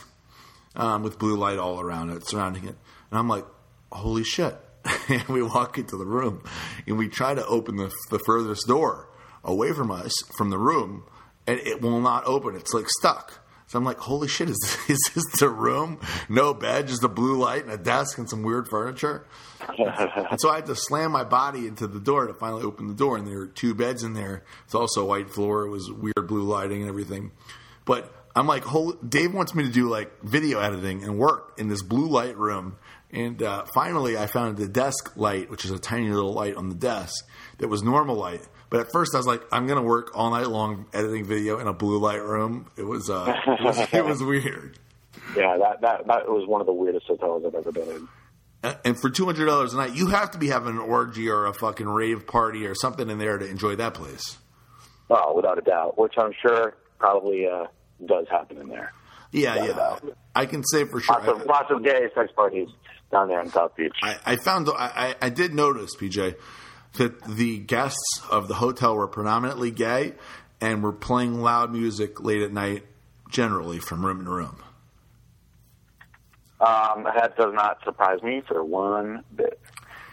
um, 0.76 1.02
with 1.02 1.18
blue 1.18 1.36
light 1.36 1.58
all 1.58 1.80
around 1.80 2.10
it, 2.10 2.28
surrounding 2.28 2.64
it. 2.64 2.76
And 3.10 3.18
I'm 3.18 3.28
like, 3.28 3.46
holy 3.90 4.22
shit. 4.24 4.56
And 5.08 5.24
we 5.28 5.42
walk 5.42 5.78
into 5.78 5.96
the 5.96 6.06
room 6.06 6.42
and 6.86 6.98
we 6.98 7.08
try 7.08 7.34
to 7.34 7.44
open 7.46 7.76
the, 7.76 7.90
the 8.10 8.18
furthest 8.20 8.66
door 8.66 9.08
away 9.44 9.72
from 9.72 9.90
us, 9.90 10.12
from 10.36 10.50
the 10.50 10.58
room, 10.58 11.04
and 11.46 11.58
it 11.60 11.80
will 11.80 12.00
not 12.00 12.24
open. 12.26 12.54
It's 12.54 12.72
like 12.72 12.86
stuck. 12.98 13.40
So 13.66 13.78
I'm 13.78 13.84
like, 13.84 13.98
holy 13.98 14.26
shit, 14.26 14.50
is 14.50 14.58
this, 14.58 14.90
is 14.90 15.14
this 15.14 15.24
the 15.38 15.48
room? 15.48 16.00
No 16.28 16.52
bed, 16.54 16.88
just 16.88 17.04
a 17.04 17.08
blue 17.08 17.38
light 17.38 17.62
and 17.62 17.72
a 17.72 17.78
desk 17.78 18.18
and 18.18 18.28
some 18.28 18.42
weird 18.42 18.66
furniture. 18.68 19.26
and 19.78 20.40
so 20.40 20.50
I 20.50 20.56
had 20.56 20.66
to 20.66 20.74
slam 20.74 21.12
my 21.12 21.22
body 21.22 21.68
into 21.68 21.86
the 21.86 22.00
door 22.00 22.26
to 22.26 22.34
finally 22.34 22.64
open 22.64 22.88
the 22.88 22.94
door. 22.94 23.16
And 23.16 23.26
there 23.26 23.38
were 23.38 23.46
two 23.46 23.74
beds 23.74 24.02
in 24.02 24.14
there. 24.14 24.42
It's 24.64 24.74
also 24.74 25.04
white 25.04 25.30
floor. 25.30 25.66
It 25.66 25.70
was 25.70 25.88
weird 25.88 26.26
blue 26.26 26.42
lighting 26.42 26.80
and 26.80 26.88
everything. 26.88 27.30
But 27.84 28.12
I'm 28.34 28.46
like, 28.46 28.64
holy, 28.64 28.96
Dave 29.08 29.34
wants 29.34 29.54
me 29.54 29.64
to 29.64 29.70
do 29.70 29.88
like 29.88 30.20
video 30.22 30.60
editing 30.60 31.04
and 31.04 31.18
work 31.18 31.54
in 31.58 31.68
this 31.68 31.82
blue 31.82 32.08
light 32.08 32.36
room. 32.36 32.76
And 33.12 33.42
uh, 33.42 33.64
finally, 33.74 34.16
I 34.16 34.26
found 34.26 34.56
the 34.56 34.68
desk 34.68 35.16
light, 35.16 35.50
which 35.50 35.64
is 35.64 35.70
a 35.70 35.78
tiny 35.78 36.10
little 36.10 36.32
light 36.32 36.54
on 36.54 36.68
the 36.68 36.76
desk 36.76 37.26
that 37.58 37.68
was 37.68 37.82
normal 37.82 38.16
light. 38.16 38.46
But 38.70 38.80
at 38.80 38.92
first, 38.92 39.14
I 39.14 39.18
was 39.18 39.26
like, 39.26 39.42
I'm 39.50 39.66
going 39.66 39.78
to 39.78 39.86
work 39.86 40.12
all 40.14 40.30
night 40.30 40.46
long 40.46 40.86
editing 40.92 41.24
video 41.24 41.58
in 41.58 41.66
a 41.66 41.72
blue 41.72 41.98
light 41.98 42.22
room. 42.22 42.70
It 42.76 42.84
was, 42.84 43.10
uh, 43.10 43.34
it, 43.46 43.64
was 43.64 43.78
it 43.92 44.04
was 44.04 44.22
weird. 44.22 44.78
Yeah, 45.36 45.58
that, 45.58 45.80
that 45.80 46.06
that 46.06 46.28
was 46.28 46.46
one 46.46 46.60
of 46.60 46.68
the 46.68 46.72
weirdest 46.72 47.06
hotels 47.06 47.44
I've 47.44 47.54
ever 47.54 47.72
been 47.72 47.88
in. 47.88 48.08
And 48.84 49.00
for 49.00 49.10
two 49.10 49.24
hundred 49.24 49.46
dollars 49.46 49.74
a 49.74 49.76
night, 49.76 49.94
you 49.94 50.08
have 50.08 50.30
to 50.32 50.38
be 50.38 50.48
having 50.48 50.74
an 50.74 50.78
orgy 50.78 51.28
or 51.28 51.46
a 51.46 51.54
fucking 51.54 51.88
rave 51.88 52.26
party 52.26 52.66
or 52.66 52.74
something 52.74 53.08
in 53.10 53.18
there 53.18 53.38
to 53.38 53.48
enjoy 53.48 53.74
that 53.76 53.94
place. 53.94 54.38
Oh, 55.08 55.34
without 55.34 55.58
a 55.58 55.62
doubt. 55.62 55.98
Which 55.98 56.14
I'm 56.16 56.32
sure 56.40 56.76
probably 56.98 57.46
uh, 57.46 57.66
does 58.06 58.26
happen 58.30 58.58
in 58.58 58.68
there. 58.68 58.92
Yeah, 59.32 59.64
yeah. 59.64 59.98
I 60.34 60.46
can 60.46 60.62
say 60.64 60.84
for 60.84 61.00
sure. 61.00 61.16
Lots 61.16 61.28
of, 61.28 61.46
lots 61.46 61.70
of 61.70 61.84
gay 61.84 62.08
sex 62.14 62.30
parties 62.34 62.68
down 63.10 63.28
there 63.28 63.40
in 63.40 63.50
South 63.50 63.74
Beach. 63.76 63.94
I, 64.02 64.16
I 64.24 64.36
found 64.36 64.68
I, 64.68 65.14
I 65.20 65.30
did 65.30 65.54
notice, 65.54 65.96
PJ, 65.96 66.36
that 66.94 67.22
the 67.24 67.58
guests 67.58 68.20
of 68.30 68.48
the 68.48 68.54
hotel 68.54 68.96
were 68.96 69.08
predominantly 69.08 69.70
gay 69.70 70.14
and 70.60 70.82
were 70.82 70.92
playing 70.92 71.40
loud 71.40 71.72
music 71.72 72.20
late 72.20 72.42
at 72.42 72.52
night, 72.52 72.84
generally 73.28 73.78
from 73.78 74.04
room 74.04 74.24
to 74.24 74.30
room. 74.30 74.62
Um, 76.60 77.04
that 77.04 77.36
does 77.36 77.54
not 77.54 77.82
surprise 77.84 78.22
me 78.22 78.42
for 78.46 78.62
one 78.62 79.24
bit. 79.34 79.58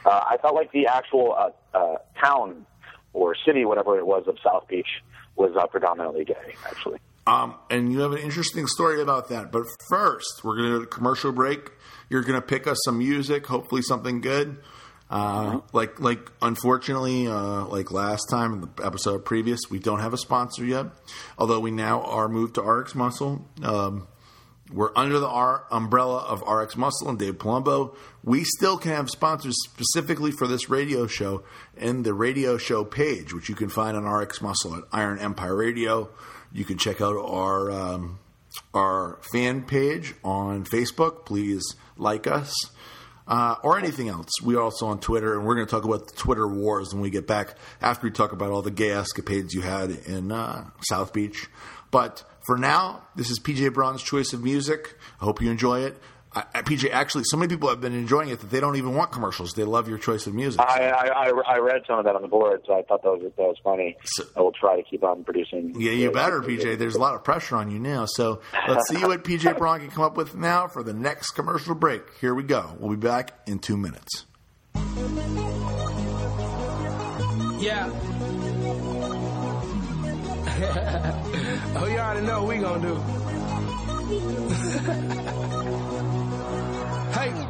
Uh, 0.06 0.24
I 0.26 0.38
felt 0.38 0.56
like 0.56 0.72
the 0.72 0.88
actual 0.88 1.36
uh, 1.38 1.78
uh, 1.78 1.98
town 2.24 2.66
or 3.12 3.36
city, 3.46 3.66
whatever 3.66 3.98
it 3.98 4.08
was, 4.08 4.24
of 4.28 4.38
South 4.42 4.68
Beach 4.70 5.04
was 5.36 5.52
uh, 5.60 5.68
predominantly 5.68 6.24
gay, 6.24 6.56
actually. 6.66 7.00
Um, 7.28 7.56
and 7.70 7.92
you 7.92 8.00
have 8.00 8.13
an 8.13 8.20
interesting 8.20 8.68
story 8.68 9.02
about 9.02 9.30
that. 9.30 9.52
But 9.52 9.63
first, 9.90 10.44
we're 10.44 10.56
going 10.56 10.70
to 10.70 10.78
do 10.78 10.84
a 10.84 10.88
commercial 10.88 11.32
break. 11.32 11.72
You're 12.10 12.22
going 12.22 12.40
to 12.40 12.46
pick 12.46 12.68
us 12.68 12.78
some 12.86 12.98
music, 13.00 13.46
hopefully 13.46 13.82
something 13.82 14.22
good. 14.22 14.58
Uh. 15.10 15.60
Like, 15.74 16.00
like 16.00 16.32
unfortunately, 16.42 17.28
uh, 17.28 17.66
like 17.66 17.92
last 17.92 18.30
time 18.30 18.54
in 18.54 18.62
the 18.62 18.86
episode 18.86 19.26
previous, 19.26 19.60
we 19.70 19.80
don't 19.80 20.00
have 20.00 20.13
a 20.13 20.18
sponsor 20.18 20.66
yet. 20.66 20.88
Although 21.38 21.60
we 21.60 21.72
now 21.72 22.02
are 22.02 22.28
moved 22.28 22.56
to 22.56 22.62
RX 22.62 22.96
Muscle. 22.96 23.46
Um, 23.62 24.08
we're 24.72 24.92
under 24.98 25.20
the 25.20 25.28
R 25.28 25.66
umbrella 25.72 26.20
of 26.20 26.42
RX 26.42 26.76
Muscle 26.76 27.08
and 27.08 27.18
Dave 27.18 27.38
Palumbo. 27.38 27.96
We 28.24 28.44
still 28.44 28.78
can 28.78 28.92
have 28.92 29.10
sponsors 29.10 29.56
specifically 29.63 30.32
for 30.32 30.46
this 30.46 30.70
radio 30.70 31.08
show 31.08 31.44
in 31.78 32.04
the 32.04 32.13
radio 32.13 32.58
show 32.58 32.84
page, 32.84 33.34
which 33.34 33.48
you 33.48 33.56
can 33.56 33.70
find 33.70 33.96
on 33.96 34.04
RX 34.04 34.42
Muscle 34.42 34.76
at 34.76 34.84
Iron 34.92 35.20
Empire 35.20 35.56
Radio. 35.56 36.10
You 36.54 36.66
can 36.66 36.78
check 36.78 37.02
out 37.02 37.16
our 37.16 37.72
um, 37.72 38.20
our 38.74 39.20
fan 39.32 39.64
page 39.64 40.16
on 40.24 40.66
Facebook. 40.66 41.26
Please 41.26 41.76
like 41.98 42.28
us. 42.28 42.54
Uh, 43.30 43.56
or 43.62 43.78
anything 43.78 44.08
else. 44.08 44.30
We're 44.42 44.62
also 44.62 44.88
on 44.88 45.02
Twitter, 45.02 45.38
and 45.38 45.46
we're 45.46 45.56
going 45.56 45.68
to 45.68 45.70
talk 45.70 45.84
about 45.84 46.08
the 46.08 46.16
Twitter 46.16 46.48
wars 46.48 46.94
when 46.94 47.02
we 47.02 47.10
get 47.10 47.28
back 47.28 47.56
after 47.82 48.08
we 48.08 48.12
talk 48.12 48.32
about 48.32 48.52
all 48.52 48.62
the 48.62 48.72
gay 48.72 48.92
escapades 48.92 49.54
you 49.54 49.60
had 49.60 49.90
in 49.90 50.32
uh, 50.32 50.70
South 50.88 51.12
Beach. 51.12 51.48
But 51.92 52.24
for 52.46 52.58
now, 52.58 53.06
this 53.18 53.30
is 53.30 53.42
PJ 53.42 53.74
Braun's 53.74 54.02
choice 54.02 54.32
of 54.32 54.42
music. 54.42 54.96
I 55.20 55.26
hope 55.26 55.42
you 55.42 55.52
enjoy 55.52 55.82
it. 55.82 55.98
I, 56.54 56.62
PJ, 56.62 56.91
actually, 56.91 57.23
so 57.26 57.38
many 57.38 57.50
people 57.50 57.69
have 57.69 57.82
been 57.82 57.93
enjoying 57.93 58.30
it 58.30 58.39
that 58.41 58.50
they 58.50 58.60
don't 58.60 58.76
even 58.76 58.95
want 58.95 59.12
commercials. 59.12 59.54
They 59.54 59.63
love 59.63 59.88
your 59.88 59.97
choice 59.97 60.28
of 60.28 60.34
music. 60.34 60.62
I, 60.62 60.89
I, 60.89 61.30
I 61.30 61.58
read 61.60 61.84
some 61.88 62.00
of 62.00 62.06
that 62.06 62.15
on 62.15 62.21
the 62.21 62.28
board, 62.28 62.62
so 62.65 62.78
I 62.78 62.82
thought 62.84 63.04
that 63.04 63.10
was 63.10 63.21
that 63.21 63.38
was 63.38 63.58
funny. 63.63 63.97
So, 64.04 64.26
I 64.36 64.41
will 64.41 64.52
try 64.52 64.76
to 64.76 64.84
keep 64.84 65.04
on 65.04 65.23
producing. 65.23 65.80
Yeah, 65.80 65.91
you 65.91 66.12
better, 66.12 66.41
PJ. 66.41 66.78
There's 66.78 66.95
a 66.95 67.00
lot 67.00 67.15
of 67.15 67.23
pressure 67.23 67.56
on 67.56 67.71
you 67.71 67.80
now. 67.80 68.06
So 68.06 68.41
let's 68.67 68.88
see 68.89 69.04
what 69.04 69.23
PJ 69.23 69.58
Braun 69.60 69.80
can 69.80 69.89
come 69.89 70.04
up 70.04 70.17
with 70.17 70.36
now 70.36 70.67
for 70.67 70.84
the 70.84 70.93
next 70.93 71.32
commercial 71.32 71.76
break. 71.76 72.02
Here 72.19 72.36
we 72.36 72.43
go. 72.43 72.76
We'll 72.80 72.91
be 72.91 72.97
back 73.08 73.32
in 73.47 73.60
two 73.60 73.78
minutes. 73.78 74.26
Yeah. 77.60 77.89
oh, 81.76 81.86
you 81.86 81.97
already 81.97 82.26
know 82.26 82.43
what 82.43 82.50
we 82.50 82.58
gonna 82.58 82.82
do. 82.82 83.00
hey. 87.17 87.47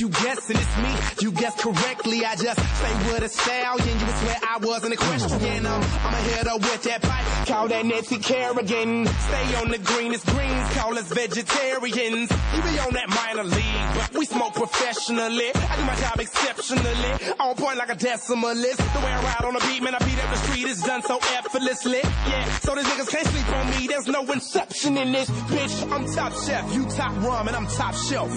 You 0.00 0.08
guessing 0.10 0.56
it's 0.56 0.76
me, 0.78 0.92
you 1.22 1.32
guess 1.32 1.60
correctly. 1.60 2.24
I 2.24 2.36
just 2.36 2.60
say 2.60 2.92
what 3.10 3.22
a 3.22 3.28
stallion. 3.28 3.98
You 3.98 4.06
would 4.06 4.14
swear 4.14 4.36
I 4.48 4.58
wasn't 4.58 4.94
a 4.94 4.96
question. 4.96 5.66
Um, 5.66 5.82
I'm 6.04 6.14
a 6.14 6.16
hit 6.18 6.46
up 6.46 6.60
with 6.60 6.82
that 6.84 7.02
pipe. 7.02 7.46
Call 7.48 7.66
that 7.66 7.84
Nancy 7.84 8.18
Kerrigan. 8.18 9.06
Stay 9.06 9.54
on 9.56 9.70
the 9.70 9.78
greenest 9.78 10.24
greens. 10.26 10.68
Call 10.74 10.96
us 10.96 11.08
vegetarians. 11.08 12.30
You 12.30 12.62
be 12.62 12.78
on 12.78 12.92
that 12.94 13.08
minor 13.08 13.42
league, 13.42 13.88
but 13.94 14.14
we 14.14 14.24
smoke 14.26 14.54
professionally. 14.54 15.50
I 15.54 15.76
do 15.76 15.82
my 15.82 15.96
job 15.96 16.20
exceptionally. 16.20 17.34
On 17.40 17.56
point 17.56 17.78
like 17.78 17.90
a 17.90 17.96
decimalist. 17.96 18.76
The 18.78 19.00
way 19.00 19.12
I 19.12 19.22
ride 19.24 19.44
on 19.44 19.54
the 19.54 19.60
beat, 19.66 19.82
man, 19.82 19.96
I 19.96 19.98
beat 19.98 20.22
up 20.22 20.30
the 20.30 20.36
street 20.46 20.66
It's 20.68 20.82
done 20.82 21.02
so 21.02 21.18
effortlessly. 21.36 22.00
Yeah, 22.04 22.44
so 22.60 22.76
these 22.76 22.84
niggas 22.84 23.10
can't 23.10 23.26
sleep 23.26 23.48
on 23.50 23.70
me. 23.70 23.86
There's 23.88 24.06
no 24.06 24.22
inception 24.30 24.96
in 24.96 25.10
this 25.10 25.28
bitch. 25.28 25.90
I'm 25.90 26.06
top 26.14 26.32
chef, 26.46 26.72
you 26.72 26.84
top 26.86 27.16
rum, 27.24 27.48
and 27.48 27.56
I'm 27.56 27.66
top 27.66 27.94
shelf. 27.96 28.30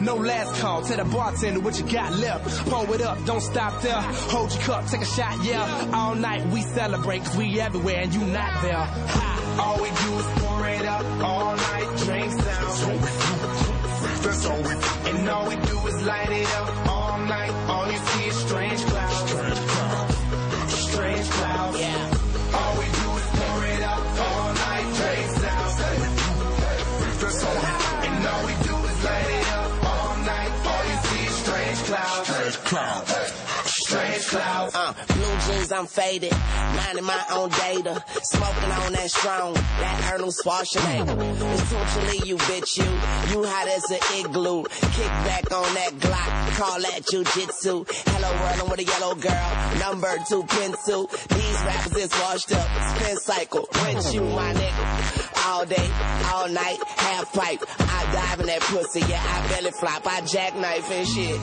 No 0.00 0.16
last 0.16 0.60
call. 0.60 0.77
Tell 0.82 0.96
the 0.96 1.04
bartender 1.04 1.60
what 1.60 1.78
you 1.78 1.84
got 1.90 2.12
left. 2.14 2.66
Pour 2.70 2.94
it 2.94 3.00
up, 3.02 3.24
don't 3.24 3.40
stop 3.40 3.82
there. 3.82 4.00
Hold 4.32 4.52
your 4.52 4.62
cup, 4.62 4.86
take 4.86 5.02
a 5.02 5.04
shot, 5.04 5.44
yeah. 5.44 5.90
All 5.92 6.14
night 6.14 6.46
we 6.46 6.62
celebrate, 6.62 7.24
cause 7.24 7.36
we 7.36 7.60
everywhere 7.60 8.00
and 8.00 8.14
you 8.14 8.20
not 8.20 8.62
there. 8.62 8.74
Ha. 8.74 9.38
All 9.60 9.82
we 9.82 9.88
do 9.88 10.18
is 10.18 10.26
pour 10.38 10.68
it 10.68 10.86
up. 10.86 11.04
All 11.24 11.56
night 11.56 11.98
drinks 12.04 12.36
down. 12.36 12.68
That's 14.22 14.46
all 14.46 14.56
we 14.62 14.68
do. 14.68 15.18
And 15.18 15.28
all 15.28 15.48
we 15.48 15.56
do 15.56 15.86
is 15.88 16.02
light 16.06 16.30
it 16.30 16.46
up. 16.56 16.88
All 16.88 17.18
night, 17.18 17.50
all 17.68 17.90
you 17.90 17.98
see 17.98 18.26
is 18.26 18.36
strange 18.36 18.80
clouds. 18.84 19.30
Strange 19.30 19.58
clouds. 19.58 20.74
Strange 20.74 21.30
clouds. 21.30 21.80
Yeah. 21.80 22.17
Strange 32.50 32.64
clouds. 32.64 33.37
Strange. 33.88 34.34
Uh, 34.34 34.92
blue 35.06 35.38
jeans, 35.46 35.72
I'm 35.72 35.86
faded. 35.86 36.32
Minding 36.76 37.04
my 37.04 37.24
own 37.32 37.48
data. 37.48 38.04
Smoking 38.22 38.70
on 38.70 38.92
that 38.92 39.10
strong. 39.10 39.54
That 39.54 40.10
Arnold 40.12 40.34
Schwarzenegger. 40.34 41.16
Essentially, 41.54 42.28
you 42.28 42.36
bitch, 42.36 42.76
you. 42.76 42.84
You 43.32 43.46
hot 43.48 43.66
as 43.66 43.90
an 43.90 44.20
igloo. 44.20 44.64
Kick 44.64 45.08
back 45.24 45.50
on 45.50 45.72
that 45.72 45.92
Glock. 46.04 46.56
Call 46.58 46.80
that 46.82 47.02
jujitsu. 47.04 47.86
Hello 48.08 48.28
world, 48.28 48.60
I'm 48.60 48.68
with 48.68 48.80
a 48.80 48.84
yellow 48.84 49.14
girl. 49.14 49.78
Number 49.80 50.18
two 50.28 50.42
pencil. 50.44 51.06
These 51.06 51.62
rappers 51.64 51.96
is 51.96 52.10
washed 52.20 52.52
up. 52.52 52.68
Spin 52.92 53.16
cycle. 53.16 53.68
With 53.72 54.12
you, 54.12 54.20
my 54.20 54.52
nigga. 54.52 55.46
All 55.46 55.64
day, 55.64 55.90
all 56.34 56.48
night, 56.48 56.76
half 56.84 57.32
pipe. 57.32 57.62
I 57.80 58.12
dive 58.12 58.40
in 58.40 58.46
that 58.46 58.60
pussy, 58.60 59.00
yeah, 59.00 59.22
I 59.24 59.48
belly 59.48 59.70
flop, 59.70 60.06
I 60.06 60.20
jackknife 60.20 60.90
and 60.90 61.08
shit. 61.08 61.40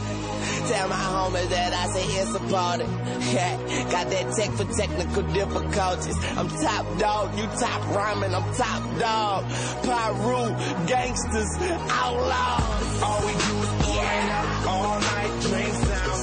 Tell 0.68 0.88
my 0.90 0.96
homies 0.96 1.50
that 1.50 1.74
I 1.74 1.88
say 1.94 2.04
it's 2.04 2.35
party. 2.40 2.86
Yeah, 3.34 3.58
got 3.92 4.10
that 4.10 4.34
tech 4.36 4.52
for 4.52 4.66
technical 4.74 5.24
difficulties. 5.34 6.18
I'm 6.38 6.50
top 6.50 6.86
dog, 7.00 7.38
you 7.38 7.46
top 7.60 7.82
rhyming, 7.96 8.34
I'm 8.34 8.54
top 8.56 8.84
dog. 9.00 9.46
Pyru, 9.84 10.88
gangsters, 10.88 11.52
outlaws. 11.90 13.02
All 13.04 13.20
we 13.26 13.34
do 13.34 13.56
is 13.66 13.76
it 13.98 14.32
up. 14.32 14.68
All 14.68 15.00
night 15.00 15.42
drinks 15.42 15.88
down. 15.88 16.15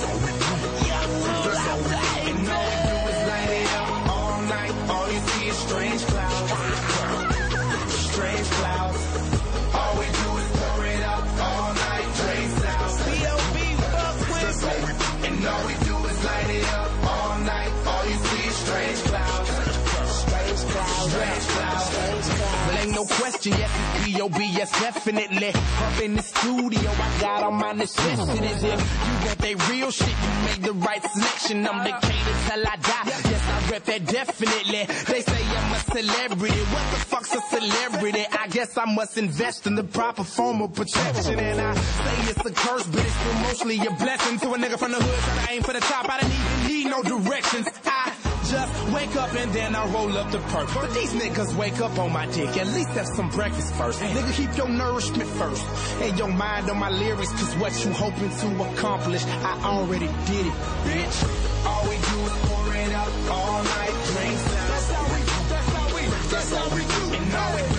No 23.02 23.14
question. 23.16 23.52
Yes, 23.52 23.70
it's 23.96 24.06
B.O.B. 24.06 24.38
Yes, 24.52 24.70
definitely. 24.80 25.48
Up 25.48 26.00
in 26.02 26.16
the 26.16 26.22
studio, 26.22 26.90
I 26.90 27.20
got 27.20 27.42
all 27.42 27.50
my 27.50 27.72
necessities. 27.72 28.62
If 28.62 29.06
you 29.06 29.26
want 29.26 29.38
that 29.38 29.68
real 29.70 29.90
shit, 29.90 30.08
you 30.08 30.32
made 30.46 30.62
the 30.62 30.72
right 30.72 31.02
selection. 31.02 31.66
I'm 31.66 31.84
Decatur 31.84 32.36
till 32.48 32.66
I 32.66 32.76
die. 32.76 33.02
Yes, 33.06 33.48
I 33.48 33.70
rep 33.70 33.84
that 33.84 34.06
definitely. 34.06 34.84
They 35.12 35.20
say 35.22 35.42
I'm 35.58 35.72
a 35.72 35.78
celebrity. 35.78 36.60
What 36.60 36.90
the 36.92 37.00
fuck's 37.10 37.34
a 37.34 37.40
celebrity? 37.40 38.24
I 38.30 38.48
guess 38.48 38.76
I 38.76 38.84
must 38.84 39.18
invest 39.18 39.66
in 39.66 39.74
the 39.74 39.84
proper 39.84 40.24
form 40.24 40.62
of 40.62 40.74
protection. 40.74 41.38
And 41.38 41.60
I 41.60 41.74
say 41.74 42.30
it's 42.30 42.46
a 42.46 42.52
curse, 42.52 42.86
but 42.86 43.00
it's 43.04 43.14
still 43.14 43.34
mostly 43.34 43.86
a 43.86 43.90
blessing 43.90 44.38
to 44.40 44.52
a 44.52 44.58
nigga 44.58 44.78
from 44.78 44.92
the 44.92 44.98
hood 44.98 45.20
trying 45.24 45.46
to 45.46 45.52
aim 45.52 45.62
for 45.62 45.72
the 45.72 45.80
top. 45.80 46.08
I 46.08 46.20
don't 46.20 46.30
even 46.32 46.66
need 46.68 46.86
no 46.90 47.02
directions. 47.02 47.68
I 47.84 48.31
just 48.44 48.92
wake 48.92 49.14
up 49.16 49.32
and 49.34 49.52
then 49.52 49.74
I 49.74 49.86
roll 49.92 50.16
up 50.16 50.30
the 50.30 50.38
perk. 50.38 50.68
But 50.74 50.92
these 50.94 51.12
niggas 51.12 51.54
wake 51.54 51.80
up 51.80 51.98
on 51.98 52.12
my 52.12 52.26
dick. 52.26 52.56
At 52.56 52.66
least 52.68 52.90
have 52.90 53.06
some 53.06 53.30
breakfast 53.30 53.74
first. 53.74 54.00
Nigga, 54.00 54.32
keep 54.34 54.56
your 54.56 54.68
nourishment 54.68 55.28
first. 55.30 55.66
And 56.02 56.18
your 56.18 56.28
mind 56.28 56.70
on 56.70 56.78
my 56.78 56.90
lyrics, 56.90 57.32
cause 57.32 57.54
what 57.56 57.72
you 57.84 57.92
hoping 57.92 58.30
to 58.30 58.72
accomplish, 58.72 59.24
I 59.24 59.60
already 59.64 60.06
did 60.26 60.46
it, 60.46 60.56
bitch. 60.86 61.18
All 61.66 61.82
we 61.84 61.96
do 61.96 62.18
is 62.26 62.36
pour 62.46 62.74
it 62.74 62.92
up 62.92 63.08
all 63.30 63.62
night, 63.62 63.94
drinks 64.12 64.46
out. 64.46 64.68
That's 64.68 64.90
how 64.90 65.04
we 65.12 65.20
that's 65.48 65.68
how 65.68 65.94
we, 65.94 66.02
that's 66.30 66.52
how 66.52 66.74
we 66.74 66.82
do. 66.82 67.16
And 67.16 67.71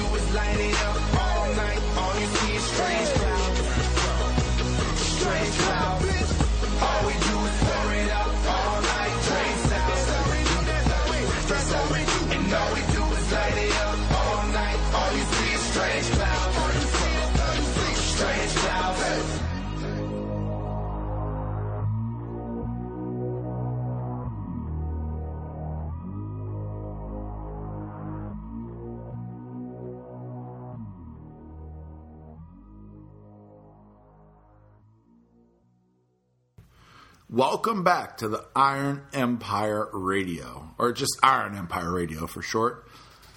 Welcome 37.33 37.83
back 37.83 38.17
to 38.17 38.27
the 38.27 38.45
Iron 38.55 39.01
Empire 39.11 39.89
Radio, 39.91 40.69
or 40.77 40.93
just 40.93 41.17
Iron 41.23 41.57
Empire 41.57 41.91
Radio 41.91 42.27
for 42.27 42.43
short. 42.43 42.87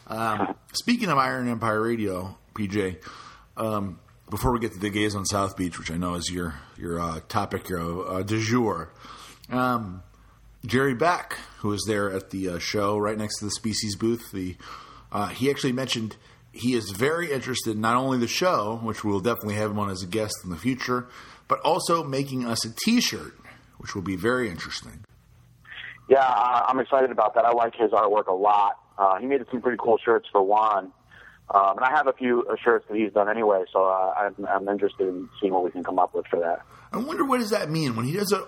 Um, 0.06 0.54
speaking 0.74 1.08
of 1.08 1.16
Iron 1.16 1.48
Empire 1.48 1.80
Radio, 1.80 2.36
PJ, 2.52 2.98
um, 3.56 3.98
before 4.28 4.52
we 4.52 4.58
get 4.58 4.74
to 4.74 4.78
the 4.78 4.90
gays 4.90 5.14
on 5.14 5.24
South 5.24 5.56
Beach, 5.56 5.78
which 5.78 5.90
I 5.90 5.96
know 5.96 6.12
is 6.12 6.30
your 6.30 6.56
your 6.76 7.00
uh, 7.00 7.20
topic, 7.30 7.70
your 7.70 8.06
uh, 8.06 8.22
du 8.22 8.38
jour, 8.38 8.92
um, 9.48 10.02
Jerry 10.66 10.94
Beck, 10.94 11.38
who 11.60 11.68
was 11.68 11.82
there 11.86 12.12
at 12.12 12.28
the 12.28 12.50
uh, 12.50 12.58
show 12.58 12.98
right 12.98 13.16
next 13.16 13.38
to 13.38 13.46
the 13.46 13.50
Species 13.50 13.96
booth, 13.96 14.30
the 14.30 14.56
uh, 15.10 15.28
he 15.28 15.48
actually 15.48 15.72
mentioned 15.72 16.16
he 16.52 16.74
is 16.74 16.90
very 16.90 17.32
interested 17.32 17.76
in 17.76 17.80
not 17.80 17.96
only 17.96 18.18
the 18.18 18.28
show, 18.28 18.78
which 18.82 19.04
we'll 19.04 19.20
definitely 19.20 19.54
have 19.54 19.70
him 19.70 19.78
on 19.78 19.88
as 19.88 20.02
a 20.02 20.06
guest 20.06 20.34
in 20.44 20.50
the 20.50 20.58
future, 20.58 21.06
but 21.48 21.60
also 21.60 22.04
making 22.04 22.44
us 22.44 22.62
a 22.66 22.74
T-shirt, 22.84 23.34
which 23.78 23.94
will 23.94 24.02
be 24.02 24.16
very 24.16 24.48
interesting. 24.48 25.04
Yeah, 26.08 26.20
uh, 26.20 26.66
I'm 26.68 26.78
excited 26.78 27.10
about 27.10 27.34
that. 27.34 27.44
I 27.44 27.52
like 27.52 27.74
his 27.74 27.90
artwork 27.90 28.28
a 28.28 28.32
lot. 28.32 28.78
Uh, 28.96 29.18
he 29.18 29.26
made 29.26 29.40
some 29.50 29.60
pretty 29.60 29.78
cool 29.80 29.98
shirts 30.04 30.28
for 30.30 30.42
Juan. 30.42 30.92
Um, 31.54 31.76
and 31.76 31.84
I 31.84 31.90
have 31.96 32.08
a 32.08 32.12
few 32.12 32.44
uh, 32.50 32.56
shirts 32.62 32.86
that 32.88 32.96
he's 32.96 33.12
done 33.12 33.28
anyway, 33.28 33.64
so 33.72 33.84
uh, 33.84 34.14
I'm, 34.16 34.34
I'm 34.46 34.68
interested 34.68 35.06
in 35.06 35.28
seeing 35.40 35.52
what 35.52 35.62
we 35.64 35.70
can 35.70 35.84
come 35.84 35.98
up 35.98 36.14
with 36.14 36.26
for 36.26 36.40
that. 36.40 36.62
I 36.92 36.98
wonder 36.98 37.24
what 37.24 37.38
does 37.38 37.50
that 37.50 37.70
mean 37.70 37.94
when 37.94 38.04
he 38.04 38.12
does 38.12 38.32
a. 38.32 38.46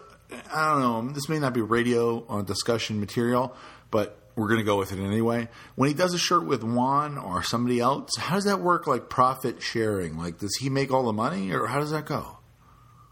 I 0.52 0.72
don't 0.72 0.80
know. 0.80 1.12
This 1.12 1.28
may 1.28 1.38
not 1.38 1.54
be 1.54 1.62
radio 1.62 2.24
uh, 2.26 2.42
discussion 2.42 3.00
material, 3.00 3.54
but 3.90 4.18
we're 4.36 4.48
going 4.48 4.60
to 4.60 4.64
go 4.64 4.76
with 4.78 4.92
it 4.92 4.98
anyway. 4.98 5.48
When 5.74 5.88
he 5.88 5.94
does 5.94 6.12
a 6.12 6.18
shirt 6.18 6.44
with 6.44 6.62
Juan 6.62 7.18
or 7.18 7.42
somebody 7.42 7.80
else, 7.80 8.10
how 8.18 8.34
does 8.34 8.44
that 8.44 8.60
work? 8.60 8.86
Like 8.86 9.08
profit 9.08 9.62
sharing? 9.62 10.18
Like 10.18 10.38
does 10.38 10.56
he 10.56 10.68
make 10.68 10.92
all 10.92 11.04
the 11.04 11.12
money, 11.12 11.52
or 11.52 11.66
how 11.66 11.78
does 11.80 11.92
that 11.92 12.04
go? 12.04 12.37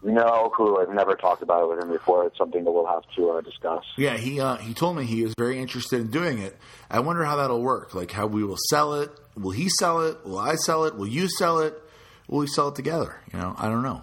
No 0.07 0.49
clue. 0.55 0.77
I've 0.81 0.89
never 0.89 1.15
talked 1.15 1.43
about 1.43 1.63
it 1.63 1.69
with 1.69 1.83
him 1.83 1.91
before. 1.91 2.25
It's 2.25 2.37
something 2.37 2.63
that 2.63 2.71
we'll 2.71 2.87
have 2.87 3.03
to 3.17 3.31
uh, 3.31 3.41
discuss. 3.41 3.83
Yeah, 3.97 4.15
he 4.15 4.39
uh, 4.39 4.55
he 4.55 4.73
told 4.73 4.95
me 4.95 5.03
he 5.03 5.21
is 5.21 5.33
very 5.37 5.59
interested 5.59 5.99
in 5.99 6.07
doing 6.07 6.39
it. 6.39 6.55
I 6.89 7.01
wonder 7.01 7.25
how 7.25 7.35
that'll 7.35 7.61
work. 7.61 7.93
Like 7.93 8.11
how 8.11 8.25
we 8.25 8.41
will 8.41 8.57
sell 8.69 8.93
it. 8.93 9.11
Will 9.35 9.51
he 9.51 9.67
sell 9.79 10.01
it? 10.07 10.25
Will 10.25 10.39
I 10.39 10.55
sell 10.55 10.85
it? 10.85 10.95
Will 10.95 11.07
you 11.07 11.27
sell 11.27 11.59
it? 11.59 11.73
Will 12.29 12.39
we 12.39 12.47
sell 12.47 12.69
it 12.69 12.75
together? 12.75 13.17
You 13.33 13.39
know, 13.39 13.53
I 13.57 13.67
don't 13.67 13.83
know. 13.83 14.01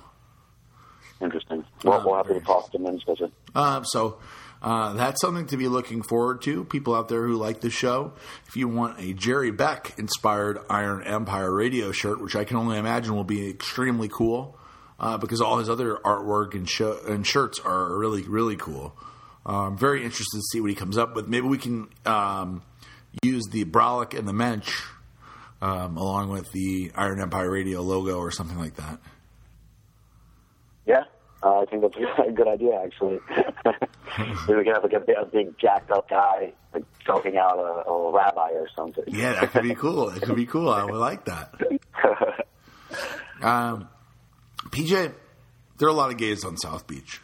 Interesting. 1.22 1.64
Well, 1.82 2.02
we'll 2.04 2.16
have 2.16 2.26
to 2.26 2.38
talk 2.40 2.70
to 2.72 2.76
him 2.76 2.84
and 2.84 2.98
discuss 2.98 3.22
it. 3.22 3.32
Uh, 3.54 3.82
so 3.84 4.18
uh, 4.60 4.92
that's 4.92 5.22
something 5.22 5.46
to 5.46 5.56
be 5.56 5.68
looking 5.68 6.02
forward 6.02 6.42
to. 6.42 6.64
People 6.64 6.94
out 6.94 7.08
there 7.08 7.26
who 7.26 7.36
like 7.36 7.62
the 7.62 7.70
show, 7.70 8.12
if 8.46 8.56
you 8.56 8.68
want 8.68 9.00
a 9.00 9.14
Jerry 9.14 9.52
Beck 9.52 9.94
inspired 9.98 10.58
Iron 10.68 11.02
Empire 11.02 11.50
radio 11.50 11.92
shirt, 11.92 12.20
which 12.20 12.36
I 12.36 12.44
can 12.44 12.58
only 12.58 12.76
imagine 12.76 13.14
will 13.14 13.24
be 13.24 13.48
extremely 13.48 14.08
cool, 14.08 14.58
uh, 14.98 15.18
because 15.18 15.40
all 15.40 15.58
his 15.58 15.68
other 15.68 15.96
artwork 16.04 16.54
and, 16.54 16.68
show, 16.68 16.98
and 17.06 17.26
shirts 17.26 17.58
are 17.60 17.96
really 17.96 18.22
really 18.22 18.56
cool. 18.56 18.96
I'm 19.46 19.76
very 19.76 20.02
interested 20.04 20.38
to 20.38 20.42
see 20.52 20.60
what 20.60 20.70
he 20.70 20.76
comes 20.76 20.96
up 20.96 21.14
with. 21.14 21.28
Maybe 21.28 21.46
we 21.46 21.58
can 21.58 21.88
um, 22.06 22.62
use 23.22 23.44
the 23.50 23.64
Brolic 23.66 24.18
and 24.18 24.26
the 24.26 24.32
Mensch 24.32 24.80
um, 25.60 25.96
along 25.98 26.30
with 26.30 26.50
the 26.52 26.90
Iron 26.94 27.20
Empire 27.20 27.50
radio 27.50 27.82
logo 27.82 28.16
or 28.18 28.30
something 28.30 28.58
like 28.58 28.76
that. 28.76 28.98
Yeah, 30.86 31.04
uh, 31.42 31.60
I 31.60 31.64
think 31.66 31.82
that's 31.82 31.94
a 32.28 32.32
good 32.32 32.48
idea, 32.48 32.80
actually. 32.82 33.20
Maybe 34.46 34.58
we 34.58 34.64
can 34.64 34.74
have 34.74 34.82
like 34.82 34.92
a, 34.92 35.00
big- 35.00 35.16
a 35.20 35.26
big 35.26 35.58
jacked 35.58 35.90
up 35.90 36.08
guy 36.08 36.52
like 36.72 36.84
choking 37.06 37.36
out 37.36 37.58
a, 37.58 37.88
a 37.90 38.12
rabbi 38.12 38.50
or 38.52 38.68
something. 38.76 39.04
Yeah, 39.08 39.40
that 39.40 39.50
could 39.52 39.62
be 39.62 39.74
cool. 39.74 40.10
It 40.10 40.22
could 40.22 40.36
be 40.36 40.46
cool. 40.46 40.70
I 40.70 40.84
would 40.84 40.94
like 40.94 41.24
that. 41.26 41.54
Um, 43.42 43.88
PJ, 44.74 45.12
there 45.78 45.88
are 45.88 45.90
a 45.90 45.94
lot 45.94 46.10
of 46.10 46.16
gays 46.16 46.44
on 46.44 46.56
South 46.56 46.86
Beach, 46.86 47.20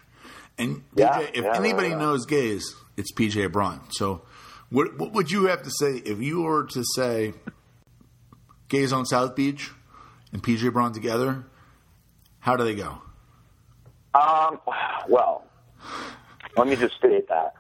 and 0.57 0.77
PJ, 0.95 0.99
Yeah, 0.99 1.19
if 1.21 1.45
yeah, 1.45 1.57
anybody 1.57 1.89
yeah. 1.89 1.99
knows 1.99 2.25
gays, 2.27 2.77
it's 2.97 3.13
PJ 3.13 3.51
Braun. 3.51 3.81
So, 3.91 4.23
what 4.71 4.97
what 4.99 5.13
would 5.13 5.31
you 5.31 5.47
have 5.47 5.63
to 5.65 5.71
say 5.71 5.97
if 5.97 6.21
you 6.21 6.43
were 6.43 6.65
to 6.67 6.85
say 6.95 7.33
gays 8.69 8.93
on 8.93 9.05
South 9.05 9.35
Beach 9.35 9.71
and 10.33 10.43
PJ 10.43 10.73
Braun 10.73 10.93
together? 10.93 11.45
How 12.39 12.57
do 12.57 12.65
they 12.65 12.75
go? 12.77 13.03
Um, 14.15 14.61
well, 15.09 15.45
let 16.57 16.67
me 16.69 16.77
just 16.77 16.97
state 16.97 17.29
that 17.29 17.55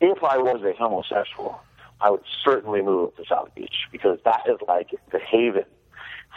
if 0.00 0.22
I 0.22 0.36
was 0.38 0.62
a 0.64 0.72
homosexual, 0.76 1.60
I 2.00 2.10
would 2.10 2.22
certainly 2.44 2.82
move 2.82 3.16
to 3.16 3.24
South 3.28 3.54
Beach 3.54 3.86
because 3.92 4.18
that 4.24 4.42
is 4.46 4.58
like 4.66 4.90
the 5.12 5.18
haven 5.20 5.64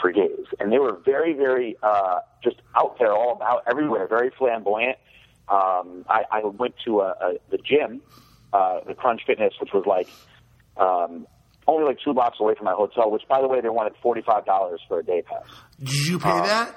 for 0.01 0.11
gays, 0.11 0.45
and 0.59 0.71
they 0.71 0.79
were 0.79 0.97
very, 1.05 1.33
very 1.33 1.77
uh, 1.81 2.19
just 2.43 2.57
out 2.75 2.97
there, 2.99 3.13
all 3.13 3.33
about 3.33 3.63
everywhere, 3.69 4.07
very 4.07 4.29
flamboyant. 4.37 4.97
Um, 5.47 6.05
I, 6.09 6.23
I 6.31 6.41
went 6.43 6.75
to 6.85 7.01
a, 7.01 7.09
a, 7.21 7.33
the 7.51 7.57
gym, 7.57 8.01
uh, 8.51 8.79
the 8.87 8.93
Crunch 8.93 9.21
Fitness, 9.27 9.53
which 9.61 9.71
was 9.73 9.85
like 9.85 10.07
um, 10.77 11.27
only 11.67 11.85
like 11.85 11.97
two 12.03 12.13
blocks 12.13 12.37
away 12.39 12.55
from 12.55 12.65
my 12.65 12.73
hotel. 12.73 13.09
Which, 13.11 13.23
by 13.29 13.41
the 13.41 13.47
way, 13.47 13.61
they 13.61 13.69
wanted 13.69 13.93
forty 14.01 14.21
five 14.21 14.45
dollars 14.45 14.81
for 14.87 14.99
a 14.99 15.03
day 15.03 15.21
pass. 15.21 15.43
Did 15.79 16.07
you 16.07 16.19
pay 16.19 16.29
Uh, 16.29 16.43
that? 16.43 16.75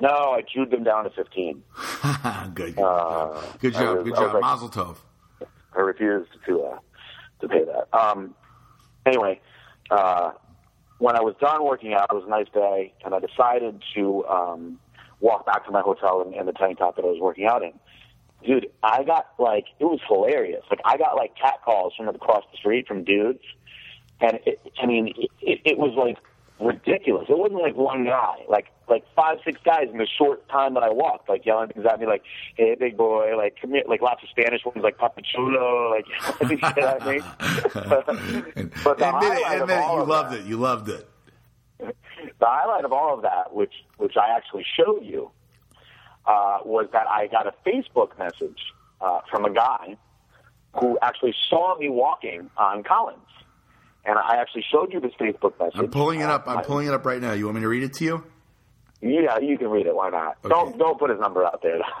No, 0.00 0.08
I 0.10 0.42
chewed 0.42 0.70
them 0.70 0.84
down 0.84 1.04
to 1.04 1.10
fifteen. 1.10 1.62
good, 2.54 2.74
good, 2.76 2.78
uh, 2.82 3.40
good 3.60 3.72
job, 3.74 3.96
was- 3.98 4.04
good 4.04 4.14
job, 4.16 4.34
like- 4.34 4.42
Mazel 4.42 4.68
Tov. 4.68 4.96
I 5.76 5.80
refused 5.80 6.30
to 6.46 6.62
uh, 6.62 6.78
to 7.40 7.48
pay 7.48 7.64
that. 7.64 7.88
Um, 7.98 8.34
anyway, 9.06 9.40
uh, 9.90 10.32
when 11.04 11.16
I 11.16 11.20
was 11.20 11.34
done 11.38 11.62
working 11.62 11.92
out, 11.92 12.06
it 12.10 12.14
was 12.14 12.24
a 12.26 12.30
nice 12.30 12.48
day, 12.48 12.94
and 13.04 13.14
I 13.14 13.18
decided 13.18 13.82
to 13.94 14.24
um, 14.24 14.78
walk 15.20 15.44
back 15.44 15.66
to 15.66 15.70
my 15.70 15.82
hotel 15.82 16.22
in, 16.22 16.32
in 16.32 16.46
the 16.46 16.52
tank 16.52 16.78
top 16.78 16.96
that 16.96 17.04
I 17.04 17.08
was 17.08 17.20
working 17.20 17.44
out 17.44 17.62
in. 17.62 17.74
Dude, 18.42 18.70
I 18.82 19.04
got 19.04 19.26
like 19.38 19.66
it 19.78 19.84
was 19.84 20.00
hilarious. 20.08 20.62
Like 20.70 20.80
I 20.86 20.96
got 20.96 21.14
like 21.14 21.36
cat 21.36 21.60
calls 21.62 21.92
from 21.94 22.08
across 22.08 22.44
the 22.50 22.56
street 22.56 22.88
from 22.88 23.04
dudes, 23.04 23.44
and 24.22 24.38
it, 24.46 24.58
I 24.82 24.86
mean 24.86 25.08
it, 25.08 25.30
it, 25.42 25.60
it 25.72 25.78
was 25.78 25.94
like 25.94 26.16
ridiculous. 26.60 27.26
It 27.28 27.36
wasn't 27.38 27.60
like 27.62 27.76
one 27.76 28.04
guy, 28.04 28.36
like 28.48 28.66
like 28.88 29.04
five 29.16 29.38
six 29.44 29.58
guys 29.64 29.88
in 29.90 29.98
the 29.98 30.06
short 30.06 30.46
time 30.48 30.74
that 30.74 30.82
I 30.82 30.90
walked, 30.90 31.28
like 31.28 31.44
yelling 31.46 31.68
things 31.70 31.86
at 31.86 31.98
me, 32.00 32.06
like 32.06 32.22
"Hey, 32.56 32.76
big 32.78 32.96
boy," 32.96 33.36
like 33.36 33.56
come 33.60 33.70
here, 33.70 33.82
like 33.88 34.00
lots 34.02 34.22
of 34.22 34.28
Spanish 34.30 34.64
ones, 34.64 34.82
like 34.82 34.98
"Papa 34.98 35.22
Chulo," 35.22 35.90
like 35.90 36.06
yelling 36.40 36.58
shit 36.58 36.78
at 36.78 37.06
me. 37.06 37.20
and, 38.56 38.70
But 38.84 38.98
the 38.98 39.08
admit 39.16 39.38
it, 39.38 39.62
admit 39.62 39.78
it, 39.78 39.84
you 39.96 40.04
loved 40.04 40.30
that- 40.32 40.38
it. 40.40 40.46
You 40.46 40.56
loved 40.56 40.88
it. 40.88 41.08
the 41.78 42.46
highlight 42.46 42.84
of 42.84 42.92
all 42.92 43.14
of 43.14 43.22
that, 43.22 43.52
which 43.54 43.72
which 43.96 44.16
I 44.16 44.36
actually 44.36 44.64
showed 44.76 45.02
you, 45.04 45.30
uh, 46.26 46.58
was 46.64 46.86
that 46.92 47.06
I 47.08 47.26
got 47.26 47.46
a 47.46 47.54
Facebook 47.66 48.16
message 48.18 48.60
uh, 49.00 49.20
from 49.30 49.44
a 49.44 49.50
guy 49.52 49.96
who 50.80 50.98
actually 51.02 51.34
saw 51.48 51.76
me 51.78 51.88
walking 51.88 52.50
on 52.56 52.82
Collins, 52.82 53.18
and 54.04 54.18
I 54.18 54.36
actually 54.36 54.64
showed 54.70 54.92
you 54.92 55.00
this 55.00 55.12
Facebook 55.20 55.58
message. 55.58 55.78
I'm 55.78 55.88
pulling 55.90 56.20
it 56.20 56.28
up. 56.28 56.46
Uh, 56.46 56.52
I'm 56.52 56.58
I- 56.58 56.62
pulling 56.62 56.86
it 56.86 56.94
up 56.94 57.04
right 57.06 57.20
now. 57.20 57.32
You 57.32 57.46
want 57.46 57.56
me 57.56 57.62
to 57.62 57.68
read 57.68 57.82
it 57.82 57.94
to 57.94 58.04
you? 58.04 58.24
Yeah, 59.00 59.38
you 59.38 59.58
can 59.58 59.68
read 59.68 59.86
it. 59.86 59.94
Why 59.94 60.08
not? 60.08 60.40
Don't 60.42 60.78
don't 60.78 60.98
put 60.98 61.10
his 61.10 61.20
number 61.20 61.44
out 61.44 61.60
there. 61.62 61.80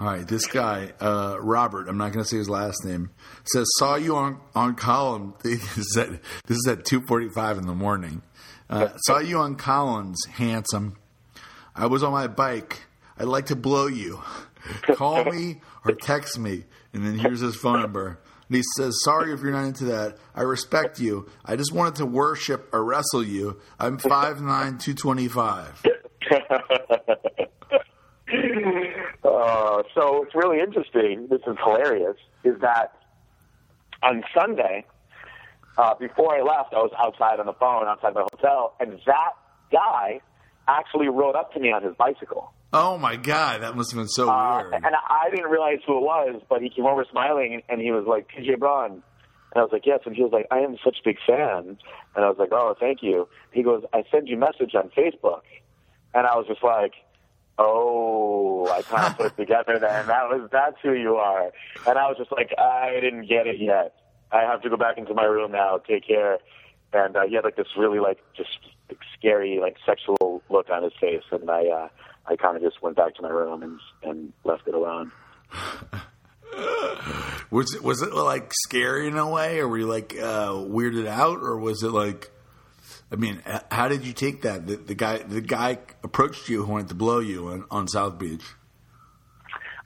All 0.00 0.08
right, 0.08 0.26
this 0.26 0.46
guy, 0.46 0.92
uh, 1.00 1.36
Robert, 1.38 1.86
I'm 1.88 1.96
not 1.98 2.12
going 2.12 2.24
to 2.24 2.28
say 2.28 2.38
his 2.38 2.48
last 2.48 2.84
name, 2.84 3.10
says, 3.44 3.68
saw 3.78 3.94
you 3.94 4.16
on, 4.16 4.40
on 4.54 4.74
column. 4.74 5.34
This 5.42 5.78
is 5.78 5.96
at, 5.96 6.08
this 6.46 6.56
is 6.56 6.66
at 6.68 6.84
2.45 6.84 7.58
in 7.58 7.66
the 7.66 7.74
morning. 7.74 8.22
Uh, 8.68 8.88
saw 9.06 9.18
you 9.18 9.38
on 9.38 9.54
Collins, 9.54 10.24
handsome. 10.24 10.96
I 11.76 11.86
was 11.86 12.02
on 12.02 12.10
my 12.10 12.26
bike. 12.26 12.80
I'd 13.18 13.26
like 13.26 13.46
to 13.46 13.56
blow 13.56 13.86
you. 13.86 14.22
Call 14.94 15.24
me 15.24 15.60
or 15.84 15.92
text 15.92 16.38
me. 16.38 16.64
And 16.94 17.06
then 17.06 17.18
here's 17.18 17.40
his 17.40 17.54
phone 17.54 17.80
number. 17.82 18.18
And 18.52 18.58
he 18.58 18.64
says, 18.76 19.02
sorry 19.02 19.32
if 19.32 19.40
you're 19.40 19.50
not 19.50 19.64
into 19.64 19.86
that. 19.86 20.18
I 20.34 20.42
respect 20.42 21.00
you. 21.00 21.26
I 21.42 21.56
just 21.56 21.72
wanted 21.72 21.94
to 21.94 22.04
worship 22.04 22.68
or 22.70 22.84
wrestle 22.84 23.24
you. 23.24 23.58
I'm 23.80 23.96
5'9", 23.96 24.78
225. 24.78 25.82
Uh, 29.24 29.82
so 29.94 30.22
it's 30.24 30.34
really 30.34 30.58
interesting. 30.58 31.28
This 31.30 31.40
is 31.46 31.56
hilarious. 31.62 32.16
Is 32.44 32.58
that 32.60 32.94
on 34.02 34.22
Sunday, 34.34 34.86
uh, 35.76 35.94
before 35.94 36.34
I 36.34 36.40
left, 36.40 36.72
I 36.72 36.78
was 36.78 36.92
outside 36.98 37.38
on 37.40 37.46
the 37.46 37.52
phone 37.54 37.86
outside 37.86 38.14
my 38.14 38.24
hotel, 38.32 38.74
and 38.80 38.98
that 39.06 39.32
guy 39.70 40.20
actually 40.66 41.08
rode 41.08 41.36
up 41.36 41.52
to 41.54 41.60
me 41.60 41.72
on 41.72 41.82
his 41.82 41.94
bicycle. 41.96 42.52
Oh 42.72 42.96
my 42.98 43.16
God, 43.16 43.62
that 43.62 43.76
must 43.76 43.90
have 43.92 43.98
been 43.98 44.08
so 44.08 44.28
Uh, 44.30 44.62
weird. 44.62 44.74
and 44.74 44.86
I 44.96 45.28
didn't 45.30 45.50
realize 45.50 45.78
who 45.86 45.98
it 45.98 46.02
was, 46.02 46.40
but 46.48 46.62
he 46.62 46.70
came 46.70 46.86
over 46.86 47.04
smiling, 47.10 47.62
and 47.68 47.80
he 47.80 47.90
was 47.92 48.06
like, 48.06 48.28
PJ 48.28 48.58
Braun. 48.58 49.02
And 49.54 49.60
I 49.60 49.62
was 49.62 49.70
like, 49.72 49.84
yes. 49.84 50.00
And 50.06 50.16
he 50.16 50.22
was 50.22 50.32
like, 50.32 50.46
I 50.50 50.60
am 50.60 50.78
such 50.82 50.96
a 51.00 51.02
big 51.04 51.18
fan. 51.26 51.76
And 52.16 52.24
I 52.24 52.28
was 52.28 52.38
like, 52.38 52.48
oh, 52.52 52.74
thank 52.80 53.02
you. 53.02 53.28
He 53.50 53.62
goes, 53.62 53.84
I 53.92 54.04
sent 54.10 54.26
you 54.28 54.36
a 54.36 54.40
message 54.40 54.74
on 54.74 54.88
Facebook. 54.96 55.42
And 56.14 56.26
I 56.26 56.36
was 56.36 56.46
just 56.46 56.62
like, 56.62 56.94
oh, 57.58 58.66
I 58.70 58.80
kind 58.82 59.06
of 59.08 59.16
put 59.18 59.26
it 59.26 59.36
together 59.42 59.78
then. 59.78 60.06
That 60.06 60.28
was, 60.30 60.48
that's 60.50 60.76
who 60.82 60.92
you 60.94 61.16
are. 61.16 61.52
And 61.86 61.98
I 61.98 62.08
was 62.08 62.16
just 62.16 62.32
like, 62.32 62.50
I 62.58 62.98
didn't 63.00 63.26
get 63.28 63.46
it 63.46 63.60
yet. 63.60 63.94
I 64.30 64.40
have 64.42 64.62
to 64.62 64.70
go 64.70 64.78
back 64.78 64.96
into 64.96 65.12
my 65.12 65.24
room 65.24 65.52
now. 65.52 65.76
Take 65.78 66.06
care. 66.06 66.38
And 66.94 67.14
uh, 67.16 67.26
he 67.26 67.34
had 67.34 67.44
like 67.44 67.56
this 67.56 67.66
really 67.76 68.00
like 68.00 68.18
just 68.36 68.50
scary 69.18 69.58
like 69.60 69.76
sexual 69.86 70.42
look 70.50 70.68
on 70.70 70.82
his 70.82 70.92
face, 71.00 71.22
and 71.30 71.50
I 71.50 71.66
uh, 71.66 71.88
I 72.26 72.36
kind 72.36 72.56
of 72.56 72.62
just 72.62 72.82
went 72.82 72.96
back 72.96 73.14
to 73.16 73.22
my 73.22 73.28
room 73.28 73.62
and 73.62 73.80
and 74.02 74.32
left 74.44 74.66
it 74.66 74.74
alone. 74.74 75.12
Was 77.50 77.74
it 77.74 77.82
was 77.82 78.00
it 78.00 78.14
like 78.14 78.50
scary 78.54 79.08
in 79.08 79.16
a 79.18 79.28
way, 79.28 79.58
or 79.58 79.68
were 79.68 79.78
you 79.78 79.86
like 79.86 80.14
uh, 80.18 80.52
weirded 80.52 81.06
out, 81.06 81.40
or 81.42 81.58
was 81.58 81.82
it 81.82 81.90
like? 81.90 82.30
I 83.10 83.16
mean, 83.16 83.42
how 83.70 83.88
did 83.88 84.06
you 84.06 84.14
take 84.14 84.42
that? 84.42 84.66
The, 84.66 84.76
the 84.76 84.94
guy 84.94 85.18
the 85.18 85.42
guy 85.42 85.78
approached 86.02 86.48
you 86.48 86.64
who 86.64 86.72
wanted 86.72 86.88
to 86.88 86.94
blow 86.94 87.18
you 87.18 87.48
on, 87.48 87.64
on 87.70 87.88
South 87.88 88.18
Beach. 88.18 88.44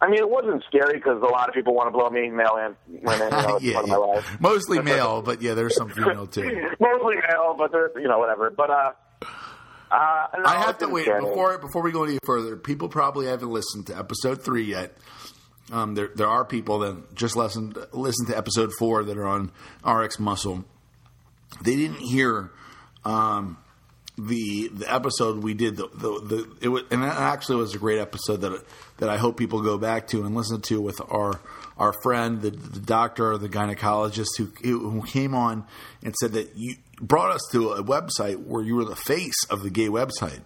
I 0.01 0.09
mean, 0.09 0.18
it 0.18 0.28
wasn't 0.28 0.62
scary 0.68 0.99
because 0.99 1.22
a 1.22 1.26
lot 1.26 1.49
of 1.49 1.55
people 1.55 1.74
want 1.74 1.89
to 1.89 1.91
blow 1.91 2.09
me, 2.11 2.28
male 2.30 2.57
and 2.57 2.76
women. 2.87 3.32
You 3.32 3.72
know, 3.74 3.82
yeah, 3.87 4.14
yeah. 4.14 4.22
mostly 4.39 4.80
male, 4.80 5.22
but 5.22 5.43
yeah, 5.43 5.55
there's 5.55 5.74
some 5.76 5.89
female 5.89 6.26
too. 6.26 6.43
Mostly 6.80 7.16
male, 7.28 7.57
but 7.59 7.72
they're 7.72 7.91
you 7.99 8.07
know 8.07 8.18
whatever. 8.18 8.51
But 8.51 8.70
uh, 8.70 8.93
uh 9.91 10.26
no, 10.39 10.45
I 10.45 10.57
have 10.57 10.78
to 10.78 10.89
wait 10.89 11.07
me. 11.07 11.20
before 11.20 11.59
before 11.59 11.82
we 11.82 11.93
go 11.93 12.05
any 12.05 12.18
further. 12.24 12.57
People 12.57 12.89
probably 12.89 13.26
haven't 13.26 13.51
listened 13.51 13.87
to 13.89 13.97
episode 13.99 14.43
three 14.43 14.64
yet. 14.64 14.97
Um, 15.72 15.95
there 15.95 16.11
there 16.14 16.28
are 16.28 16.45
people 16.45 16.80
that 16.80 17.14
just 17.14 17.37
listened 17.37 17.76
listen 17.93 18.26
to 18.26 18.37
episode 18.37 18.72
four 18.78 19.05
that 19.05 19.16
are 19.16 19.26
on 19.26 19.51
RX 19.84 20.18
Muscle. 20.18 20.64
They 21.62 21.76
didn't 21.76 22.01
hear 22.01 22.51
um, 23.05 23.59
the 24.18 24.68
the 24.72 24.92
episode 24.92 25.42
we 25.42 25.54
did. 25.54 25.76
The, 25.76 25.88
the, 25.88 26.20
the 26.20 26.56
it 26.60 26.68
was, 26.68 26.82
and 26.90 27.02
it 27.02 27.08
actually 27.08 27.56
was 27.56 27.74
a 27.74 27.78
great 27.78 27.98
episode 27.98 28.40
that 28.42 28.64
that 28.98 29.08
I 29.08 29.18
hope 29.18 29.36
people 29.36 29.62
go 29.62 29.78
back 29.78 30.08
to 30.08 30.24
and 30.24 30.34
listen 30.34 30.60
to 30.62 30.80
with 30.80 31.00
our 31.10 31.40
our 31.76 31.92
friend, 32.02 32.40
the, 32.40 32.50
the 32.50 32.80
doctor, 32.80 33.36
the 33.36 33.48
gynecologist 33.48 34.38
who 34.38 34.46
who 34.62 35.02
came 35.02 35.34
on 35.34 35.66
and 36.02 36.14
said 36.20 36.32
that 36.32 36.56
you 36.56 36.76
brought 37.00 37.30
us 37.30 37.42
to 37.52 37.70
a 37.72 37.82
website 37.82 38.46
where 38.46 38.62
you 38.62 38.76
were 38.76 38.84
the 38.84 38.96
face 38.96 39.44
of 39.50 39.62
the 39.62 39.70
gay 39.70 39.88
website. 39.88 40.40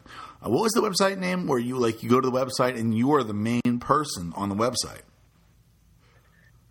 Uh, 0.44 0.50
what 0.50 0.62
was 0.62 0.72
the 0.72 0.80
website 0.80 1.18
name? 1.18 1.46
Where 1.46 1.58
you 1.58 1.78
like 1.78 2.02
you 2.02 2.08
go 2.08 2.20
to 2.20 2.28
the 2.28 2.36
website 2.36 2.78
and 2.78 2.94
you 2.94 3.12
are 3.14 3.22
the 3.22 3.34
main 3.34 3.78
person 3.80 4.32
on 4.34 4.48
the 4.48 4.56
website. 4.56 5.02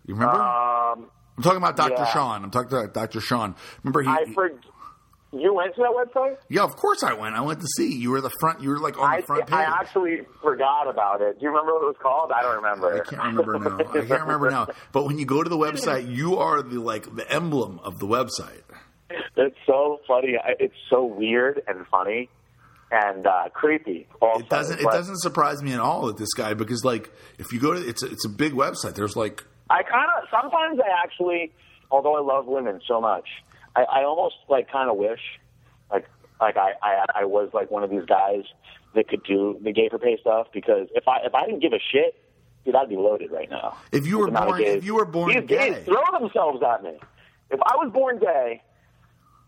You 0.06 0.14
remember? 0.14 0.40
Um, 0.40 1.10
I'm 1.36 1.42
talking 1.42 1.56
about 1.56 1.76
Dr. 1.76 1.94
yeah. 1.96 2.12
Sean. 2.12 2.44
I'm 2.44 2.50
talking 2.50 2.76
about 2.76 2.92
Dr. 2.92 3.20
Sean. 3.20 3.54
Remember 3.82 4.02
he? 4.02 4.08
I 4.08 4.26
for 4.34 4.50
you 5.32 5.54
went 5.54 5.74
to 5.76 5.80
that 5.82 5.92
website. 5.92 6.36
yeah, 6.48 6.64
of 6.64 6.74
course 6.76 7.02
I 7.02 7.12
went. 7.12 7.36
I 7.36 7.40
went 7.40 7.60
to 7.60 7.66
see. 7.76 7.94
You 7.94 8.10
were 8.10 8.20
the 8.20 8.32
front. 8.40 8.60
You 8.60 8.70
were 8.70 8.78
like 8.78 8.98
on 8.98 9.08
I 9.08 9.20
the 9.20 9.26
front 9.26 9.46
page. 9.46 9.54
I 9.54 9.62
actually 9.62 10.22
forgot 10.42 10.88
about 10.88 11.20
it. 11.20 11.38
Do 11.38 11.44
you 11.44 11.48
remember 11.50 11.72
what 11.74 11.82
it 11.82 11.86
was 11.86 11.96
called? 12.02 12.32
I 12.32 12.42
don't 12.42 12.56
remember. 12.56 12.94
I 12.94 13.04
can't 13.08 13.36
remember 13.36 13.58
now. 13.58 13.78
I 13.78 14.04
can't 14.06 14.22
remember 14.22 14.50
now. 14.50 14.66
But 14.92 15.04
when 15.06 15.18
you 15.18 15.26
go 15.26 15.42
to 15.42 15.48
the 15.48 15.56
website, 15.58 16.14
you 16.14 16.38
are 16.38 16.62
the 16.62 16.80
like 16.80 17.14
the 17.14 17.30
emblem 17.30 17.78
of 17.84 17.98
the 17.98 18.06
website. 18.06 18.62
It's 19.36 19.56
so 19.66 20.00
funny. 20.06 20.36
It's 20.58 20.74
so 20.88 21.04
weird 21.04 21.62
and 21.66 21.86
funny 21.88 22.28
and 22.92 23.26
uh, 23.26 23.48
creepy. 23.52 24.08
Also, 24.20 24.40
It 24.44 24.48
doesn't. 24.48 24.80
It 24.80 24.84
But 24.84 24.92
doesn't 24.92 25.18
surprise 25.20 25.62
me 25.62 25.72
at 25.72 25.80
all 25.80 26.06
that 26.06 26.16
this 26.16 26.32
guy 26.34 26.54
because 26.54 26.84
like 26.84 27.10
if 27.38 27.52
you 27.52 27.60
go 27.60 27.72
to 27.74 27.88
it's 27.88 28.02
a, 28.02 28.06
it's 28.06 28.24
a 28.24 28.28
big 28.28 28.52
website. 28.52 28.94
There's 28.94 29.16
like 29.16 29.44
I 29.68 29.82
kind 29.84 30.08
of 30.20 30.28
sometimes 30.30 30.80
I 30.80 31.04
actually, 31.04 31.52
although 31.90 32.16
I 32.16 32.20
love 32.20 32.46
women 32.46 32.80
so 32.88 33.00
much, 33.00 33.28
I, 33.76 33.82
I 33.82 34.04
almost 34.04 34.36
like 34.48 34.70
kind 34.70 34.90
of 34.90 34.96
wish, 34.96 35.20
like 35.90 36.06
like 36.40 36.56
I, 36.56 36.72
I 36.82 37.04
I 37.20 37.24
was 37.24 37.50
like 37.52 37.70
one 37.70 37.82
of 37.84 37.90
these 37.90 38.04
guys 38.06 38.42
that 38.94 39.08
could 39.08 39.22
do 39.24 39.58
the 39.62 39.72
gay 39.72 39.88
for 39.88 39.98
pay 39.98 40.18
stuff 40.20 40.48
because 40.52 40.88
if 40.94 41.06
I 41.06 41.18
if 41.24 41.34
I 41.34 41.46
didn't 41.46 41.60
give 41.60 41.72
a 41.72 41.78
shit, 41.92 42.14
dude, 42.64 42.74
I'd 42.74 42.88
be 42.88 42.96
loaded 42.96 43.30
right 43.30 43.48
now. 43.50 43.76
if 43.92 44.06
you 44.06 44.18
were 44.18 44.26
the 44.26 44.30
amount 44.30 44.50
of 44.50 44.56
born 44.56 44.62
if 44.62 44.84
you 44.84 44.94
were 44.96 45.04
born 45.04 45.28
These 45.34 45.46
gay. 45.48 45.70
gays 45.74 45.84
throw 45.84 46.18
themselves 46.18 46.62
at 46.62 46.82
me. 46.82 46.94
If 47.50 47.60
I 47.64 47.76
was 47.76 47.90
born 47.92 48.18
gay, 48.18 48.62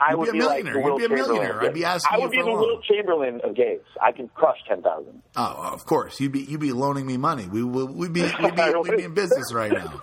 I 0.01 0.11
You'd 0.11 0.19
would 0.19 0.33
be 0.33 0.39
a 0.39 0.43
millionaire. 0.43 0.75
the 0.75 0.81
You'd 0.81 0.99
be 0.99 1.05
a 1.05 1.09
millionaire. 1.09 1.63
I'd 1.63 1.75
be 1.75 1.85
asking 1.85 2.15
I 2.15 2.19
would 2.19 2.31
be 2.33 2.39
the. 2.43 2.47
Wilt 2.47 2.83
Chamberlain 2.85 3.41
of 3.45 3.55
gays. 3.55 3.81
I 4.01 4.11
can 4.13 4.29
crush 4.29 4.59
ten 4.69 4.83
thousand. 4.83 5.23
Oh, 5.37 5.71
of 5.73 5.85
course 5.87 6.19
you'd 6.21 6.33
be 6.33 6.41
you'd 6.41 6.61
be 6.61 6.73
loaning 6.73 7.07
me 7.07 7.17
money. 7.17 7.47
We 7.49 7.63
would 7.63 7.91
we'd 7.91 8.13
be 8.13 8.23
we'd 8.43 8.55
be, 8.57 8.73
we'd 8.83 8.97
be 8.97 9.05
in 9.05 9.15
business 9.23 9.53
right 9.53 9.73
now. 9.73 10.01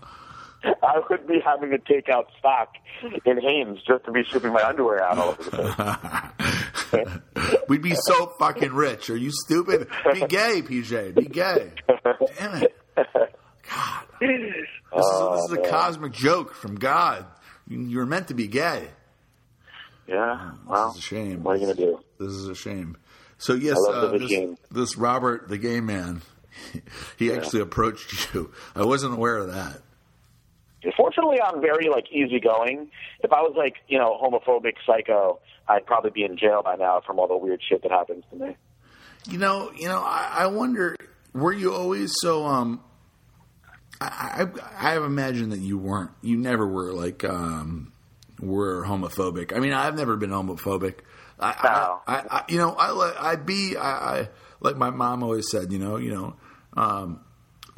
I 0.63 1.01
would 1.09 1.27
be 1.27 1.39
having 1.43 1.71
to 1.71 1.77
take 1.77 2.09
out 2.09 2.27
stock 2.37 2.73
in 3.25 3.39
Hanes 3.39 3.79
just 3.87 4.05
to 4.05 4.11
be 4.11 4.23
shipping 4.23 4.51
my 4.51 4.63
underwear 4.63 5.01
out 5.03 5.17
all 5.17 5.29
over 5.29 5.43
the 5.43 6.31
place. 6.89 7.59
We'd 7.69 7.81
be 7.81 7.95
so 7.95 8.27
fucking 8.39 8.73
rich. 8.73 9.09
Are 9.09 9.17
you 9.17 9.31
stupid? 9.31 9.87
Be 10.13 10.19
gay, 10.21 10.61
PJ. 10.61 11.15
Be 11.15 11.25
gay. 11.25 11.71
Damn 12.37 12.63
it. 12.63 12.75
God. 12.95 14.03
This 14.19 14.29
is, 14.31 14.65
this 14.95 15.43
is 15.45 15.51
a 15.53 15.69
cosmic 15.69 16.11
joke 16.11 16.53
from 16.53 16.75
God. 16.75 17.25
You, 17.67 17.97
were 17.99 18.05
meant 18.05 18.29
to 18.29 18.33
be 18.33 18.47
gay. 18.47 18.87
Yeah, 20.07 20.51
well, 20.65 20.87
This 20.87 20.97
is 20.97 21.03
a 21.03 21.07
shame. 21.07 21.43
what 21.43 21.55
are 21.55 21.59
you 21.59 21.67
gonna 21.67 21.75
do? 21.75 21.99
This 22.17 22.31
is 22.31 22.47
a 22.47 22.55
shame. 22.55 22.97
So 23.37 23.53
yes, 23.53 23.77
uh, 23.87 24.17
this, 24.17 24.57
this 24.71 24.97
Robert, 24.97 25.47
the 25.47 25.57
gay 25.59 25.79
man, 25.79 26.23
he 27.17 27.31
actually 27.31 27.61
approached 27.61 28.33
you. 28.33 28.51
I 28.75 28.83
wasn't 28.83 29.13
aware 29.13 29.37
of 29.37 29.53
that. 29.53 29.81
Fortunately, 30.95 31.41
I'm 31.41 31.61
very 31.61 31.89
like 31.89 32.05
easygoing. 32.11 32.89
If 33.21 33.33
I 33.33 33.41
was 33.41 33.53
like 33.57 33.75
you 33.87 33.97
know 33.97 34.17
homophobic 34.21 34.75
psycho, 34.85 35.39
I'd 35.67 35.85
probably 35.85 36.11
be 36.11 36.23
in 36.23 36.37
jail 36.37 36.61
by 36.63 36.75
now 36.75 37.01
from 37.05 37.19
all 37.19 37.27
the 37.27 37.37
weird 37.37 37.61
shit 37.67 37.83
that 37.83 37.91
happens 37.91 38.23
to 38.31 38.37
me. 38.37 38.55
You 39.27 39.37
know, 39.37 39.71
you 39.75 39.87
know. 39.87 39.99
I, 39.99 40.29
I 40.39 40.47
wonder, 40.47 40.95
were 41.33 41.51
you 41.51 41.73
always 41.73 42.13
so? 42.21 42.45
Um, 42.45 42.81
I, 43.99 44.47
I 44.79 44.95
I've 44.95 45.03
imagined 45.03 45.51
that 45.51 45.59
you 45.59 45.77
weren't. 45.77 46.11
You 46.21 46.37
never 46.37 46.65
were 46.65 46.93
like 46.93 47.23
um, 47.23 47.91
were 48.39 48.83
homophobic. 48.85 49.55
I 49.55 49.59
mean, 49.59 49.73
I've 49.73 49.95
never 49.95 50.15
been 50.15 50.29
homophobic. 50.29 50.99
I, 51.39 51.55
No. 51.63 52.01
I, 52.07 52.15
I, 52.15 52.23
I 52.29 52.43
you 52.47 52.57
know, 52.57 52.73
I 52.73 52.91
let 52.91 53.21
I 53.21 53.35
be. 53.35 53.75
I, 53.77 54.19
I 54.19 54.29
like 54.61 54.77
my 54.77 54.89
mom 54.89 55.23
always 55.23 55.49
said. 55.51 55.71
You 55.71 55.79
know, 55.79 55.97
you 55.97 56.13
know. 56.13 56.35
Um, 56.77 57.21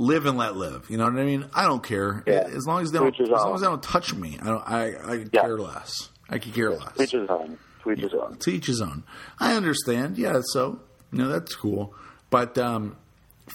Live 0.02 0.26
and 0.26 0.36
let 0.38 0.56
live. 0.58 0.90
You 0.90 0.98
know 0.98 1.04
what 1.06 1.14
I 1.20 1.24
mean? 1.24 1.46
I 1.54 1.64
don't 1.66 1.84
care 1.84 2.24
Yeah. 2.26 2.48
as 2.52 2.66
long 2.66 2.82
as 2.82 2.92
they 2.92 2.98
don't. 2.98 3.14
As 3.20 3.30
long 3.30 3.54
as 3.54 3.62
they 3.62 3.68
don't 3.68 3.84
touch 3.84 4.16
me, 4.16 4.40
I 4.42 4.46
don't. 4.46 4.64
I, 4.68 4.86
I 4.88 5.18
could 5.20 5.30
Yeah. 5.32 5.42
care 5.42 5.60
less. 5.60 6.10
I 6.28 6.40
could 6.40 6.54
care 6.56 6.72
less. 6.72 6.94
Tweet 6.96 7.12
his 7.12 7.30
own. 7.30 7.58
Tweet 7.82 8.00
his 8.00 8.14
own. 8.14 8.38
to 8.38 8.50
each 8.52 8.66
his 8.66 8.82
own. 8.82 9.04
I 9.40 9.54
understand. 9.54 10.18
Yeah, 10.18 10.42
so 10.54 10.80
you 11.12 11.20
know 11.20 11.28
that's 11.28 11.54
cool. 11.56 11.94
But 12.32 12.58
um, 12.58 12.96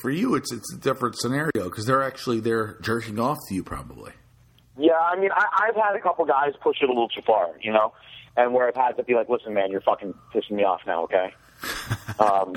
for 0.01 0.11
you, 0.11 0.37
it's 0.37 0.53
it's 0.53 0.73
a 0.73 0.77
different 0.79 1.19
scenario 1.19 1.65
because 1.65 1.85
they're 1.87 2.03
actually 2.03 2.39
they're 2.41 2.77
jerking 2.81 3.19
off 3.19 3.39
to 3.49 3.55
you 3.55 3.65
probably. 3.65 4.13
Yeah, 4.79 4.93
I 5.01 5.17
mean, 5.19 5.31
I, 5.35 5.47
I've 5.69 5.75
had 5.75 5.97
a 5.97 6.01
couple 6.01 6.25
guys 6.27 6.53
push 6.63 6.77
it 6.81 6.85
a 6.85 6.93
little 6.93 7.09
too 7.09 7.23
far, 7.23 7.49
you 7.61 7.73
know, 7.73 7.93
and 8.37 8.53
where 8.55 8.69
I've 8.69 8.77
had 8.77 8.97
to 8.99 9.03
be 9.03 9.15
like, 9.15 9.29
listen, 9.29 9.53
man, 9.55 9.71
you're 9.73 9.81
fucking 9.81 10.15
pissing 10.35 10.51
me 10.53 10.63
off 10.65 10.83
now, 10.87 11.05
okay? 11.05 11.33
um, 12.21 12.55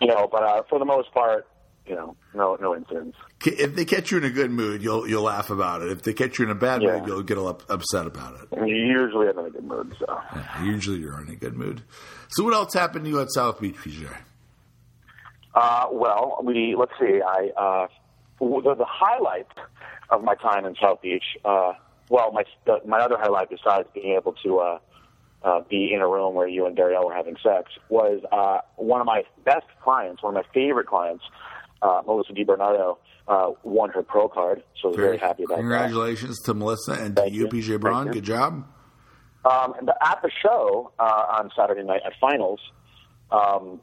you 0.00 0.08
know, 0.08 0.28
but 0.30 0.42
uh, 0.42 0.62
for 0.68 0.78
the 0.78 0.84
most 0.84 1.12
part, 1.12 1.46
you 1.86 1.94
know, 1.94 2.16
no 2.34 2.56
no 2.60 2.76
incidents. 2.76 3.16
If 3.44 3.74
they 3.74 3.84
catch 3.84 4.10
you 4.10 4.18
in 4.18 4.24
a 4.24 4.30
good 4.30 4.50
mood, 4.50 4.82
you'll 4.82 5.08
you'll 5.08 5.22
laugh 5.24 5.50
about 5.50 5.82
it. 5.82 5.90
If 5.90 6.02
they 6.02 6.12
catch 6.12 6.38
you 6.38 6.44
in 6.44 6.50
a 6.50 6.54
bad 6.54 6.82
Yeah. 6.82 6.98
mood, 6.98 7.06
you'll 7.08 7.22
get 7.22 7.38
up, 7.38 7.68
upset 7.70 8.06
about 8.06 8.34
it. 8.40 8.48
And 8.56 8.68
usually 8.68 9.28
I'm 9.28 9.38
in 9.38 9.46
a 9.46 9.50
good 9.50 9.64
mood, 9.64 9.94
so. 9.98 10.20
Yeah, 10.34 10.64
usually 10.64 10.98
you're 10.98 11.20
in 11.22 11.28
a 11.30 11.36
good 11.36 11.56
mood. 11.56 11.82
So 12.28 12.44
what 12.44 12.54
else 12.54 12.74
happened 12.74 13.04
to 13.06 13.10
you 13.10 13.20
at 13.20 13.30
South 13.32 13.60
Beach, 13.60 13.76
PJ? 13.76 14.08
Uh, 15.54 15.86
well, 15.90 16.38
we 16.44 16.74
let's 16.78 16.92
see. 17.00 17.20
I 17.26 17.50
uh, 17.56 17.86
the, 18.38 18.74
the 18.76 18.86
highlight 18.86 19.48
of 20.10 20.22
my 20.22 20.34
time 20.36 20.64
in 20.64 20.76
South 20.80 21.02
Beach. 21.02 21.24
Uh, 21.44 21.72
well, 22.08 22.30
my 22.32 22.44
the, 22.66 22.78
my 22.86 22.98
other 23.00 23.16
highlight 23.18 23.50
besides 23.50 23.88
being 23.94 24.14
able 24.16 24.34
to 24.44 24.58
uh, 24.58 24.78
uh, 25.42 25.60
be 25.68 25.92
in 25.92 26.00
a 26.00 26.06
room 26.08 26.34
where 26.34 26.46
you 26.46 26.66
and 26.66 26.76
Darielle 26.76 27.06
were 27.06 27.14
having 27.14 27.36
sex 27.42 27.72
was 27.88 28.22
uh, 28.30 28.58
one 28.76 29.00
of 29.00 29.06
my 29.06 29.24
best 29.44 29.66
clients, 29.82 30.22
one 30.22 30.36
of 30.36 30.44
my 30.44 30.52
favorite 30.54 30.86
clients, 30.86 31.24
uh, 31.82 32.02
Melissa 32.06 32.32
DiBernardo, 32.32 32.98
uh, 33.28 33.50
won 33.62 33.90
her 33.90 34.02
pro 34.02 34.28
card. 34.28 34.62
So 34.80 34.88
I 34.88 34.90
was 34.90 34.96
very 34.96 35.18
happy 35.18 35.44
about 35.44 35.56
that. 35.56 35.60
Congratulations 35.62 36.40
to 36.40 36.54
Melissa 36.54 36.92
and 36.92 37.16
to 37.16 37.22
Thank 37.22 37.34
you, 37.34 37.42
you. 37.42 37.48
PJ 37.48 37.66
Thank 37.68 37.80
Braun. 37.80 38.06
you. 38.08 38.12
Good 38.14 38.24
job. 38.24 38.66
Um, 39.44 39.74
and 39.78 39.90
at 40.02 40.20
the 40.22 40.30
show 40.42 40.92
uh, 40.98 41.02
on 41.02 41.50
Saturday 41.56 41.82
night 41.82 42.02
at 42.04 42.12
finals, 42.20 42.60
um, 43.30 43.80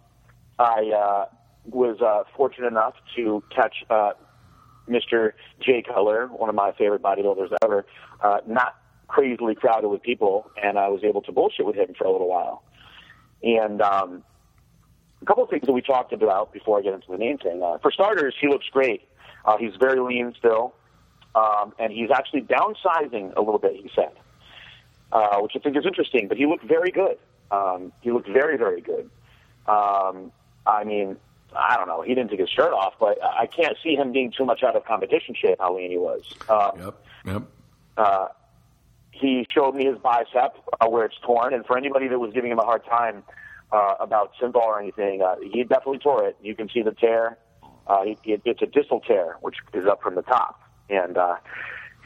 I 0.59 0.91
uh, 0.95 1.25
was 1.65 1.99
uh, 2.01 2.23
fortunate 2.35 2.67
enough 2.67 2.93
to 3.15 3.43
catch 3.55 3.75
uh, 3.89 4.11
Mr. 4.87 5.33
Jay 5.59 5.83
Cutler, 5.85 6.27
one 6.27 6.49
of 6.49 6.55
my 6.55 6.71
favorite 6.77 7.01
bodybuilders 7.01 7.49
ever, 7.63 7.85
uh, 8.23 8.37
not 8.47 8.75
crazily 9.07 9.55
crowded 9.55 9.87
with 9.87 10.01
people, 10.01 10.49
and 10.61 10.77
I 10.77 10.89
was 10.89 11.03
able 11.03 11.21
to 11.23 11.31
bullshit 11.31 11.65
with 11.65 11.75
him 11.75 11.93
for 11.97 12.05
a 12.05 12.11
little 12.11 12.29
while. 12.29 12.63
And 13.43 13.81
um, 13.81 14.23
a 15.21 15.25
couple 15.25 15.43
of 15.43 15.49
things 15.49 15.65
that 15.65 15.73
we 15.73 15.81
talked 15.81 16.13
about 16.13 16.53
before 16.53 16.79
I 16.79 16.81
get 16.81 16.93
into 16.93 17.11
the 17.11 17.17
name 17.17 17.37
thing. 17.37 17.61
Uh, 17.63 17.77
for 17.79 17.91
starters, 17.91 18.35
he 18.39 18.47
looks 18.47 18.67
great. 18.71 19.07
Uh, 19.45 19.57
he's 19.57 19.75
very 19.79 19.99
lean 19.99 20.33
still, 20.37 20.73
um, 21.35 21.73
and 21.79 21.91
he's 21.91 22.11
actually 22.11 22.41
downsizing 22.41 23.33
a 23.35 23.41
little 23.41 23.59
bit. 23.59 23.75
He 23.75 23.89
said 23.95 24.11
uh, 25.11 25.37
which 25.39 25.53
I 25.55 25.59
think 25.59 25.77
is 25.77 25.85
interesting. 25.85 26.27
But 26.27 26.37
he 26.37 26.45
looked 26.45 26.65
very 26.65 26.91
good. 26.91 27.17
Um, 27.51 27.91
he 28.01 28.11
looked 28.11 28.27
very, 28.27 28.57
very 28.57 28.81
good. 28.81 29.09
Um, 29.67 30.31
I 30.65 30.83
mean, 30.83 31.17
I 31.55 31.75
don't 31.77 31.87
know. 31.87 32.01
He 32.01 32.13
didn't 32.13 32.29
take 32.29 32.39
his 32.39 32.49
shirt 32.49 32.73
off, 32.73 32.93
but 32.99 33.17
I 33.23 33.47
can't 33.47 33.77
see 33.83 33.95
him 33.95 34.11
being 34.11 34.31
too 34.35 34.45
much 34.45 34.63
out 34.63 34.75
of 34.75 34.85
competition 34.85 35.35
shape. 35.35 35.57
How 35.59 35.75
lean 35.75 35.91
he 35.91 35.97
was. 35.97 36.23
Um, 36.49 36.71
Yep. 36.79 36.95
Yep. 37.25 37.43
uh, 37.97 38.27
he 39.11 39.47
showed 39.51 39.75
me 39.75 39.85
his 39.85 39.97
bicep 39.97 40.55
uh, 40.79 40.87
where 40.87 41.05
it's 41.05 41.17
torn, 41.23 41.53
and 41.53 41.65
for 41.65 41.77
anybody 41.77 42.07
that 42.07 42.19
was 42.19 42.33
giving 42.33 42.51
him 42.51 42.59
a 42.59 42.65
hard 42.65 42.85
time 42.85 43.23
uh, 43.71 43.95
about 43.99 44.31
Synthol 44.41 44.55
or 44.57 44.79
anything, 44.79 45.21
uh, 45.21 45.35
he 45.51 45.63
definitely 45.63 45.99
tore 45.99 46.27
it. 46.27 46.37
You 46.41 46.55
can 46.55 46.69
see 46.69 46.81
the 46.81 46.91
tear. 46.91 47.37
Uh, 47.87 48.03
he, 48.03 48.17
it, 48.23 48.41
it's 48.45 48.61
a 48.61 48.65
distal 48.65 48.99
tear, 49.01 49.37
which 49.41 49.55
is 49.73 49.85
up 49.87 50.01
from 50.01 50.15
the 50.15 50.21
top, 50.21 50.59
and 50.89 51.17
uh, 51.17 51.35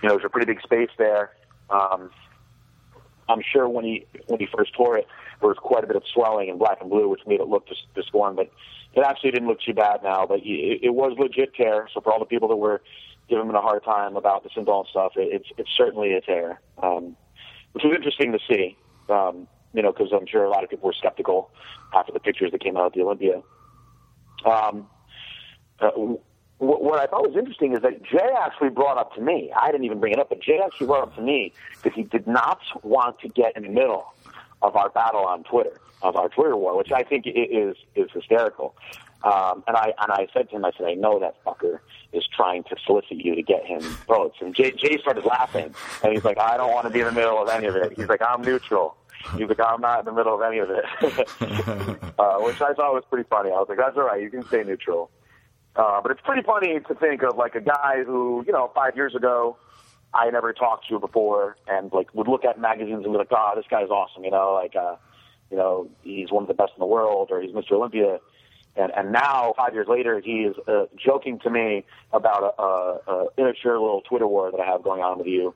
you 0.02 0.10
know 0.10 0.16
there's 0.16 0.26
a 0.26 0.30
pretty 0.30 0.52
big 0.52 0.62
space 0.62 0.90
there. 0.98 1.32
Um, 1.70 2.12
I'm 3.30 3.42
sure 3.42 3.68
when 3.68 3.86
he 3.86 4.06
when 4.28 4.40
he 4.40 4.48
first 4.56 4.74
tore 4.74 4.98
it, 4.98 5.08
there 5.40 5.50
was 5.50 5.58
quite 5.58 5.84
a 5.84 5.88
bit 5.88 5.96
of 5.96 6.04
swelling 6.14 6.50
in 6.50 6.58
black 6.58 6.80
and 6.82 6.90
blue, 6.90 7.10
which 7.10 7.22
made 7.26 7.40
it 7.40 7.48
look 7.48 7.68
dis- 7.68 7.86
disformed. 7.96 8.38
But 8.38 8.52
it 8.94 9.04
actually 9.06 9.32
didn't 9.32 9.48
look 9.48 9.62
too 9.62 9.74
bad 9.74 10.04
now. 10.04 10.26
But 10.26 10.40
it, 10.40 10.80
it 10.84 10.94
was 10.94 11.16
legit 11.18 11.56
tear. 11.56 11.88
So 11.94 12.02
for 12.02 12.12
all 12.12 12.20
the 12.20 12.26
people 12.26 12.48
that 12.50 12.58
were 12.58 12.82
giving 13.30 13.48
him 13.48 13.56
a 13.56 13.62
hard 13.62 13.84
time 13.84 14.16
about 14.18 14.44
the 14.44 14.50
Synthol 14.50 14.88
stuff, 14.90 15.14
it, 15.16 15.30
it's 15.32 15.48
it's 15.58 15.70
certainly 15.78 16.14
a 16.14 16.22
tear, 16.22 16.60
um, 16.82 17.16
which 17.72 17.84
was 17.84 17.94
interesting 17.96 18.34
to 18.34 18.40
see. 18.48 18.78
Um, 19.10 19.48
you 19.74 19.82
know, 19.82 19.92
because 19.92 20.12
I'm 20.14 20.28
sure 20.28 20.44
a 20.44 20.50
lot 20.50 20.64
of 20.64 20.70
people 20.70 20.88
were 20.88 20.94
skeptical 20.94 21.52
after 21.94 22.12
the 22.12 22.20
pictures 22.20 22.52
that 22.52 22.62
came 22.62 22.78
out 22.78 22.88
at 22.88 22.94
the 22.94 23.02
Olympia. 23.02 23.42
Um, 24.46 24.88
uh, 25.80 25.92
what, 26.58 27.00
I 27.00 27.08
thought 27.08 27.28
was 27.28 27.36
interesting 27.36 27.74
is 27.74 27.82
that 27.82 28.04
Jay 28.04 28.30
actually 28.40 28.70
brought 28.70 28.98
up 28.98 29.16
to 29.16 29.22
me. 29.22 29.52
I 29.60 29.72
didn't 29.72 29.86
even 29.86 30.00
bring 30.00 30.14
it 30.14 30.20
up, 30.20 30.30
but 30.30 30.42
Jay 30.42 30.60
actually 30.64 30.88
brought 30.88 31.04
up 31.04 31.16
to 31.16 31.22
me 31.22 31.54
that 31.84 31.94
he 31.94 32.04
did 32.04 32.28
not 32.28 32.60
want 32.84 33.20
to 33.20 33.30
get 33.30 33.58
in 33.58 33.64
the 33.64 33.70
middle 33.70 34.06
of 34.62 34.76
our 34.76 34.90
battle 34.90 35.26
on 35.26 35.44
Twitter, 35.44 35.80
of 36.04 36.16
our 36.16 36.30
Twitter 36.30 36.56
war, 36.56 36.78
which 36.78 36.92
I 36.92 37.02
think 37.02 37.26
is 37.26 37.76
is 37.96 38.12
hysterical. 38.14 38.76
Um, 39.24 39.64
and 39.68 39.76
I 39.76 39.94
and 40.02 40.12
I 40.12 40.28
said 40.34 40.50
to 40.50 40.56
him, 40.56 40.66
I 40.66 40.72
said, 40.78 40.88
I 40.88 40.94
know 40.94 41.20
that 41.20 41.44
fucker 41.44 41.80
is 42.14 42.28
trying 42.36 42.64
to 42.66 42.76
solicit 42.86 43.18
you 43.18 43.36
to 43.36 43.42
get 43.42 43.66
him 43.66 43.82
votes. 44.08 44.38
And 44.42 44.54
Jay, 44.54 44.72
Jay 44.72 44.98
started 45.00 45.26
laughing, 45.26 45.74
and 46.04 46.14
he's 46.14 46.24
like, 46.24 46.40
I 46.40 46.58
don't 46.58 46.72
want 46.72 46.86
to 46.86 46.94
be 46.94 47.00
in 47.00 47.06
the 47.06 47.12
middle 47.12 47.42
of 47.42 47.50
any 47.50 47.68
of 47.68 47.76
it. 47.76 47.94
He's 47.96 48.08
like, 48.08 48.22
I'm 48.22 48.42
neutral. 48.42 48.98
He's 49.38 49.48
like, 49.48 49.60
I'm 49.60 49.82
not 49.82 50.00
in 50.00 50.06
the 50.06 50.12
middle 50.14 50.36
of 50.36 50.42
any 50.42 50.60
of 50.60 50.70
it, 50.70 50.86
uh, 52.20 52.38
which 52.40 52.62
I 52.62 52.74
thought 52.74 52.94
was 52.94 53.04
pretty 53.10 53.28
funny. 53.30 53.50
I 53.50 53.54
was 53.54 53.68
like, 53.70 53.78
that's 53.78 53.98
all 53.98 54.04
right. 54.04 54.22
You 54.22 54.30
can 54.30 54.44
stay 54.46 54.64
neutral. 54.64 55.12
Uh, 55.76 56.02
but 56.02 56.12
it's 56.12 56.22
pretty 56.22 56.42
funny 56.42 56.80
to 56.80 56.96
think 56.96 57.24
of 57.24 57.38
like 57.38 57.56
a 57.56 57.62
guy 57.62 58.04
who, 58.06 58.44
you 58.46 58.52
know, 58.52 58.72
five 58.76 58.96
years 58.96 59.16
ago, 59.16 59.58
I 60.14 60.30
never 60.30 60.52
talked 60.52 60.88
to 60.90 61.00
before, 61.00 61.56
and 61.68 61.92
like 61.94 62.14
would 62.14 62.28
look 62.28 62.44
at 62.44 62.60
magazines 62.60 63.04
and 63.06 63.14
be 63.14 63.18
like, 63.18 63.30
"Oh, 63.32 63.54
this 63.56 63.66
guy's 63.70 63.90
awesome," 63.90 64.26
you 64.26 64.32
know, 64.32 64.54
like, 64.62 64.76
uh, 64.76 64.96
you 65.50 65.56
know, 65.56 65.90
he's 66.02 66.32
one 66.32 66.44
of 66.44 66.48
the 66.48 66.54
best 66.54 66.74
in 66.76 66.80
the 66.80 66.86
world, 66.86 67.30
or 67.32 67.42
he's 67.42 67.52
Mr. 67.52 67.74
Olympia. 67.74 68.20
And 68.76 68.92
and 68.96 69.12
now, 69.12 69.54
five 69.56 69.74
years 69.74 69.88
later, 69.88 70.20
he 70.20 70.42
is 70.42 70.56
uh, 70.68 70.86
joking 70.98 71.40
to 71.40 71.50
me 71.50 71.86
about 72.12 72.54
a, 72.58 72.62
a, 72.62 73.00
a 73.08 73.28
immature 73.38 73.80
little 73.80 74.02
Twitter 74.02 74.28
war 74.28 74.52
that 74.52 74.60
I 74.60 74.66
have 74.66 74.84
going 74.84 75.02
on 75.02 75.18
with 75.18 75.28
you. 75.28 75.54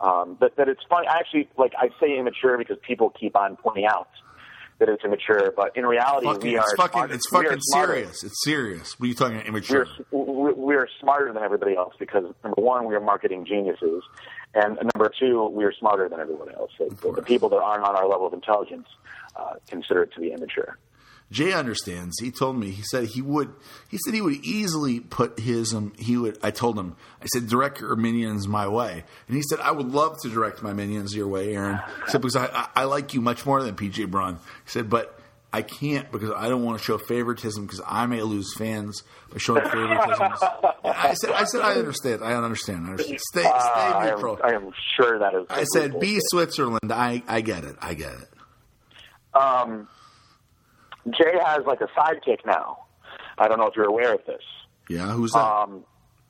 Um, 0.00 0.36
but 0.38 0.56
that 0.56 0.68
it's 0.68 0.82
funny. 0.88 1.06
I 1.08 1.18
actually 1.18 1.48
like 1.56 1.72
I 1.78 1.88
say 2.00 2.18
immature 2.18 2.58
because 2.58 2.76
people 2.86 3.10
keep 3.10 3.36
on 3.36 3.56
pointing 3.56 3.86
out 3.86 4.08
that 4.78 4.88
it's 4.90 5.02
immature, 5.04 5.52
but 5.56 5.74
in 5.74 5.86
reality, 5.86 6.26
Fucking, 6.26 6.50
we 6.50 6.58
are 6.58 6.64
it's 6.64 6.74
fucking, 6.76 7.14
it's 7.14 7.28
fucking 7.30 7.58
serious. 7.72 8.22
It's 8.22 8.44
serious. 8.44 8.98
What 8.98 9.06
are 9.06 9.08
you 9.08 9.14
talking 9.14 9.36
about? 9.36 9.46
Immature. 9.46 9.86
we're 10.10 10.52
we're 10.52 10.88
smarter 11.00 11.32
than 11.32 11.42
everybody 11.42 11.74
else 11.76 11.94
because 11.98 12.24
number 12.44 12.60
one, 12.60 12.84
we 12.84 12.94
are 12.94 13.00
marketing 13.00 13.46
geniuses, 13.46 14.02
and 14.54 14.78
number 14.94 15.10
two, 15.18 15.48
we 15.48 15.64
are 15.64 15.72
smarter 15.72 16.08
than 16.08 16.20
everyone 16.20 16.52
else. 16.54 16.72
So 16.76 16.88
the, 16.88 17.12
the 17.12 17.22
people 17.22 17.48
that 17.50 17.56
aren't 17.56 17.84
on 17.84 17.96
our 17.96 18.06
level 18.06 18.26
of 18.26 18.34
intelligence 18.34 18.86
uh, 19.34 19.54
consider 19.68 20.02
it 20.02 20.12
to 20.12 20.20
be 20.20 20.32
immature. 20.32 20.78
Jay 21.30 21.52
understands. 21.52 22.20
He 22.20 22.30
told 22.30 22.56
me. 22.56 22.70
He 22.70 22.82
said 22.82 23.04
he 23.04 23.20
would. 23.20 23.52
He 23.88 23.98
said 23.98 24.14
he 24.14 24.20
would 24.20 24.44
easily 24.44 25.00
put 25.00 25.40
his. 25.40 25.74
Um, 25.74 25.92
he 25.98 26.16
would. 26.16 26.38
I 26.42 26.52
told 26.52 26.78
him. 26.78 26.96
I 27.20 27.26
said 27.26 27.48
direct 27.48 27.80
your 27.80 27.96
minions 27.96 28.46
my 28.46 28.68
way, 28.68 29.04
and 29.26 29.36
he 29.36 29.42
said 29.42 29.58
I 29.60 29.72
would 29.72 29.90
love 29.90 30.20
to 30.22 30.28
direct 30.28 30.62
my 30.62 30.72
minions 30.72 31.16
your 31.16 31.26
way, 31.26 31.54
Aaron. 31.54 31.80
Because 32.12 32.36
I, 32.36 32.46
I, 32.46 32.68
I 32.76 32.84
like 32.84 33.12
you 33.12 33.20
much 33.20 33.44
more 33.44 33.62
than 33.62 33.74
PJ 33.74 34.08
Braun. 34.08 34.34
He 34.36 34.70
said, 34.70 34.88
but 34.88 35.18
I 35.52 35.62
can't 35.62 36.12
because 36.12 36.30
I 36.36 36.48
don't 36.48 36.62
want 36.64 36.78
to 36.78 36.84
show 36.84 36.98
favoritism 36.98 37.64
because 37.64 37.80
I 37.84 38.06
may 38.06 38.22
lose 38.22 38.54
fans 38.56 39.02
by 39.32 39.38
showing 39.38 39.64
favoritism. 39.64 40.32
I 40.84 41.14
said. 41.14 41.30
I 41.30 41.44
said 41.44 41.60
I 41.62 41.72
understand. 41.72 42.22
I 42.22 42.34
understand. 42.34 42.86
I 42.86 42.90
understand. 42.90 43.20
Stay, 43.32 43.40
stay 43.40 43.48
Uh, 43.48 43.52
I, 43.52 44.08
am. 44.10 44.36
I 44.44 44.54
am 44.54 44.72
sure 44.96 45.18
that 45.18 45.34
is. 45.34 45.46
I 45.50 45.64
said, 45.64 45.98
be. 45.98 46.20
Switzerland. 46.30 46.92
I, 46.92 47.22
I 47.26 47.40
get 47.40 47.64
it. 47.64 47.76
I 47.80 47.94
get 47.94 48.12
it. 48.12 48.28
Um, 49.34 49.88
Jay 51.10 51.32
has 51.44 51.64
like 51.66 51.80
a 51.80 51.88
sidekick 51.98 52.44
now. 52.46 52.84
I 53.38 53.48
don't 53.48 53.58
know 53.58 53.66
if 53.66 53.74
you're 53.76 53.86
aware 53.88 54.14
of 54.14 54.24
this. 54.26 54.42
Yeah, 54.88 55.12
who's 55.12 55.32
that? 55.32 55.38
Um, 55.44 55.84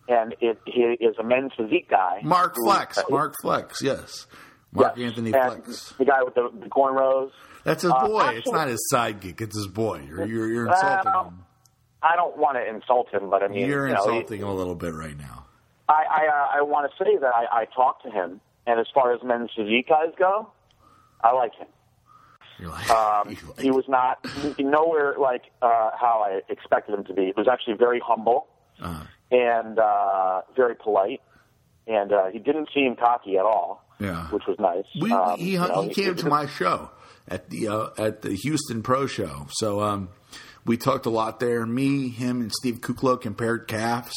and 0.08 0.34
it 0.40 0.58
he 0.66 0.80
is 0.80 1.16
a 1.18 1.24
men's 1.24 1.52
physique 1.56 1.88
guy. 1.90 2.20
Mark 2.22 2.54
who- 2.56 2.64
Flex. 2.66 2.98
uh, 2.98 3.02
Mark 3.10 3.34
Flex. 3.40 3.82
Yes. 3.82 4.26
Mark 4.72 4.94
yes. 4.96 5.10
Anthony 5.10 5.32
And 5.32 5.64
Flex. 5.64 5.94
The 5.98 6.04
guy 6.04 6.22
with 6.22 6.34
the, 6.34 6.50
the 6.60 6.66
cornrows. 6.68 7.30
That's 7.64 7.82
his 7.82 7.92
Uh, 7.92 8.06
boy. 8.06 8.26
it's 8.36 8.50
not 8.50 8.68
his 8.68 8.80
sidekick. 8.92 9.40
It's 9.40 9.56
his 9.56 9.66
boy. 9.68 10.02
You're 10.08 10.26
you're, 10.26 10.48
you're 10.48 10.66
insulting 10.66 11.12
Well, 11.12 11.24
him. 11.28 11.44
I 12.02 12.14
don't 12.14 12.36
want 12.36 12.56
to 12.56 12.68
insult 12.68 13.08
him, 13.12 13.30
but 13.30 13.42
I 13.42 13.48
mean, 13.48 13.66
You're 13.66 13.88
you 13.88 13.94
know, 13.94 14.02
he- 14.04 14.08
insulting 14.16 14.40
him 14.42 14.48
a 14.48 14.54
little 14.54 14.74
bit 14.76 14.94
right 14.94 15.16
now. 15.18 15.46
I 15.88 16.04
I, 16.10 16.26
uh, 16.28 16.58
I 16.58 16.62
want 16.62 16.90
to 16.90 17.04
say 17.04 17.16
that 17.16 17.32
I, 17.34 17.62
I 17.62 17.64
talked 17.66 18.02
to 18.04 18.10
him, 18.10 18.40
and 18.66 18.78
as 18.80 18.86
far 18.94 19.12
as 19.12 19.22
men's 19.24 19.50
physique 19.56 19.88
guys 19.88 20.12
go, 20.18 20.48
I 21.22 21.32
like 21.32 21.54
him. 21.54 21.68
Like, 22.60 22.90
Um, 22.90 23.28
like- 23.28 23.60
he 23.60 23.70
was 23.70 23.84
not 23.88 24.24
nowhere 24.58 25.14
like 25.18 25.42
uh, 25.62 25.90
how 25.98 26.24
I 26.26 26.40
expected 26.50 26.94
him 26.94 27.04
to 27.04 27.14
be. 27.14 27.26
He 27.26 27.32
was 27.36 27.48
actually 27.48 27.74
very 27.74 28.00
humble 28.04 28.46
uh, 28.80 29.02
and 29.30 29.78
uh, 29.78 30.42
very 30.54 30.74
polite, 30.74 31.20
and 31.86 32.12
uh, 32.12 32.26
he 32.26 32.38
didn't 32.38 32.68
seem 32.74 32.96
cocky 32.96 33.36
at 33.36 33.44
all, 33.44 33.84
yeah. 33.98 34.28
which 34.28 34.44
was 34.46 34.58
nice. 34.58 34.84
We, 35.00 35.12
Um, 35.12 35.38
he 35.38 35.52
you 35.52 35.58
know, 35.58 35.82
he 35.82 35.90
came 35.90 36.14
to 36.16 36.28
my 36.28 36.46
show 36.46 36.90
at 37.28 37.50
the 37.50 37.68
uh, 37.68 37.88
at 37.98 38.22
the 38.22 38.34
Houston 38.34 38.82
Pro 38.82 39.06
Show. 39.06 39.46
So 39.52 39.80
um, 39.80 40.08
we 40.64 40.76
talked 40.76 41.06
a 41.06 41.10
lot 41.10 41.40
there. 41.40 41.64
Me, 41.66 42.08
him, 42.08 42.40
and 42.40 42.52
Steve 42.52 42.80
Kuclo 42.80 43.20
compared 43.20 43.68
calves. 43.68 44.14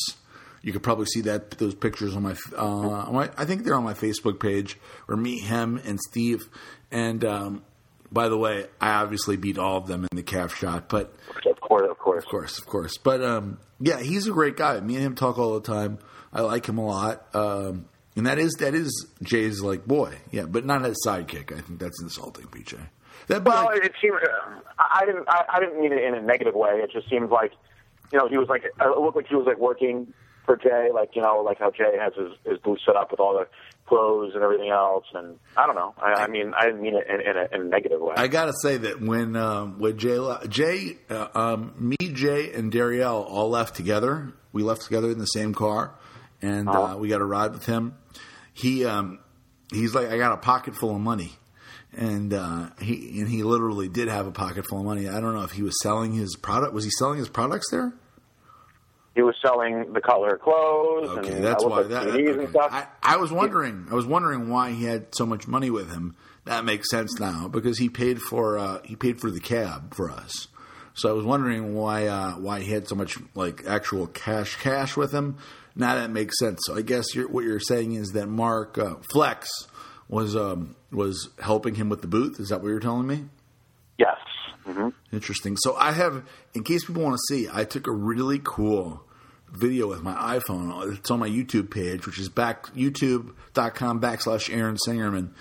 You 0.61 0.73
could 0.73 0.83
probably 0.83 1.05
see 1.05 1.21
that 1.21 1.51
those 1.51 1.73
pictures 1.73 2.15
on 2.17 2.23
my, 2.23 2.35
uh, 2.57 2.65
on 2.65 3.13
my 3.13 3.29
I 3.37 3.45
think 3.45 3.63
they're 3.63 3.75
on 3.75 3.83
my 3.85 3.93
Facebook 3.93 4.41
page. 4.41 4.77
Or 5.07 5.15
me, 5.15 5.39
him, 5.39 5.79
and 5.85 5.99
Steve. 6.09 6.49
And 6.91 7.23
um, 7.23 7.63
by 8.12 8.30
the 8.30 8.38
way, 8.38 8.66
I 8.82 8.91
obviously 9.01 9.38
beat 9.38 9.57
all 9.57 9.78
of 9.78 9.88
them 9.88 10.05
in 10.12 10.16
the 10.16 10.24
calf 10.24 10.55
shot, 10.55 10.89
but 10.89 11.14
Of 11.45 11.60
course, 11.62 11.88
of 11.89 11.97
course. 11.97 12.24
of 12.24 12.30
course, 12.30 12.57
of 12.57 12.66
course. 12.66 12.97
But 12.97 13.24
um, 13.24 13.60
yeah, 13.80 13.99
he's 13.99 14.28
a 14.28 14.32
great 14.32 14.57
guy. 14.57 14.80
Me 14.80 14.95
and 14.95 15.03
him 15.05 15.16
talk 15.16 15.38
all 15.38 15.53
the 15.53 15.62
time. 15.66 15.99
I 16.34 16.41
like 16.41 16.68
him 16.68 16.78
a 16.78 16.86
lot. 16.86 17.34
Um, 17.36 17.86
and 18.16 18.26
that 18.28 18.38
is 18.39 18.53
that 18.60 18.74
is 18.76 19.07
Jay's 19.24 19.62
like 19.62 19.86
boy, 19.86 20.18
yeah, 20.32 20.45
but 20.45 20.66
not 20.66 20.86
as 20.86 20.97
sidekick. 21.05 21.51
I 21.57 21.62
think 21.62 21.80
that's 21.80 22.01
insulting, 22.01 22.45
PJ. 22.47 22.78
That 23.28 23.45
like, 23.45 23.86
it 23.86 23.93
seemed 24.01 24.16
uh, 24.16 24.60
I 24.78 25.05
didn't 25.05 25.26
I, 25.30 25.43
I 25.53 25.60
didn't 25.60 25.80
mean 25.80 25.93
it 25.93 26.03
in 26.03 26.16
a 26.16 26.22
negative 26.22 26.55
way. 26.55 26.82
It 26.84 26.91
just 26.91 27.10
seems 27.10 27.30
like 27.30 27.51
you 28.12 28.18
know, 28.18 28.28
he 28.28 28.38
was 28.38 28.49
like, 28.49 28.64
it 28.64 28.99
looked 28.99 29.16
like 29.16 29.28
he 29.28 29.36
was 29.36 29.45
like 29.45 29.60
working 29.60 30.12
for 30.49 30.57
Jay, 30.57 30.89
like 30.91 31.11
you 31.15 31.21
know, 31.21 31.43
like 31.45 31.59
how 31.59 31.69
Jay 31.69 31.93
has 31.99 32.13
his 32.15 32.31
his 32.43 32.57
booth 32.59 32.79
set 32.83 32.95
up 32.95 33.11
with 33.11 33.19
all 33.19 33.33
the 33.37 33.47
clothes 33.85 34.31
and 34.33 34.41
everything 34.43 34.69
else. 34.71 35.05
And 35.13 35.37
I 35.55 35.67
don't 35.67 35.75
know. 35.75 35.93
I, 36.01 36.23
I 36.23 36.27
mean, 36.27 36.53
I 36.59 36.65
didn't 36.65 36.81
mean 36.81 36.95
it 36.95 37.05
in, 37.07 37.21
in, 37.21 37.37
a, 37.37 37.55
in 37.55 37.61
a 37.67 37.69
negative 37.69 38.01
way. 38.01 38.15
I 38.17 38.27
gotta 38.27 38.53
say 38.63 38.77
that 38.77 38.99
when 38.99 39.35
um, 39.35 39.77
when 39.79 39.97
Jay 39.99 40.17
Jay 40.47 40.97
uh, 41.11 41.27
um, 41.35 41.73
me 41.77 41.97
Jay 41.97 42.51
and 42.53 42.71
Darielle 42.71 43.23
all 43.29 43.49
left 43.49 43.75
together. 43.75 44.33
We 44.51 44.63
left 44.63 44.81
together 44.81 45.11
in 45.11 45.19
the 45.19 45.27
same 45.27 45.53
car, 45.53 45.93
and 46.41 46.67
uh, 46.67 46.71
Uh-huh. 46.71 46.97
we 46.97 47.07
got 47.09 47.21
a 47.21 47.25
ride 47.25 47.51
with 47.51 47.65
him. 47.67 47.93
He 48.53 48.83
um, 48.85 49.19
he's 49.71 49.93
like, 49.93 50.07
I 50.09 50.17
got 50.17 50.31
a 50.33 50.37
pocket 50.37 50.75
full 50.75 50.95
of 50.95 51.01
money. 51.01 51.33
And 51.95 52.33
uh, 52.33 52.69
he 52.81 53.19
and 53.19 53.27
he 53.29 53.41
literally 53.43 53.89
did 53.89 54.07
have 54.09 54.25
a 54.27 54.31
pocket 54.31 54.65
full 54.67 54.79
of 54.79 54.85
money. 54.85 55.07
I 55.07 55.19
don't 55.21 55.33
know 55.33 55.43
if 55.43 55.51
he 55.51 55.63
was 55.63 55.75
selling 55.81 56.13
his 56.13 56.35
product. 56.35 56.73
Was 56.73 56.83
he 56.83 56.91
selling 56.91 57.17
his 57.19 57.29
products 57.29 57.69
there? 57.71 57.93
He 59.16 59.22
was 59.22 59.36
selling 59.43 59.93
the 59.93 60.01
color 60.01 60.38
clothes 60.38 61.10
Okay, 61.10 61.32
and 61.34 61.43
that's 61.43 61.64
why 61.64 61.84
that. 61.84 62.05
the 62.05 62.12
CDs 62.12 62.30
okay. 62.30 62.39
and 62.41 62.49
stuff. 62.49 62.70
I, 62.72 62.88
I 63.01 63.18
was 63.18 63.32
wondering. 63.32 63.88
I 63.91 63.95
was 63.95 64.05
wondering 64.05 64.49
why 64.49 64.72
he 64.72 64.86
had 64.86 65.14
so 65.16 65.26
much 65.26 65.47
money 65.47 65.70
with 65.70 65.91
him. 65.91 66.16
That 66.45 66.64
makes 66.66 66.89
sense 66.89 67.20
now 67.20 67.47
because 67.47 67.78
he 67.80 67.89
paid 67.89 68.22
for 68.22 68.57
uh, 68.57 68.80
he 68.84 68.95
paid 68.95 69.20
for 69.20 69.30
the 69.30 69.39
cab 69.39 69.93
for 69.93 70.10
us. 70.10 70.47
So 70.93 71.10
I 71.10 71.14
was 71.14 71.26
wondering 71.26 71.76
why 71.76 72.07
uh, 72.07 72.34
why 72.34 72.62
he 72.62 72.72
had 72.72 72.88
so 72.88 72.95
much 72.95 73.18
like 73.36 73.64
actual 73.68 74.07
cash 74.07 74.55
cash 74.57 74.95
with 74.95 75.12
him. 75.12 75.38
Now 75.76 75.95
that 75.95 76.10
makes 76.12 76.38
sense. 76.39 76.60
So 76.66 76.76
I 76.76 76.82
guess 76.82 77.14
you're, 77.16 77.28
what 77.28 77.45
you're 77.45 77.60
saying 77.60 77.93
is 77.93 78.10
that 78.14 78.28
Mark 78.28 78.78
uh, 78.78 78.95
Flex 79.12 79.49
was 80.07 80.36
um, 80.36 80.76
was 80.91 81.30
helping 81.41 81.76
him 81.76 81.89
with 81.89 82.01
the 82.01 82.07
booth. 82.07 82.39
Is 82.39 82.49
that 82.49 82.62
what 82.62 82.70
you're 82.70 82.80
telling 82.80 83.07
me? 83.07 83.26
yes. 83.97 84.16
Hmm 84.70 84.89
Interesting. 85.11 85.57
So 85.57 85.76
I 85.76 85.91
have, 85.91 86.24
in 86.53 86.63
case 86.63 86.86
people 86.86 87.03
want 87.03 87.15
to 87.15 87.36
see, 87.36 87.47
I 87.51 87.63
took 87.63 87.88
a 87.88 87.91
really 87.91 88.39
cool 88.43 89.03
video 89.51 89.88
with 89.88 90.03
my 90.03 90.13
iPhone. 90.39 90.95
It's 90.97 91.09
on 91.09 91.20
my 91.20 91.30
YouTube 91.30 91.72
page, 91.72 92.05
which 92.05 92.20
is 92.20 92.30
back 92.30 92.67
youtube.com 92.76 93.99
backslash 93.99 94.53
Aaron 94.55 94.78
Singerman 94.88 95.32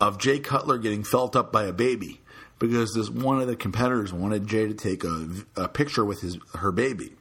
of 0.00 0.18
Jay 0.18 0.40
Cutler 0.40 0.78
getting 0.78 1.04
felt 1.04 1.36
up 1.36 1.52
by 1.52 1.64
a 1.64 1.72
baby 1.72 2.20
because 2.58 2.92
this 2.94 3.08
one 3.08 3.40
of 3.40 3.46
the 3.46 3.56
competitors 3.56 4.12
wanted 4.12 4.46
Jay 4.46 4.66
to 4.66 4.74
take 4.74 5.04
a, 5.04 5.28
a 5.56 5.68
picture 5.68 6.04
with 6.04 6.20
his 6.20 6.38
her 6.56 6.72
baby, 6.72 7.12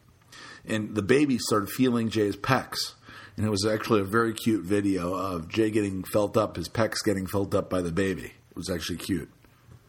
and 0.66 0.96
the 0.96 1.02
baby 1.02 1.38
started 1.38 1.70
feeling 1.70 2.10
Jay's 2.10 2.36
pecs. 2.36 2.94
And 3.38 3.46
it 3.46 3.50
was 3.50 3.66
actually 3.66 4.02
a 4.02 4.06
very 4.06 4.34
cute 4.34 4.64
video 4.64 5.14
of 5.14 5.48
Jay 5.48 5.72
getting 5.72 6.04
felt 6.04 6.36
up, 6.36 6.58
his 6.58 6.68
pecs 6.68 6.98
getting 7.04 7.26
felt 7.26 7.56
up 7.56 7.70
by 7.70 7.82
the 7.82 7.92
baby. 7.92 8.34
It 8.52 8.56
was 8.56 8.70
actually 8.70 8.98
cute. 8.98 9.32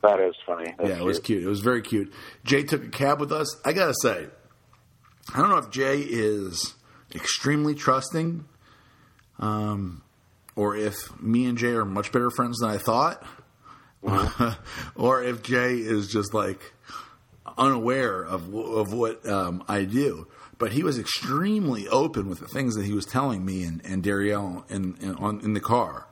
That 0.02 0.20
is 0.20 0.34
funny. 0.44 0.74
That's 0.78 0.90
Yeah, 0.90 0.96
it 0.98 1.04
was 1.04 1.18
cute. 1.18 1.38
cute. 1.38 1.44
It 1.44 1.48
was 1.48 1.60
very 1.60 1.80
cute. 1.82 2.12
Jay 2.44 2.62
took 2.64 2.84
a 2.84 2.88
cab 2.88 3.20
with 3.20 3.32
us. 3.32 3.46
I 3.64 3.72
gotta 3.72 3.94
say, 4.02 4.26
I 5.32 5.38
don't 5.40 5.48
know 5.50 5.58
if 5.58 5.70
Jay 5.70 6.00
is 6.00 6.74
extremely 7.14 7.74
trusting, 7.74 8.44
um, 9.38 10.02
or 10.56 10.76
if 10.76 10.96
me 11.20 11.46
and 11.46 11.56
Jay 11.56 11.70
are 11.72 11.84
much 11.84 12.10
better 12.12 12.30
friends 12.30 12.58
than 12.58 12.70
I 12.70 12.78
thought, 12.78 13.24
or 14.96 15.22
if 15.22 15.42
Jay 15.42 15.74
is 15.76 16.08
just 16.08 16.34
like 16.34 16.72
unaware 17.56 18.22
of 18.22 18.52
of 18.54 18.92
what 18.92 19.26
um, 19.28 19.64
I 19.68 19.84
do. 19.84 20.26
But 20.58 20.72
he 20.72 20.82
was 20.84 20.98
extremely 20.98 21.88
open 21.88 22.28
with 22.28 22.38
the 22.38 22.46
things 22.46 22.76
that 22.76 22.84
he 22.84 22.92
was 22.92 23.04
telling 23.04 23.44
me 23.44 23.64
and, 23.64 23.84
and 23.84 24.02
Darielle 24.02 24.68
in, 24.70 24.96
in 25.00 25.14
on 25.16 25.40
in 25.40 25.54
the 25.54 25.60
car. 25.60 26.06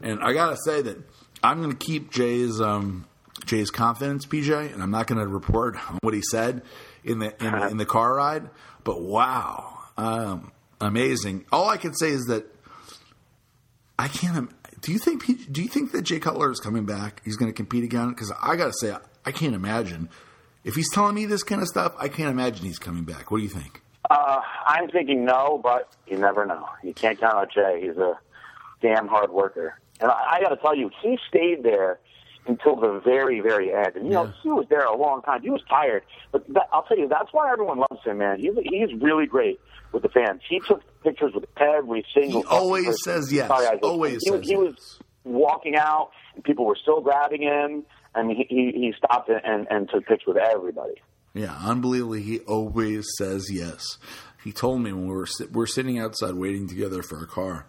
And 0.00 0.20
I 0.22 0.32
gotta 0.32 0.56
say 0.64 0.82
that 0.82 0.98
I'm 1.42 1.60
gonna 1.60 1.74
keep 1.74 2.10
Jay's 2.12 2.60
um, 2.60 3.06
Jay's 3.46 3.70
confidence, 3.70 4.26
PJ, 4.26 4.72
and 4.74 4.82
I'm 4.82 4.90
not 4.90 5.06
gonna 5.06 5.26
report 5.26 5.76
on 5.90 5.98
what 6.02 6.12
he 6.14 6.22
said 6.30 6.62
in 7.04 7.18
the 7.20 7.34
in, 7.44 7.52
the- 7.52 7.68
in 7.68 7.76
the 7.78 7.86
car 7.86 8.14
ride. 8.16 8.50
But 8.84 9.00
wow, 9.00 9.78
um, 9.96 10.52
amazing! 10.80 11.46
All 11.50 11.68
I 11.68 11.76
can 11.78 11.94
say 11.94 12.10
is 12.10 12.24
that 12.26 12.44
I 13.98 14.08
can't. 14.08 14.50
Do 14.82 14.92
you 14.92 14.98
think? 14.98 15.24
Do 15.50 15.62
you 15.62 15.68
think 15.68 15.92
that 15.92 16.02
Jay 16.02 16.18
Cutler 16.20 16.50
is 16.50 16.60
coming 16.60 16.84
back? 16.84 17.22
He's 17.24 17.36
going 17.36 17.50
to 17.50 17.56
compete 17.56 17.82
again? 17.84 18.10
Because 18.10 18.32
I 18.42 18.56
got 18.56 18.66
to 18.66 18.72
say, 18.74 18.94
I 19.24 19.32
can't 19.32 19.54
imagine. 19.54 20.08
If 20.64 20.74
he's 20.74 20.90
telling 20.92 21.14
me 21.14 21.26
this 21.26 21.42
kind 21.42 21.62
of 21.62 21.68
stuff, 21.68 21.94
I 21.98 22.08
can't 22.08 22.30
imagine 22.30 22.66
he's 22.66 22.78
coming 22.78 23.04
back. 23.04 23.30
What 23.30 23.38
do 23.38 23.42
you 23.44 23.48
think? 23.48 23.80
Uh, 24.10 24.40
I'm 24.66 24.88
thinking 24.90 25.24
no, 25.24 25.58
but 25.62 25.88
you 26.06 26.18
never 26.18 26.44
know. 26.44 26.68
You 26.82 26.92
can't 26.92 27.18
count 27.18 27.34
on 27.34 27.46
Jay. 27.52 27.80
He's 27.86 27.96
a 27.96 28.18
damn 28.82 29.08
hard 29.08 29.30
worker. 29.30 29.78
And 30.00 30.10
I, 30.10 30.36
I 30.36 30.40
got 30.42 30.50
to 30.50 30.56
tell 30.56 30.76
you, 30.76 30.90
he 31.02 31.18
stayed 31.28 31.62
there 31.62 31.98
until 32.48 32.76
the 32.76 33.00
very, 33.04 33.40
very 33.40 33.72
end. 33.72 33.96
And 33.96 34.06
you 34.06 34.12
know, 34.12 34.24
Yeah. 34.24 34.32
he 34.42 34.48
was 34.50 34.66
there 34.68 34.84
a 34.84 34.96
long 34.96 35.22
time. 35.22 35.42
He 35.42 35.50
was 35.50 35.62
tired, 35.68 36.02
but 36.32 36.46
that, 36.54 36.68
I'll 36.72 36.82
tell 36.84 36.98
you, 36.98 37.08
that's 37.08 37.32
why 37.32 37.50
everyone 37.52 37.78
loves 37.78 38.02
him, 38.04 38.18
man. 38.18 38.38
He's 38.40 38.52
he's 38.62 39.00
really 39.00 39.26
great 39.26 39.60
with 39.92 40.02
the 40.02 40.08
fans. 40.08 40.40
He 40.48 40.60
took 40.66 40.82
pictures 41.02 41.32
with 41.34 41.44
every 41.58 42.04
single. 42.14 42.42
He 42.42 42.46
always 42.48 42.86
person. 42.86 42.98
says 43.22 43.32
yes. 43.32 43.48
Sorry, 43.48 43.66
I- 43.66 43.78
Always 43.82 44.22
he, 44.24 44.30
was- 44.30 44.40
says 44.40 44.48
he 44.48 44.56
was 44.56 45.00
walking 45.24 45.76
out, 45.76 46.10
and 46.34 46.44
people 46.44 46.64
were 46.66 46.76
still 46.80 47.00
grabbing 47.00 47.42
him. 47.42 47.84
and 48.14 48.30
he 48.30 48.46
he, 48.48 48.72
he 48.74 48.92
stopped 48.96 49.28
and, 49.28 49.66
and 49.70 49.88
took 49.90 50.06
pictures 50.06 50.26
with 50.28 50.36
everybody. 50.38 50.94
Yeah, 51.34 51.54
unbelievably, 51.64 52.22
he 52.22 52.38
always 52.40 53.06
says 53.18 53.50
yes. 53.52 53.98
He 54.46 54.52
told 54.52 54.80
me 54.80 54.92
when 54.92 55.08
we 55.08 55.12
were 55.14 55.26
we're 55.50 55.66
sitting 55.66 55.98
outside 55.98 56.34
waiting 56.34 56.68
together 56.68 57.02
for 57.02 57.22
a 57.22 57.26
car, 57.26 57.66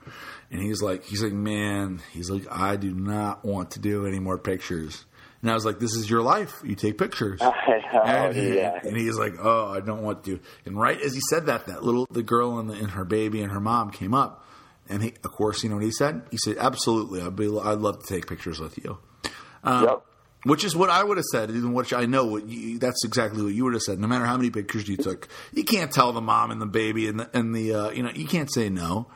and 0.51 0.61
he's 0.61 0.81
like, 0.81 1.03
he's 1.05 1.23
like, 1.23 1.33
man, 1.33 2.01
he's 2.13 2.29
like, 2.29 2.45
I 2.51 2.75
do 2.75 2.93
not 2.93 3.43
want 3.43 3.71
to 3.71 3.79
do 3.79 4.05
any 4.05 4.19
more 4.19 4.37
pictures. 4.37 5.05
And 5.41 5.49
I 5.49 5.55
was 5.55 5.65
like, 5.65 5.79
this 5.79 5.93
is 5.95 6.09
your 6.09 6.21
life. 6.21 6.61
You 6.63 6.75
take 6.75 6.97
pictures. 6.97 7.41
Oh, 7.93 7.99
and, 8.03 8.35
he- 8.35 8.57
yeah. 8.57 8.79
and 8.83 8.95
he's 8.95 9.17
like, 9.17 9.33
oh, 9.41 9.69
I 9.71 9.79
don't 9.79 10.03
want 10.03 10.23
to. 10.25 10.39
And 10.65 10.77
right 10.79 11.01
as 11.01 11.13
he 11.15 11.21
said 11.29 11.47
that, 11.47 11.65
that 11.65 11.83
little 11.83 12.05
the 12.11 12.21
girl 12.21 12.59
and, 12.59 12.69
the, 12.69 12.73
and 12.73 12.91
her 12.91 13.05
baby 13.05 13.41
and 13.41 13.51
her 13.51 13.59
mom 13.61 13.89
came 13.89 14.13
up, 14.13 14.45
and 14.87 15.01
he, 15.01 15.13
of 15.23 15.31
course, 15.31 15.63
you 15.63 15.69
know 15.69 15.75
what 15.77 15.83
he 15.85 15.91
said? 15.91 16.21
He 16.29 16.37
said, 16.37 16.57
absolutely, 16.59 17.21
I'd 17.21 17.35
be, 17.35 17.45
I'd 17.47 17.79
love 17.79 18.03
to 18.03 18.05
take 18.13 18.27
pictures 18.27 18.59
with 18.59 18.77
you. 18.83 18.99
Um, 19.63 19.83
yep. 19.85 20.03
Which 20.43 20.63
is 20.63 20.75
what 20.75 20.89
I 20.89 21.03
would 21.03 21.17
have 21.17 21.25
said, 21.31 21.49
and 21.49 21.73
which 21.73 21.93
I 21.93 22.05
know 22.05 22.25
what 22.25 22.47
you, 22.47 22.77
that's 22.79 23.03
exactly 23.03 23.41
what 23.43 23.53
you 23.53 23.63
would 23.65 23.73
have 23.73 23.81
said. 23.81 23.99
No 23.99 24.07
matter 24.07 24.25
how 24.25 24.37
many 24.37 24.49
pictures 24.49 24.87
you 24.87 24.95
took, 24.95 25.27
you 25.51 25.63
can't 25.63 25.91
tell 25.91 26.13
the 26.13 26.21
mom 26.21 26.51
and 26.51 26.61
the 26.61 26.67
baby 26.67 27.07
and 27.07 27.19
the, 27.19 27.29
and 27.37 27.53
the 27.55 27.73
uh, 27.73 27.89
you 27.89 28.03
know 28.03 28.11
you 28.13 28.25
can't 28.27 28.51
say 28.53 28.69
no 28.69 29.07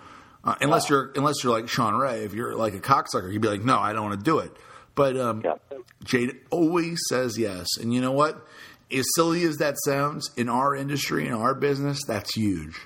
uh, 0.44 0.56
unless 0.62 0.90
you're 0.90 1.12
unless 1.16 1.44
you're 1.44 1.54
like 1.54 1.70
Shawn 1.70 1.94
Ray. 1.96 2.24
If 2.24 2.34
you're 2.34 2.56
like 2.56 2.74
a 2.74 2.80
cocksucker, 2.80 3.32
you'd 3.32 3.42
be 3.42 3.48
like, 3.48 3.64
no, 3.64 3.78
I 3.78 3.94
don't 3.94 4.10
want 4.10 4.20
to 4.20 4.24
do 4.24 4.40
it. 4.40 4.52
But 4.96 5.16
um, 5.16 5.42
Yep. 5.44 5.62
Jade 6.04 6.40
always 6.50 7.00
says 7.08 7.38
yes, 7.38 7.68
and 7.80 7.94
you 7.94 8.02
know 8.02 8.12
what? 8.12 8.46
As 8.92 9.06
silly 9.16 9.44
as 9.44 9.58
that 9.58 9.76
sounds, 9.86 10.30
in 10.36 10.50
our 10.50 10.76
industry, 10.76 11.28
in 11.28 11.34
our 11.34 11.56
business, 11.56 12.04
that's 12.06 12.36
huge. 12.36 12.82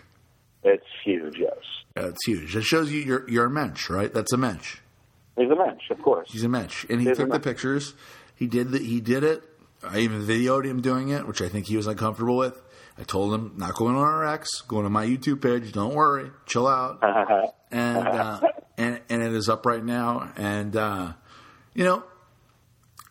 It's 0.64 0.86
huge. 1.04 1.38
Yes. 1.40 1.58
That's 1.96 2.24
huge. 2.26 2.54
That 2.54 2.64
shows 2.64 2.92
you 2.92 3.02
you're 3.02 3.30
you're 3.30 3.46
a 3.46 3.50
mensch, 3.50 3.90
right? 3.90 4.14
That's 4.14 4.34
a 4.34 4.38
mensch. 4.38 4.78
He's 5.38 5.50
a 5.50 5.56
mensch, 5.56 5.90
of 5.90 6.02
course. 6.02 6.30
He's 6.32 6.44
a 6.44 6.50
mensch, 6.50 6.86
and 6.90 7.02
he 7.02 7.08
He's 7.08 7.18
took 7.18 7.32
the 7.32 7.40
pictures. 7.40 7.94
He 8.36 8.48
did 8.48 8.72
the, 8.72 8.80
he 8.80 9.02
did 9.02 9.24
it. 9.24 9.44
I 9.84 10.00
even 10.00 10.22
videoed 10.22 10.66
him 10.66 10.82
doing 10.82 11.10
it, 11.10 11.28
which 11.28 11.42
I 11.42 11.50
think 11.50 11.68
he 11.68 11.78
was 11.78 11.88
uncomfortable 11.88 12.38
with. 12.38 12.62
I 12.98 13.04
told 13.04 13.34
him 13.34 13.54
not 13.58 13.76
going 13.76 13.96
on 13.96 14.04
RX, 14.04 14.62
going 14.62 14.84
to 14.84 14.90
my 14.90 15.06
YouTube 15.06 15.42
page. 15.42 15.72
Don't 15.74 15.94
worry, 15.94 16.32
chill 16.46 16.68
out. 16.68 17.00
and 17.72 18.08
uh, 18.08 18.40
and 18.78 19.02
and 19.10 19.22
it 19.22 19.34
is 19.34 19.50
up 19.50 19.66
right 19.66 19.84
now. 19.84 20.32
And 20.38 20.76
uh, 20.76 21.14
you 21.74 21.84
know, 21.84 22.04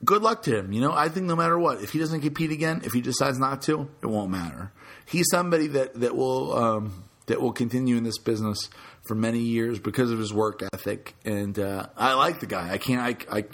good 0.04 0.22
luck 0.22 0.42
to 0.44 0.58
him. 0.58 0.72
You 0.72 0.80
know, 0.80 0.92
I 0.92 1.08
think 1.08 1.26
no 1.26 1.36
matter 1.36 1.58
what, 1.58 1.82
if 1.82 1.90
he 1.90 1.98
doesn't 1.98 2.22
compete 2.22 2.50
again, 2.50 2.80
if 2.84 2.92
he 2.92 3.02
decides 3.02 3.38
not 3.38 3.62
to, 3.62 3.88
it 4.02 4.06
won't 4.06 4.30
matter. 4.30 4.72
He's 5.06 5.26
somebody 5.30 5.66
that 5.68 6.00
that 6.00 6.16
will 6.16 6.56
um, 6.56 7.04
that 7.26 7.40
will 7.40 7.52
continue 7.52 7.96
in 7.96 8.04
this 8.04 8.18
business 8.18 8.70
for 9.06 9.14
many 9.14 9.40
years 9.40 9.78
because 9.78 10.10
of 10.10 10.18
his 10.18 10.32
work 10.32 10.62
ethic. 10.72 11.14
And 11.26 11.58
uh, 11.58 11.88
I 11.96 12.14
like 12.14 12.40
the 12.40 12.46
guy. 12.46 12.70
I 12.72 12.78
can't 12.78 13.00
I, 13.00 13.38
I 13.38 13.44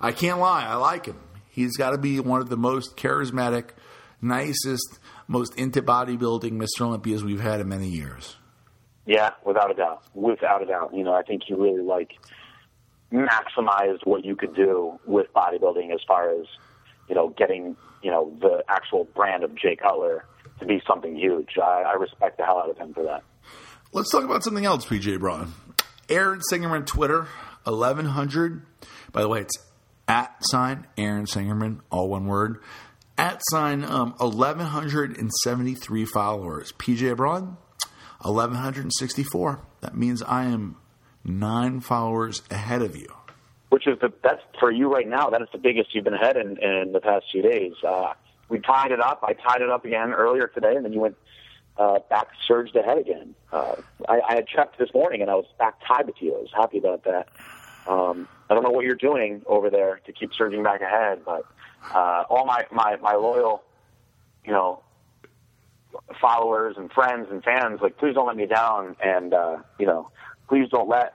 I 0.00 0.12
can't 0.12 0.38
lie. 0.38 0.64
I 0.64 0.76
like 0.76 1.06
him. 1.06 1.18
He's 1.48 1.76
got 1.76 1.90
to 1.90 1.98
be 1.98 2.20
one 2.20 2.40
of 2.40 2.48
the 2.48 2.56
most 2.56 2.96
charismatic, 2.96 3.70
nicest, 4.20 4.98
most 5.26 5.54
into 5.56 5.82
bodybuilding 5.82 6.52
Mr. 6.52 6.82
Olympias 6.82 7.24
we've 7.24 7.40
had 7.40 7.60
in 7.60 7.68
many 7.68 7.88
years. 7.88 8.36
Yeah, 9.06 9.30
without 9.44 9.70
a 9.70 9.74
doubt. 9.74 10.02
Without 10.14 10.62
a 10.62 10.66
doubt. 10.66 10.94
You 10.94 11.02
know, 11.02 11.14
I 11.14 11.22
think 11.22 11.42
he 11.46 11.54
really 11.54 11.82
like 11.82 12.12
maximized 13.12 14.04
what 14.04 14.24
you 14.24 14.36
could 14.36 14.54
do 14.54 14.98
with 15.06 15.26
bodybuilding 15.34 15.92
as 15.92 16.00
far 16.06 16.30
as, 16.30 16.46
you 17.08 17.14
know, 17.14 17.30
getting, 17.30 17.76
you 18.02 18.10
know, 18.10 18.32
the 18.40 18.62
actual 18.68 19.04
brand 19.14 19.44
of 19.44 19.54
Jay 19.54 19.76
Cutler 19.76 20.24
to 20.60 20.66
be 20.66 20.82
something 20.86 21.16
huge. 21.16 21.56
I, 21.56 21.84
I 21.86 21.92
respect 21.94 22.36
the 22.36 22.44
hell 22.44 22.58
out 22.58 22.70
of 22.70 22.76
him 22.76 22.92
for 22.92 23.02
that. 23.04 23.24
Let's 23.92 24.10
talk 24.10 24.24
about 24.24 24.44
something 24.44 24.66
else, 24.66 24.84
PJ 24.84 25.18
Braun. 25.18 25.54
Aaron 26.08 26.42
Singer 26.42 26.74
on 26.74 26.84
Twitter, 26.84 27.26
1100. 27.64 28.62
By 29.12 29.22
the 29.22 29.28
way, 29.28 29.40
it's 29.40 29.56
at 30.08 30.34
sign 30.40 30.86
Aaron 30.96 31.26
Singerman, 31.26 31.80
all 31.90 32.08
one 32.08 32.26
word. 32.26 32.60
At 33.16 33.40
sign 33.50 33.84
um, 33.84 34.14
1173 34.18 36.04
followers. 36.06 36.72
PJ 36.72 37.16
Braun, 37.16 37.56
1164. 38.22 39.60
That 39.80 39.96
means 39.96 40.22
I 40.22 40.44
am 40.44 40.76
nine 41.24 41.80
followers 41.80 42.42
ahead 42.50 42.82
of 42.82 42.96
you. 42.96 43.12
Which 43.68 43.86
is 43.86 43.98
the 44.00 44.12
that's 44.22 44.40
for 44.58 44.72
you 44.72 44.90
right 44.90 45.06
now. 45.06 45.28
That 45.30 45.42
is 45.42 45.48
the 45.52 45.58
biggest 45.58 45.94
you've 45.94 46.04
been 46.04 46.14
ahead 46.14 46.36
in, 46.38 46.56
in 46.62 46.92
the 46.92 47.00
past 47.00 47.26
few 47.30 47.42
days. 47.42 47.74
Uh, 47.86 48.14
we 48.48 48.60
tied 48.60 48.92
it 48.92 49.00
up. 49.00 49.22
I 49.22 49.34
tied 49.34 49.60
it 49.60 49.68
up 49.68 49.84
again 49.84 50.12
earlier 50.12 50.46
today, 50.46 50.74
and 50.74 50.84
then 50.84 50.94
you 50.94 51.00
went 51.00 51.16
uh, 51.78 51.98
back 52.10 52.28
surged 52.46 52.74
ahead 52.76 52.98
again. 52.98 53.34
Uh, 53.52 53.76
I, 54.08 54.20
I 54.28 54.34
had 54.34 54.48
checked 54.48 54.78
this 54.78 54.92
morning 54.92 55.22
and 55.22 55.30
I 55.30 55.34
was 55.34 55.46
back 55.58 55.74
tied 55.86 56.06
with 56.06 56.16
you. 56.20 56.34
I 56.34 56.38
was 56.38 56.50
happy 56.54 56.78
about 56.78 57.04
that. 57.04 57.28
Um, 57.88 58.28
I 58.50 58.54
don't 58.54 58.62
know 58.62 58.70
what 58.70 58.84
you're 58.84 58.94
doing 58.94 59.42
over 59.46 59.70
there 59.70 60.00
to 60.06 60.12
keep 60.12 60.34
surging 60.34 60.62
back 60.62 60.80
ahead, 60.82 61.22
but 61.24 61.44
uh, 61.94 62.24
all 62.28 62.44
my, 62.44 62.66
my, 62.70 62.96
my 62.96 63.14
loyal, 63.14 63.62
you 64.44 64.52
know, 64.52 64.82
followers 66.20 66.76
and 66.76 66.92
friends 66.92 67.28
and 67.30 67.42
fans, 67.42 67.80
like, 67.82 67.96
please 67.96 68.14
don't 68.14 68.26
let 68.26 68.36
me 68.36 68.46
down, 68.46 68.96
and 69.02 69.32
uh, 69.32 69.58
you 69.78 69.86
know, 69.86 70.10
please 70.48 70.68
don't 70.70 70.88
let, 70.88 71.14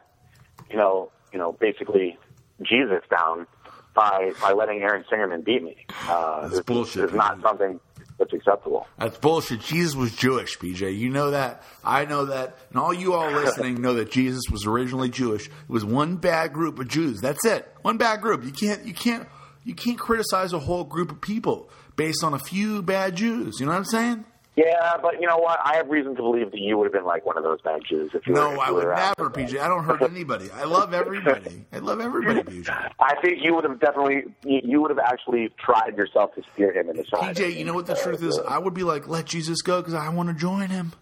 you 0.69 0.77
know, 0.77 1.11
you 1.31 1.39
know, 1.39 1.51
basically 1.53 2.17
Jesus 2.61 3.03
down 3.09 3.45
by 3.93 4.33
by 4.41 4.51
letting 4.53 4.81
Aaron 4.81 5.03
Singerman 5.11 5.43
beat 5.43 5.63
me. 5.63 5.77
Uh, 6.07 6.41
That's 6.41 6.55
this- 6.55 6.61
bullshit, 6.65 7.05
is 7.05 7.13
not 7.13 7.41
something 7.41 7.79
that's 8.23 8.33
acceptable. 8.33 8.87
That's 8.97 9.17
bullshit. 9.17 9.61
Jesus 9.61 9.95
was 9.95 10.15
Jewish, 10.15 10.57
PJ. 10.57 10.97
You 10.97 11.09
know 11.09 11.31
that. 11.31 11.63
I 11.83 12.05
know 12.05 12.25
that. 12.25 12.57
And 12.69 12.79
all 12.79 12.93
you 12.93 13.13
all 13.13 13.31
listening 13.31 13.81
know 13.81 13.95
that 13.95 14.11
Jesus 14.11 14.43
was 14.51 14.65
originally 14.65 15.09
Jewish. 15.09 15.47
It 15.47 15.53
was 15.67 15.83
one 15.83 16.17
bad 16.17 16.53
group 16.53 16.79
of 16.79 16.87
Jews. 16.87 17.21
That's 17.21 17.45
it. 17.45 17.67
One 17.81 17.97
bad 17.97 18.21
group. 18.21 18.43
You 18.43 18.51
can't 18.51 18.85
you 18.85 18.93
can't 18.93 19.27
you 19.63 19.75
can't 19.75 19.99
criticize 19.99 20.53
a 20.53 20.59
whole 20.59 20.83
group 20.83 21.11
of 21.11 21.21
people 21.21 21.69
based 21.95 22.23
on 22.23 22.33
a 22.33 22.39
few 22.39 22.81
bad 22.81 23.15
Jews. 23.15 23.59
You 23.59 23.65
know 23.65 23.71
what 23.71 23.79
I'm 23.79 23.85
saying? 23.85 24.25
Yeah, 24.55 24.97
but 25.01 25.19
you 25.19 25.27
know 25.27 25.37
what? 25.37 25.59
I 25.63 25.77
have 25.77 25.89
reason 25.89 26.15
to 26.15 26.21
believe 26.21 26.51
that 26.51 26.59
you 26.59 26.77
would 26.77 26.85
have 26.85 26.93
been 26.93 27.05
like 27.05 27.25
one 27.25 27.37
of 27.37 27.43
those 27.43 27.59
bad 27.61 27.81
Jews 27.89 28.11
if 28.13 28.27
you 28.27 28.33
were. 28.33 28.39
No, 28.39 28.53
if 28.53 28.59
I 28.59 28.71
would 28.71 28.83
were 28.85 28.95
never. 28.95 29.29
PJ. 29.31 29.59
I 29.59 29.67
don't 29.67 29.83
hurt 29.83 30.03
anybody. 30.03 30.51
I 30.51 30.65
love 30.65 30.93
everybody. 30.93 31.65
I 31.71 31.79
love 31.79 31.99
everybody, 31.99 32.41
PJ. 32.61 32.69
I 32.99 33.15
think 33.21 33.39
you 33.41 33.55
would 33.55 33.63
have 33.63 33.79
definitely, 33.79 34.25
you 34.45 34.61
you 34.63 34.81
would 34.81 34.91
have 34.91 34.99
actually 34.99 35.49
tried 35.57 35.97
yourself 35.97 36.35
to 36.35 36.43
steer 36.53 36.71
him 36.71 36.89
in 36.89 36.97
the 36.97 37.05
side. 37.05 37.35
PJ, 37.35 37.57
you 37.57 37.65
know 37.65 37.73
what 37.73 37.87
the 37.87 37.95
truth 37.95 38.21
is? 38.21 38.39
I 38.47 38.59
would 38.59 38.75
be 38.75 38.83
like, 38.83 39.07
let 39.07 39.25
Jesus 39.25 39.61
go 39.63 39.81
because 39.81 39.95
I 39.95 40.09
want 40.09 40.29
to 40.29 40.35
join 40.35 40.69
him. 40.69 40.93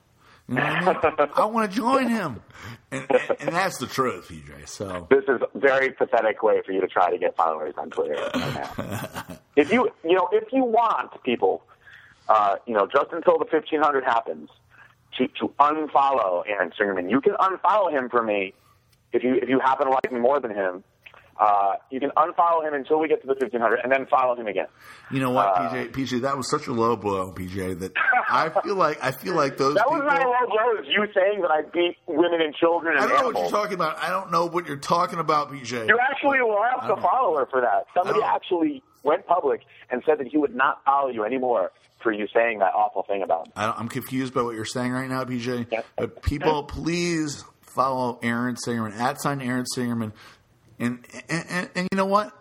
You 0.47 0.55
know 0.55 0.63
I 0.63 0.79
mean? 1.19 1.29
I 1.35 1.45
want 1.45 1.71
to 1.71 1.77
join 1.77 2.07
him, 2.09 2.41
and, 2.91 3.05
and, 3.09 3.21
and 3.39 3.49
that's 3.55 3.77
the 3.77 3.87
truth, 3.87 4.27
PJ. 4.29 4.67
So 4.67 5.07
This 5.09 5.23
is 5.23 5.41
a 5.41 5.59
very 5.59 5.91
pathetic 5.91 6.43
way 6.43 6.61
for 6.65 6.71
you 6.71 6.81
to 6.81 6.87
try 6.87 7.09
to 7.09 7.17
get 7.17 7.35
followers 7.37 7.73
on 7.77 7.89
Twitter. 7.89 8.15
Right 8.15 8.77
now. 8.77 9.37
if 9.55 9.71
you, 9.71 9.89
you 10.03 10.15
know, 10.15 10.27
if 10.31 10.51
you 10.51 10.63
want 10.63 11.23
people, 11.23 11.63
uh, 12.29 12.55
you 12.65 12.73
know, 12.73 12.87
just 12.87 13.11
until 13.11 13.37
the 13.37 13.45
1500 13.45 14.03
happens, 14.03 14.49
to, 15.17 15.27
to 15.39 15.53
unfollow 15.59 16.43
Aaron 16.47 16.71
Singerman, 16.79 17.09
you 17.09 17.21
can 17.21 17.33
unfollow 17.33 17.91
him 17.91 18.09
for 18.09 18.23
me 18.23 18.53
if 19.13 19.23
you 19.23 19.35
if 19.35 19.49
you 19.49 19.59
happen 19.59 19.87
to 19.87 19.91
like 19.91 20.11
me 20.11 20.19
more 20.19 20.39
than 20.39 20.51
him. 20.51 20.83
Uh, 21.39 21.73
you 21.89 21.99
can 21.99 22.11
unfollow 22.11 22.63
him 22.63 22.73
until 22.75 22.99
we 22.99 23.07
get 23.07 23.19
to 23.21 23.25
the 23.25 23.33
1500, 23.33 23.79
and 23.83 23.91
then 23.91 24.05
follow 24.05 24.35
him 24.39 24.45
again. 24.45 24.67
you 25.09 25.19
know 25.19 25.31
what, 25.31 25.47
Uh, 25.47 25.71
PJ? 25.71 25.91
PJ, 25.91 26.21
that 26.21 26.37
was 26.37 26.47
such 26.47 26.67
a 26.67 26.71
low 26.71 26.95
blow, 26.95 27.31
PJ. 27.31 27.79
That 27.79 27.93
I 28.29 28.49
feel 28.61 28.75
like 28.75 29.03
I 29.03 29.11
feel 29.11 29.33
like 29.33 29.57
those 29.57 29.73
That 29.75 29.89
was 29.89 30.03
not 30.05 30.21
a 30.21 30.27
low 30.29 30.45
blow. 30.47 30.71
It 30.77 30.79
was 30.81 30.87
you 30.87 31.07
saying 31.15 31.41
that 31.41 31.49
I 31.49 31.63
beat 31.73 31.97
women 32.05 32.41
and 32.41 32.53
children 32.53 32.95
I 32.97 33.07
don't 33.07 33.17
know 33.17 33.25
what 33.31 33.41
you're 33.41 33.49
talking 33.49 33.73
about. 33.73 33.97
I 33.97 34.09
don't 34.09 34.31
know 34.31 34.45
what 34.45 34.67
you're 34.67 34.77
talking 34.77 35.19
about, 35.19 35.51
PJ. 35.51 35.87
You 35.87 35.97
actually 36.11 36.39
lost 36.41 36.89
a 36.89 37.01
follower 37.01 37.47
for 37.49 37.61
that. 37.61 37.87
Somebody 37.95 38.21
actually 38.23 38.83
went 39.03 39.25
public 39.25 39.61
and 39.89 40.03
said 40.05 40.19
that 40.19 40.27
he 40.27 40.37
would 40.37 40.55
not 40.55 40.83
follow 40.85 41.09
you 41.09 41.23
anymore 41.23 41.71
for 42.01 42.11
you 42.11 42.27
saying 42.33 42.59
that 42.59 42.73
awful 42.73 43.03
thing 43.03 43.23
about 43.23 43.47
him. 43.47 43.53
I 43.55 43.65
don't, 43.65 43.79
I'm 43.79 43.89
confused 43.89 44.33
by 44.33 44.41
what 44.41 44.55
you're 44.55 44.65
saying 44.65 44.91
right 44.91 45.09
now, 45.09 45.23
PJ. 45.23 45.83
But 45.97 46.21
people, 46.21 46.63
please 46.63 47.43
follow 47.61 48.19
Aaron 48.21 48.55
Singerman 48.55 48.97
at 48.97 49.21
sign 49.21 49.41
Aaron 49.41 49.65
Singerman, 49.75 50.13
and 50.79 51.05
and, 51.29 51.45
and 51.49 51.69
and 51.75 51.89
you 51.91 51.97
know 51.97 52.05
what? 52.05 52.31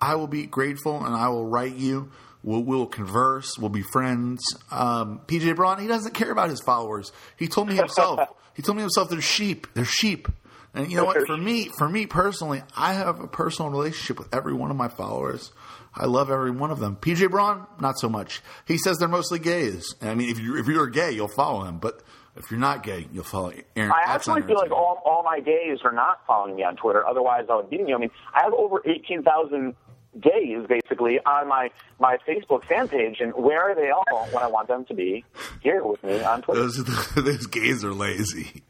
I 0.00 0.16
will 0.16 0.26
be 0.26 0.46
grateful, 0.46 1.04
and 1.04 1.14
I 1.14 1.28
will 1.28 1.46
write 1.46 1.76
you. 1.76 2.10
We'll, 2.42 2.62
we'll 2.62 2.86
converse. 2.86 3.58
We'll 3.58 3.70
be 3.70 3.82
friends. 3.82 4.40
Um, 4.70 5.20
PJ 5.26 5.56
Braun, 5.56 5.80
he 5.80 5.88
doesn't 5.88 6.14
care 6.14 6.30
about 6.30 6.48
his 6.48 6.60
followers. 6.60 7.10
He 7.36 7.48
told 7.48 7.68
me 7.68 7.74
himself. 7.74 8.20
he 8.54 8.62
told 8.62 8.76
me 8.76 8.82
himself 8.82 9.10
they're 9.10 9.20
sheep. 9.20 9.66
They're 9.74 9.84
sheep. 9.84 10.28
And 10.72 10.90
you 10.90 10.96
know 10.96 11.04
what? 11.04 11.26
For 11.26 11.36
me, 11.36 11.70
for 11.76 11.88
me 11.88 12.06
personally, 12.06 12.62
I 12.76 12.92
have 12.92 13.18
a 13.18 13.26
personal 13.26 13.70
relationship 13.70 14.18
with 14.18 14.32
every 14.32 14.52
one 14.52 14.70
of 14.70 14.76
my 14.76 14.88
followers. 14.88 15.50
I 15.96 16.06
love 16.06 16.30
every 16.30 16.50
one 16.50 16.70
of 16.70 16.78
them. 16.78 16.96
PJ 16.96 17.30
Braun, 17.30 17.66
not 17.80 17.98
so 17.98 18.08
much. 18.08 18.42
He 18.66 18.76
says 18.76 18.98
they're 18.98 19.08
mostly 19.08 19.38
gays. 19.38 19.94
I 20.02 20.14
mean, 20.14 20.28
if 20.28 20.38
you're 20.38 20.58
if 20.58 20.66
you're 20.66 20.86
gay, 20.88 21.12
you'll 21.12 21.28
follow 21.28 21.64
him. 21.64 21.78
But 21.78 22.02
if 22.36 22.50
you're 22.50 22.60
not 22.60 22.82
gay, 22.82 23.06
you'll 23.12 23.24
follow 23.24 23.52
Aaron. 23.74 23.92
I 23.92 24.12
actually 24.12 24.42
feel 24.42 24.56
like 24.58 24.70
all, 24.70 25.00
all 25.06 25.22
my 25.22 25.40
gays 25.40 25.78
are 25.84 25.92
not 25.92 26.20
following 26.26 26.56
me 26.56 26.64
on 26.64 26.76
Twitter. 26.76 27.06
Otherwise, 27.06 27.46
I 27.50 27.56
would 27.56 27.70
be 27.70 27.76
you. 27.76 27.94
I 27.94 27.98
mean, 27.98 28.10
I 28.34 28.42
have 28.44 28.52
over 28.52 28.82
18,000 28.84 29.74
gays 30.20 30.66
basically 30.68 31.18
on 31.24 31.48
my, 31.48 31.70
my 31.98 32.18
Facebook 32.28 32.64
fan 32.64 32.88
page, 32.88 33.20
and 33.20 33.32
where 33.34 33.70
are 33.70 33.74
they 33.74 33.90
all 33.90 34.26
when 34.32 34.42
I 34.42 34.48
want 34.48 34.68
them 34.68 34.84
to 34.86 34.94
be 34.94 35.24
here 35.62 35.82
with 35.82 36.02
me 36.04 36.22
on 36.22 36.42
Twitter? 36.42 36.60
Those, 36.60 36.84
those 37.14 37.46
gays 37.46 37.84
are 37.84 37.94
lazy. 37.94 38.62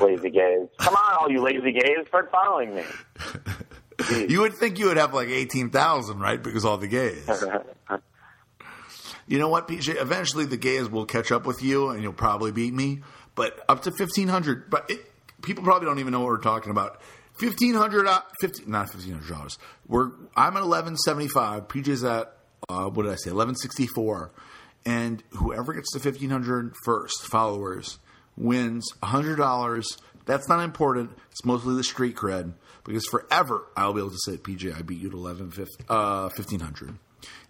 lazy 0.00 0.30
gays. 0.30 0.68
Come 0.78 0.94
on, 0.94 1.14
all 1.14 1.30
you 1.30 1.42
lazy 1.42 1.72
gays, 1.72 2.06
start 2.08 2.30
following 2.30 2.74
me. 2.74 2.84
You 4.28 4.40
would 4.40 4.54
think 4.54 4.78
you 4.78 4.86
would 4.86 4.96
have 4.96 5.14
like 5.14 5.28
eighteen 5.28 5.70
thousand, 5.70 6.20
right? 6.20 6.42
Because 6.42 6.64
all 6.64 6.78
the 6.78 6.88
gays. 6.88 7.28
You 9.26 9.38
know 9.38 9.48
what, 9.48 9.68
PJ? 9.68 10.00
Eventually, 10.00 10.44
the 10.44 10.56
gays 10.56 10.90
will 10.90 11.06
catch 11.06 11.30
up 11.32 11.46
with 11.46 11.62
you, 11.62 11.90
and 11.90 12.02
you'll 12.02 12.12
probably 12.12 12.52
beat 12.52 12.74
me. 12.74 13.00
But 13.34 13.58
up 13.68 13.82
to 13.82 13.92
fifteen 13.92 14.28
hundred. 14.28 14.68
But 14.68 14.90
it, 14.90 15.00
people 15.42 15.64
probably 15.64 15.86
don't 15.86 15.98
even 16.00 16.12
know 16.12 16.20
what 16.20 16.28
we're 16.28 16.38
talking 16.38 16.70
about. 16.70 17.00
Fifteen 17.38 17.74
hundred, 17.74 18.06
uh, 18.06 18.20
fifteen, 18.40 18.70
not 18.70 18.90
fifteen 18.90 19.14
hundred 19.14 19.30
dollars. 19.30 19.58
We're 19.86 20.10
I'm 20.36 20.56
at 20.56 20.62
eleven 20.62 20.96
seventy 20.96 21.28
five. 21.28 21.68
PJ's 21.68 22.04
at 22.04 22.36
uh, 22.68 22.88
what 22.88 23.04
did 23.04 23.12
I 23.12 23.16
say? 23.16 23.30
Eleven 23.30 23.54
sixty 23.54 23.86
four. 23.86 24.32
And 24.84 25.22
whoever 25.30 25.72
gets 25.74 25.92
to 25.92 25.98
1500 25.98 26.74
first 26.84 27.26
followers 27.26 28.00
wins 28.36 28.84
hundred 29.02 29.36
dollars. 29.36 29.96
That's 30.24 30.48
not 30.48 30.60
important. 30.60 31.10
It's 31.30 31.44
mostly 31.44 31.74
the 31.74 31.84
street 31.84 32.16
cred 32.16 32.54
because 32.84 33.06
forever 33.06 33.66
I'll 33.76 33.92
be 33.92 34.00
able 34.00 34.10
to 34.10 34.18
say, 34.24 34.36
PJ, 34.36 34.76
I 34.76 34.82
beat 34.82 35.00
you 35.00 35.10
to 35.10 35.16
11, 35.16 35.50
15, 35.50 35.86
uh, 35.88 36.30
1500. 36.36 36.96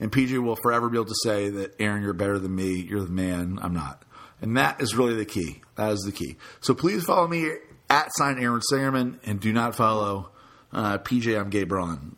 And 0.00 0.12
PJ 0.12 0.42
will 0.42 0.56
forever 0.56 0.88
be 0.88 0.96
able 0.96 1.06
to 1.06 1.14
say 1.22 1.48
that, 1.48 1.74
Aaron, 1.80 2.02
you're 2.02 2.12
better 2.12 2.38
than 2.38 2.54
me. 2.54 2.74
You're 2.74 3.04
the 3.04 3.10
man. 3.10 3.58
I'm 3.62 3.72
not. 3.74 4.04
And 4.40 4.56
that 4.56 4.80
is 4.80 4.94
really 4.94 5.14
the 5.14 5.24
key. 5.24 5.62
That 5.76 5.92
is 5.92 6.00
the 6.00 6.12
key. 6.12 6.36
So 6.60 6.74
please 6.74 7.04
follow 7.04 7.28
me 7.28 7.50
at 7.88 8.08
sign 8.16 8.38
Aaron 8.38 8.60
Singerman 8.72 9.18
and 9.24 9.40
do 9.40 9.52
not 9.52 9.74
follow 9.76 10.30
uh, 10.72 10.98
PJ. 10.98 11.38
I'm 11.38 11.50
Gay 11.50 11.64
Braun. 11.64 12.16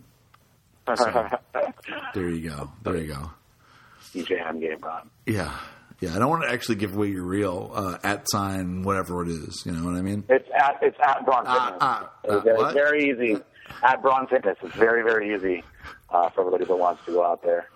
There 2.14 2.28
you 2.28 2.48
go. 2.48 2.70
There 2.84 2.96
you 2.96 3.08
go. 3.08 3.30
DJ, 4.14 4.40
I'm 4.44 4.60
gay, 4.60 4.74
Braun. 4.76 5.10
Yeah. 5.26 5.52
Yeah. 6.04 6.16
I 6.16 6.18
don't 6.18 6.30
want 6.30 6.42
to 6.44 6.50
actually 6.50 6.76
give 6.76 6.94
away 6.94 7.08
your 7.08 7.24
real 7.24 7.70
uh, 7.74 7.98
at 8.02 8.24
sign, 8.30 8.82
whatever 8.82 9.22
it 9.22 9.28
is. 9.28 9.62
You 9.66 9.72
know 9.72 9.84
what 9.84 9.94
I 9.96 10.02
mean? 10.02 10.24
It's 10.28 10.48
at 10.56 10.78
it's 10.82 10.96
at 11.04 11.24
Braun 11.24 11.44
Ah, 11.46 11.64
Fitness. 11.64 11.78
ah, 11.80 12.10
it's, 12.24 12.32
ah, 12.34 12.40
very- 12.40 12.56
what? 12.58 12.74
very 12.74 13.10
easy. 13.10 13.42
At 13.82 14.02
Braun 14.02 14.26
Fitness, 14.26 14.56
it's 14.62 14.74
very 14.76 15.02
very 15.02 15.34
easy 15.34 15.62
uh, 16.10 16.28
for 16.30 16.42
everybody 16.42 16.64
that 16.66 16.76
wants 16.76 17.04
to 17.06 17.12
go 17.12 17.24
out 17.24 17.42
there 17.42 17.68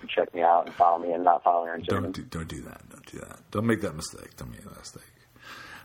and 0.00 0.08
check 0.08 0.32
me 0.34 0.42
out 0.42 0.66
and 0.66 0.74
follow 0.76 0.98
me 0.98 1.12
and 1.12 1.24
not 1.24 1.42
follow 1.42 1.64
Aaron 1.66 1.82
Don't 1.86 2.12
do, 2.12 2.22
don't 2.22 2.48
do 2.48 2.60
that. 2.62 2.88
Don't 2.88 3.06
do 3.06 3.18
that. 3.18 3.40
Don't 3.50 3.66
make 3.66 3.80
that 3.82 3.94
mistake. 3.96 4.36
Don't 4.36 4.50
make 4.50 4.62
that 4.62 4.76
mistake. 4.78 5.02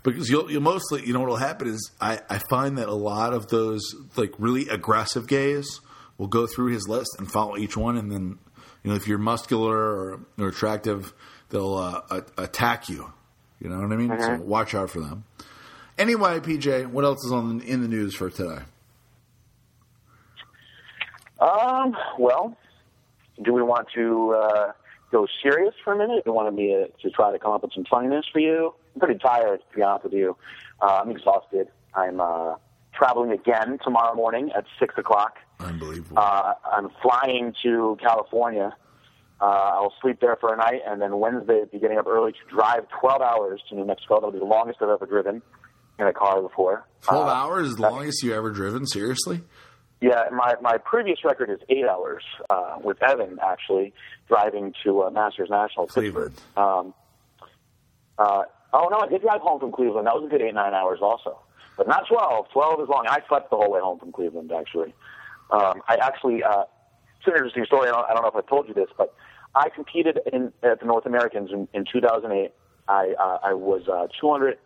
Because 0.03 0.29
you'll, 0.29 0.49
you'll 0.49 0.61
mostly, 0.61 1.05
you 1.05 1.11
know, 1.11 1.19
what'll 1.19 1.35
happen 1.35 1.67
is 1.67 1.91
I, 1.99 2.19
I 2.29 2.39
find 2.49 2.77
that 2.77 2.87
a 2.87 2.93
lot 2.93 3.33
of 3.33 3.47
those 3.47 3.81
like 4.15 4.31
really 4.37 4.69
aggressive 4.69 5.27
gays 5.27 5.81
will 6.17 6.27
go 6.27 6.47
through 6.47 6.71
his 6.71 6.87
list 6.87 7.09
and 7.19 7.29
follow 7.29 7.57
each 7.57 7.75
one, 7.75 7.97
and 7.97 8.11
then 8.11 8.37
you 8.83 8.91
know 8.91 8.95
if 8.95 9.07
you're 9.07 9.17
muscular 9.17 9.75
or, 9.75 10.19
or 10.39 10.47
attractive, 10.47 11.13
they'll 11.49 11.75
uh, 11.75 12.01
a- 12.09 12.43
attack 12.43 12.89
you. 12.89 13.11
You 13.59 13.69
know 13.69 13.79
what 13.79 13.91
I 13.91 13.95
mean? 13.95 14.15
So 14.19 14.35
watch 14.43 14.75
out 14.75 14.89
for 14.89 14.99
them. 14.99 15.23
Anyway, 15.97 16.39
PJ, 16.39 16.87
what 16.87 17.03
else 17.05 17.23
is 17.25 17.31
on 17.31 17.61
in 17.61 17.81
the 17.81 17.87
news 17.87 18.15
for 18.15 18.29
today? 18.29 18.61
Um, 21.39 21.95
well, 22.19 22.57
do 23.43 23.53
we 23.53 23.61
want 23.61 23.87
to 23.95 24.33
uh, 24.33 24.71
go 25.11 25.27
serious 25.41 25.73
for 25.83 25.93
a 25.93 25.97
minute? 25.97 26.23
Do 26.23 26.31
you 26.31 26.33
want 26.33 26.53
me 26.55 26.67
to, 26.67 26.87
to 26.87 27.09
try 27.11 27.31
to 27.31 27.39
come 27.39 27.51
up 27.51 27.63
with 27.63 27.73
some 27.73 27.85
funniness 27.89 28.25
for 28.31 28.39
you? 28.39 28.73
I'm 28.95 28.99
pretty 28.99 29.19
tired, 29.19 29.59
to 29.71 29.75
be 29.75 29.81
honest 29.83 30.05
with 30.05 30.13
you. 30.13 30.35
Uh, 30.81 31.01
I'm 31.03 31.11
exhausted. 31.11 31.67
I'm 31.93 32.19
uh, 32.21 32.55
traveling 32.93 33.31
again 33.31 33.79
tomorrow 33.83 34.15
morning 34.15 34.51
at 34.55 34.65
6 34.79 34.95
o'clock. 34.97 35.37
Unbelievable. 35.59 36.17
Uh, 36.19 36.53
I'm 36.71 36.89
flying 37.01 37.53
to 37.63 37.97
California. 38.01 38.75
Uh, 39.39 39.45
I'll 39.45 39.93
sleep 40.01 40.19
there 40.19 40.35
for 40.39 40.53
a 40.53 40.57
night, 40.57 40.81
and 40.87 41.01
then 41.01 41.19
Wednesday, 41.19 41.63
be 41.71 41.77
getting 41.79 41.97
up 41.99 42.07
early 42.07 42.31
to 42.31 42.37
drive 42.55 42.87
12 42.99 43.21
hours 43.21 43.61
to 43.69 43.75
New 43.75 43.85
Mexico. 43.85 44.15
That'll 44.15 44.31
be 44.31 44.39
the 44.39 44.45
longest 44.45 44.79
I've 44.81 44.89
ever 44.89 45.05
driven 45.05 45.41
in 45.99 46.07
a 46.07 46.13
car 46.13 46.41
before. 46.41 46.85
Twelve 47.01 47.27
Uh, 47.27 47.31
hours 47.31 47.67
is 47.69 47.75
the 47.75 47.83
longest 47.83 48.23
you 48.23 48.33
ever 48.33 48.49
driven. 48.51 48.85
Seriously? 48.87 49.41
yeah, 50.01 50.25
my 50.31 50.53
my 50.61 50.77
previous 50.77 51.19
record 51.23 51.49
is 51.49 51.59
eight 51.69 51.85
hours 51.87 52.23
uh, 52.49 52.77
with 52.83 53.01
Evan 53.03 53.37
actually 53.43 53.93
driving 54.27 54.73
to 54.83 55.03
uh, 55.03 55.09
Masters 55.11 55.49
National 55.49 55.87
Cleveland. 55.87 56.33
Um, 56.55 56.93
uh, 58.17 58.43
oh 58.73 58.87
no, 58.91 58.97
I 58.99 59.07
did 59.07 59.21
drive 59.21 59.41
home 59.41 59.59
from 59.59 59.71
Cleveland. 59.71 60.07
That 60.07 60.15
was 60.15 60.25
a 60.25 60.29
good 60.29 60.41
eight 60.41 60.53
nine 60.53 60.73
hours 60.73 60.99
also, 61.01 61.39
but 61.77 61.87
not 61.87 62.03
twelve. 62.07 62.47
Twelve 62.51 62.79
is 62.81 62.89
long. 62.89 63.05
I 63.07 63.19
slept 63.27 63.49
the 63.49 63.57
whole 63.57 63.71
way 63.71 63.79
home 63.79 63.99
from 63.99 64.11
Cleveland 64.11 64.51
actually. 64.51 64.93
Um, 65.51 65.81
I 65.87 65.95
actually 66.01 66.43
uh, 66.43 66.63
it's 67.19 67.27
an 67.27 67.33
interesting 67.33 67.65
story. 67.65 67.89
I 67.89 67.91
don't, 67.91 68.05
I 68.09 68.13
don't 68.13 68.21
know 68.23 68.29
if 68.29 68.35
I 68.35 68.47
told 68.47 68.67
you 68.67 68.73
this, 68.75 68.89
but 68.97 69.15
I 69.55 69.69
competed 69.69 70.19
in 70.31 70.51
at 70.63 70.79
the 70.79 70.85
North 70.85 71.05
Americans 71.05 71.49
in, 71.51 71.67
in 71.73 71.85
2008 71.91 72.51
I 72.87 73.13
uh, 73.19 73.37
I 73.43 73.53
was 73.53 73.87
uh, 73.87 74.07
200 74.19 74.57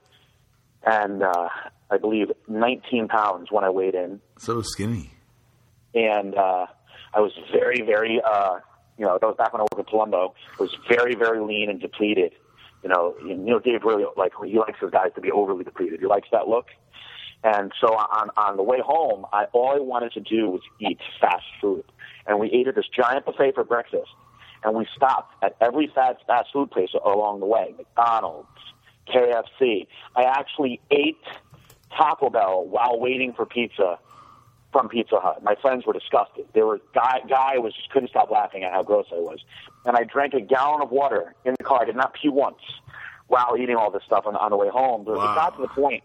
and 0.86 1.24
uh, 1.24 1.50
I 1.90 1.98
believe 1.98 2.32
19 2.48 3.08
pounds 3.08 3.52
when 3.52 3.64
I 3.64 3.70
weighed 3.70 3.96
in, 3.96 4.20
So 4.38 4.62
skinny. 4.62 5.12
and 5.94 6.36
uh, 6.36 6.66
I 7.14 7.20
was 7.20 7.32
very 7.52 7.82
very 7.82 8.22
uh, 8.22 8.60
you 8.98 9.06
know 9.06 9.18
that 9.20 9.26
was 9.28 9.36
back 9.38 9.54
when 9.54 9.62
I 9.62 9.64
worked 9.64 9.80
at 9.80 9.94
Palumbo. 9.94 10.34
I 10.60 10.64
was 10.64 10.76
very 10.90 11.16
very 11.16 11.40
lean 11.40 11.70
and 11.70 11.80
depleted. 11.80 12.34
You 12.84 12.90
know, 12.90 13.16
you 13.26 13.36
know 13.36 13.60
Dave 13.60 13.84
really 13.84 14.06
like 14.18 14.34
he 14.46 14.58
likes 14.58 14.80
his 14.80 14.90
guys 14.92 15.12
to 15.16 15.22
be 15.22 15.32
overly 15.32 15.64
depleted. 15.64 16.00
He 16.00 16.06
likes 16.08 16.28
that 16.32 16.48
look. 16.48 16.68
And 17.44 17.72
so 17.82 17.88
on 17.96 18.30
on 18.38 18.58
the 18.58 18.64
way 18.64 18.80
home, 18.84 19.26
I 19.34 19.46
all 19.54 19.70
I 19.76 19.80
wanted 19.80 20.12
to 20.14 20.20
do 20.20 20.50
was 20.50 20.62
eat 20.80 21.00
fast 21.20 21.46
food, 21.60 21.84
and 22.28 22.40
we 22.40 22.52
ate 22.52 22.68
at 22.68 22.76
this 22.76 22.86
giant 22.96 23.26
buffet 23.26 23.54
for 23.56 23.64
breakfast, 23.64 24.10
and 24.64 24.76
we 24.76 24.88
stopped 24.96 25.36
at 25.44 25.56
every 25.62 25.88
fast 25.94 26.20
fast 26.28 26.50
food 26.54 26.72
place 26.72 26.90
along 27.06 27.40
the 27.40 27.46
way, 27.46 27.74
McDonald's, 27.78 28.48
KFC. 29.08 29.88
I 30.16 30.24
actually 30.24 30.80
ate 30.92 31.18
Taco 31.98 32.30
Bell 32.30 32.66
while 32.66 33.00
waiting 33.00 33.34
for 33.34 33.46
pizza 33.46 34.00
from 34.72 34.88
Pizza 34.88 35.20
Hut. 35.20 35.44
My 35.44 35.56
friends 35.62 35.86
were 35.86 35.94
disgusted. 35.94 36.46
They 36.54 36.62
were 36.62 36.80
guy 36.94 37.20
guy 37.28 37.58
was 37.58 37.74
just 37.76 37.90
couldn't 37.90 38.10
stop 38.10 38.30
laughing 38.32 38.64
at 38.64 38.72
how 38.72 38.84
gross 38.84 39.08
I 39.12 39.16
was, 39.20 39.40
and 39.86 39.98
I 39.98 40.04
drank 40.04 40.34
a 40.34 40.42
gallon 40.42 40.82
of 40.82 40.92
water 40.92 41.36
in 41.46 41.56
the 41.58 41.64
car. 41.64 41.82
I 41.82 41.86
did 41.86 41.96
not 41.96 42.14
pee 42.14 42.30
once 42.30 42.62
while 43.28 43.56
eating 43.58 43.76
all 43.76 43.90
this 43.92 44.04
stuff 44.06 44.26
on, 44.28 44.36
on 44.36 44.52
the 44.52 44.58
way 44.58 44.68
home. 44.70 45.04
But 45.06 45.18
Wow. 45.18 45.32
it 45.32 45.36
got 45.36 45.56
to 45.56 45.62
the 45.62 45.68
point 45.70 46.04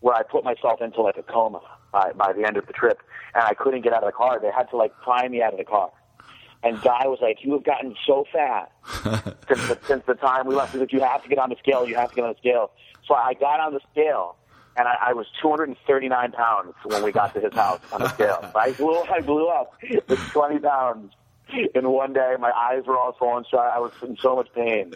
where 0.00 0.14
I 0.14 0.22
put 0.22 0.44
myself 0.44 0.80
into 0.82 1.00
like 1.02 1.16
a 1.16 1.22
coma 1.22 1.60
by, 1.92 2.12
by 2.12 2.32
the 2.32 2.44
end 2.44 2.56
of 2.56 2.66
the 2.66 2.72
trip, 2.72 3.00
and 3.34 3.44
I 3.44 3.54
couldn't 3.54 3.82
get 3.82 3.92
out 3.92 4.02
of 4.02 4.08
the 4.08 4.12
car. 4.12 4.38
They 4.40 4.50
had 4.50 4.68
to 4.70 4.76
like 4.76 4.92
pry 5.02 5.26
me 5.28 5.40
out 5.42 5.52
of 5.52 5.58
the 5.58 5.64
car. 5.64 5.90
And 6.64 6.80
Guy 6.80 7.06
was 7.06 7.18
like, 7.20 7.44
"You 7.44 7.52
have 7.52 7.64
gotten 7.64 7.94
so 8.06 8.24
fat 8.32 8.72
since 9.48 9.68
the, 9.68 9.78
since 9.86 10.02
the 10.06 10.14
time 10.14 10.46
we 10.46 10.54
left. 10.54 10.72
He's 10.72 10.80
like, 10.80 10.92
you 10.92 11.00
have 11.00 11.22
to 11.22 11.28
get 11.28 11.38
on 11.38 11.50
the 11.50 11.56
scale. 11.56 11.86
You 11.86 11.94
have 11.96 12.10
to 12.10 12.16
get 12.16 12.24
on 12.24 12.32
the 12.32 12.38
scale." 12.38 12.70
So 13.06 13.14
I 13.14 13.34
got 13.34 13.60
on 13.60 13.74
the 13.74 13.80
scale, 13.92 14.36
and 14.76 14.88
I, 14.88 14.96
I 15.08 15.12
was 15.12 15.26
239 15.42 16.32
pounds 16.32 16.74
when 16.84 17.02
we 17.02 17.12
got 17.12 17.34
to 17.34 17.40
his 17.40 17.52
house 17.52 17.80
on 17.92 18.00
the 18.00 18.08
scale. 18.08 18.50
I 18.54 18.72
blew, 18.72 18.98
I 19.02 19.20
blew 19.20 19.48
up 19.48 19.74
with 20.08 20.18
20 20.18 20.58
pounds 20.60 21.12
in 21.74 21.90
one 21.90 22.12
day. 22.12 22.34
My 22.38 22.50
eyes 22.50 22.84
were 22.86 22.96
all 22.96 23.14
swollen 23.18 23.44
shut. 23.50 23.60
I 23.60 23.78
was 23.78 23.92
in 24.02 24.16
so 24.16 24.36
much 24.36 24.48
pain. 24.54 24.94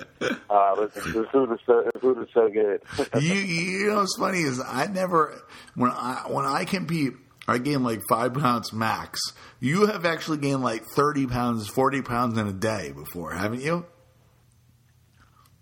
Uh, 0.48 0.74
the 0.74 0.88
food 1.30 1.50
was 1.50 1.60
so, 1.66 1.88
the 1.92 2.00
food 2.00 2.18
was 2.18 2.28
so 2.32 2.48
good. 2.48 2.80
you, 3.20 3.34
you 3.34 3.88
know 3.88 3.96
what's 3.96 4.16
funny 4.16 4.40
is 4.40 4.60
I 4.66 4.86
never 4.86 5.38
when 5.74 5.90
I 5.90 6.24
when 6.28 6.46
I 6.46 6.64
compete 6.64 7.12
I 7.48 7.58
gained 7.58 7.82
like 7.82 8.02
five 8.08 8.34
pounds 8.34 8.72
max. 8.72 9.20
You 9.58 9.86
have 9.86 10.04
actually 10.04 10.38
gained 10.38 10.62
like 10.62 10.84
thirty 10.94 11.26
pounds, 11.26 11.66
forty 11.66 12.02
pounds 12.02 12.36
in 12.38 12.46
a 12.46 12.52
day 12.52 12.92
before, 12.92 13.32
haven't 13.32 13.62
you? 13.62 13.86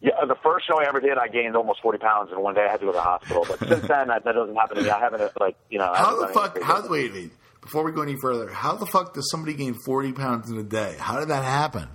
Yeah, 0.01 0.25
the 0.27 0.37
first 0.43 0.67
show 0.67 0.79
I 0.79 0.87
ever 0.87 1.01
did, 1.01 1.17
I 1.17 1.27
gained 1.29 1.57
almost 1.57 1.81
40 1.81 1.99
pounds, 1.99 2.31
in 2.31 2.41
one 2.41 2.55
day 2.55 2.61
I 2.61 2.71
had 2.71 2.81
to 2.81 2.87
go 2.87 2.93
to 2.93 2.97
the 2.97 3.03
hospital. 3.03 3.47
But 3.49 3.59
since 3.59 3.89
then, 3.89 4.09
that, 4.09 4.25
that 4.25 4.33
doesn't 4.33 4.55
happen 4.55 4.77
to 4.77 4.83
me. 4.83 4.91
I 4.91 5.01
haven't, 5.01 5.41
like, 5.41 5.57
you 5.71 5.79
know. 5.79 5.91
How 5.93 6.21
the 6.21 6.33
fuck? 6.33 6.61
How 6.61 6.87
wait, 6.89 7.13
wait. 7.13 7.33
Before 7.63 7.83
we 7.83 7.91
go 7.93 8.03
any 8.03 8.17
further, 8.21 8.49
how 8.49 8.77
the 8.77 8.87
fuck 8.87 9.15
does 9.15 9.29
somebody 9.31 9.55
gain 9.55 9.75
forty 9.85 10.13
pounds 10.13 10.51
in 10.51 10.59
a 10.59 10.63
day? 10.63 10.97
How 11.01 11.19
did 11.19 11.29
that 11.29 11.43
happen? 11.43 11.89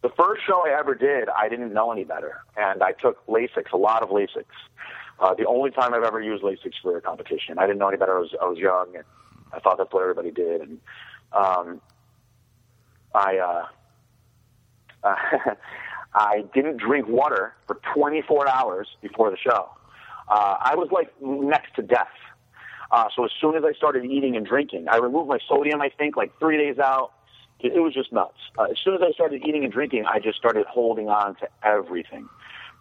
The 0.00 0.10
first 0.16 0.42
show 0.46 0.64
I 0.64 0.78
ever 0.78 0.94
did, 0.94 1.28
I 1.28 1.48
didn't 1.48 1.74
know 1.74 1.90
any 1.92 2.04
better, 2.04 2.40
and 2.56 2.82
I 2.82 2.92
took 2.92 3.26
Lasix, 3.26 3.72
a 3.72 3.76
lot 3.76 4.02
of 4.02 4.10
Lasix. 4.10 4.44
Uh, 5.20 5.34
the 5.34 5.46
only 5.46 5.70
time 5.70 5.94
I've 5.94 6.04
ever 6.04 6.20
used 6.20 6.44
Lasix 6.44 6.74
for 6.82 6.96
a 6.96 7.00
competition. 7.00 7.58
I 7.58 7.66
didn't 7.66 7.78
know 7.78 7.88
any 7.88 7.96
better. 7.96 8.16
I 8.16 8.20
was 8.20 8.34
I 8.40 8.44
was 8.46 8.58
young, 8.58 8.94
and 8.94 9.04
I 9.52 9.58
thought 9.58 9.78
that's 9.78 9.92
what 9.92 10.02
everybody 10.02 10.30
did. 10.30 10.60
And 10.60 10.78
um, 11.32 11.80
I 13.14 13.38
uh, 15.02 15.54
I 16.14 16.44
didn't 16.54 16.78
drink 16.78 17.06
water 17.08 17.54
for 17.66 17.80
24 17.94 18.48
hours 18.48 18.88
before 19.02 19.30
the 19.30 19.36
show. 19.36 19.68
Uh, 20.28 20.56
I 20.60 20.74
was 20.74 20.88
like 20.92 21.10
next 21.22 21.74
to 21.76 21.82
death. 21.82 22.08
Uh, 22.90 23.08
so 23.14 23.24
as 23.24 23.30
soon 23.40 23.54
as 23.54 23.64
I 23.64 23.72
started 23.72 24.04
eating 24.04 24.36
and 24.36 24.46
drinking, 24.46 24.88
I 24.88 24.96
removed 24.96 25.28
my 25.28 25.38
sodium. 25.48 25.80
I 25.80 25.90
think 25.90 26.16
like 26.16 26.38
three 26.38 26.56
days 26.56 26.78
out. 26.78 27.12
It, 27.60 27.72
it 27.72 27.80
was 27.80 27.92
just 27.92 28.12
nuts. 28.12 28.38
Uh, 28.56 28.64
as 28.64 28.78
soon 28.82 28.94
as 28.94 29.00
I 29.02 29.10
started 29.12 29.42
eating 29.46 29.64
and 29.64 29.72
drinking, 29.72 30.04
I 30.06 30.20
just 30.20 30.38
started 30.38 30.64
holding 30.66 31.08
on 31.08 31.34
to 31.36 31.48
everything, 31.62 32.28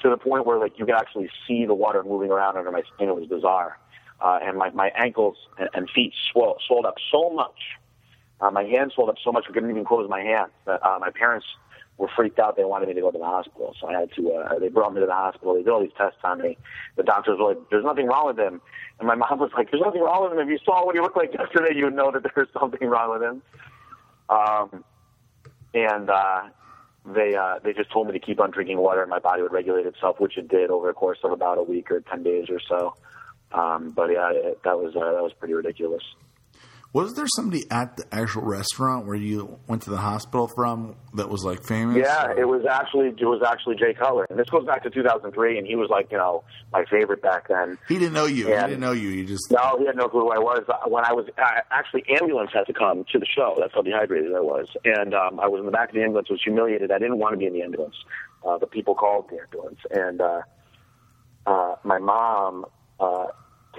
to 0.02 0.10
the 0.10 0.18
point 0.18 0.46
where 0.46 0.58
like 0.58 0.78
you 0.78 0.86
could 0.86 0.96
actually 0.96 1.30
see 1.48 1.66
the 1.66 1.74
water 1.74 2.04
moving 2.04 2.32
around 2.32 2.58
under 2.58 2.72
my 2.72 2.84
skin. 2.94 3.10
It 3.10 3.16
was 3.16 3.28
bizarre, 3.28 3.78
uh, 4.22 4.40
and 4.42 4.58
my 4.58 4.70
my 4.72 4.92
ankles 4.96 5.38
and, 5.58 5.70
and 5.74 5.90
feet 5.90 6.14
swell, 6.32 6.58
swelled 6.68 6.86
up 6.86 6.96
so 7.12 7.30
much. 7.30 7.78
Uh, 8.40 8.52
my 8.52 8.64
hands 8.64 8.94
swelled 8.94 9.10
up 9.10 9.16
so 9.24 9.32
much 9.32 9.46
I 9.50 9.54
couldn't 9.54 9.70
even 9.72 9.86
close 9.86 10.08
my 10.10 10.22
hands. 10.22 10.52
Uh, 10.68 10.98
my 11.00 11.10
parents 11.10 11.46
were 11.98 12.08
freaked 12.16 12.38
out. 12.38 12.56
They 12.56 12.64
wanted 12.64 12.88
me 12.88 12.94
to 12.94 13.02
go 13.02 13.10
to 13.10 13.18
the 13.18 13.26
hospital, 13.26 13.76
so 13.80 13.88
I 13.88 14.00
had 14.00 14.14
to. 14.14 14.32
Uh, 14.32 14.60
they 14.60 14.70
brought 14.70 14.94
me 14.94 15.00
to 15.00 15.08
the 15.08 15.14
hospital. 15.14 15.56
They 15.56 15.64
did 15.64 15.70
all 15.70 15.82
these 15.82 15.92
tests 15.98 16.20
on 16.24 16.42
me. 16.42 16.58
The 16.96 17.04
doctors 17.04 17.40
were 17.40 17.50
like, 17.50 17.70
"There's 17.72 17.84
nothing 17.84 18.08
wrong 18.08 18.28
with 18.28 18.38
him," 18.38 18.62
and 19.00 19.08
my 19.08 19.16
mom 19.16 19.40
was 19.40 19.52
like, 19.58 19.72
"There's 19.72 19.82
nothing 19.84 20.02
wrong 20.02 20.24
with 20.24 20.34
him. 20.34 20.40
If 20.40 20.50
you 20.50 20.60
saw 20.64 20.86
what 20.86 20.96
he 20.96 21.02
looked 21.02 21.18
like 21.18 21.34
yesterday, 21.40 21.76
you 21.76 21.86
would 21.86 21.96
know 21.96 22.12
that 22.12 22.24
there's 22.36 22.50
something 22.60 22.88
wrong 22.88 23.12
with 23.12 23.24
him." 23.24 23.42
Um, 24.30 24.84
and 25.74 26.10
uh, 26.10 26.44
they 27.14 27.36
uh, 27.36 27.60
they 27.64 27.74
just 27.74 27.92
told 27.92 28.08
me 28.08 28.14
to 28.14 28.20
keep 28.20 28.40
on 28.40 28.52
drinking 28.52 28.78
water, 28.78 29.02
and 29.02 29.10
my 29.10 29.20
body 29.20 29.42
would 29.42 29.54
regulate 29.54 29.86
itself, 29.86 30.20
which 30.20 30.38
it 30.38 30.48
did 30.48 30.70
over 30.70 30.88
the 30.88 30.94
course 30.94 31.20
of 31.24 31.32
about 31.32 31.58
a 31.58 31.64
week 31.64 31.90
or 31.90 32.02
ten 32.02 32.24
days 32.24 32.50
or 32.50 32.60
so. 32.60 32.96
Um, 33.52 33.92
but 33.92 34.12
yeah, 34.12 34.32
it, 34.32 34.60
that 34.64 34.78
was 34.78 34.96
uh, 34.96 35.14
that 35.14 35.24
was 35.24 35.34
pretty 35.34 35.54
ridiculous. 35.54 36.04
Was 36.98 37.14
there 37.14 37.28
somebody 37.36 37.64
at 37.70 37.96
the 37.96 38.06
actual 38.12 38.42
restaurant 38.42 39.06
where 39.06 39.16
you 39.16 39.60
went 39.68 39.84
to 39.84 39.92
the 39.92 39.98
hospital 39.98 40.48
from 40.48 40.96
that 41.14 41.30
was 41.30 41.44
like 41.44 41.64
famous? 41.64 41.96
Yeah, 41.96 42.34
it 42.36 42.48
was 42.48 42.66
actually 42.66 43.10
it 43.10 43.26
was 43.26 43.44
actually 43.48 43.76
Jay 43.76 43.94
Cutler, 43.94 44.26
and 44.32 44.40
this 44.40 44.50
goes 44.50 44.66
back 44.66 44.82
to 44.82 44.90
2003, 44.90 45.60
and 45.60 45.68
he 45.68 45.76
was 45.76 45.92
like 45.92 46.12
you 46.12 46.18
know 46.18 46.44
my 46.74 46.86
favorite 46.86 47.22
back 47.22 47.50
then. 47.50 47.78
He 47.88 48.00
didn't 48.00 48.14
know 48.14 48.26
you. 48.26 48.50
Yeah. 48.50 48.62
He 48.62 48.70
didn't 48.70 48.80
know 48.80 48.94
you. 48.94 49.12
He 49.12 49.26
just 49.26 49.52
No, 49.52 49.78
he 49.78 49.86
had 49.86 49.96
no 49.96 50.10
clue 50.10 50.22
who 50.22 50.32
I 50.32 50.40
was. 50.40 50.64
Uh, 50.68 50.90
When 50.90 51.06
I 51.06 51.14
was 51.14 51.28
uh, 51.38 51.62
actually, 51.70 52.04
ambulance 52.20 52.50
had 52.52 52.66
to 52.66 52.74
come 52.74 53.06
to 53.12 53.20
the 53.20 53.28
show. 53.28 53.56
That's 53.60 53.76
how 53.76 53.84
dehydrated 53.84 54.34
I 54.34 54.40
was, 54.40 54.68
and 54.84 55.14
um, 55.14 55.40
I 55.40 55.46
was 55.46 55.60
in 55.60 55.68
the 55.68 55.72
back 55.72 55.90
of 55.90 55.94
the 55.96 56.02
ambulance. 56.02 56.32
Was 56.32 56.42
humiliated. 56.42 56.92
I 56.92 56.98
didn't 56.98 57.20
want 57.20 57.34
to 57.34 57.38
be 57.38 57.46
in 57.46 57.54
the 57.54 57.62
ambulance. 57.62 57.96
Uh, 58.44 58.58
the 58.58 58.66
people 58.66 58.96
called 58.96 59.30
the 59.30 59.40
ambulance, 59.40 59.82
and 59.92 60.20
uh, 60.20 60.42
uh, 61.46 61.76
my 61.84 62.00
mom 62.00 62.66
uh, 63.00 63.28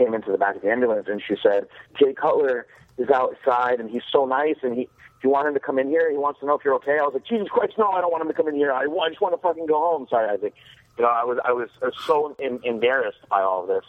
came 0.09 0.15
into 0.15 0.33
the 0.33 0.39
back 0.39 0.57
of 0.57 0.63
the 0.63 0.71
ambulance, 0.71 1.07
and 1.09 1.23
she 1.27 1.37
said, 1.43 1.69
"Jay 1.99 2.15
Cutler 2.15 2.67
is 2.97 3.11
outside, 3.11 3.81
and 3.81 3.91
he's 3.91 4.03
so 4.11 4.25
nice, 4.25 4.57
and 4.63 4.75
he." 4.75 4.85
Do 5.21 5.27
you 5.27 5.31
want 5.31 5.49
him 5.49 5.55
to 5.55 5.61
come 5.61 5.81
in 5.81 5.89
here? 5.89 6.09
He 6.09 6.17
wants 6.17 6.39
to 6.39 6.47
know 6.47 6.55
if 6.55 6.65
you're 6.65 6.77
okay. 6.77 6.93
I 6.93 7.03
was 7.03 7.11
like, 7.13 7.27
Jesus 7.27 7.49
Christ, 7.49 7.73
no, 7.77 7.91
I 7.91 8.01
don't 8.01 8.13
want 8.13 8.23
him 8.23 8.29
to 8.29 8.35
come 8.35 8.47
in 8.47 8.55
here. 8.55 8.71
I, 8.73 8.83
I 8.83 9.09
just 9.09 9.21
want 9.21 9.35
to 9.35 9.43
fucking 9.43 9.67
go 9.67 9.75
home. 9.75 10.07
Sorry, 10.09 10.29
Isaac. 10.31 10.55
You 10.97 11.03
know, 11.03 11.11
I 11.11 11.25
was 11.25 11.39
I 11.45 11.51
was, 11.51 11.69
I 11.83 11.87
was 11.87 11.95
so 12.07 12.37
em- 12.41 12.61
embarrassed 12.63 13.29
by 13.29 13.41
all 13.43 13.63
of 13.63 13.69
this. 13.69 13.85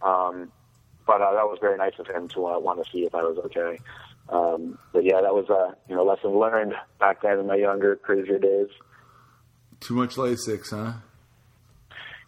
Um, 0.00 0.50
but 1.06 1.20
uh, 1.20 1.34
that 1.34 1.44
was 1.44 1.58
very 1.60 1.76
nice 1.76 1.92
of 1.98 2.06
him 2.06 2.26
to 2.28 2.46
uh, 2.46 2.58
want 2.58 2.82
to 2.82 2.90
see 2.90 3.04
if 3.04 3.14
I 3.14 3.20
was 3.20 3.36
okay. 3.44 3.80
Um, 4.30 4.78
but 4.94 5.04
yeah, 5.04 5.20
that 5.20 5.34
was 5.34 5.50
uh, 5.50 5.74
you 5.90 5.94
know 5.94 6.04
lesson 6.04 6.30
learned 6.30 6.72
back 6.98 7.20
then 7.20 7.38
in 7.38 7.46
my 7.46 7.56
younger, 7.56 7.96
crazier 7.96 8.38
days. 8.38 8.68
too 9.80 9.94
much 9.94 10.14
Lasix, 10.14 10.70
huh? 10.70 10.94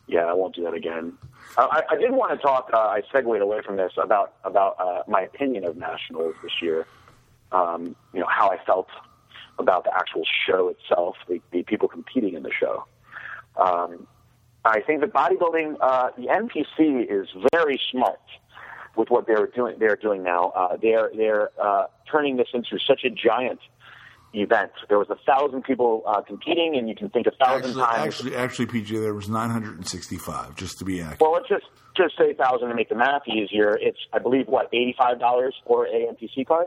Yeah, 0.07 0.27
I 0.27 0.35
won't 0.35 0.55
do 0.55 0.65
that 0.65 0.75
again. 0.75 1.15
Uh, 1.57 1.69
I, 1.71 1.83
I 1.91 1.97
did 1.97 2.11
want 2.13 2.33
to 2.33 2.39
talk. 2.39 2.71
Uh, 2.73 2.79
I 2.79 3.03
segued 3.13 3.41
away 3.41 3.61
from 3.65 3.77
this 3.77 3.93
about 3.97 4.35
about 4.45 4.77
uh, 4.79 5.03
my 5.09 5.23
opinion 5.23 5.65
of 5.65 5.77
nationals 5.77 6.35
this 6.43 6.53
year. 6.61 6.87
Um, 7.53 7.95
you 8.13 8.21
know 8.21 8.27
how 8.29 8.51
I 8.51 8.59
felt 8.65 8.89
about 9.59 9.85
the 9.85 9.95
actual 9.95 10.23
show 10.47 10.69
itself, 10.69 11.17
the, 11.29 11.41
the 11.53 11.63
people 11.63 11.89
competing 11.89 12.35
in 12.35 12.43
the 12.43 12.51
show. 12.51 12.85
Um, 13.57 14.07
I 14.65 14.81
think 14.81 15.01
that 15.03 15.13
bodybuilding, 15.13 15.77
uh, 15.81 16.11
the 16.17 16.27
NPC 16.27 17.07
is 17.09 17.29
very 17.53 17.81
smart 17.91 18.19
with 18.97 19.11
what 19.11 19.27
they're 19.27 19.47
doing. 19.47 19.77
They're 19.79 19.97
doing 19.97 20.23
now. 20.23 20.53
Uh, 20.57 20.77
they're 20.81 21.11
they're 21.15 21.51
uh, 21.61 21.87
turning 22.11 22.37
this 22.37 22.49
into 22.53 22.79
such 22.79 23.05
a 23.05 23.11
giant 23.11 23.61
event. 24.43 24.71
There 24.89 24.99
was 24.99 25.09
a 25.11 25.17
thousand 25.27 25.65
people 25.65 26.03
uh, 26.07 26.23
competing, 26.23 26.77
and 26.77 26.89
you 26.89 26.95
can 26.95 27.09
think 27.11 27.27
a 27.27 27.31
thousand 27.45 27.71
Actually, 27.71 27.83
times. 27.85 28.07
actually, 28.07 28.37
actually, 28.37 28.67
PJ, 28.67 28.89
there 29.01 29.15
was 29.15 29.29
965, 29.29 30.57
just 30.57 30.79
to 30.79 30.85
be 30.85 31.01
accurate. 31.01 31.21
Well, 31.21 31.33
let's 31.33 31.49
just 31.49 31.65
just 31.97 32.17
say 32.19 32.35
thousand 32.35 32.69
to 32.69 32.75
make 32.75 32.89
the 32.89 32.97
math 32.97 33.23
easier. 33.29 33.77
It's 33.81 33.99
I 34.13 34.19
believe 34.19 34.47
what 34.47 34.67
eighty 34.73 34.95
five 34.99 35.19
dollars 35.21 35.55
for 35.67 35.87
a 35.87 35.91
NPC 36.13 36.47
card. 36.47 36.67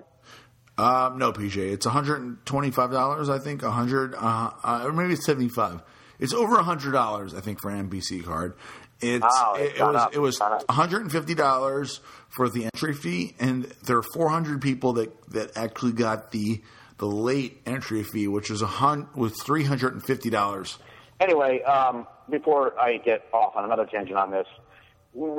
Um, 0.77 1.17
no, 1.17 1.33
PJ, 1.33 1.57
it's 1.57 1.85
one 1.85 1.93
hundred 1.93 2.21
and 2.21 2.45
twenty-five 2.45 2.91
dollars. 2.91 3.29
I 3.29 3.39
think 3.39 3.63
a 3.63 3.71
hundred, 3.71 4.13
uh, 4.15 4.51
uh, 4.63 4.83
or 4.85 4.93
maybe 4.93 5.13
it's 5.13 5.25
seventy-five. 5.25 5.81
It's 6.19 6.33
over 6.33 6.55
a 6.55 6.63
hundred 6.63 6.91
dollars, 6.91 7.33
I 7.33 7.41
think, 7.41 7.61
for 7.61 7.69
an 7.71 7.89
NPC 7.89 8.23
card. 8.23 8.53
It's 9.01 9.25
Oh, 9.27 9.55
it, 9.55 9.61
it's 9.71 9.79
it 9.79 9.83
was 9.83 9.95
up, 9.95 10.15
it 10.15 10.19
was 10.19 10.35
it's 10.35 10.39
gone 10.39 10.53
up. 10.53 10.67
one 10.69 10.75
hundred 10.75 11.01
and 11.01 11.11
fifty 11.11 11.35
dollars 11.35 11.99
for 12.29 12.47
the 12.49 12.65
entry 12.65 12.93
fee, 12.93 13.35
and 13.39 13.65
there 13.85 13.97
are 13.97 14.03
four 14.13 14.29
hundred 14.29 14.61
people 14.61 14.93
that 14.93 15.29
that 15.31 15.57
actually 15.57 15.91
got 15.93 16.31
the 16.31 16.61
the 16.97 17.05
late 17.07 17.61
entry 17.65 18.03
fee, 18.03 18.27
which 18.27 18.49
was 18.49 18.61
a 18.61 18.67
hun 18.67 19.07
was 19.15 19.33
three 19.41 19.63
hundred 19.63 19.93
and 19.93 20.03
fifty 20.03 20.29
dollars. 20.29 20.77
Anyway, 21.19 21.61
um, 21.63 22.07
before 22.29 22.79
I 22.79 22.97
get 22.97 23.25
off 23.33 23.55
on 23.55 23.65
another 23.65 23.85
tangent 23.85 24.17
on 24.17 24.31
this, 24.31 24.47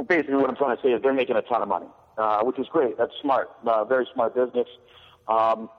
basically 0.09 0.37
what 0.37 0.49
I'm 0.51 0.57
trying 0.57 0.77
to 0.77 0.83
say 0.83 0.91
is 0.91 1.03
they're 1.03 1.13
making 1.13 1.37
a 1.37 1.43
ton 1.43 1.63
of 1.63 1.69
money, 1.69 1.87
uh, 2.17 2.43
which 2.43 2.59
is 2.59 2.67
great. 2.71 2.99
That's 2.99 3.13
smart, 3.23 3.51
uh, 3.67 3.85
very 3.85 4.07
smart 4.13 4.35
business. 4.35 4.67
Um, 5.29 5.71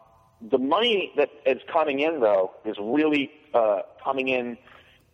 the 0.41 0.57
money 0.57 1.11
that 1.17 1.30
is 1.45 1.61
coming 1.71 1.99
in, 1.99 2.21
though, 2.21 2.51
is 2.63 2.77
really 2.80 3.32
uh, 3.53 3.82
coming 4.01 4.30
in 4.30 4.57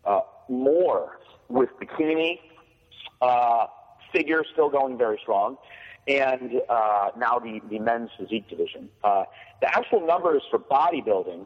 uh, 0.04 0.20
more 0.50 1.18
with 1.48 1.70
bikini, 1.82 2.40
uh, 3.22 3.66
figure 4.14 4.44
still 4.54 4.70
going 4.70 4.98
very 4.98 5.18
strong, 5.22 5.58
and 6.08 6.62
uh, 6.70 7.10
now 7.18 7.40
the, 7.40 7.62
the 7.70 7.80
men's 7.80 8.10
physique 8.18 8.48
division. 8.50 8.90
Uh, 9.04 9.26
the 9.62 9.76
actual 9.76 10.06
numbers 10.06 10.44
for 10.50 10.60
bodybuilding 10.60 11.46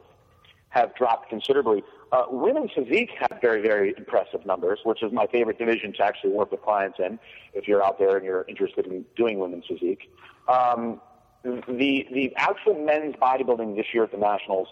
have 0.70 0.94
dropped 0.94 1.28
considerably. 1.28 1.82
Uh, 2.12 2.24
women's 2.30 2.70
physique 2.72 3.10
had 3.18 3.40
very, 3.40 3.60
very 3.60 3.94
impressive 3.96 4.44
numbers, 4.46 4.80
which 4.84 5.02
is 5.02 5.12
my 5.12 5.26
favorite 5.26 5.58
division 5.58 5.92
to 5.92 6.02
actually 6.02 6.30
work 6.30 6.50
with 6.50 6.62
clients 6.62 6.98
in. 6.98 7.18
If 7.54 7.66
you're 7.66 7.84
out 7.84 7.98
there 7.98 8.16
and 8.16 8.24
you're 8.24 8.44
interested 8.48 8.86
in 8.86 9.04
doing 9.16 9.38
women's 9.38 9.66
physique, 9.66 10.10
um, 10.48 11.00
the 11.42 12.06
the 12.12 12.32
actual 12.36 12.74
men's 12.84 13.14
bodybuilding 13.16 13.76
this 13.76 13.86
year 13.94 14.04
at 14.04 14.12
the 14.12 14.18
nationals, 14.18 14.68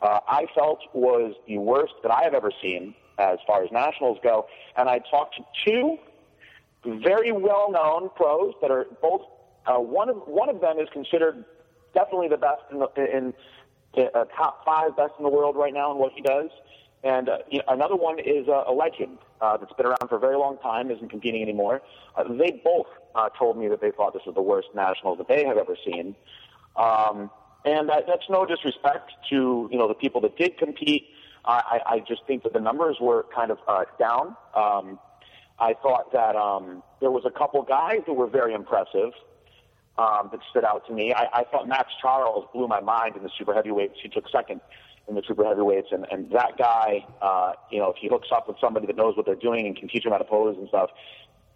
uh, 0.00 0.20
I 0.26 0.46
felt 0.54 0.80
was 0.92 1.34
the 1.46 1.58
worst 1.58 1.94
that 2.02 2.12
I 2.12 2.22
have 2.22 2.34
ever 2.34 2.52
seen 2.62 2.94
as 3.18 3.38
far 3.46 3.62
as 3.62 3.70
nationals 3.72 4.18
go. 4.22 4.46
And 4.76 4.88
I 4.88 5.00
talked 5.10 5.36
to 5.36 5.44
two 5.64 5.98
very 6.84 7.32
well-known 7.32 8.10
pros 8.16 8.54
that 8.60 8.70
are 8.70 8.86
both. 9.00 9.22
Uh, 9.66 9.78
one 9.78 10.08
of 10.08 10.16
one 10.26 10.48
of 10.48 10.60
them 10.60 10.78
is 10.78 10.88
considered 10.92 11.44
definitely 11.94 12.28
the 12.28 12.36
best 12.36 12.62
in 12.70 12.78
the 12.78 13.16
in 13.16 13.34
uh, 13.96 14.24
top 14.36 14.64
five 14.64 14.96
best 14.96 15.12
in 15.18 15.24
the 15.24 15.30
world 15.30 15.56
right 15.56 15.74
now 15.74 15.92
in 15.92 15.98
what 15.98 16.12
he 16.12 16.22
does. 16.22 16.50
And 17.04 17.28
uh, 17.28 17.38
you 17.50 17.58
know, 17.58 17.64
another 17.68 17.96
one 17.96 18.18
is 18.18 18.48
uh, 18.48 18.64
a 18.66 18.72
legend 18.72 19.18
uh, 19.40 19.56
that's 19.56 19.72
been 19.74 19.86
around 19.86 20.08
for 20.08 20.16
a 20.16 20.20
very 20.20 20.36
long 20.36 20.58
time, 20.58 20.90
isn't 20.90 21.08
competing 21.08 21.42
anymore. 21.42 21.82
Uh, 22.16 22.24
they 22.24 22.60
both 22.64 22.86
uh, 23.14 23.28
told 23.30 23.58
me 23.58 23.68
that 23.68 23.80
they 23.80 23.90
thought 23.90 24.14
this 24.14 24.22
was 24.26 24.34
the 24.34 24.42
worst 24.42 24.68
nationals 24.74 25.18
that 25.18 25.28
they 25.28 25.44
have 25.44 25.56
ever 25.56 25.76
seen. 25.84 26.14
Um, 26.76 27.30
and 27.64 27.88
that's 27.88 28.28
no 28.28 28.44
disrespect 28.44 29.12
to 29.30 29.68
you 29.70 29.78
know 29.78 29.88
the 29.88 29.94
people 29.94 30.20
that 30.22 30.36
did 30.36 30.58
compete. 30.58 31.08
I, 31.44 31.80
I 31.86 31.98
just 32.06 32.24
think 32.26 32.44
that 32.44 32.52
the 32.52 32.60
numbers 32.60 32.98
were 33.00 33.26
kind 33.34 33.50
of 33.50 33.58
uh, 33.66 33.84
down. 33.98 34.36
Um, 34.54 35.00
I 35.58 35.74
thought 35.74 36.12
that 36.12 36.36
um, 36.36 36.84
there 37.00 37.10
was 37.10 37.24
a 37.24 37.30
couple 37.30 37.60
guys 37.62 37.98
that 38.06 38.12
were 38.12 38.28
very 38.28 38.54
impressive 38.54 39.12
um, 39.98 40.30
that 40.32 40.40
stood 40.50 40.64
out 40.64 40.86
to 40.86 40.92
me. 40.92 41.12
I, 41.12 41.26
I 41.32 41.44
thought 41.44 41.68
Max 41.68 41.92
Charles 42.00 42.46
blew 42.52 42.66
my 42.68 42.80
mind 42.80 43.16
in 43.16 43.22
the 43.22 43.30
super 43.36 43.54
heavyweights. 43.54 43.94
He 44.02 44.08
took 44.08 44.28
second 44.30 44.60
in 45.08 45.14
the 45.14 45.22
super 45.26 45.44
heavyweights, 45.44 45.88
and, 45.90 46.06
and 46.10 46.30
that 46.30 46.56
guy, 46.56 47.04
uh, 47.20 47.52
you 47.70 47.78
know, 47.78 47.90
if 47.90 47.96
he 47.96 48.08
hooks 48.08 48.28
up 48.34 48.46
with 48.46 48.56
somebody 48.60 48.86
that 48.86 48.96
knows 48.96 49.16
what 49.16 49.26
they're 49.26 49.34
doing 49.34 49.66
and 49.66 49.76
can 49.76 49.88
teach 49.88 50.04
him 50.04 50.12
how 50.12 50.18
to 50.18 50.24
pose 50.24 50.56
and 50.56 50.68
stuff, 50.68 50.90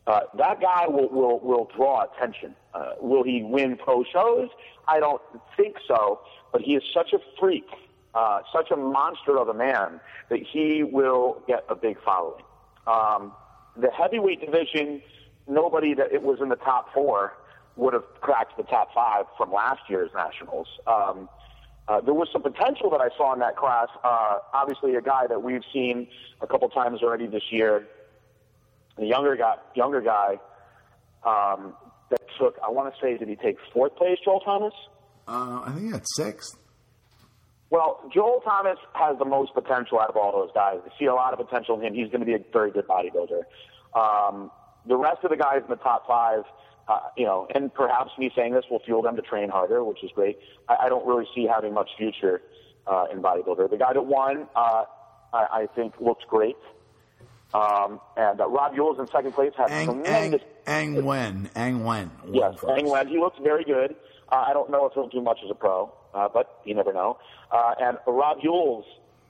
uh, 0.06 0.20
that 0.36 0.60
guy 0.60 0.86
will, 0.86 1.08
will, 1.08 1.40
will 1.40 1.68
draw 1.76 2.04
attention. 2.04 2.54
Uh, 2.74 2.92
will 3.00 3.24
he 3.24 3.42
win 3.42 3.76
pro 3.76 4.04
shows? 4.04 4.48
I 4.86 5.00
don't 5.00 5.22
think 5.56 5.76
so, 5.86 6.20
but 6.52 6.60
he 6.60 6.74
is 6.74 6.82
such 6.92 7.12
a 7.12 7.18
freak, 7.40 7.66
uh, 8.14 8.40
such 8.52 8.70
a 8.70 8.76
monster 8.76 9.38
of 9.38 9.48
a 9.48 9.54
man 9.54 10.00
that 10.28 10.40
he 10.40 10.82
will 10.82 11.42
get 11.46 11.64
a 11.68 11.74
big 11.74 11.96
following. 12.04 12.42
Um, 12.86 13.32
the 13.76 13.90
heavyweight 13.90 14.40
division, 14.40 15.02
nobody 15.48 15.94
that 15.94 16.12
it 16.12 16.22
was 16.22 16.38
in 16.40 16.48
the 16.48 16.56
top 16.56 16.92
four 16.94 17.32
would 17.76 17.92
have 17.92 18.04
cracked 18.20 18.56
the 18.56 18.62
top 18.64 18.88
five 18.94 19.24
from 19.36 19.52
last 19.52 19.80
year's 19.88 20.10
nationals. 20.14 20.66
Um, 20.86 21.28
uh, 21.88 22.00
there 22.00 22.14
was 22.14 22.28
some 22.32 22.42
potential 22.42 22.90
that 22.90 23.00
I 23.00 23.08
saw 23.16 23.32
in 23.32 23.38
that 23.40 23.56
class. 23.56 23.88
Uh, 24.02 24.38
obviously, 24.52 24.94
a 24.96 25.02
guy 25.02 25.26
that 25.28 25.42
we've 25.42 25.62
seen 25.72 26.08
a 26.40 26.46
couple 26.46 26.68
times 26.68 27.02
already 27.02 27.26
this 27.26 27.44
year, 27.50 27.86
a 28.98 29.04
younger 29.04 29.36
guy, 29.36 29.54
younger 29.74 30.00
guy 30.00 30.38
um, 31.24 31.74
that 32.10 32.20
took. 32.38 32.56
I 32.66 32.70
want 32.70 32.92
to 32.92 33.00
say, 33.00 33.16
did 33.16 33.28
he 33.28 33.36
take 33.36 33.56
fourth 33.72 33.94
place, 33.96 34.18
Joel 34.24 34.40
Thomas? 34.40 34.74
Uh, 35.28 35.62
I 35.64 35.72
think 35.72 35.86
he 35.86 35.92
had 35.92 36.04
sixth. 36.16 36.56
Well, 37.70 38.08
Joel 38.14 38.40
Thomas 38.44 38.78
has 38.94 39.18
the 39.18 39.24
most 39.24 39.52
potential 39.54 40.00
out 40.00 40.08
of 40.08 40.16
all 40.16 40.32
those 40.32 40.50
guys. 40.54 40.78
I 40.84 40.98
see 40.98 41.06
a 41.06 41.14
lot 41.14 41.32
of 41.32 41.46
potential 41.46 41.78
in 41.78 41.84
him. 41.84 41.94
He's 41.94 42.08
going 42.08 42.20
to 42.20 42.26
be 42.26 42.34
a 42.34 42.38
very 42.52 42.70
good 42.70 42.86
bodybuilder. 42.86 43.42
Um, 43.94 44.50
the 44.86 44.96
rest 44.96 45.18
of 45.24 45.30
the 45.30 45.36
guys 45.36 45.62
in 45.64 45.70
the 45.70 45.76
top 45.76 46.06
five, 46.06 46.44
uh, 46.88 47.00
you 47.16 47.24
know, 47.24 47.46
and 47.54 47.72
perhaps 47.72 48.10
me 48.18 48.30
saying 48.36 48.52
this 48.52 48.64
will 48.70 48.80
fuel 48.80 49.02
them 49.02 49.16
to 49.16 49.22
train 49.22 49.48
harder, 49.48 49.82
which 49.84 50.02
is 50.04 50.10
great. 50.14 50.38
I, 50.68 50.76
I 50.86 50.88
don't 50.88 51.06
really 51.06 51.26
see 51.34 51.46
having 51.46 51.74
much 51.74 51.90
future 51.98 52.42
uh, 52.86 53.06
in 53.12 53.22
bodybuilder. 53.22 53.70
The 53.70 53.76
guy 53.76 53.92
that 53.92 54.06
won, 54.06 54.46
uh, 54.54 54.84
I, 55.32 55.46
I 55.52 55.66
think, 55.74 55.94
looks 56.00 56.24
great. 56.28 56.56
Um, 57.54 58.00
and 58.16 58.40
uh, 58.40 58.48
Rob 58.48 58.74
Yules 58.74 58.98
in 58.98 59.06
second 59.06 59.32
place 59.32 59.52
had 59.56 59.70
Ang, 59.70 59.86
tremendous. 59.86 60.42
Ang 60.66 61.04
Wen. 61.04 61.50
Ang 61.54 61.84
Wen. 61.84 62.10
Yes. 62.30 62.54
Ang 62.68 62.88
Wen. 62.88 63.08
He 63.08 63.18
looks 63.18 63.38
very 63.42 63.64
good. 63.64 63.94
Uh, 64.30 64.44
I 64.48 64.52
don't 64.52 64.70
know 64.70 64.86
if 64.86 64.92
he'll 64.94 65.08
do 65.08 65.22
much 65.22 65.38
as 65.44 65.50
a 65.50 65.54
pro, 65.54 65.92
uh, 66.12 66.28
but 66.28 66.60
you 66.64 66.74
never 66.74 66.92
know. 66.92 67.18
Uh, 67.50 67.74
and 67.80 67.98
Rob 68.06 68.38
Yules 68.40 68.82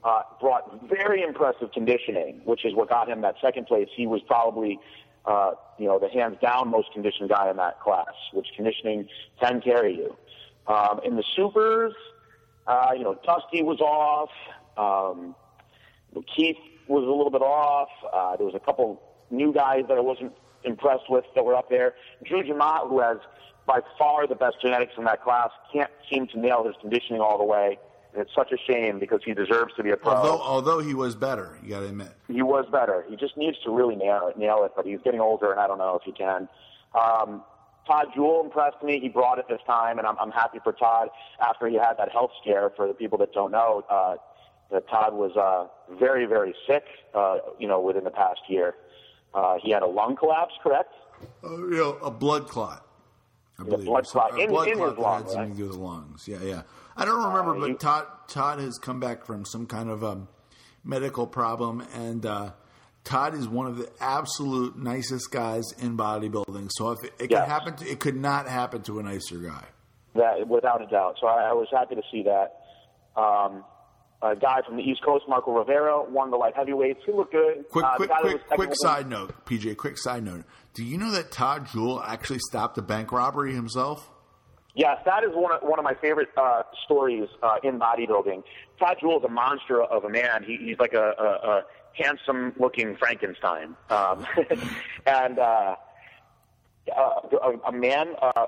uh, 0.03 0.21
brought 0.41 0.87
very 0.89 1.21
impressive 1.21 1.71
conditioning, 1.71 2.41
which 2.45 2.65
is 2.65 2.73
what 2.73 2.89
got 2.89 3.07
him 3.07 3.21
that 3.21 3.35
second 3.41 3.67
place. 3.67 3.87
He 3.95 4.07
was 4.07 4.21
probably, 4.25 4.79
uh, 5.27 5.51
you 5.77 5.85
know, 5.85 5.99
the 5.99 6.09
hands 6.09 6.37
down 6.41 6.69
most 6.69 6.91
conditioned 6.93 7.29
guy 7.29 7.49
in 7.49 7.57
that 7.57 7.79
class, 7.81 8.13
which 8.33 8.47
conditioning 8.55 9.07
can 9.39 9.61
carry 9.61 9.95
you. 9.95 10.15
Um, 10.67 11.01
in 11.03 11.15
the 11.15 11.23
supers, 11.35 11.93
uh, 12.65 12.91
you 12.95 13.03
know, 13.03 13.17
Dusty 13.25 13.61
was 13.61 13.79
off. 13.79 14.29
Um, 14.77 15.35
Keith 16.35 16.57
was 16.87 17.03
a 17.03 17.11
little 17.11 17.29
bit 17.29 17.41
off. 17.41 17.89
Uh, 18.13 18.37
there 18.37 18.45
was 18.45 18.55
a 18.55 18.59
couple 18.59 19.01
new 19.29 19.53
guys 19.53 19.83
that 19.89 19.97
I 19.97 20.01
wasn't 20.01 20.33
impressed 20.63 21.09
with 21.09 21.25
that 21.35 21.43
were 21.43 21.55
up 21.55 21.69
there. 21.69 21.93
Drew 22.25 22.43
Jamat, 22.43 22.89
who 22.89 22.99
has 22.99 23.17
by 23.65 23.81
far 23.99 24.27
the 24.27 24.35
best 24.35 24.55
genetics 24.61 24.93
in 24.97 25.03
that 25.03 25.23
class, 25.23 25.49
can't 25.73 25.91
seem 26.09 26.27
to 26.27 26.39
nail 26.39 26.63
his 26.65 26.75
conditioning 26.79 27.21
all 27.21 27.37
the 27.37 27.43
way. 27.43 27.77
It's 28.17 28.33
such 28.35 28.51
a 28.51 28.57
shame 28.69 28.99
because 28.99 29.21
he 29.23 29.33
deserves 29.33 29.73
to 29.75 29.83
be 29.83 29.91
a 29.91 29.97
pro. 29.97 30.13
Although, 30.13 30.41
although 30.41 30.79
he 30.79 30.93
was 30.93 31.15
better, 31.15 31.57
you 31.63 31.69
got 31.69 31.79
to 31.81 31.85
admit. 31.85 32.09
he 32.27 32.41
was 32.41 32.65
better. 32.71 33.05
He 33.09 33.15
just 33.15 33.37
needs 33.37 33.57
to 33.63 33.71
really 33.71 33.95
nail 33.95 34.27
it, 34.27 34.37
nail 34.37 34.63
it. 34.65 34.71
But 34.75 34.85
he's 34.85 34.99
getting 35.03 35.19
older, 35.19 35.51
and 35.51 35.59
I 35.59 35.67
don't 35.67 35.77
know 35.77 35.95
if 35.95 36.03
he 36.03 36.11
can. 36.11 36.49
Um, 36.95 37.43
Todd 37.85 38.07
Jewell 38.15 38.41
impressed 38.43 38.81
me. 38.83 38.99
He 38.99 39.07
brought 39.07 39.37
it 39.39 39.45
this 39.47 39.61
time, 39.67 39.97
and 39.99 40.07
I'm, 40.07 40.17
I'm 40.19 40.31
happy 40.31 40.57
for 40.63 40.73
Todd 40.73 41.09
after 41.41 41.67
he 41.67 41.75
had 41.75 41.93
that 41.99 42.11
health 42.11 42.31
scare. 42.41 42.71
For 42.75 42.87
the 42.87 42.93
people 42.93 43.17
that 43.19 43.31
don't 43.33 43.51
know, 43.51 43.83
uh, 43.89 44.15
that 44.71 44.89
Todd 44.89 45.13
was 45.13 45.31
uh, 45.37 45.67
very, 45.97 46.25
very 46.25 46.53
sick. 46.67 46.83
Uh, 47.13 47.37
you 47.59 47.67
know, 47.67 47.79
within 47.79 48.03
the 48.03 48.09
past 48.11 48.41
year, 48.49 48.75
uh, 49.33 49.55
he 49.61 49.71
had 49.71 49.83
a 49.83 49.87
lung 49.87 50.15
collapse. 50.17 50.53
Correct? 50.63 50.91
Uh, 51.43 51.57
you 51.57 51.77
know, 51.77 51.97
a 52.03 52.11
blood 52.11 52.47
clot. 52.49 52.83
I 53.59 53.63
believe. 53.63 53.81
A 53.81 53.85
blood 53.85 54.05
clot 54.05 54.33
A 54.37 54.41
in- 54.43 54.49
blood 54.49 54.67
in 54.67 54.77
clot 54.77 54.89
his 54.89 54.97
lung, 54.99 55.21
had 55.21 55.29
something 55.31 55.39
right? 55.39 55.51
to 55.51 55.57
do 55.57 55.63
with 55.67 55.71
the 55.77 55.83
lungs. 55.83 56.27
Yeah, 56.27 56.37
yeah. 56.43 56.61
I 56.97 57.05
don't 57.05 57.23
remember, 57.25 57.55
Uh, 57.55 57.59
but 57.59 57.69
you- 57.69 57.75
Todd 57.75 58.05
Todd 58.27 58.59
has 58.59 58.77
come 58.77 58.99
back 58.99 59.25
from 59.25 59.45
some 59.45 59.65
kind 59.67 59.89
of 59.89 60.03
um, 60.03 60.27
medical 60.83 61.25
problem, 61.27 61.81
and 61.93 62.25
uh, 62.25 62.51
Todd 63.03 63.33
is 63.35 63.47
one 63.47 63.67
of 63.67 63.77
the 63.77 63.89
absolute 64.01 64.77
nicest 64.77 65.31
guys 65.31 65.63
in 65.79 65.95
bodybuilding. 65.95 66.69
So 66.73 66.91
if 66.91 67.03
it, 67.05 67.13
it 67.19 67.27
could 67.29 67.37
happen, 67.47 67.75
to, 67.77 67.87
it 67.89 67.99
could 67.99 68.17
not 68.17 68.47
happen 68.49 68.81
to 68.83 68.99
a 68.99 69.03
nicer 69.03 69.37
guy. 69.37 69.63
That 70.15 70.47
without 70.47 70.81
a 70.81 70.87
doubt. 70.87 71.15
So 71.21 71.27
I, 71.27 71.49
I 71.49 71.53
was 71.53 71.67
happy 71.71 71.95
to 71.95 72.01
see 72.11 72.23
that. 72.23 72.59
Um, 73.15 73.63
a 74.21 74.35
guy 74.35 74.61
from 74.65 74.77
the 74.77 74.83
East 74.83 75.03
Coast, 75.05 75.25
Marco 75.29 75.51
Rivera, 75.51 76.03
won 76.09 76.31
the 76.31 76.37
light 76.37 76.55
heavyweights. 76.55 77.01
He 77.05 77.11
looked 77.13 77.31
good. 77.33 77.65
Quick, 77.69 77.85
Uh, 77.85 77.95
quick, 77.97 78.09
quick, 78.21 78.47
quick 78.49 78.71
side 78.73 79.07
note, 79.07 79.45
PJ. 79.45 79.77
Quick 79.77 79.97
side 79.99 80.23
note. 80.25 80.43
Do 80.73 80.83
you 80.83 80.97
know 80.97 81.11
that 81.11 81.31
Todd 81.31 81.67
Jewell 81.71 82.01
actually 82.01 82.39
stopped 82.49 82.77
a 82.79 82.81
bank 82.81 83.11
robbery 83.11 83.53
himself? 83.53 84.09
Yes, 84.77 84.99
that 85.05 85.23
is 85.23 85.31
one 85.33 85.51
of, 85.51 85.63
one 85.63 85.79
of 85.79 85.83
my 85.83 85.95
favorite 85.95 86.29
uh, 86.37 86.61
stories 86.85 87.27
uh, 87.41 87.57
in 87.63 87.79
bodybuilding. 87.79 88.43
Todd 88.79 88.97
Jewell 89.01 89.17
is 89.17 89.23
a 89.25 89.29
monster 89.29 89.81
of 89.81 90.03
a 90.03 90.09
man. 90.09 90.43
He, 90.43 90.55
he's 90.57 90.77
like 90.77 90.93
a, 90.93 91.13
a, 91.17 91.49
a 91.49 91.63
handsome-looking 91.93 92.95
Frankenstein, 92.97 93.75
um, 93.89 94.23
and 95.07 95.39
uh, 95.39 95.75
a, 96.95 97.51
a 97.65 97.71
man, 97.71 98.13
uh, 98.21 98.45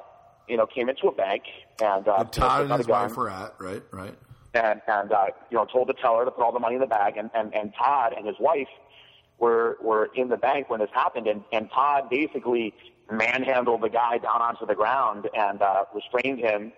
you 0.47 0.55
know, 0.55 0.67
came 0.67 0.87
into 0.87 1.07
a 1.07 1.11
bank 1.11 1.43
and 1.81 2.07
uh, 2.07 2.17
And 2.19 2.31
Todd 2.31 2.69
and 2.69 2.73
his 2.77 2.87
wife 2.87 3.17
were 3.17 3.31
at 3.31 3.55
right, 3.59 3.81
right. 3.89 4.13
and 4.53 4.81
and 4.87 5.11
uh, 5.11 5.25
you 5.49 5.57
know 5.57 5.65
told 5.65 5.89
the 5.89 5.93
teller 5.93 6.25
to 6.25 6.31
put 6.31 6.43
all 6.43 6.51
the 6.51 6.59
money 6.59 6.75
in 6.75 6.81
the 6.81 6.87
bag, 6.87 7.17
and 7.17 7.31
and, 7.33 7.55
and 7.55 7.73
Todd 7.73 8.13
and 8.15 8.27
his 8.27 8.35
wife 8.39 8.67
were 9.39 9.77
were 9.81 10.09
in 10.13 10.29
the 10.29 10.37
bank 10.37 10.69
when 10.69 10.79
this 10.79 10.89
happened, 10.93 11.25
and 11.25 11.43
and 11.51 11.71
Todd 11.71 12.09
basically 12.09 12.75
manhandled 13.11 13.81
the 13.81 13.89
guy 13.89 14.17
down 14.17 14.41
onto 14.41 14.65
the 14.65 14.75
ground 14.75 15.27
and 15.33 15.61
uh, 15.61 15.83
restrained 15.93 16.39
him 16.39 16.71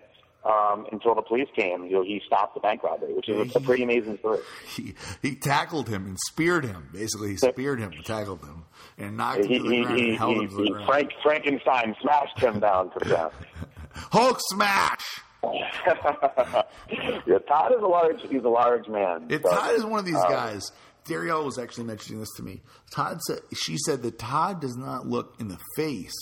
um, 0.44 0.86
until 0.90 1.14
the 1.14 1.22
police 1.22 1.48
came. 1.56 1.84
You 1.84 1.92
know, 1.92 2.02
he 2.02 2.20
stopped 2.26 2.54
the 2.54 2.60
bank 2.60 2.82
robbery, 2.82 3.14
which 3.14 3.28
is 3.28 3.54
a, 3.54 3.58
a 3.58 3.60
pretty 3.62 3.84
amazing 3.84 4.18
story. 4.18 4.40
He 4.74 4.94
he 5.20 5.34
tackled 5.36 5.88
him 5.88 6.06
and 6.06 6.18
speared 6.26 6.64
him. 6.64 6.88
Basically, 6.92 7.30
he 7.30 7.36
speared 7.36 7.78
him, 7.78 7.92
and 7.92 8.04
tackled 8.04 8.42
him, 8.44 8.64
and 8.98 9.16
knocked 9.16 9.44
He 9.44 9.56
him 9.56 9.62
to 9.64 9.68
the 9.68 9.74
he 9.76 9.82
ground 9.82 9.98
he, 9.98 10.08
and 10.08 10.18
held 10.18 10.34
he, 10.36 10.42
him 10.42 10.48
to 10.48 10.54
the 10.56 10.62
he 10.62 10.70
ground. 10.70 10.86
Frank 10.86 11.10
Frankenstein 11.22 11.94
smashed 12.00 12.38
him 12.38 12.60
down 12.60 12.90
to 12.92 12.98
the 13.00 13.04
ground. 13.06 13.32
Hulk 13.94 14.38
smash! 14.50 15.20
yeah, 15.44 17.38
Todd 17.48 17.72
is 17.76 17.82
a 17.82 17.86
large. 17.86 18.20
He's 18.30 18.44
a 18.44 18.48
large 18.48 18.88
man. 18.88 19.26
It, 19.28 19.42
So, 19.42 19.50
Todd 19.50 19.74
is 19.74 19.84
one 19.84 19.98
of 19.98 20.06
these 20.06 20.14
uh, 20.16 20.28
guys. 20.28 20.72
Darielle 21.06 21.44
was 21.44 21.58
actually 21.58 21.84
mentioning 21.84 22.20
this 22.20 22.32
to 22.36 22.42
me. 22.42 22.62
Todd 22.90 23.20
said 23.22 23.40
she 23.54 23.76
said 23.78 24.02
that 24.02 24.18
Todd 24.18 24.60
does 24.60 24.76
not 24.76 25.06
look 25.06 25.34
in 25.40 25.48
the 25.48 25.58
face, 25.76 26.14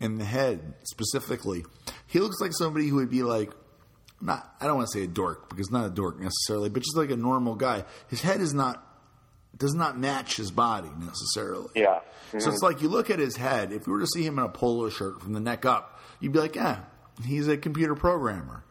in 0.00 0.18
the 0.18 0.24
head 0.24 0.74
specifically. 0.84 1.64
He 2.06 2.20
looks 2.20 2.40
like 2.40 2.52
somebody 2.52 2.88
who 2.88 2.96
would 2.96 3.10
be 3.10 3.22
like, 3.22 3.50
not 4.20 4.54
I 4.60 4.66
don't 4.66 4.76
want 4.76 4.88
to 4.90 4.98
say 4.98 5.04
a 5.04 5.08
dork 5.08 5.48
because 5.50 5.70
not 5.70 5.86
a 5.86 5.90
dork 5.90 6.18
necessarily, 6.20 6.68
but 6.68 6.82
just 6.82 6.96
like 6.96 7.10
a 7.10 7.16
normal 7.16 7.54
guy. 7.56 7.84
His 8.08 8.20
head 8.22 8.40
is 8.40 8.54
not 8.54 8.82
does 9.56 9.74
not 9.74 9.98
match 9.98 10.36
his 10.36 10.50
body 10.50 10.90
necessarily. 10.98 11.68
Yeah. 11.76 12.00
So 12.38 12.50
it's 12.50 12.62
like 12.62 12.82
you 12.82 12.88
look 12.88 13.10
at 13.10 13.20
his 13.20 13.36
head. 13.36 13.72
If 13.72 13.86
you 13.86 13.92
were 13.92 14.00
to 14.00 14.06
see 14.08 14.24
him 14.24 14.38
in 14.38 14.44
a 14.44 14.48
polo 14.48 14.88
shirt 14.90 15.20
from 15.20 15.32
the 15.32 15.38
neck 15.40 15.64
up, 15.64 16.00
you'd 16.18 16.32
be 16.32 16.40
like, 16.40 16.56
yeah, 16.56 16.80
he's 17.24 17.46
a 17.46 17.56
computer 17.56 17.94
programmer. 17.94 18.64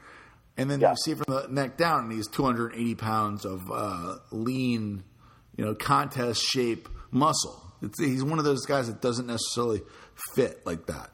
And 0.57 0.69
then 0.69 0.81
Yeah. 0.81 0.89
you 0.91 0.95
see 0.97 1.13
from 1.13 1.25
the 1.33 1.47
neck 1.49 1.77
down, 1.77 2.03
and 2.03 2.11
he's 2.11 2.27
280 2.27 2.95
pounds 2.95 3.45
of 3.45 3.71
uh, 3.71 4.17
lean, 4.31 5.03
you 5.55 5.65
know, 5.65 5.75
contest 5.75 6.41
shape 6.41 6.89
muscle. 7.11 7.59
It's, 7.81 7.99
he's 7.99 8.23
one 8.23 8.39
of 8.39 8.45
those 8.45 8.65
guys 8.65 8.87
that 8.87 9.01
doesn't 9.01 9.27
necessarily 9.27 9.81
fit 10.35 10.65
like 10.65 10.85
that. 10.87 11.11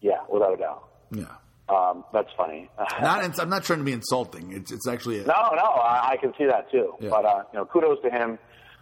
Yeah, 0.00 0.18
without 0.28 0.54
a 0.54 0.56
doubt. 0.56 0.88
Yeah. 1.10 1.24
Um, 1.68 2.04
that's 2.12 2.28
funny. 2.36 2.68
Not, 3.00 3.40
I'm 3.40 3.48
not 3.48 3.64
trying 3.64 3.78
to 3.78 3.84
be 3.84 3.92
insulting. 3.92 4.52
It's 4.52 4.72
it's 4.72 4.86
actually 4.86 5.20
a, 5.20 5.22
No, 5.22 5.50
no, 5.54 5.62
I, 5.62 6.10
I 6.10 6.16
can 6.20 6.34
see 6.36 6.44
that 6.44 6.70
too. 6.70 6.94
Yeah. 7.00 7.08
But 7.08 7.24
uh, 7.24 7.42
you 7.52 7.58
know, 7.60 7.64
kudos 7.64 7.98
to 8.02 8.10
him. 8.10 8.38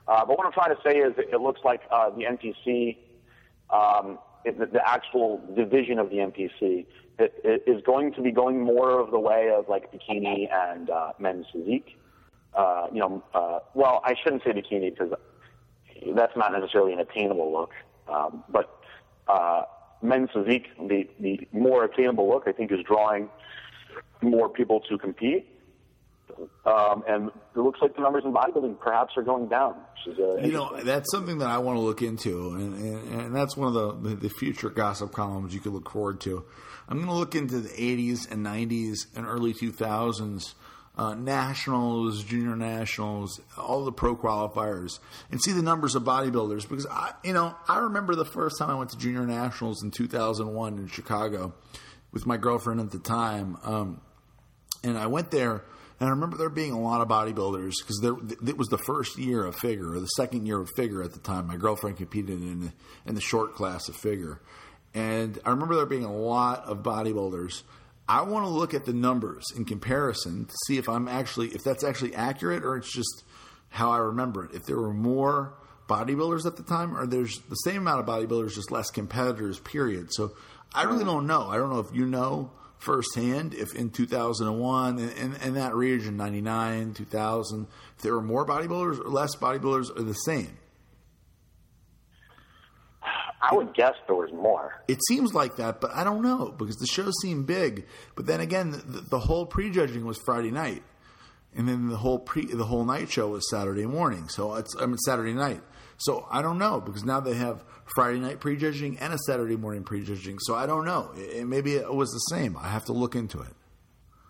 Uh, 0.08 0.24
but 0.24 0.36
what 0.36 0.46
I'm 0.46 0.52
trying 0.52 0.74
to 0.74 0.82
say 0.82 0.96
is, 0.98 1.12
it 1.18 1.40
looks 1.40 1.60
like 1.62 1.82
uh, 1.92 2.10
the 2.10 2.24
NPC, 2.24 2.96
um, 3.72 4.18
it, 4.44 4.58
the, 4.58 4.66
the 4.66 4.80
actual 4.84 5.40
division 5.54 6.00
of 6.00 6.10
the 6.10 6.16
NPC, 6.16 6.86
it, 7.18 7.34
it 7.44 7.62
is 7.66 7.80
going 7.82 8.12
to 8.14 8.22
be 8.22 8.32
going 8.32 8.60
more 8.60 8.98
of 8.98 9.12
the 9.12 9.20
way 9.20 9.50
of 9.56 9.68
like 9.68 9.92
bikini 9.92 10.48
and 10.52 10.90
uh, 10.90 11.12
men's 11.20 11.46
physique. 11.52 11.99
Uh, 12.54 12.86
you 12.92 13.00
know, 13.00 13.22
uh, 13.34 13.60
well, 13.74 14.00
I 14.04 14.14
shouldn't 14.22 14.42
say 14.42 14.50
bikini 14.50 14.90
because 14.90 15.12
that's 16.14 16.36
not 16.36 16.52
necessarily 16.52 16.92
an 16.92 17.00
attainable 17.00 17.52
look. 17.52 17.70
Um, 18.08 18.44
but 18.48 18.82
uh, 19.28 19.62
men's 20.02 20.30
physique, 20.32 20.66
the 20.78 21.08
the 21.20 21.46
more 21.52 21.84
attainable 21.84 22.28
look, 22.28 22.44
I 22.46 22.52
think, 22.52 22.72
is 22.72 22.80
drawing 22.86 23.28
more 24.20 24.48
people 24.48 24.80
to 24.88 24.98
compete. 24.98 25.46
Um, 26.64 27.04
and 27.06 27.28
it 27.28 27.58
looks 27.58 27.80
like 27.82 27.94
the 27.96 28.02
numbers 28.02 28.24
in 28.24 28.32
bodybuilding 28.32 28.78
perhaps 28.78 29.14
are 29.16 29.22
going 29.22 29.48
down. 29.48 29.74
Which 30.06 30.14
is, 30.14 30.20
uh, 30.20 30.36
you 30.36 30.52
know 30.52 30.80
that's 30.82 31.10
something 31.10 31.38
that 31.38 31.48
I 31.48 31.58
want 31.58 31.76
to 31.76 31.80
look 31.80 32.02
into, 32.02 32.50
and, 32.50 32.74
and, 32.74 33.20
and 33.20 33.36
that's 33.36 33.56
one 33.56 33.68
of 33.68 33.74
the, 33.74 34.10
the, 34.10 34.16
the 34.16 34.28
future 34.28 34.70
gossip 34.70 35.12
columns 35.12 35.54
you 35.54 35.60
could 35.60 35.72
look 35.72 35.90
forward 35.90 36.20
to. 36.22 36.44
I'm 36.88 36.96
going 36.96 37.08
to 37.08 37.14
look 37.14 37.36
into 37.36 37.60
the 37.60 37.68
80s 37.68 38.30
and 38.30 38.44
90s 38.44 39.06
and 39.14 39.24
early 39.24 39.54
2000s 39.54 40.54
uh, 41.00 41.14
nationals, 41.14 42.22
junior 42.22 42.54
nationals, 42.54 43.40
all 43.56 43.86
the 43.86 43.92
pro 43.92 44.14
qualifiers, 44.14 44.98
and 45.30 45.40
see 45.40 45.50
the 45.50 45.62
numbers 45.62 45.94
of 45.94 46.02
bodybuilders 46.02 46.68
because 46.68 46.86
I, 46.90 47.14
you 47.24 47.32
know, 47.32 47.54
I 47.66 47.78
remember 47.78 48.14
the 48.14 48.26
first 48.26 48.58
time 48.58 48.68
I 48.68 48.74
went 48.74 48.90
to 48.90 48.98
junior 48.98 49.26
nationals 49.26 49.82
in 49.82 49.92
2001 49.92 50.76
in 50.76 50.88
Chicago 50.88 51.54
with 52.12 52.26
my 52.26 52.36
girlfriend 52.36 52.80
at 52.80 52.90
the 52.90 52.98
time. 52.98 53.56
Um, 53.64 54.02
and 54.84 54.98
I 54.98 55.06
went 55.06 55.30
there, 55.30 55.64
and 56.00 56.06
I 56.06 56.10
remember 56.10 56.36
there 56.36 56.50
being 56.50 56.72
a 56.72 56.80
lot 56.80 57.00
of 57.00 57.08
bodybuilders 57.08 57.76
because 57.80 58.04
it 58.46 58.58
was 58.58 58.68
the 58.68 58.76
first 58.76 59.16
year 59.16 59.46
of 59.46 59.56
figure 59.56 59.94
or 59.94 60.00
the 60.00 60.06
second 60.06 60.44
year 60.44 60.60
of 60.60 60.68
figure 60.76 61.02
at 61.02 61.14
the 61.14 61.18
time. 61.18 61.46
My 61.46 61.56
girlfriend 61.56 61.96
competed 61.96 62.42
in 62.42 62.60
the 62.60 62.72
in 63.06 63.14
the 63.14 63.22
short 63.22 63.54
class 63.54 63.88
of 63.88 63.96
figure, 63.96 64.42
and 64.92 65.38
I 65.46 65.50
remember 65.50 65.76
there 65.76 65.86
being 65.86 66.04
a 66.04 66.14
lot 66.14 66.64
of 66.64 66.82
bodybuilders. 66.82 67.62
I 68.10 68.22
want 68.22 68.44
to 68.44 68.50
look 68.50 68.74
at 68.74 68.86
the 68.86 68.92
numbers 68.92 69.44
in 69.56 69.64
comparison 69.64 70.46
to 70.46 70.54
see 70.66 70.78
if 70.78 70.88
I'm 70.88 71.06
actually 71.06 71.50
if 71.50 71.62
that's 71.62 71.84
actually 71.84 72.16
accurate 72.16 72.64
or 72.64 72.76
it's 72.76 72.92
just 72.92 73.22
how 73.68 73.92
I 73.92 73.98
remember 73.98 74.46
it. 74.46 74.50
If 74.52 74.66
there 74.66 74.78
were 74.78 74.92
more 74.92 75.54
bodybuilders 75.88 76.44
at 76.44 76.56
the 76.56 76.64
time, 76.64 76.96
or 76.96 77.06
there's 77.06 77.38
the 77.48 77.54
same 77.54 77.76
amount 77.76 78.00
of 78.00 78.06
bodybuilders, 78.06 78.56
just 78.56 78.72
less 78.72 78.90
competitors. 78.90 79.60
Period. 79.60 80.08
So 80.12 80.32
I 80.74 80.82
really 80.84 81.04
don't 81.04 81.28
know. 81.28 81.46
I 81.50 81.56
don't 81.56 81.70
know 81.70 81.78
if 81.78 81.94
you 81.94 82.04
know 82.04 82.50
firsthand 82.78 83.54
if 83.54 83.76
in 83.76 83.90
2001 83.90 84.98
in, 84.98 85.10
in, 85.10 85.34
in 85.36 85.54
that 85.54 85.74
region 85.74 86.16
99 86.16 86.94
2000 86.94 87.66
if 87.94 88.02
there 88.02 88.14
were 88.14 88.22
more 88.22 88.46
bodybuilders 88.46 88.98
or 88.98 89.10
less 89.10 89.36
bodybuilders 89.36 89.94
or 89.94 90.02
the 90.02 90.14
same 90.14 90.56
I 93.42 93.54
would 93.54 93.72
guess 93.74 93.94
there 94.06 94.16
was 94.16 94.30
more. 94.32 94.82
it 94.88 94.98
seems 95.08 95.32
like 95.34 95.56
that 95.56 95.80
but 95.80 95.90
i 95.94 96.04
don't 96.04 96.22
know 96.22 96.54
because 96.58 96.76
the 96.76 96.86
shows 96.86 97.14
seem 97.22 97.44
big. 97.44 97.86
But 98.14 98.26
then 98.26 98.40
again 98.40 98.70
the, 98.72 99.00
the 99.08 99.18
whole 99.18 99.46
prejudging 99.46 100.04
was 100.04 100.18
friday 100.18 100.50
night. 100.50 100.82
And 101.56 101.68
then 101.68 101.88
the 101.88 101.96
whole 101.96 102.18
pre 102.18 102.46
the 102.46 102.64
whole 102.64 102.84
night 102.84 103.10
show 103.10 103.28
was 103.28 103.48
saturday 103.50 103.86
morning. 103.86 104.28
So 104.28 104.54
it's 104.56 104.74
i 104.80 104.86
mean 104.86 104.98
saturday 104.98 105.32
night. 105.32 105.62
So 105.98 106.26
i 106.30 106.42
don't 106.42 106.58
know 106.58 106.80
because 106.80 107.04
now 107.04 107.20
they 107.20 107.34
have 107.34 107.64
friday 107.94 108.20
night 108.20 108.40
prejudging 108.40 108.98
and 108.98 109.12
a 109.12 109.18
saturday 109.26 109.56
morning 109.56 109.82
prejudging. 109.84 110.38
So 110.40 110.54
i 110.54 110.66
don't 110.66 110.84
know. 110.84 111.10
It, 111.16 111.38
it- 111.40 111.46
maybe 111.46 111.74
it 111.76 111.92
was 111.94 112.10
the 112.10 112.36
same. 112.36 112.56
I 112.56 112.68
have 112.68 112.84
to 112.86 112.92
look 112.92 113.14
into 113.16 113.40
it. 113.40 113.54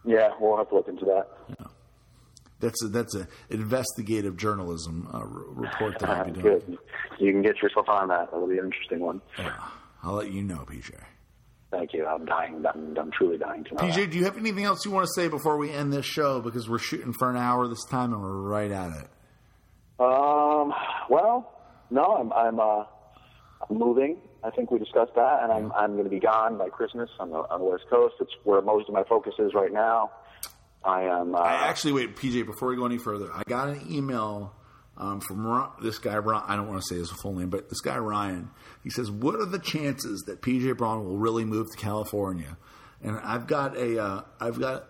Yeah, 0.04 0.30
we'll 0.40 0.56
have 0.56 0.68
to 0.70 0.76
look 0.76 0.88
into 0.88 1.04
that. 1.06 1.28
That's 2.60 2.82
a, 2.84 2.88
that's 2.88 3.14
a 3.14 3.26
investigative 3.48 4.36
journalism 4.36 5.08
uh, 5.12 5.24
report 5.24 5.98
that 5.98 6.08
I'll 6.10 6.24
be 6.24 6.30
doing. 6.40 6.42
Good. 6.42 6.78
You 7.18 7.32
can 7.32 7.42
get 7.42 7.62
yourself 7.62 7.88
on 7.88 8.08
that. 8.08 8.30
That'll 8.30 8.46
be 8.46 8.58
an 8.58 8.66
interesting 8.66 9.00
one. 9.00 9.20
Yeah. 9.38 9.54
I'll 10.02 10.14
let 10.14 10.30
you 10.30 10.42
know, 10.42 10.66
PJ. 10.66 10.92
Thank 11.70 11.92
you. 11.92 12.04
I'm 12.06 12.24
dying. 12.24 12.64
I'm, 12.66 12.96
I'm 12.98 13.10
truly 13.12 13.38
dying 13.38 13.64
to 13.64 13.74
know. 13.74 13.80
that. 13.80 13.94
PJ, 13.94 14.10
do 14.10 14.18
you 14.18 14.24
have 14.24 14.36
anything 14.36 14.64
else 14.64 14.84
you 14.84 14.90
want 14.90 15.06
to 15.06 15.12
say 15.14 15.28
before 15.28 15.56
we 15.56 15.70
end 15.70 15.92
this 15.92 16.06
show? 16.06 16.40
Because 16.40 16.68
we're 16.68 16.78
shooting 16.78 17.12
for 17.12 17.30
an 17.30 17.36
hour 17.36 17.68
this 17.68 17.84
time 17.84 18.12
and 18.12 18.22
we're 18.22 18.40
right 18.42 18.70
at 18.70 18.90
it. 18.90 19.08
Um. 19.98 20.72
Well, 21.08 21.52
no. 21.90 22.04
I'm. 22.04 22.32
I'm. 22.32 22.58
Uh, 22.58 22.84
I'm 23.68 23.78
moving. 23.78 24.16
I 24.42 24.50
think 24.50 24.70
we 24.70 24.78
discussed 24.78 25.14
that, 25.14 25.40
and 25.42 25.52
I'm. 25.52 25.70
I'm 25.72 25.92
going 25.92 26.04
to 26.04 26.10
be 26.10 26.18
gone 26.18 26.56
by 26.58 26.70
Christmas 26.70 27.10
on 27.20 27.30
the 27.30 27.36
on 27.36 27.60
the 27.60 27.66
West 27.66 27.84
Coast. 27.90 28.14
It's 28.20 28.32
where 28.44 28.62
most 28.62 28.88
of 28.88 28.94
my 28.94 29.04
focus 29.04 29.34
is 29.38 29.52
right 29.54 29.72
now. 29.72 30.10
I 30.84 31.02
am. 31.02 31.34
Uh, 31.34 31.38
I 31.38 31.68
actually 31.68 31.92
wait, 31.92 32.16
PJ. 32.16 32.46
Before 32.46 32.68
we 32.68 32.76
go 32.76 32.86
any 32.86 32.98
further, 32.98 33.30
I 33.32 33.42
got 33.46 33.68
an 33.68 33.86
email 33.90 34.54
um, 34.96 35.20
from 35.20 35.46
Ron, 35.46 35.70
this 35.82 35.98
guy. 35.98 36.16
Ron, 36.18 36.42
I 36.46 36.56
don't 36.56 36.68
want 36.68 36.80
to 36.82 36.86
say 36.86 36.98
his 36.98 37.10
full 37.10 37.34
name, 37.34 37.50
but 37.50 37.68
this 37.68 37.80
guy 37.80 37.98
Ryan. 37.98 38.50
He 38.82 38.90
says, 38.90 39.10
"What 39.10 39.34
are 39.36 39.46
the 39.46 39.58
chances 39.58 40.22
that 40.26 40.42
PJ 40.42 40.76
Braun 40.76 41.04
will 41.04 41.18
really 41.18 41.44
move 41.44 41.70
to 41.70 41.76
California?" 41.76 42.56
And 43.02 43.18
I've 43.18 43.46
got 43.46 43.76
a, 43.76 44.02
uh, 44.02 44.22
I've 44.40 44.58
got 44.60 44.86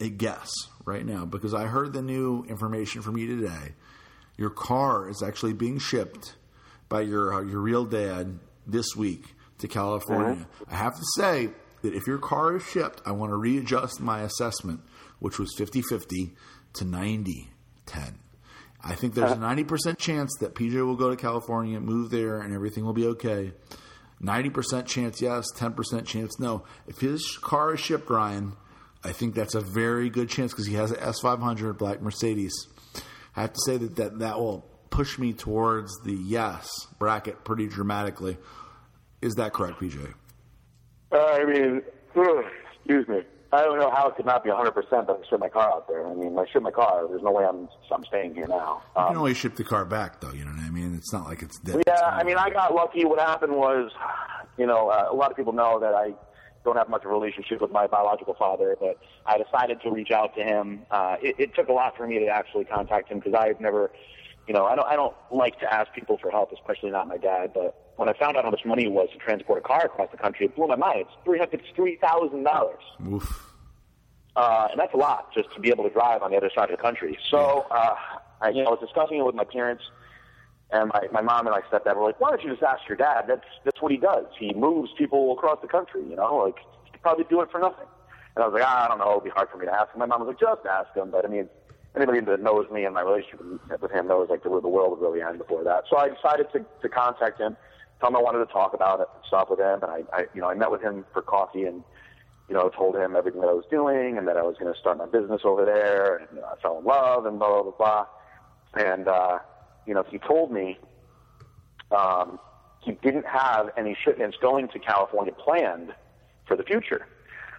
a 0.00 0.08
guess 0.08 0.50
right 0.84 1.04
now 1.04 1.24
because 1.24 1.54
I 1.54 1.64
heard 1.64 1.92
the 1.92 2.02
new 2.02 2.44
information 2.48 3.02
from 3.02 3.16
you 3.16 3.40
today. 3.40 3.74
Your 4.36 4.50
car 4.50 5.08
is 5.08 5.22
actually 5.22 5.52
being 5.52 5.78
shipped 5.78 6.34
by 6.88 7.02
your 7.02 7.34
uh, 7.34 7.42
your 7.42 7.60
real 7.60 7.84
dad 7.84 8.38
this 8.66 8.96
week 8.96 9.34
to 9.58 9.68
California. 9.68 10.46
I 10.68 10.74
have 10.74 10.94
to 10.96 11.04
say 11.16 11.50
that 11.82 11.94
if 11.94 12.06
your 12.06 12.18
car 12.18 12.56
is 12.56 12.64
shipped, 12.64 13.02
I 13.06 13.12
want 13.12 13.30
to 13.30 13.36
readjust 13.36 14.00
my 14.00 14.22
assessment, 14.22 14.80
which 15.24 15.38
was 15.38 15.56
50-50 15.56 16.32
to 16.74 16.84
90-10. 16.84 17.46
I 18.84 18.94
think 18.94 19.14
there's 19.14 19.32
a 19.32 19.36
90% 19.36 19.96
chance 19.96 20.30
that 20.40 20.54
PJ 20.54 20.74
will 20.74 20.96
go 20.96 21.08
to 21.08 21.16
California, 21.16 21.80
move 21.80 22.10
there, 22.10 22.40
and 22.40 22.52
everything 22.52 22.84
will 22.84 22.92
be 22.92 23.06
okay. 23.06 23.54
90% 24.22 24.84
chance 24.84 25.22
yes, 25.22 25.46
10% 25.56 26.04
chance 26.04 26.38
no. 26.38 26.64
If 26.86 27.00
his 27.00 27.38
car 27.38 27.72
is 27.72 27.80
shipped, 27.80 28.10
Ryan, 28.10 28.52
I 29.02 29.12
think 29.12 29.34
that's 29.34 29.54
a 29.54 29.62
very 29.62 30.10
good 30.10 30.28
chance 30.28 30.52
because 30.52 30.66
he 30.66 30.74
has 30.74 30.90
an 30.90 30.98
S500 30.98 31.78
black 31.78 32.02
Mercedes. 32.02 32.52
I 33.34 33.40
have 33.40 33.54
to 33.54 33.60
say 33.64 33.78
that, 33.78 33.96
that 33.96 34.18
that 34.18 34.38
will 34.38 34.66
push 34.90 35.18
me 35.18 35.32
towards 35.32 35.90
the 36.04 36.12
yes 36.12 36.68
bracket 36.98 37.44
pretty 37.44 37.66
dramatically. 37.66 38.36
Is 39.22 39.36
that 39.36 39.54
correct, 39.54 39.80
PJ? 39.80 40.12
Uh, 41.10 41.16
I 41.16 41.44
mean, 41.46 41.82
ugh, 42.14 42.44
excuse 42.76 43.08
me. 43.08 43.22
I 43.54 43.62
don't 43.62 43.78
know 43.78 43.90
how 43.90 44.08
it 44.08 44.16
could 44.16 44.26
not 44.26 44.42
be 44.44 44.50
100% 44.50 44.74
that 44.90 45.10
I 45.10 45.14
shipped 45.28 45.40
my 45.40 45.48
car 45.48 45.68
out 45.72 45.88
there. 45.88 46.06
I 46.06 46.14
mean, 46.14 46.36
I 46.38 46.44
shipped 46.50 46.62
my 46.62 46.70
car. 46.70 47.06
There's 47.08 47.22
no 47.22 47.32
way 47.32 47.44
I'm 47.44 47.68
I'm 47.92 48.04
staying 48.04 48.34
here 48.34 48.46
now. 48.46 48.82
You 48.96 49.02
Um, 49.02 49.08
can 49.08 49.16
always 49.16 49.36
ship 49.36 49.54
the 49.56 49.64
car 49.64 49.84
back, 49.84 50.20
though. 50.20 50.32
You 50.32 50.44
know 50.44 50.50
what 50.52 50.60
I 50.60 50.70
mean? 50.70 50.94
It's 50.96 51.12
not 51.12 51.24
like 51.26 51.42
it's 51.42 51.58
dead. 51.58 51.82
Yeah, 51.86 52.00
I 52.04 52.24
mean, 52.24 52.36
I 52.36 52.50
got 52.50 52.74
lucky. 52.74 53.04
What 53.04 53.18
happened 53.20 53.54
was, 53.56 53.90
you 54.58 54.66
know, 54.66 54.88
uh, 54.88 55.08
a 55.10 55.14
lot 55.14 55.30
of 55.30 55.36
people 55.36 55.52
know 55.52 55.78
that 55.80 55.94
I 55.94 56.12
don't 56.64 56.76
have 56.76 56.88
much 56.88 57.04
of 57.04 57.10
a 57.10 57.14
relationship 57.14 57.60
with 57.60 57.70
my 57.70 57.86
biological 57.86 58.34
father, 58.34 58.76
but 58.80 58.98
I 59.26 59.36
decided 59.38 59.80
to 59.82 59.90
reach 59.90 60.10
out 60.10 60.34
to 60.36 60.42
him. 60.42 60.82
Uh, 60.90 61.16
it, 61.22 61.36
it 61.38 61.54
took 61.54 61.68
a 61.68 61.72
lot 61.72 61.96
for 61.96 62.06
me 62.06 62.18
to 62.20 62.26
actually 62.26 62.64
contact 62.64 63.10
him 63.10 63.18
because 63.18 63.34
I've 63.34 63.60
never, 63.60 63.90
you 64.48 64.54
know, 64.54 64.64
I 64.64 64.74
don't, 64.74 64.86
I 64.88 64.96
don't 64.96 65.14
like 65.30 65.60
to 65.60 65.72
ask 65.72 65.92
people 65.92 66.16
for 66.16 66.30
help, 66.30 66.52
especially 66.52 66.90
not 66.90 67.06
my 67.06 67.18
dad. 67.18 67.52
But 67.52 67.78
when 67.96 68.08
I 68.08 68.12
found 68.14 68.36
out 68.36 68.44
how 68.44 68.50
much 68.50 68.64
money 68.64 68.84
it 68.84 68.92
was 68.92 69.08
to 69.12 69.18
transport 69.18 69.58
a 69.58 69.62
car 69.66 69.84
across 69.84 70.10
the 70.10 70.16
country, 70.16 70.46
it 70.46 70.56
blew 70.56 70.66
my 70.66 70.76
mind. 70.76 71.00
It's 71.00 71.10
three 71.24 71.38
hundred, 71.38 71.60
it's 71.60 71.68
three 71.76 71.96
thousand 71.96 72.44
dollars. 72.44 72.82
Oof. 73.10 73.50
Uh, 74.36 74.66
and 74.72 74.80
that's 74.80 74.92
a 74.94 74.96
lot 74.96 75.32
just 75.32 75.52
to 75.54 75.60
be 75.60 75.68
able 75.70 75.84
to 75.84 75.90
drive 75.90 76.22
on 76.22 76.30
the 76.32 76.36
other 76.36 76.50
side 76.54 76.68
of 76.70 76.76
the 76.76 76.82
country. 76.82 77.16
So, 77.30 77.66
uh, 77.70 77.94
I, 78.40 78.48
you 78.48 78.64
know, 78.64 78.70
I 78.70 78.72
was 78.72 78.80
discussing 78.80 79.18
it 79.18 79.24
with 79.24 79.36
my 79.36 79.44
parents, 79.44 79.84
and 80.72 80.90
my, 80.92 81.02
my 81.12 81.20
mom 81.20 81.46
and 81.46 81.54
my 81.54 81.60
stepdad 81.70 81.94
were 81.96 82.02
like, 82.02 82.20
"Why 82.20 82.30
don't 82.30 82.42
you 82.42 82.50
just 82.50 82.62
ask 82.62 82.80
your 82.88 82.96
dad? 82.96 83.26
That's 83.28 83.46
that's 83.64 83.80
what 83.80 83.92
he 83.92 83.98
does. 83.98 84.26
He 84.38 84.52
moves 84.54 84.90
people 84.98 85.32
across 85.32 85.58
the 85.62 85.68
country. 85.68 86.02
You 86.08 86.16
know, 86.16 86.36
like 86.36 86.56
he 86.84 86.90
could 86.90 87.02
probably 87.02 87.24
do 87.30 87.40
it 87.42 87.50
for 87.52 87.60
nothing." 87.60 87.86
And 88.34 88.42
I 88.42 88.48
was 88.48 88.54
like, 88.54 88.64
ah, 88.66 88.86
"I 88.86 88.88
don't 88.88 88.98
know. 88.98 89.12
It'd 89.12 89.24
be 89.24 89.30
hard 89.30 89.48
for 89.50 89.58
me 89.58 89.66
to 89.66 89.72
ask 89.72 89.92
him." 89.94 90.00
My 90.00 90.06
mom 90.06 90.20
was 90.26 90.28
like, 90.28 90.40
"Just 90.40 90.66
ask 90.66 90.92
him." 90.96 91.10
But 91.12 91.24
I 91.24 91.28
mean, 91.28 91.48
anybody 91.94 92.18
that 92.18 92.40
knows 92.42 92.68
me 92.72 92.84
and 92.84 92.92
my 92.94 93.02
relationship 93.02 93.40
with- 93.40 93.80
with 93.80 93.92
him 93.92 94.08
knows 94.08 94.28
like 94.30 94.42
the, 94.42 94.48
the 94.48 94.68
world 94.68 94.98
would 94.98 95.00
really 95.06 95.22
end 95.22 95.38
before 95.38 95.62
that. 95.62 95.84
So 95.88 95.96
I 95.96 96.08
decided 96.08 96.50
to 96.54 96.64
to 96.82 96.88
contact 96.88 97.38
him, 97.40 97.56
tell 98.00 98.10
him 98.10 98.16
I 98.16 98.20
wanted 98.20 98.44
to 98.44 98.52
talk 98.52 98.74
about 98.74 99.00
it, 99.00 99.08
stuff 99.26 99.48
with 99.50 99.60
him, 99.60 99.80
and 99.82 99.90
I, 99.90 100.02
I 100.12 100.20
you 100.34 100.40
know 100.40 100.48
I 100.48 100.54
met 100.54 100.70
with 100.70 100.82
him 100.82 101.04
for 101.12 101.22
coffee 101.22 101.64
and 101.64 101.82
you 102.48 102.54
know, 102.54 102.68
told 102.68 102.96
him 102.96 103.16
everything 103.16 103.40
that 103.40 103.48
I 103.48 103.52
was 103.52 103.64
doing 103.70 104.18
and 104.18 104.28
that 104.28 104.36
I 104.36 104.42
was 104.42 104.56
going 104.58 104.72
to 104.72 104.78
start 104.78 104.98
my 104.98 105.06
business 105.06 105.42
over 105.44 105.64
there. 105.64 106.16
And 106.16 106.28
you 106.34 106.40
know, 106.40 106.46
I 106.46 106.60
fell 106.60 106.78
in 106.78 106.84
love 106.84 107.26
and 107.26 107.38
blah, 107.38 107.48
blah, 107.48 107.62
blah, 107.62 107.72
blah. 107.72 108.06
And, 108.74 109.08
uh, 109.08 109.38
you 109.86 109.94
know, 109.94 110.04
he 110.10 110.18
told 110.18 110.52
me 110.52 110.78
um, 111.90 112.38
he 112.80 112.92
didn't 112.92 113.26
have 113.26 113.70
any 113.76 113.96
shipments 114.04 114.36
going 114.40 114.68
to 114.68 114.78
California 114.78 115.32
planned 115.32 115.94
for 116.46 116.56
the 116.56 116.62
future. 116.62 117.06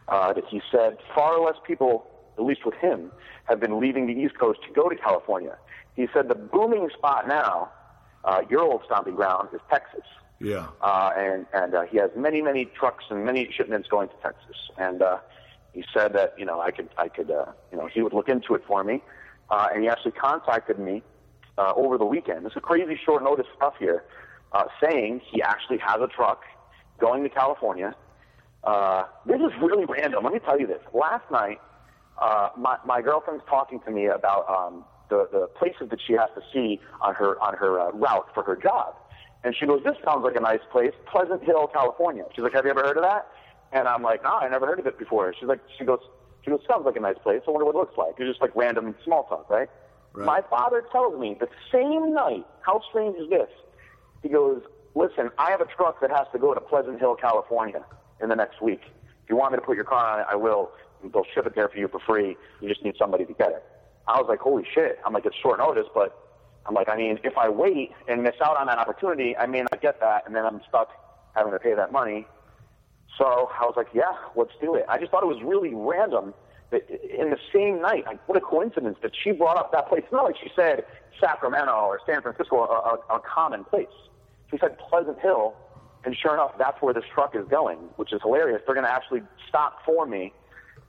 Uh, 0.08 0.34
that 0.34 0.44
he 0.48 0.62
said 0.72 0.98
far 1.16 1.40
less 1.40 1.56
people, 1.66 2.06
at 2.38 2.44
least 2.44 2.64
with 2.64 2.76
him, 2.76 3.12
have 3.46 3.60
been 3.60 3.80
leaving 3.80 4.06
the 4.06 4.14
East 4.14 4.38
Coast 4.38 4.60
to 4.68 4.72
go 4.72 4.88
to 4.88 4.96
California. 4.96 5.58
He 5.96 6.08
said 6.14 6.28
the 6.28 6.36
booming 6.36 6.90
spot 6.96 7.28
now, 7.28 7.72
uh, 8.24 8.42
your 8.48 8.62
old 8.62 8.84
stomping 8.86 9.16
ground, 9.16 9.50
is 9.52 9.62
Texas. 9.68 10.06
Yeah. 10.40 10.68
Uh, 10.82 11.12
and 11.18 11.46
and 11.54 11.76
uh, 11.76 11.84
he 11.84 11.98
has 11.98 12.12
many 12.16 12.42
many 12.42 12.66
trucks 12.66 13.06
and 13.10 13.26
many 13.26 13.50
shipments 13.56 13.88
going 13.88 14.10
to 14.10 14.16
Texas. 14.22 14.58
And 14.78 15.02
uh, 15.02 15.20
he 15.74 15.84
said 15.94 16.14
that 16.14 16.34
you 16.38 16.46
know 16.46 16.60
I 16.60 16.72
could 16.72 16.90
I 16.98 17.08
could 17.08 17.32
uh, 17.32 17.46
you 17.72 17.78
know 17.78 17.88
he 17.88 18.02
would 18.02 18.14
look 18.14 18.30
into 18.30 18.56
it 18.56 18.64
for 18.68 18.84
me. 18.84 19.02
Uh, 19.50 19.68
and 19.74 19.84
he 19.84 19.90
actually 19.90 20.12
contacted 20.12 20.80
me 20.80 21.04
uh, 21.58 21.74
over 21.76 21.98
the 21.98 22.06
weekend. 22.06 22.46
This 22.46 22.54
is 22.54 22.62
crazy 22.64 23.00
short 23.04 23.24
notice 23.24 23.46
stuff 23.56 23.76
here, 23.80 24.04
uh, 24.52 24.66
saying 24.82 25.22
he 25.32 25.42
actually 25.42 25.78
has 25.78 26.02
a 26.02 26.08
truck 26.08 26.42
going 27.00 27.24
to 27.24 27.30
California. 27.30 27.96
Uh, 28.64 29.04
this 29.26 29.40
is 29.40 29.52
really 29.62 29.86
random. 29.86 30.24
Let 30.24 30.34
me 30.34 30.40
tell 30.40 30.60
you 30.60 30.66
this. 30.66 30.82
Last 30.94 31.30
night, 31.32 31.62
uh, 32.20 32.50
my 32.58 32.78
my 32.86 33.02
girlfriend's 33.02 33.44
talking 33.48 33.80
to 33.82 33.92
me 33.92 34.08
about 34.08 34.50
um, 34.50 34.84
the 35.10 35.28
the 35.32 35.48
places 35.48 35.90
that 35.90 36.00
she 36.06 36.14
has 36.14 36.30
to 36.36 36.42
see 36.52 36.80
on 37.02 37.14
her 37.14 37.40
on 37.42 37.56
her 37.56 37.80
uh, 37.80 37.92
route 37.92 38.28
for 38.34 38.44
her 38.44 38.56
job. 38.56 38.96
And 39.46 39.56
she 39.56 39.68
goes, 39.68 39.84
"This 39.84 39.96
sounds 40.04 40.24
like 40.24 40.36
a 40.36 40.40
nice 40.40 40.66
place, 40.72 40.92
Pleasant 41.06 41.44
Hill, 41.44 41.68
California." 41.68 42.26
She's 42.34 42.44
like, 42.44 42.54
"Have 42.54 42.66
you 42.66 42.72
ever 42.72 42.82
heard 42.82 42.98
of 42.98 43.04
that?" 43.04 43.28
And 43.72 43.88
I'm 43.88 44.02
like, 44.02 44.24
"No, 44.24 44.32
I 44.32 44.50
never 44.50 44.66
heard 44.66 44.80
of 44.80 44.88
it 44.88 44.98
before." 44.98 45.32
She's 45.40 45.48
like, 45.48 45.60
"She 45.78 45.86
goes, 45.86 46.00
she 46.42 46.50
goes, 46.50 46.62
sounds 46.68 46.84
like 46.84 46.96
a 46.96 47.00
nice 47.00 47.20
place. 47.20 47.44
I 47.48 47.52
wonder 47.52 47.66
what 47.66 47.76
it 47.76 47.78
looks 47.78 47.96
like." 47.96 48.16
It's 48.18 48.28
just 48.28 48.42
like 48.42 48.56
random 48.56 48.96
small 49.04 49.26
talk, 49.26 49.48
right? 49.48 49.70
Right. 50.14 50.26
My 50.26 50.42
father 50.50 50.84
tells 50.92 51.20
me 51.20 51.38
the 51.40 51.48
same 51.72 52.12
night. 52.12 52.46
How 52.62 52.82
strange 52.90 53.18
is 53.18 53.30
this? 53.30 53.50
He 54.24 54.30
goes, 54.30 54.64
"Listen, 54.96 55.30
I 55.38 55.52
have 55.52 55.62
a 55.62 55.66
truck 55.66 56.02
that 56.02 56.10
has 56.10 56.26
to 56.32 56.40
go 56.40 56.56
to 56.56 56.60
Pleasant 56.60 57.00
Hill, 57.00 57.16
California, 57.16 57.86
in 58.20 58.30
the 58.30 58.36
next 58.36 58.62
week. 58.62 58.82
If 59.24 59.30
you 59.30 59.36
want 59.36 59.52
me 59.52 59.60
to 59.60 59.64
put 59.64 59.76
your 59.76 59.86
car 59.86 60.06
on 60.08 60.20
it, 60.22 60.26
I 60.28 60.36
will. 60.36 60.72
They'll 61.04 61.24
ship 61.36 61.46
it 61.46 61.54
there 61.54 61.70
for 61.70 61.78
you 61.78 61.88
for 61.88 62.00
free. 62.00 62.36
You 62.62 62.68
just 62.68 62.84
need 62.84 62.96
somebody 62.98 63.26
to 63.26 63.34
get 63.34 63.50
it." 63.52 63.64
I 64.08 64.20
was 64.20 64.28
like, 64.28 64.40
"Holy 64.40 64.66
shit!" 64.74 65.00
I'm 65.06 65.14
like, 65.14 65.28
"It's 65.28 65.36
short 65.36 65.60
notice, 65.60 65.86
but." 65.94 66.18
I'm 66.68 66.74
like, 66.74 66.90
I 66.90 66.96
mean, 66.96 67.20
if 67.24 67.38
I 67.38 67.50
wait 67.50 67.92
and 68.08 68.24
miss 68.24 68.36
out 68.44 68.58
on 68.58 68.68
that 68.68 68.78
opportunity, 68.78 69.38
I 69.38 69.46
may 69.46 69.62
not 69.62 69.82
get 69.82 70.00
that, 70.00 70.24
and 70.26 70.36
then 70.36 70.46
I'm 70.46 70.62
stuck 70.68 70.90
having 71.36 71.52
to 71.52 71.60
pay 71.60 71.76
that 71.76 71.92
money. 71.92 72.28
So 73.18 73.26
I 73.26 73.66
was 73.66 73.74
like, 73.78 73.88
yeah, 73.94 74.16
let's 74.36 74.52
do 74.60 74.76
it. 74.76 74.86
I 74.90 74.98
just 74.98 75.12
thought 75.12 75.24
it 75.24 75.28
was 75.28 75.42
really 75.44 75.74
random 75.74 76.34
that 76.72 76.90
in 76.90 77.30
the 77.30 77.38
same 77.54 77.82
night, 77.82 78.06
like, 78.06 78.28
what 78.28 78.38
a 78.38 78.42
coincidence 78.42 78.98
that 79.04 79.12
she 79.16 79.32
brought 79.32 79.58
up 79.58 79.72
that 79.72 79.88
place. 79.88 80.02
It's 80.04 80.12
not 80.12 80.24
like 80.24 80.36
she 80.42 80.50
said 80.56 80.86
Sacramento 81.20 81.72
or 81.72 82.00
San 82.06 82.22
Francisco, 82.22 82.58
a, 82.58 83.14
a, 83.14 83.18
a 83.18 83.20
common 83.20 83.64
place. 83.64 83.88
She 84.50 84.58
said 84.58 84.78
Pleasant 84.78 85.20
Hill, 85.20 85.56
and 86.04 86.16
sure 86.16 86.34
enough, 86.34 86.52
that's 86.58 86.82
where 86.82 86.94
this 86.94 87.04
truck 87.14 87.36
is 87.36 87.48
going, 87.48 87.78
which 87.98 88.12
is 88.12 88.22
hilarious. 88.22 88.62
They're 88.66 88.76
going 88.76 88.86
to 88.86 88.92
actually 88.92 89.22
stop 89.48 89.86
for 89.86 90.06
me 90.06 90.34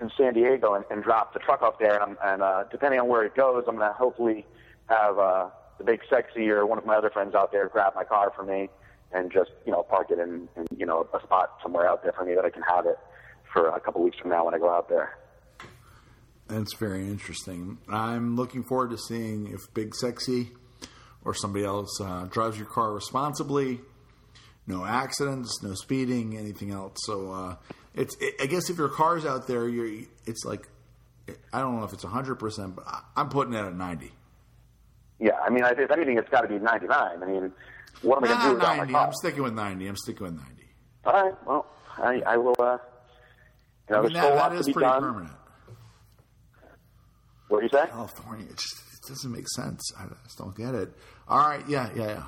in 0.00 0.10
San 0.16 0.34
Diego 0.34 0.74
and, 0.74 0.84
and 0.90 1.02
drop 1.02 1.32
the 1.32 1.38
truck 1.38 1.62
up 1.62 1.78
there, 1.78 2.02
and, 2.02 2.16
and 2.22 2.42
uh, 2.42 2.64
depending 2.70 3.00
on 3.00 3.08
where 3.08 3.24
it 3.24 3.34
goes, 3.34 3.64
I'm 3.68 3.76
going 3.76 3.88
to 3.88 3.94
hopefully 3.94 4.46
have 4.88 5.18
uh, 5.18 5.48
the 5.78 5.84
big 5.84 6.00
sexy 6.08 6.48
or 6.48 6.66
one 6.66 6.78
of 6.78 6.86
my 6.86 6.96
other 6.96 7.10
friends 7.10 7.34
out 7.34 7.52
there 7.52 7.68
grab 7.68 7.94
my 7.94 8.04
car 8.04 8.32
for 8.34 8.44
me 8.44 8.68
and 9.12 9.32
just 9.32 9.50
you 9.64 9.72
know 9.72 9.82
park 9.82 10.10
it 10.10 10.18
in, 10.18 10.48
in 10.56 10.66
you 10.76 10.86
know 10.86 11.06
a 11.12 11.22
spot 11.22 11.58
somewhere 11.62 11.88
out 11.88 12.02
there 12.02 12.12
for 12.12 12.24
me 12.24 12.34
that 12.34 12.44
I 12.44 12.50
can 12.50 12.62
have 12.62 12.86
it 12.86 12.98
for 13.52 13.68
a 13.68 13.80
couple 13.80 14.02
weeks 14.02 14.18
from 14.18 14.30
now 14.30 14.44
when 14.44 14.54
I 14.54 14.58
go 14.58 14.70
out 14.70 14.88
there. 14.88 15.16
That's 16.48 16.74
very 16.74 17.02
interesting. 17.02 17.78
I'm 17.88 18.36
looking 18.36 18.62
forward 18.62 18.90
to 18.90 18.98
seeing 18.98 19.52
if 19.52 19.72
Big 19.74 19.94
Sexy 19.94 20.50
or 21.24 21.34
somebody 21.34 21.64
else 21.64 22.00
uh, 22.00 22.26
drives 22.30 22.56
your 22.56 22.68
car 22.68 22.92
responsibly. 22.92 23.80
No 24.68 24.84
accidents, 24.84 25.60
no 25.62 25.74
speeding, 25.74 26.36
anything 26.36 26.70
else. 26.70 26.98
So 27.04 27.32
uh, 27.32 27.56
it's. 27.94 28.16
It, 28.20 28.34
I 28.40 28.46
guess 28.46 28.70
if 28.70 28.78
your 28.78 28.88
car's 28.88 29.24
out 29.24 29.46
there, 29.46 29.68
you're. 29.68 30.04
It's 30.24 30.44
like 30.44 30.68
I 31.52 31.60
don't 31.60 31.78
know 31.78 31.84
if 31.84 31.92
it's 31.92 32.04
100, 32.04 32.36
percent 32.36 32.76
but 32.76 32.84
I'm 33.16 33.28
putting 33.28 33.54
it 33.54 33.64
at 33.64 33.74
90. 33.74 34.12
Yeah, 35.18 35.32
I 35.44 35.50
mean, 35.50 35.64
if 35.64 35.90
anything, 35.90 36.18
it's 36.18 36.28
got 36.28 36.42
to 36.42 36.48
be 36.48 36.58
99. 36.58 36.90
I 36.92 37.24
mean, 37.26 37.52
what 38.02 38.18
am 38.18 38.24
I 38.24 38.28
going 38.28 38.40
to 38.40 38.46
do 38.48 38.54
without 38.54 38.76
my 38.76 38.86
car? 38.92 39.06
I'm 39.06 39.12
sticking 39.14 39.42
with 39.42 39.54
90. 39.54 39.86
I'm 39.86 39.96
sticking 39.96 40.24
with 40.24 40.34
90. 40.36 40.52
All 41.06 41.12
right, 41.12 41.46
well, 41.46 41.66
I, 41.96 42.22
I 42.26 42.36
will. 42.36 42.54
Uh, 42.58 42.78
you 43.88 43.94
know, 43.94 44.00
I 44.00 44.02
mean, 44.02 44.12
that, 44.14 44.34
that 44.34 44.52
is 44.54 44.64
pretty 44.64 44.80
done. 44.80 45.00
permanent. 45.00 45.32
What 47.48 47.60
do 47.60 47.64
you 47.64 47.70
say? 47.72 47.88
California, 47.88 48.46
it 48.50 48.56
just 48.56 48.74
it 48.92 49.08
doesn't 49.08 49.30
make 49.32 49.48
sense. 49.48 49.92
I 49.98 50.06
just 50.24 50.36
don't 50.36 50.56
get 50.56 50.74
it. 50.74 50.92
All 51.28 51.38
right, 51.38 51.62
yeah, 51.68 51.90
yeah, 51.94 52.06
yeah. 52.06 52.22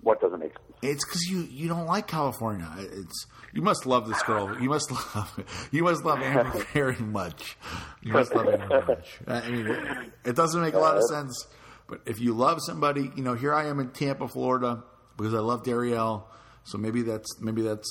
What 0.00 0.20
doesn't 0.20 0.40
make 0.40 0.52
sense? 0.52 0.69
It's 0.82 1.04
because 1.04 1.22
you 1.28 1.40
you 1.50 1.68
don't 1.68 1.86
like 1.86 2.06
California. 2.06 2.68
It's 2.78 3.26
you 3.52 3.62
must 3.62 3.86
love 3.86 4.08
this 4.08 4.22
girl. 4.22 4.60
You 4.60 4.70
must 4.70 4.90
love 5.16 5.68
you 5.70 5.82
must 5.84 6.04
love 6.04 6.20
Amber 6.20 6.64
very 6.72 6.96
much. 6.96 7.56
You 8.02 8.12
must 8.12 8.34
love 8.34 8.48
Amber 8.48 8.68
very 8.68 8.86
much. 8.86 9.18
I 9.26 9.50
mean, 9.50 9.66
it, 9.66 10.12
it 10.24 10.36
doesn't 10.36 10.60
make 10.60 10.74
a 10.74 10.78
lot 10.78 10.96
of 10.96 11.02
sense. 11.04 11.46
But 11.86 12.02
if 12.06 12.20
you 12.20 12.34
love 12.34 12.60
somebody, 12.64 13.10
you 13.16 13.22
know, 13.22 13.34
here 13.34 13.52
I 13.52 13.66
am 13.66 13.80
in 13.80 13.90
Tampa, 13.90 14.28
Florida, 14.28 14.84
because 15.16 15.34
I 15.34 15.40
love 15.40 15.64
Darielle. 15.64 16.24
So 16.64 16.78
maybe 16.78 17.02
that's 17.02 17.40
maybe 17.40 17.62
that's 17.62 17.88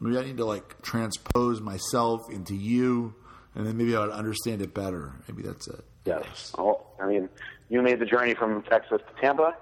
maybe 0.00 0.18
I 0.18 0.24
need 0.24 0.38
to 0.38 0.44
like 0.44 0.82
transpose 0.82 1.60
myself 1.60 2.22
into 2.32 2.54
you, 2.54 3.14
and 3.54 3.66
then 3.66 3.76
maybe 3.76 3.94
I 3.94 4.00
would 4.00 4.10
understand 4.10 4.62
it 4.62 4.74
better. 4.74 5.12
Maybe 5.28 5.42
that's 5.42 5.68
it. 5.68 5.84
Yes. 6.04 6.52
Well, 6.56 6.86
I 7.00 7.06
mean, 7.06 7.28
you 7.68 7.82
made 7.82 7.98
the 7.98 8.06
journey 8.06 8.34
from 8.34 8.62
Texas 8.62 9.00
to 9.06 9.20
Tampa, 9.20 9.54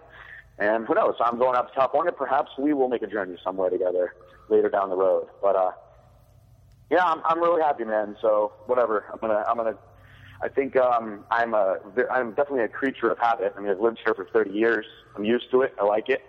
and 0.63 0.87
who 0.87 0.95
knows? 0.95 1.15
I'm 1.21 1.39
going 1.39 1.57
out 1.57 1.69
to 1.69 1.75
California. 1.75 2.13
Perhaps 2.13 2.53
we 2.57 2.73
will 2.73 2.89
make 2.89 3.03
a 3.03 3.09
journey 3.09 3.37
somewhere 3.43 3.69
together 3.69 4.15
later 4.49 4.69
down 4.69 4.91
the 4.91 4.97
road. 4.97 5.27
But 5.43 5.57
uh, 5.57 5.73
yeah, 6.89 7.05
I'm 7.05 7.21
I'm 7.25 7.41
really 7.41 7.61
happy, 7.61 7.85
man. 7.85 8.17
So 8.23 8.53
whatever, 8.67 9.05
I'm 9.13 9.19
gonna 9.21 9.45
I'm 9.49 9.57
gonna. 9.57 9.77
I 10.41 10.49
think 10.49 10.77
um, 10.77 11.25
I'm 11.31 11.55
a 11.55 11.79
I'm 12.11 12.31
definitely 12.31 12.63
a 12.63 12.69
creature 12.69 13.11
of 13.11 13.19
habit. 13.19 13.55
I 13.57 13.61
mean, 13.61 13.71
I've 13.71 13.81
lived 13.81 13.99
here 14.05 14.15
for 14.15 14.27
30 14.33 14.51
years. 14.51 14.87
I'm 15.17 15.25
used 15.25 15.51
to 15.51 15.63
it. 15.63 15.75
I 15.81 15.85
like 15.85 16.09
it, 16.09 16.23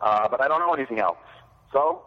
uh, 0.00 0.28
but 0.28 0.42
I 0.42 0.48
don't 0.48 0.60
know 0.60 0.74
anything 0.74 0.98
else. 0.98 1.16
So 1.72 2.02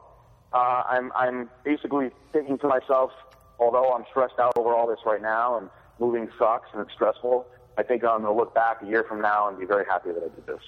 uh, 0.53 0.83
I'm 0.87 1.11
I'm 1.15 1.49
basically 1.63 2.11
thinking 2.33 2.59
to 2.59 2.67
myself, 2.67 3.11
although 3.59 3.93
I'm 3.93 4.05
stressed 4.11 4.39
out 4.39 4.53
over 4.57 4.75
all 4.75 4.87
this 4.87 4.99
right 5.05 5.21
now 5.21 5.57
and 5.57 5.69
moving 5.99 6.29
sucks 6.37 6.69
and 6.73 6.81
it's 6.83 6.93
stressful, 6.93 7.47
I 7.77 7.83
think 7.83 8.03
I'm 8.03 8.21
to 8.21 8.31
look 8.31 8.53
back 8.53 8.81
a 8.83 8.85
year 8.85 9.03
from 9.07 9.21
now 9.21 9.47
and 9.47 9.57
be 9.59 9.65
very 9.65 9.85
happy 9.85 10.09
that 10.09 10.23
I 10.23 10.35
did 10.35 10.45
this. 10.45 10.61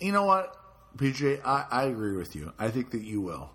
You 0.00 0.12
know 0.12 0.24
what, 0.24 0.56
PJ? 0.96 1.40
I, 1.44 1.66
I 1.70 1.84
agree 1.84 2.16
with 2.16 2.36
you. 2.36 2.52
I 2.58 2.68
think 2.68 2.92
that 2.92 3.02
you 3.02 3.20
will. 3.20 3.50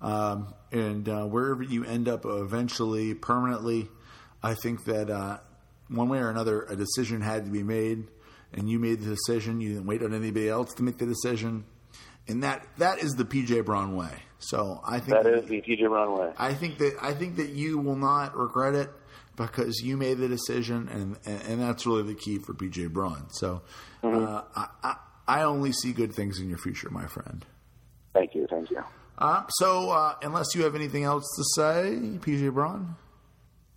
Um, 0.00 0.54
and 0.70 1.08
uh, 1.08 1.24
wherever 1.24 1.62
you 1.62 1.84
end 1.84 2.08
up 2.08 2.24
eventually, 2.24 3.14
permanently, 3.14 3.88
I 4.42 4.54
think 4.54 4.84
that 4.84 5.10
uh, 5.10 5.38
one 5.88 6.08
way 6.08 6.18
or 6.18 6.30
another, 6.30 6.62
a 6.62 6.76
decision 6.76 7.20
had 7.20 7.46
to 7.46 7.50
be 7.50 7.62
made, 7.62 8.04
and 8.52 8.68
you 8.68 8.78
made 8.78 9.00
the 9.00 9.10
decision. 9.10 9.60
You 9.60 9.70
didn't 9.70 9.86
wait 9.86 10.02
on 10.02 10.14
anybody 10.14 10.48
else 10.48 10.74
to 10.74 10.82
make 10.82 10.98
the 10.98 11.06
decision, 11.06 11.64
and 12.28 12.42
that 12.44 12.64
that 12.78 12.98
is 12.98 13.12
the 13.12 13.24
PJ 13.24 13.64
Braun 13.64 13.96
way. 13.96 14.22
So 14.38 14.80
I 14.86 15.00
think 15.00 15.22
That 15.22 15.26
is 15.26 15.46
the 15.46 15.60
PJ 15.60 15.88
Braun 15.88 16.16
way. 16.16 16.32
I 16.38 16.54
think 16.54 16.78
that 16.78 16.94
I 17.02 17.12
think 17.12 17.36
that 17.36 17.50
you 17.50 17.78
will 17.78 17.96
not 17.96 18.36
regret 18.36 18.74
it 18.74 18.90
because 19.36 19.80
you 19.82 19.96
made 19.96 20.18
the 20.18 20.28
decision, 20.28 20.88
and 20.88 21.16
and, 21.26 21.42
and 21.42 21.60
that's 21.60 21.86
really 21.86 22.04
the 22.04 22.14
key 22.14 22.38
for 22.38 22.54
PJ 22.54 22.92
Braun. 22.92 23.26
So 23.30 23.62
uh, 24.04 24.42
I, 24.54 24.96
I 25.28 25.42
only 25.42 25.72
see 25.72 25.92
good 25.92 26.12
things 26.14 26.40
in 26.40 26.48
your 26.48 26.58
future, 26.58 26.88
my 26.90 27.06
friend. 27.06 27.44
Thank 28.14 28.34
you, 28.34 28.46
thank 28.50 28.70
you. 28.70 28.82
Uh, 29.18 29.44
so 29.50 29.90
uh, 29.90 30.14
unless 30.22 30.54
you 30.54 30.62
have 30.64 30.74
anything 30.74 31.04
else 31.04 31.24
to 31.36 31.44
say, 31.60 31.98
PJ 32.20 32.52
Braun, 32.52 32.96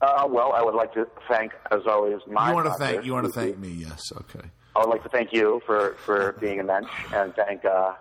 Uh, 0.01 0.25
well, 0.29 0.53
I 0.53 0.63
would 0.63 0.73
like 0.75 0.93
to 0.93 1.05
thank, 1.29 1.51
as 1.71 1.81
always, 1.87 2.19
my. 2.27 2.49
you 2.49 2.55
want 2.55 2.67
to 2.67 2.73
thank 2.73 3.05
you 3.05 3.13
want 3.13 3.25
to 3.27 3.31
thank 3.33 3.57
me? 3.59 3.69
Yes, 3.69 4.01
okay. 4.21 4.47
I 4.75 4.79
would 4.79 4.89
like 4.89 5.03
to 5.03 5.09
thank 5.09 5.33
you 5.33 5.61
for 5.65 5.95
for 6.05 6.31
being 6.39 6.59
a 6.59 6.63
mensch 6.63 6.89
and 7.13 7.35
thank 7.35 7.65
uh, 7.65 7.93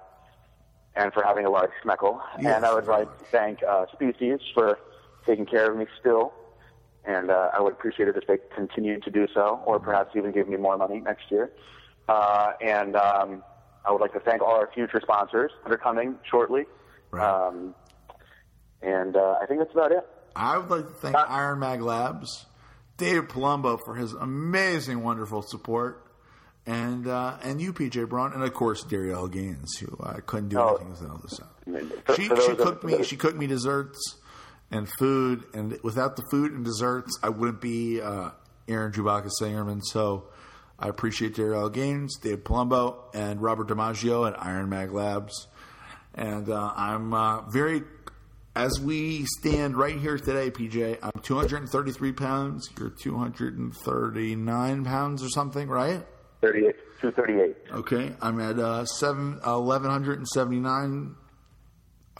and 0.95 1.13
for 1.13 1.23
having 1.23 1.45
a 1.47 1.51
large 1.51 1.71
schmeckle. 1.85 2.21
Yes. 2.41 2.57
And 2.57 2.65
I 2.65 2.73
would 2.75 2.87
like 2.87 3.19
to 3.19 3.25
thank 3.27 3.63
uh, 3.63 3.87
Species 3.93 4.39
for 4.55 4.79
taking 5.27 5.47
care 5.47 5.71
of 5.71 5.77
me 5.77 5.87
still. 5.99 6.33
And 7.05 7.31
uh, 7.31 7.51
I 7.55 7.61
would 7.61 7.73
appreciate 7.73 8.09
it 8.09 8.17
if 8.17 8.27
they 8.27 8.39
continued 8.55 9.03
to 9.05 9.11
do 9.11 9.27
so, 9.35 9.61
or 9.65 9.81
perhaps 9.81 10.15
even 10.15 10.33
give 10.33 10.47
me 10.49 10.57
more 10.59 10.77
money 10.77 11.01
next 11.01 11.31
year. 11.31 11.51
Uh, 12.09 12.53
and 12.61 12.97
um, 12.97 13.43
I 13.85 13.93
would 13.93 14.01
like 14.01 14.13
to 14.15 14.21
thank 14.21 14.43
all 14.43 14.55
our 14.55 14.69
future 14.75 15.01
sponsors 15.03 15.51
that 15.65 15.73
are 15.73 15.79
coming 15.79 16.17
shortly. 16.29 16.65
Right. 17.11 17.25
Um, 17.25 17.75
and 18.83 19.17
uh, 19.17 19.37
I 19.43 19.47
think 19.47 19.61
that's 19.61 19.73
about 19.73 19.93
it. 19.93 20.07
I 20.35 20.59
would 20.59 20.71
like 20.71 20.87
to 20.87 20.95
thank 20.95 21.15
Uh, 21.17 21.27
Iron 21.29 21.59
Mag 21.59 21.81
Labs, 21.83 22.47
Dave 22.97 23.29
Palumbo 23.29 23.79
for 23.85 23.95
his 23.95 24.13
amazing, 24.15 25.03
wonderful 25.03 25.43
support, 25.43 26.07
and 26.67 27.07
uh, 27.07 27.37
and 27.43 27.61
you, 27.61 27.73
PJ 27.73 28.09
Braun, 28.09 28.33
and 28.33 28.43
of 28.43 28.55
course 28.55 28.85
Darielle 28.85 29.31
Gaines, 29.31 29.77
who 29.79 29.97
I 30.03 30.21
couldn't 30.21 30.49
do 30.51 30.59
Oh. 30.59 30.77
anything 30.77 30.91
without 30.91 31.23
this. 31.23 31.41
For- 32.07 32.15
She 32.15 32.29
for 32.29 32.41
she 32.41 32.55
cooked 32.55 32.85
me 32.85 33.03
she 33.03 33.17
cooked 33.17 33.37
me 33.37 33.47
desserts 33.47 33.99
and 34.71 34.89
food, 34.99 35.45
and 35.53 35.79
without 35.83 36.17
the 36.17 36.23
food 36.31 36.53
and 36.53 36.65
desserts, 36.65 37.19
I 37.23 37.29
wouldn't 37.29 37.61
be 37.61 38.01
uh, 38.01 38.31
Aaron 38.69 38.93
Chewbacca 38.93 39.31
Singerman. 39.43 39.81
So 39.83 40.29
I 40.81 40.89
appreciate 40.89 41.35
Darielle 41.35 41.71
Gaines, 41.73 42.17
Dave 42.19 42.43
Palumbo, 42.43 42.97
and 43.15 43.43
Robert 43.43 43.69
DiMaggio 43.69 44.27
at 44.27 44.43
Iron 44.43 44.71
Mag 44.71 44.93
Labs. 44.93 45.47
And 46.15 46.49
uh, 46.49 46.73
I'm 46.75 47.13
uh, 47.13 47.43
very, 47.51 47.83
as 48.57 48.81
we 48.81 49.27
stand 49.27 49.77
right 49.77 49.97
here 49.99 50.17
today, 50.17 50.51
PJ, 50.51 50.99
I'm 51.03 51.21
233 51.23 52.13
pounds. 52.13 52.69
You're 52.79 52.91
239 52.91 54.85
pounds 54.85 55.23
or 55.23 55.29
something, 55.29 55.69
right? 55.69 56.05
38, 56.41 56.75
238. 57.03 57.57
Okay, 57.73 58.13
I'm 58.23 58.41
at 58.41 58.59
uh, 58.59 58.87
seven, 58.87 59.39
uh, 59.45 59.59
1,179 59.61 61.15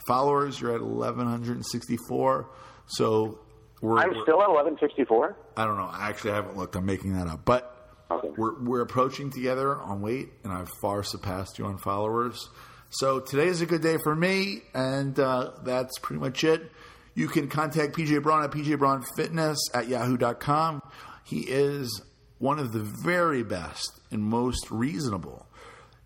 followers. 0.05 0.61
You're 0.61 0.75
at 0.75 0.81
1,164. 0.83 2.49
So 2.85 3.39
we're, 3.81 3.97
I'm 3.97 4.09
we're- 4.11 4.21
still 4.21 4.41
at 4.41 4.49
1164. 4.49 5.35
I 5.57 5.65
don't 5.65 5.77
know. 5.77 5.89
I 5.91 6.09
actually 6.09 6.31
haven't 6.31 6.55
looked. 6.57 6.75
I'm 6.75 6.85
making 6.85 7.13
that 7.17 7.27
up. 7.27 7.43
But 7.45 7.80
Okay. 8.11 8.29
we're, 8.37 8.59
we're 8.61 8.81
approaching 8.81 9.29
together 9.29 9.75
on 9.79 10.01
weight, 10.01 10.29
and 10.43 10.51
I've 10.51 10.69
far 10.81 11.03
surpassed 11.03 11.57
you 11.57 11.65
on 11.65 11.77
followers. 11.77 12.49
So 12.89 13.19
today 13.21 13.47
is 13.47 13.61
a 13.61 13.65
good 13.65 13.81
day 13.81 13.97
for 14.03 14.15
me, 14.15 14.63
and 14.73 15.17
uh, 15.17 15.51
that's 15.63 15.97
pretty 15.99 16.19
much 16.19 16.43
it. 16.43 16.71
You 17.13 17.27
can 17.27 17.47
contact 17.47 17.95
PJ 17.95 18.21
Braun 18.21 18.43
at 18.43 18.51
pjbraunfitness 18.51 19.57
at 19.73 19.87
yahoo.com. 19.87 20.81
He 21.23 21.41
is 21.41 22.01
one 22.39 22.59
of 22.59 22.73
the 22.73 22.79
very 22.79 23.43
best 23.43 23.99
and 24.11 24.23
most 24.23 24.69
reasonable 24.71 25.45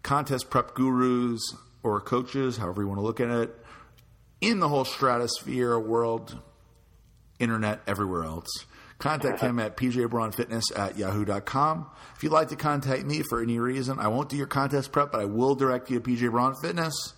contest 0.04 0.50
prep 0.50 0.76
gurus 0.76 1.56
or 1.82 2.00
coaches, 2.02 2.58
however 2.58 2.82
you 2.82 2.88
want 2.88 3.00
to 3.00 3.04
look 3.04 3.20
at 3.20 3.30
it, 3.30 3.56
in 4.42 4.60
the 4.60 4.70
whole 4.70 4.86
stratosphere 4.86 5.80
world 5.80 6.38
internet, 7.40 7.82
everywhere 7.88 8.24
else. 8.24 8.66
Contact 8.98 9.42
him 9.42 9.60
at 9.60 9.76
pjbraunfitness 9.76 10.64
at 10.76 10.98
yahoo.com. 10.98 11.90
If 12.16 12.24
you'd 12.24 12.32
like 12.32 12.48
to 12.50 12.56
contact 12.56 13.04
me 13.04 13.24
for 13.30 13.42
any 13.42 13.60
reason, 13.60 14.00
I 14.00 14.08
won't 14.08 14.30
do 14.30 14.38
your 14.38 14.48
contest 14.48 14.92
prep, 14.92 15.12
but 15.12 15.22
I 15.22 15.26
will 15.26 15.54
direct 15.54 15.90
you 15.90 16.00
to 16.00 16.10
PJ 16.10 16.32
Braun 16.32 16.56
Fitness. 16.62 17.14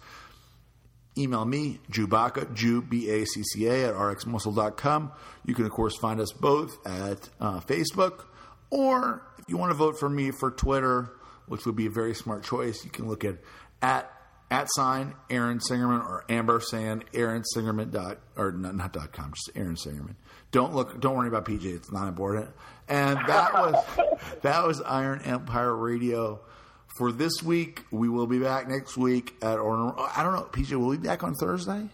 Email 1.17 1.45
me, 1.45 1.79
Jubaka, 1.91 2.53
Jew, 2.53 2.81
B-A-C-C-A, 2.81 3.89
at 3.89 3.95
rxmuscle.com. 3.95 5.11
You 5.45 5.55
can, 5.55 5.65
of 5.65 5.71
course, 5.71 5.95
find 5.97 6.19
us 6.19 6.31
both 6.31 6.77
at 6.85 7.29
uh, 7.39 7.59
Facebook. 7.61 8.25
Or 8.69 9.23
if 9.39 9.45
you 9.47 9.57
want 9.57 9.71
to 9.71 9.77
vote 9.77 9.99
for 9.99 10.09
me 10.09 10.31
for 10.31 10.51
Twitter, 10.51 11.11
which 11.47 11.65
would 11.65 11.75
be 11.75 11.85
a 11.85 11.91
very 11.91 12.13
smart 12.13 12.43
choice, 12.43 12.83
you 12.83 12.91
can 12.91 13.07
look 13.07 13.23
at 13.23 13.37
at 13.81 14.11
at 14.49 14.67
sign 14.71 15.13
Aaron 15.29 15.59
Singerman 15.59 16.03
or 16.03 16.23
ampersand 16.29 17.03
Aaron 17.13 17.43
Singerman 17.55 17.91
dot 17.91 18.19
or 18.35 18.51
not, 18.51 18.75
not 18.75 18.93
dot 18.93 19.11
com 19.11 19.33
just 19.33 19.57
Aaron 19.57 19.75
Singerman. 19.75 20.15
Don't 20.51 20.73
look. 20.73 20.99
Don't 20.99 21.15
worry 21.15 21.27
about 21.27 21.45
PJ. 21.45 21.65
It's 21.65 21.91
not 21.91 22.07
important. 22.07 22.49
And 22.87 23.17
that 23.27 23.53
was 23.53 23.85
that 24.41 24.65
was 24.65 24.81
Iron 24.81 25.21
Empire 25.23 25.75
Radio 25.75 26.39
for 26.97 27.11
this 27.11 27.43
week. 27.43 27.83
We 27.91 28.09
will 28.09 28.27
be 28.27 28.39
back 28.39 28.67
next 28.67 28.97
week 28.97 29.35
at 29.41 29.59
or 29.59 29.95
I 30.15 30.23
don't 30.23 30.33
know. 30.33 30.47
PJ, 30.51 30.71
will 30.79 30.87
we 30.87 30.97
be 30.97 31.07
back 31.07 31.23
on 31.23 31.35
Thursday? 31.35 31.89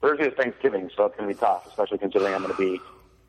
Thursday 0.00 0.26
is 0.26 0.34
Thanksgiving, 0.34 0.90
so 0.96 1.06
it's 1.06 1.16
going 1.16 1.28
to 1.28 1.34
be 1.34 1.38
tough, 1.38 1.64
especially 1.68 1.98
considering 1.98 2.34
I'm 2.34 2.42
going 2.42 2.52
to 2.52 2.58
be 2.58 2.80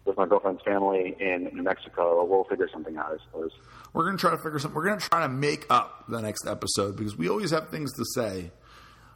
with 0.05 0.17
my 0.17 0.25
girlfriend's 0.25 0.61
family 0.63 1.15
in 1.19 1.49
New 1.53 1.61
Mexico. 1.61 2.25
We'll 2.25 2.45
figure 2.45 2.67
something 2.73 2.97
out, 2.97 3.11
I 3.13 3.23
suppose. 3.25 3.51
We're 3.93 4.05
going 4.05 4.17
to 4.17 4.21
try 4.21 4.31
to 4.31 4.37
figure 4.37 4.57
something. 4.57 4.75
We're 4.75 4.85
going 4.85 4.99
to 4.99 5.07
try 5.07 5.21
to 5.21 5.29
make 5.29 5.65
up 5.69 6.05
the 6.09 6.19
next 6.19 6.47
episode 6.47 6.97
because 6.97 7.15
we 7.15 7.29
always 7.29 7.51
have 7.51 7.69
things 7.69 7.93
to 7.93 8.03
say. 8.15 8.51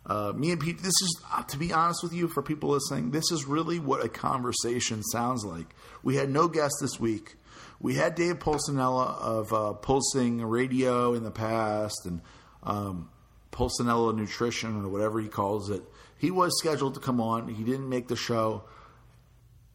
Uh, 0.08 0.32
me 0.34 0.52
and 0.52 0.60
Pete, 0.60 0.78
this 0.78 0.88
is, 1.02 1.22
uh, 1.34 1.44
to 1.44 1.58
be 1.58 1.74
honest 1.74 2.02
with 2.02 2.14
you, 2.14 2.30
for 2.30 2.42
people 2.42 2.70
listening, 2.70 3.12
this 3.12 3.30
is 3.32 3.46
really 3.46 3.78
what 3.78 4.04
a 4.04 4.10
conversation 4.10 5.04
sounds 5.04 5.44
like. 5.44 5.76
We 6.02 6.16
had 6.16 6.30
no 6.30 6.48
guest 6.48 6.76
this 6.82 7.00
week. 7.00 7.36
We 7.80 7.96
had 7.96 8.16
Dave 8.16 8.40
Pulcinella 8.40 9.20
of 9.20 9.54
uh, 9.54 9.74
Pulsing 9.74 10.42
Radio 10.42 11.14
in 11.14 11.24
the 11.24 11.32
past 11.32 12.06
and 12.06 12.22
um, 12.64 13.10
Pulcinella 13.52 14.16
Nutrition 14.16 14.84
or 14.84 14.88
whatever 14.88 15.20
he 15.20 15.28
calls 15.28 15.70
it. 15.70 15.84
He 16.18 16.32
was 16.32 16.58
scheduled 16.58 16.94
to 16.94 17.00
come 17.02 17.20
on. 17.20 17.50
He 17.50 17.64
didn't 17.64 17.90
make 17.90 18.08
the 18.08 18.16
show 18.16 18.64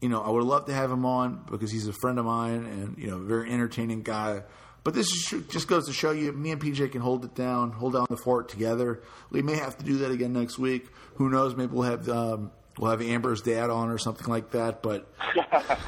you 0.03 0.09
know, 0.09 0.21
I 0.21 0.29
would 0.29 0.43
love 0.43 0.65
to 0.65 0.73
have 0.73 0.91
him 0.91 1.05
on 1.05 1.45
because 1.49 1.71
he's 1.71 1.87
a 1.87 1.93
friend 1.93 2.19
of 2.19 2.25
mine 2.25 2.65
and 2.65 2.97
you 2.97 3.07
know, 3.07 3.15
a 3.15 3.23
very 3.23 3.49
entertaining 3.49 4.01
guy. 4.03 4.43
But 4.83 4.93
this 4.93 5.07
is, 5.07 5.47
just 5.47 5.67
goes 5.67 5.87
to 5.87 5.93
show 5.93 6.11
you, 6.11 6.31
me 6.33 6.51
and 6.51 6.61
PJ 6.61 6.91
can 6.91 7.01
hold 7.01 7.23
it 7.23 7.33
down, 7.35 7.71
hold 7.71 7.93
down 7.93 8.05
the 8.09 8.17
fort 8.17 8.49
together. 8.49 9.01
We 9.29 9.41
may 9.41 9.55
have 9.55 9.77
to 9.77 9.85
do 9.85 9.99
that 9.99 10.11
again 10.11 10.33
next 10.33 10.59
week. 10.59 10.87
Who 11.15 11.29
knows? 11.29 11.55
Maybe 11.55 11.71
we'll 11.71 11.89
have 11.89 12.09
um, 12.09 12.51
we'll 12.77 12.91
have 12.91 13.01
Amber's 13.01 13.41
dad 13.41 13.69
on 13.69 13.89
or 13.89 13.97
something 13.97 14.27
like 14.27 14.51
that. 14.51 14.83
But 14.83 15.09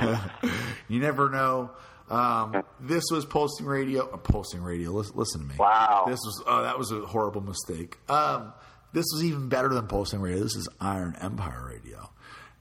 you 0.88 1.00
never 1.00 1.30
know. 1.30 1.72
Um, 2.10 2.64
this 2.80 3.04
was 3.12 3.26
Pulsing 3.26 3.66
Radio. 3.66 4.10
Uh, 4.10 4.18
Pulsing 4.18 4.62
Radio. 4.62 4.92
Listen, 4.92 5.18
listen 5.18 5.42
to 5.42 5.48
me. 5.48 5.56
Wow. 5.58 6.06
This 6.08 6.20
was 6.24 6.44
oh, 6.48 6.64
that 6.64 6.78
was 6.78 6.92
a 6.92 7.02
horrible 7.02 7.42
mistake. 7.42 7.98
Um, 8.10 8.54
this 8.94 9.06
was 9.14 9.26
even 9.26 9.50
better 9.50 9.70
than 9.70 9.88
Pulsing 9.88 10.22
Radio. 10.22 10.42
This 10.42 10.56
is 10.56 10.70
Iron 10.80 11.18
Empire 11.20 11.66
Radio, 11.68 12.10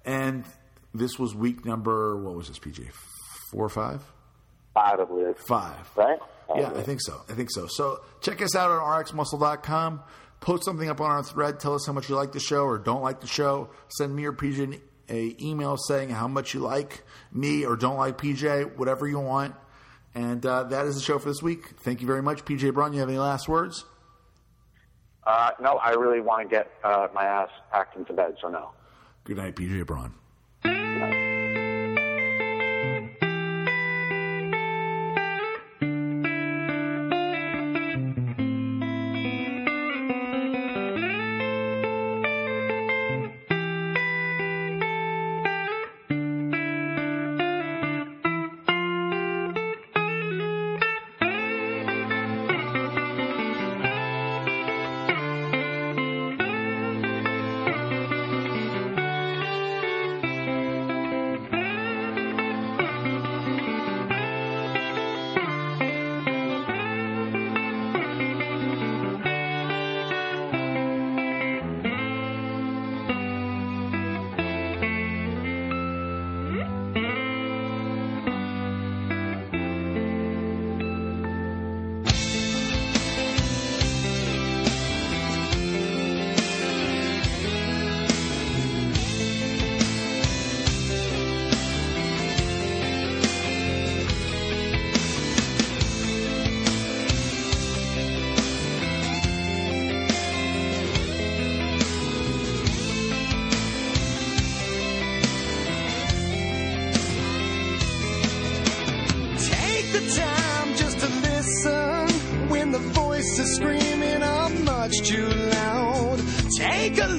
and 0.04 0.44
this 0.92 1.16
was 1.18 1.32
week 1.34 1.64
number. 1.64 2.16
What 2.16 2.34
was 2.34 2.48
this, 2.48 2.58
PJ? 2.58 2.90
Four 3.52 3.66
or 3.66 3.68
five? 3.68 4.02
Five, 4.74 5.00
I 5.00 5.04
believe. 5.04 5.38
Five. 5.38 5.90
Right? 5.96 6.18
Yeah, 6.56 6.72
I 6.74 6.82
think 6.82 7.00
so. 7.00 7.22
I 7.28 7.32
think 7.32 7.50
so. 7.50 7.66
So 7.68 8.00
check 8.20 8.42
us 8.42 8.54
out 8.54 8.70
on 8.70 8.80
rxmuscle.com. 9.04 10.02
Post 10.40 10.64
something 10.64 10.90
up 10.90 11.00
on 11.00 11.10
our 11.10 11.22
thread. 11.22 11.58
Tell 11.58 11.74
us 11.74 11.86
how 11.86 11.92
much 11.92 12.08
you 12.08 12.16
like 12.16 12.32
the 12.32 12.40
show 12.40 12.64
or 12.64 12.78
don't 12.78 13.02
like 13.02 13.20
the 13.20 13.26
show. 13.26 13.70
Send 13.88 14.14
me 14.14 14.24
or 14.26 14.32
PJ 14.32 14.62
an 14.62 14.80
a 15.08 15.36
email 15.40 15.76
saying 15.76 16.10
how 16.10 16.28
much 16.28 16.54
you 16.54 16.60
like 16.60 17.02
me 17.32 17.64
or 17.64 17.76
don't 17.76 17.96
like 17.96 18.18
PJ, 18.18 18.76
whatever 18.76 19.06
you 19.06 19.18
want. 19.18 19.54
And 20.14 20.44
uh, 20.44 20.64
that 20.64 20.86
is 20.86 20.94
the 20.94 21.00
show 21.00 21.18
for 21.18 21.28
this 21.28 21.42
week. 21.42 21.80
Thank 21.80 22.00
you 22.00 22.06
very 22.06 22.22
much. 22.22 22.44
PJ 22.44 22.72
Braun, 22.72 22.92
you 22.92 23.00
have 23.00 23.08
any 23.08 23.18
last 23.18 23.48
words? 23.48 23.84
Uh, 25.26 25.50
no, 25.60 25.76
I 25.76 25.90
really 25.90 26.20
want 26.20 26.48
to 26.48 26.54
get 26.54 26.70
uh, 26.84 27.08
my 27.14 27.24
ass 27.24 27.48
packed 27.72 27.96
into 27.96 28.12
bed, 28.12 28.36
so 28.40 28.48
no. 28.48 28.70
Good 29.24 29.38
night, 29.38 29.56
PJ 29.56 29.86
Braun. 29.86 30.14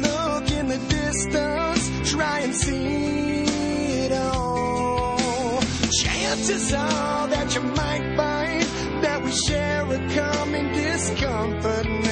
Look 0.07 0.52
in 0.52 0.68
the 0.68 0.77
distance, 0.77 2.11
try 2.11 2.40
and 2.40 2.56
see 2.56 3.44
it 4.06 4.11
all. 4.11 5.61
Chances 6.02 6.73
are 6.73 7.27
that 7.27 7.56
you 7.56 7.61
might 7.61 8.15
find 8.15 8.64
that 9.03 9.23
we 9.23 9.32
share 9.32 9.84
a 9.84 9.99
common 10.14 10.73
discomfort 10.73 12.05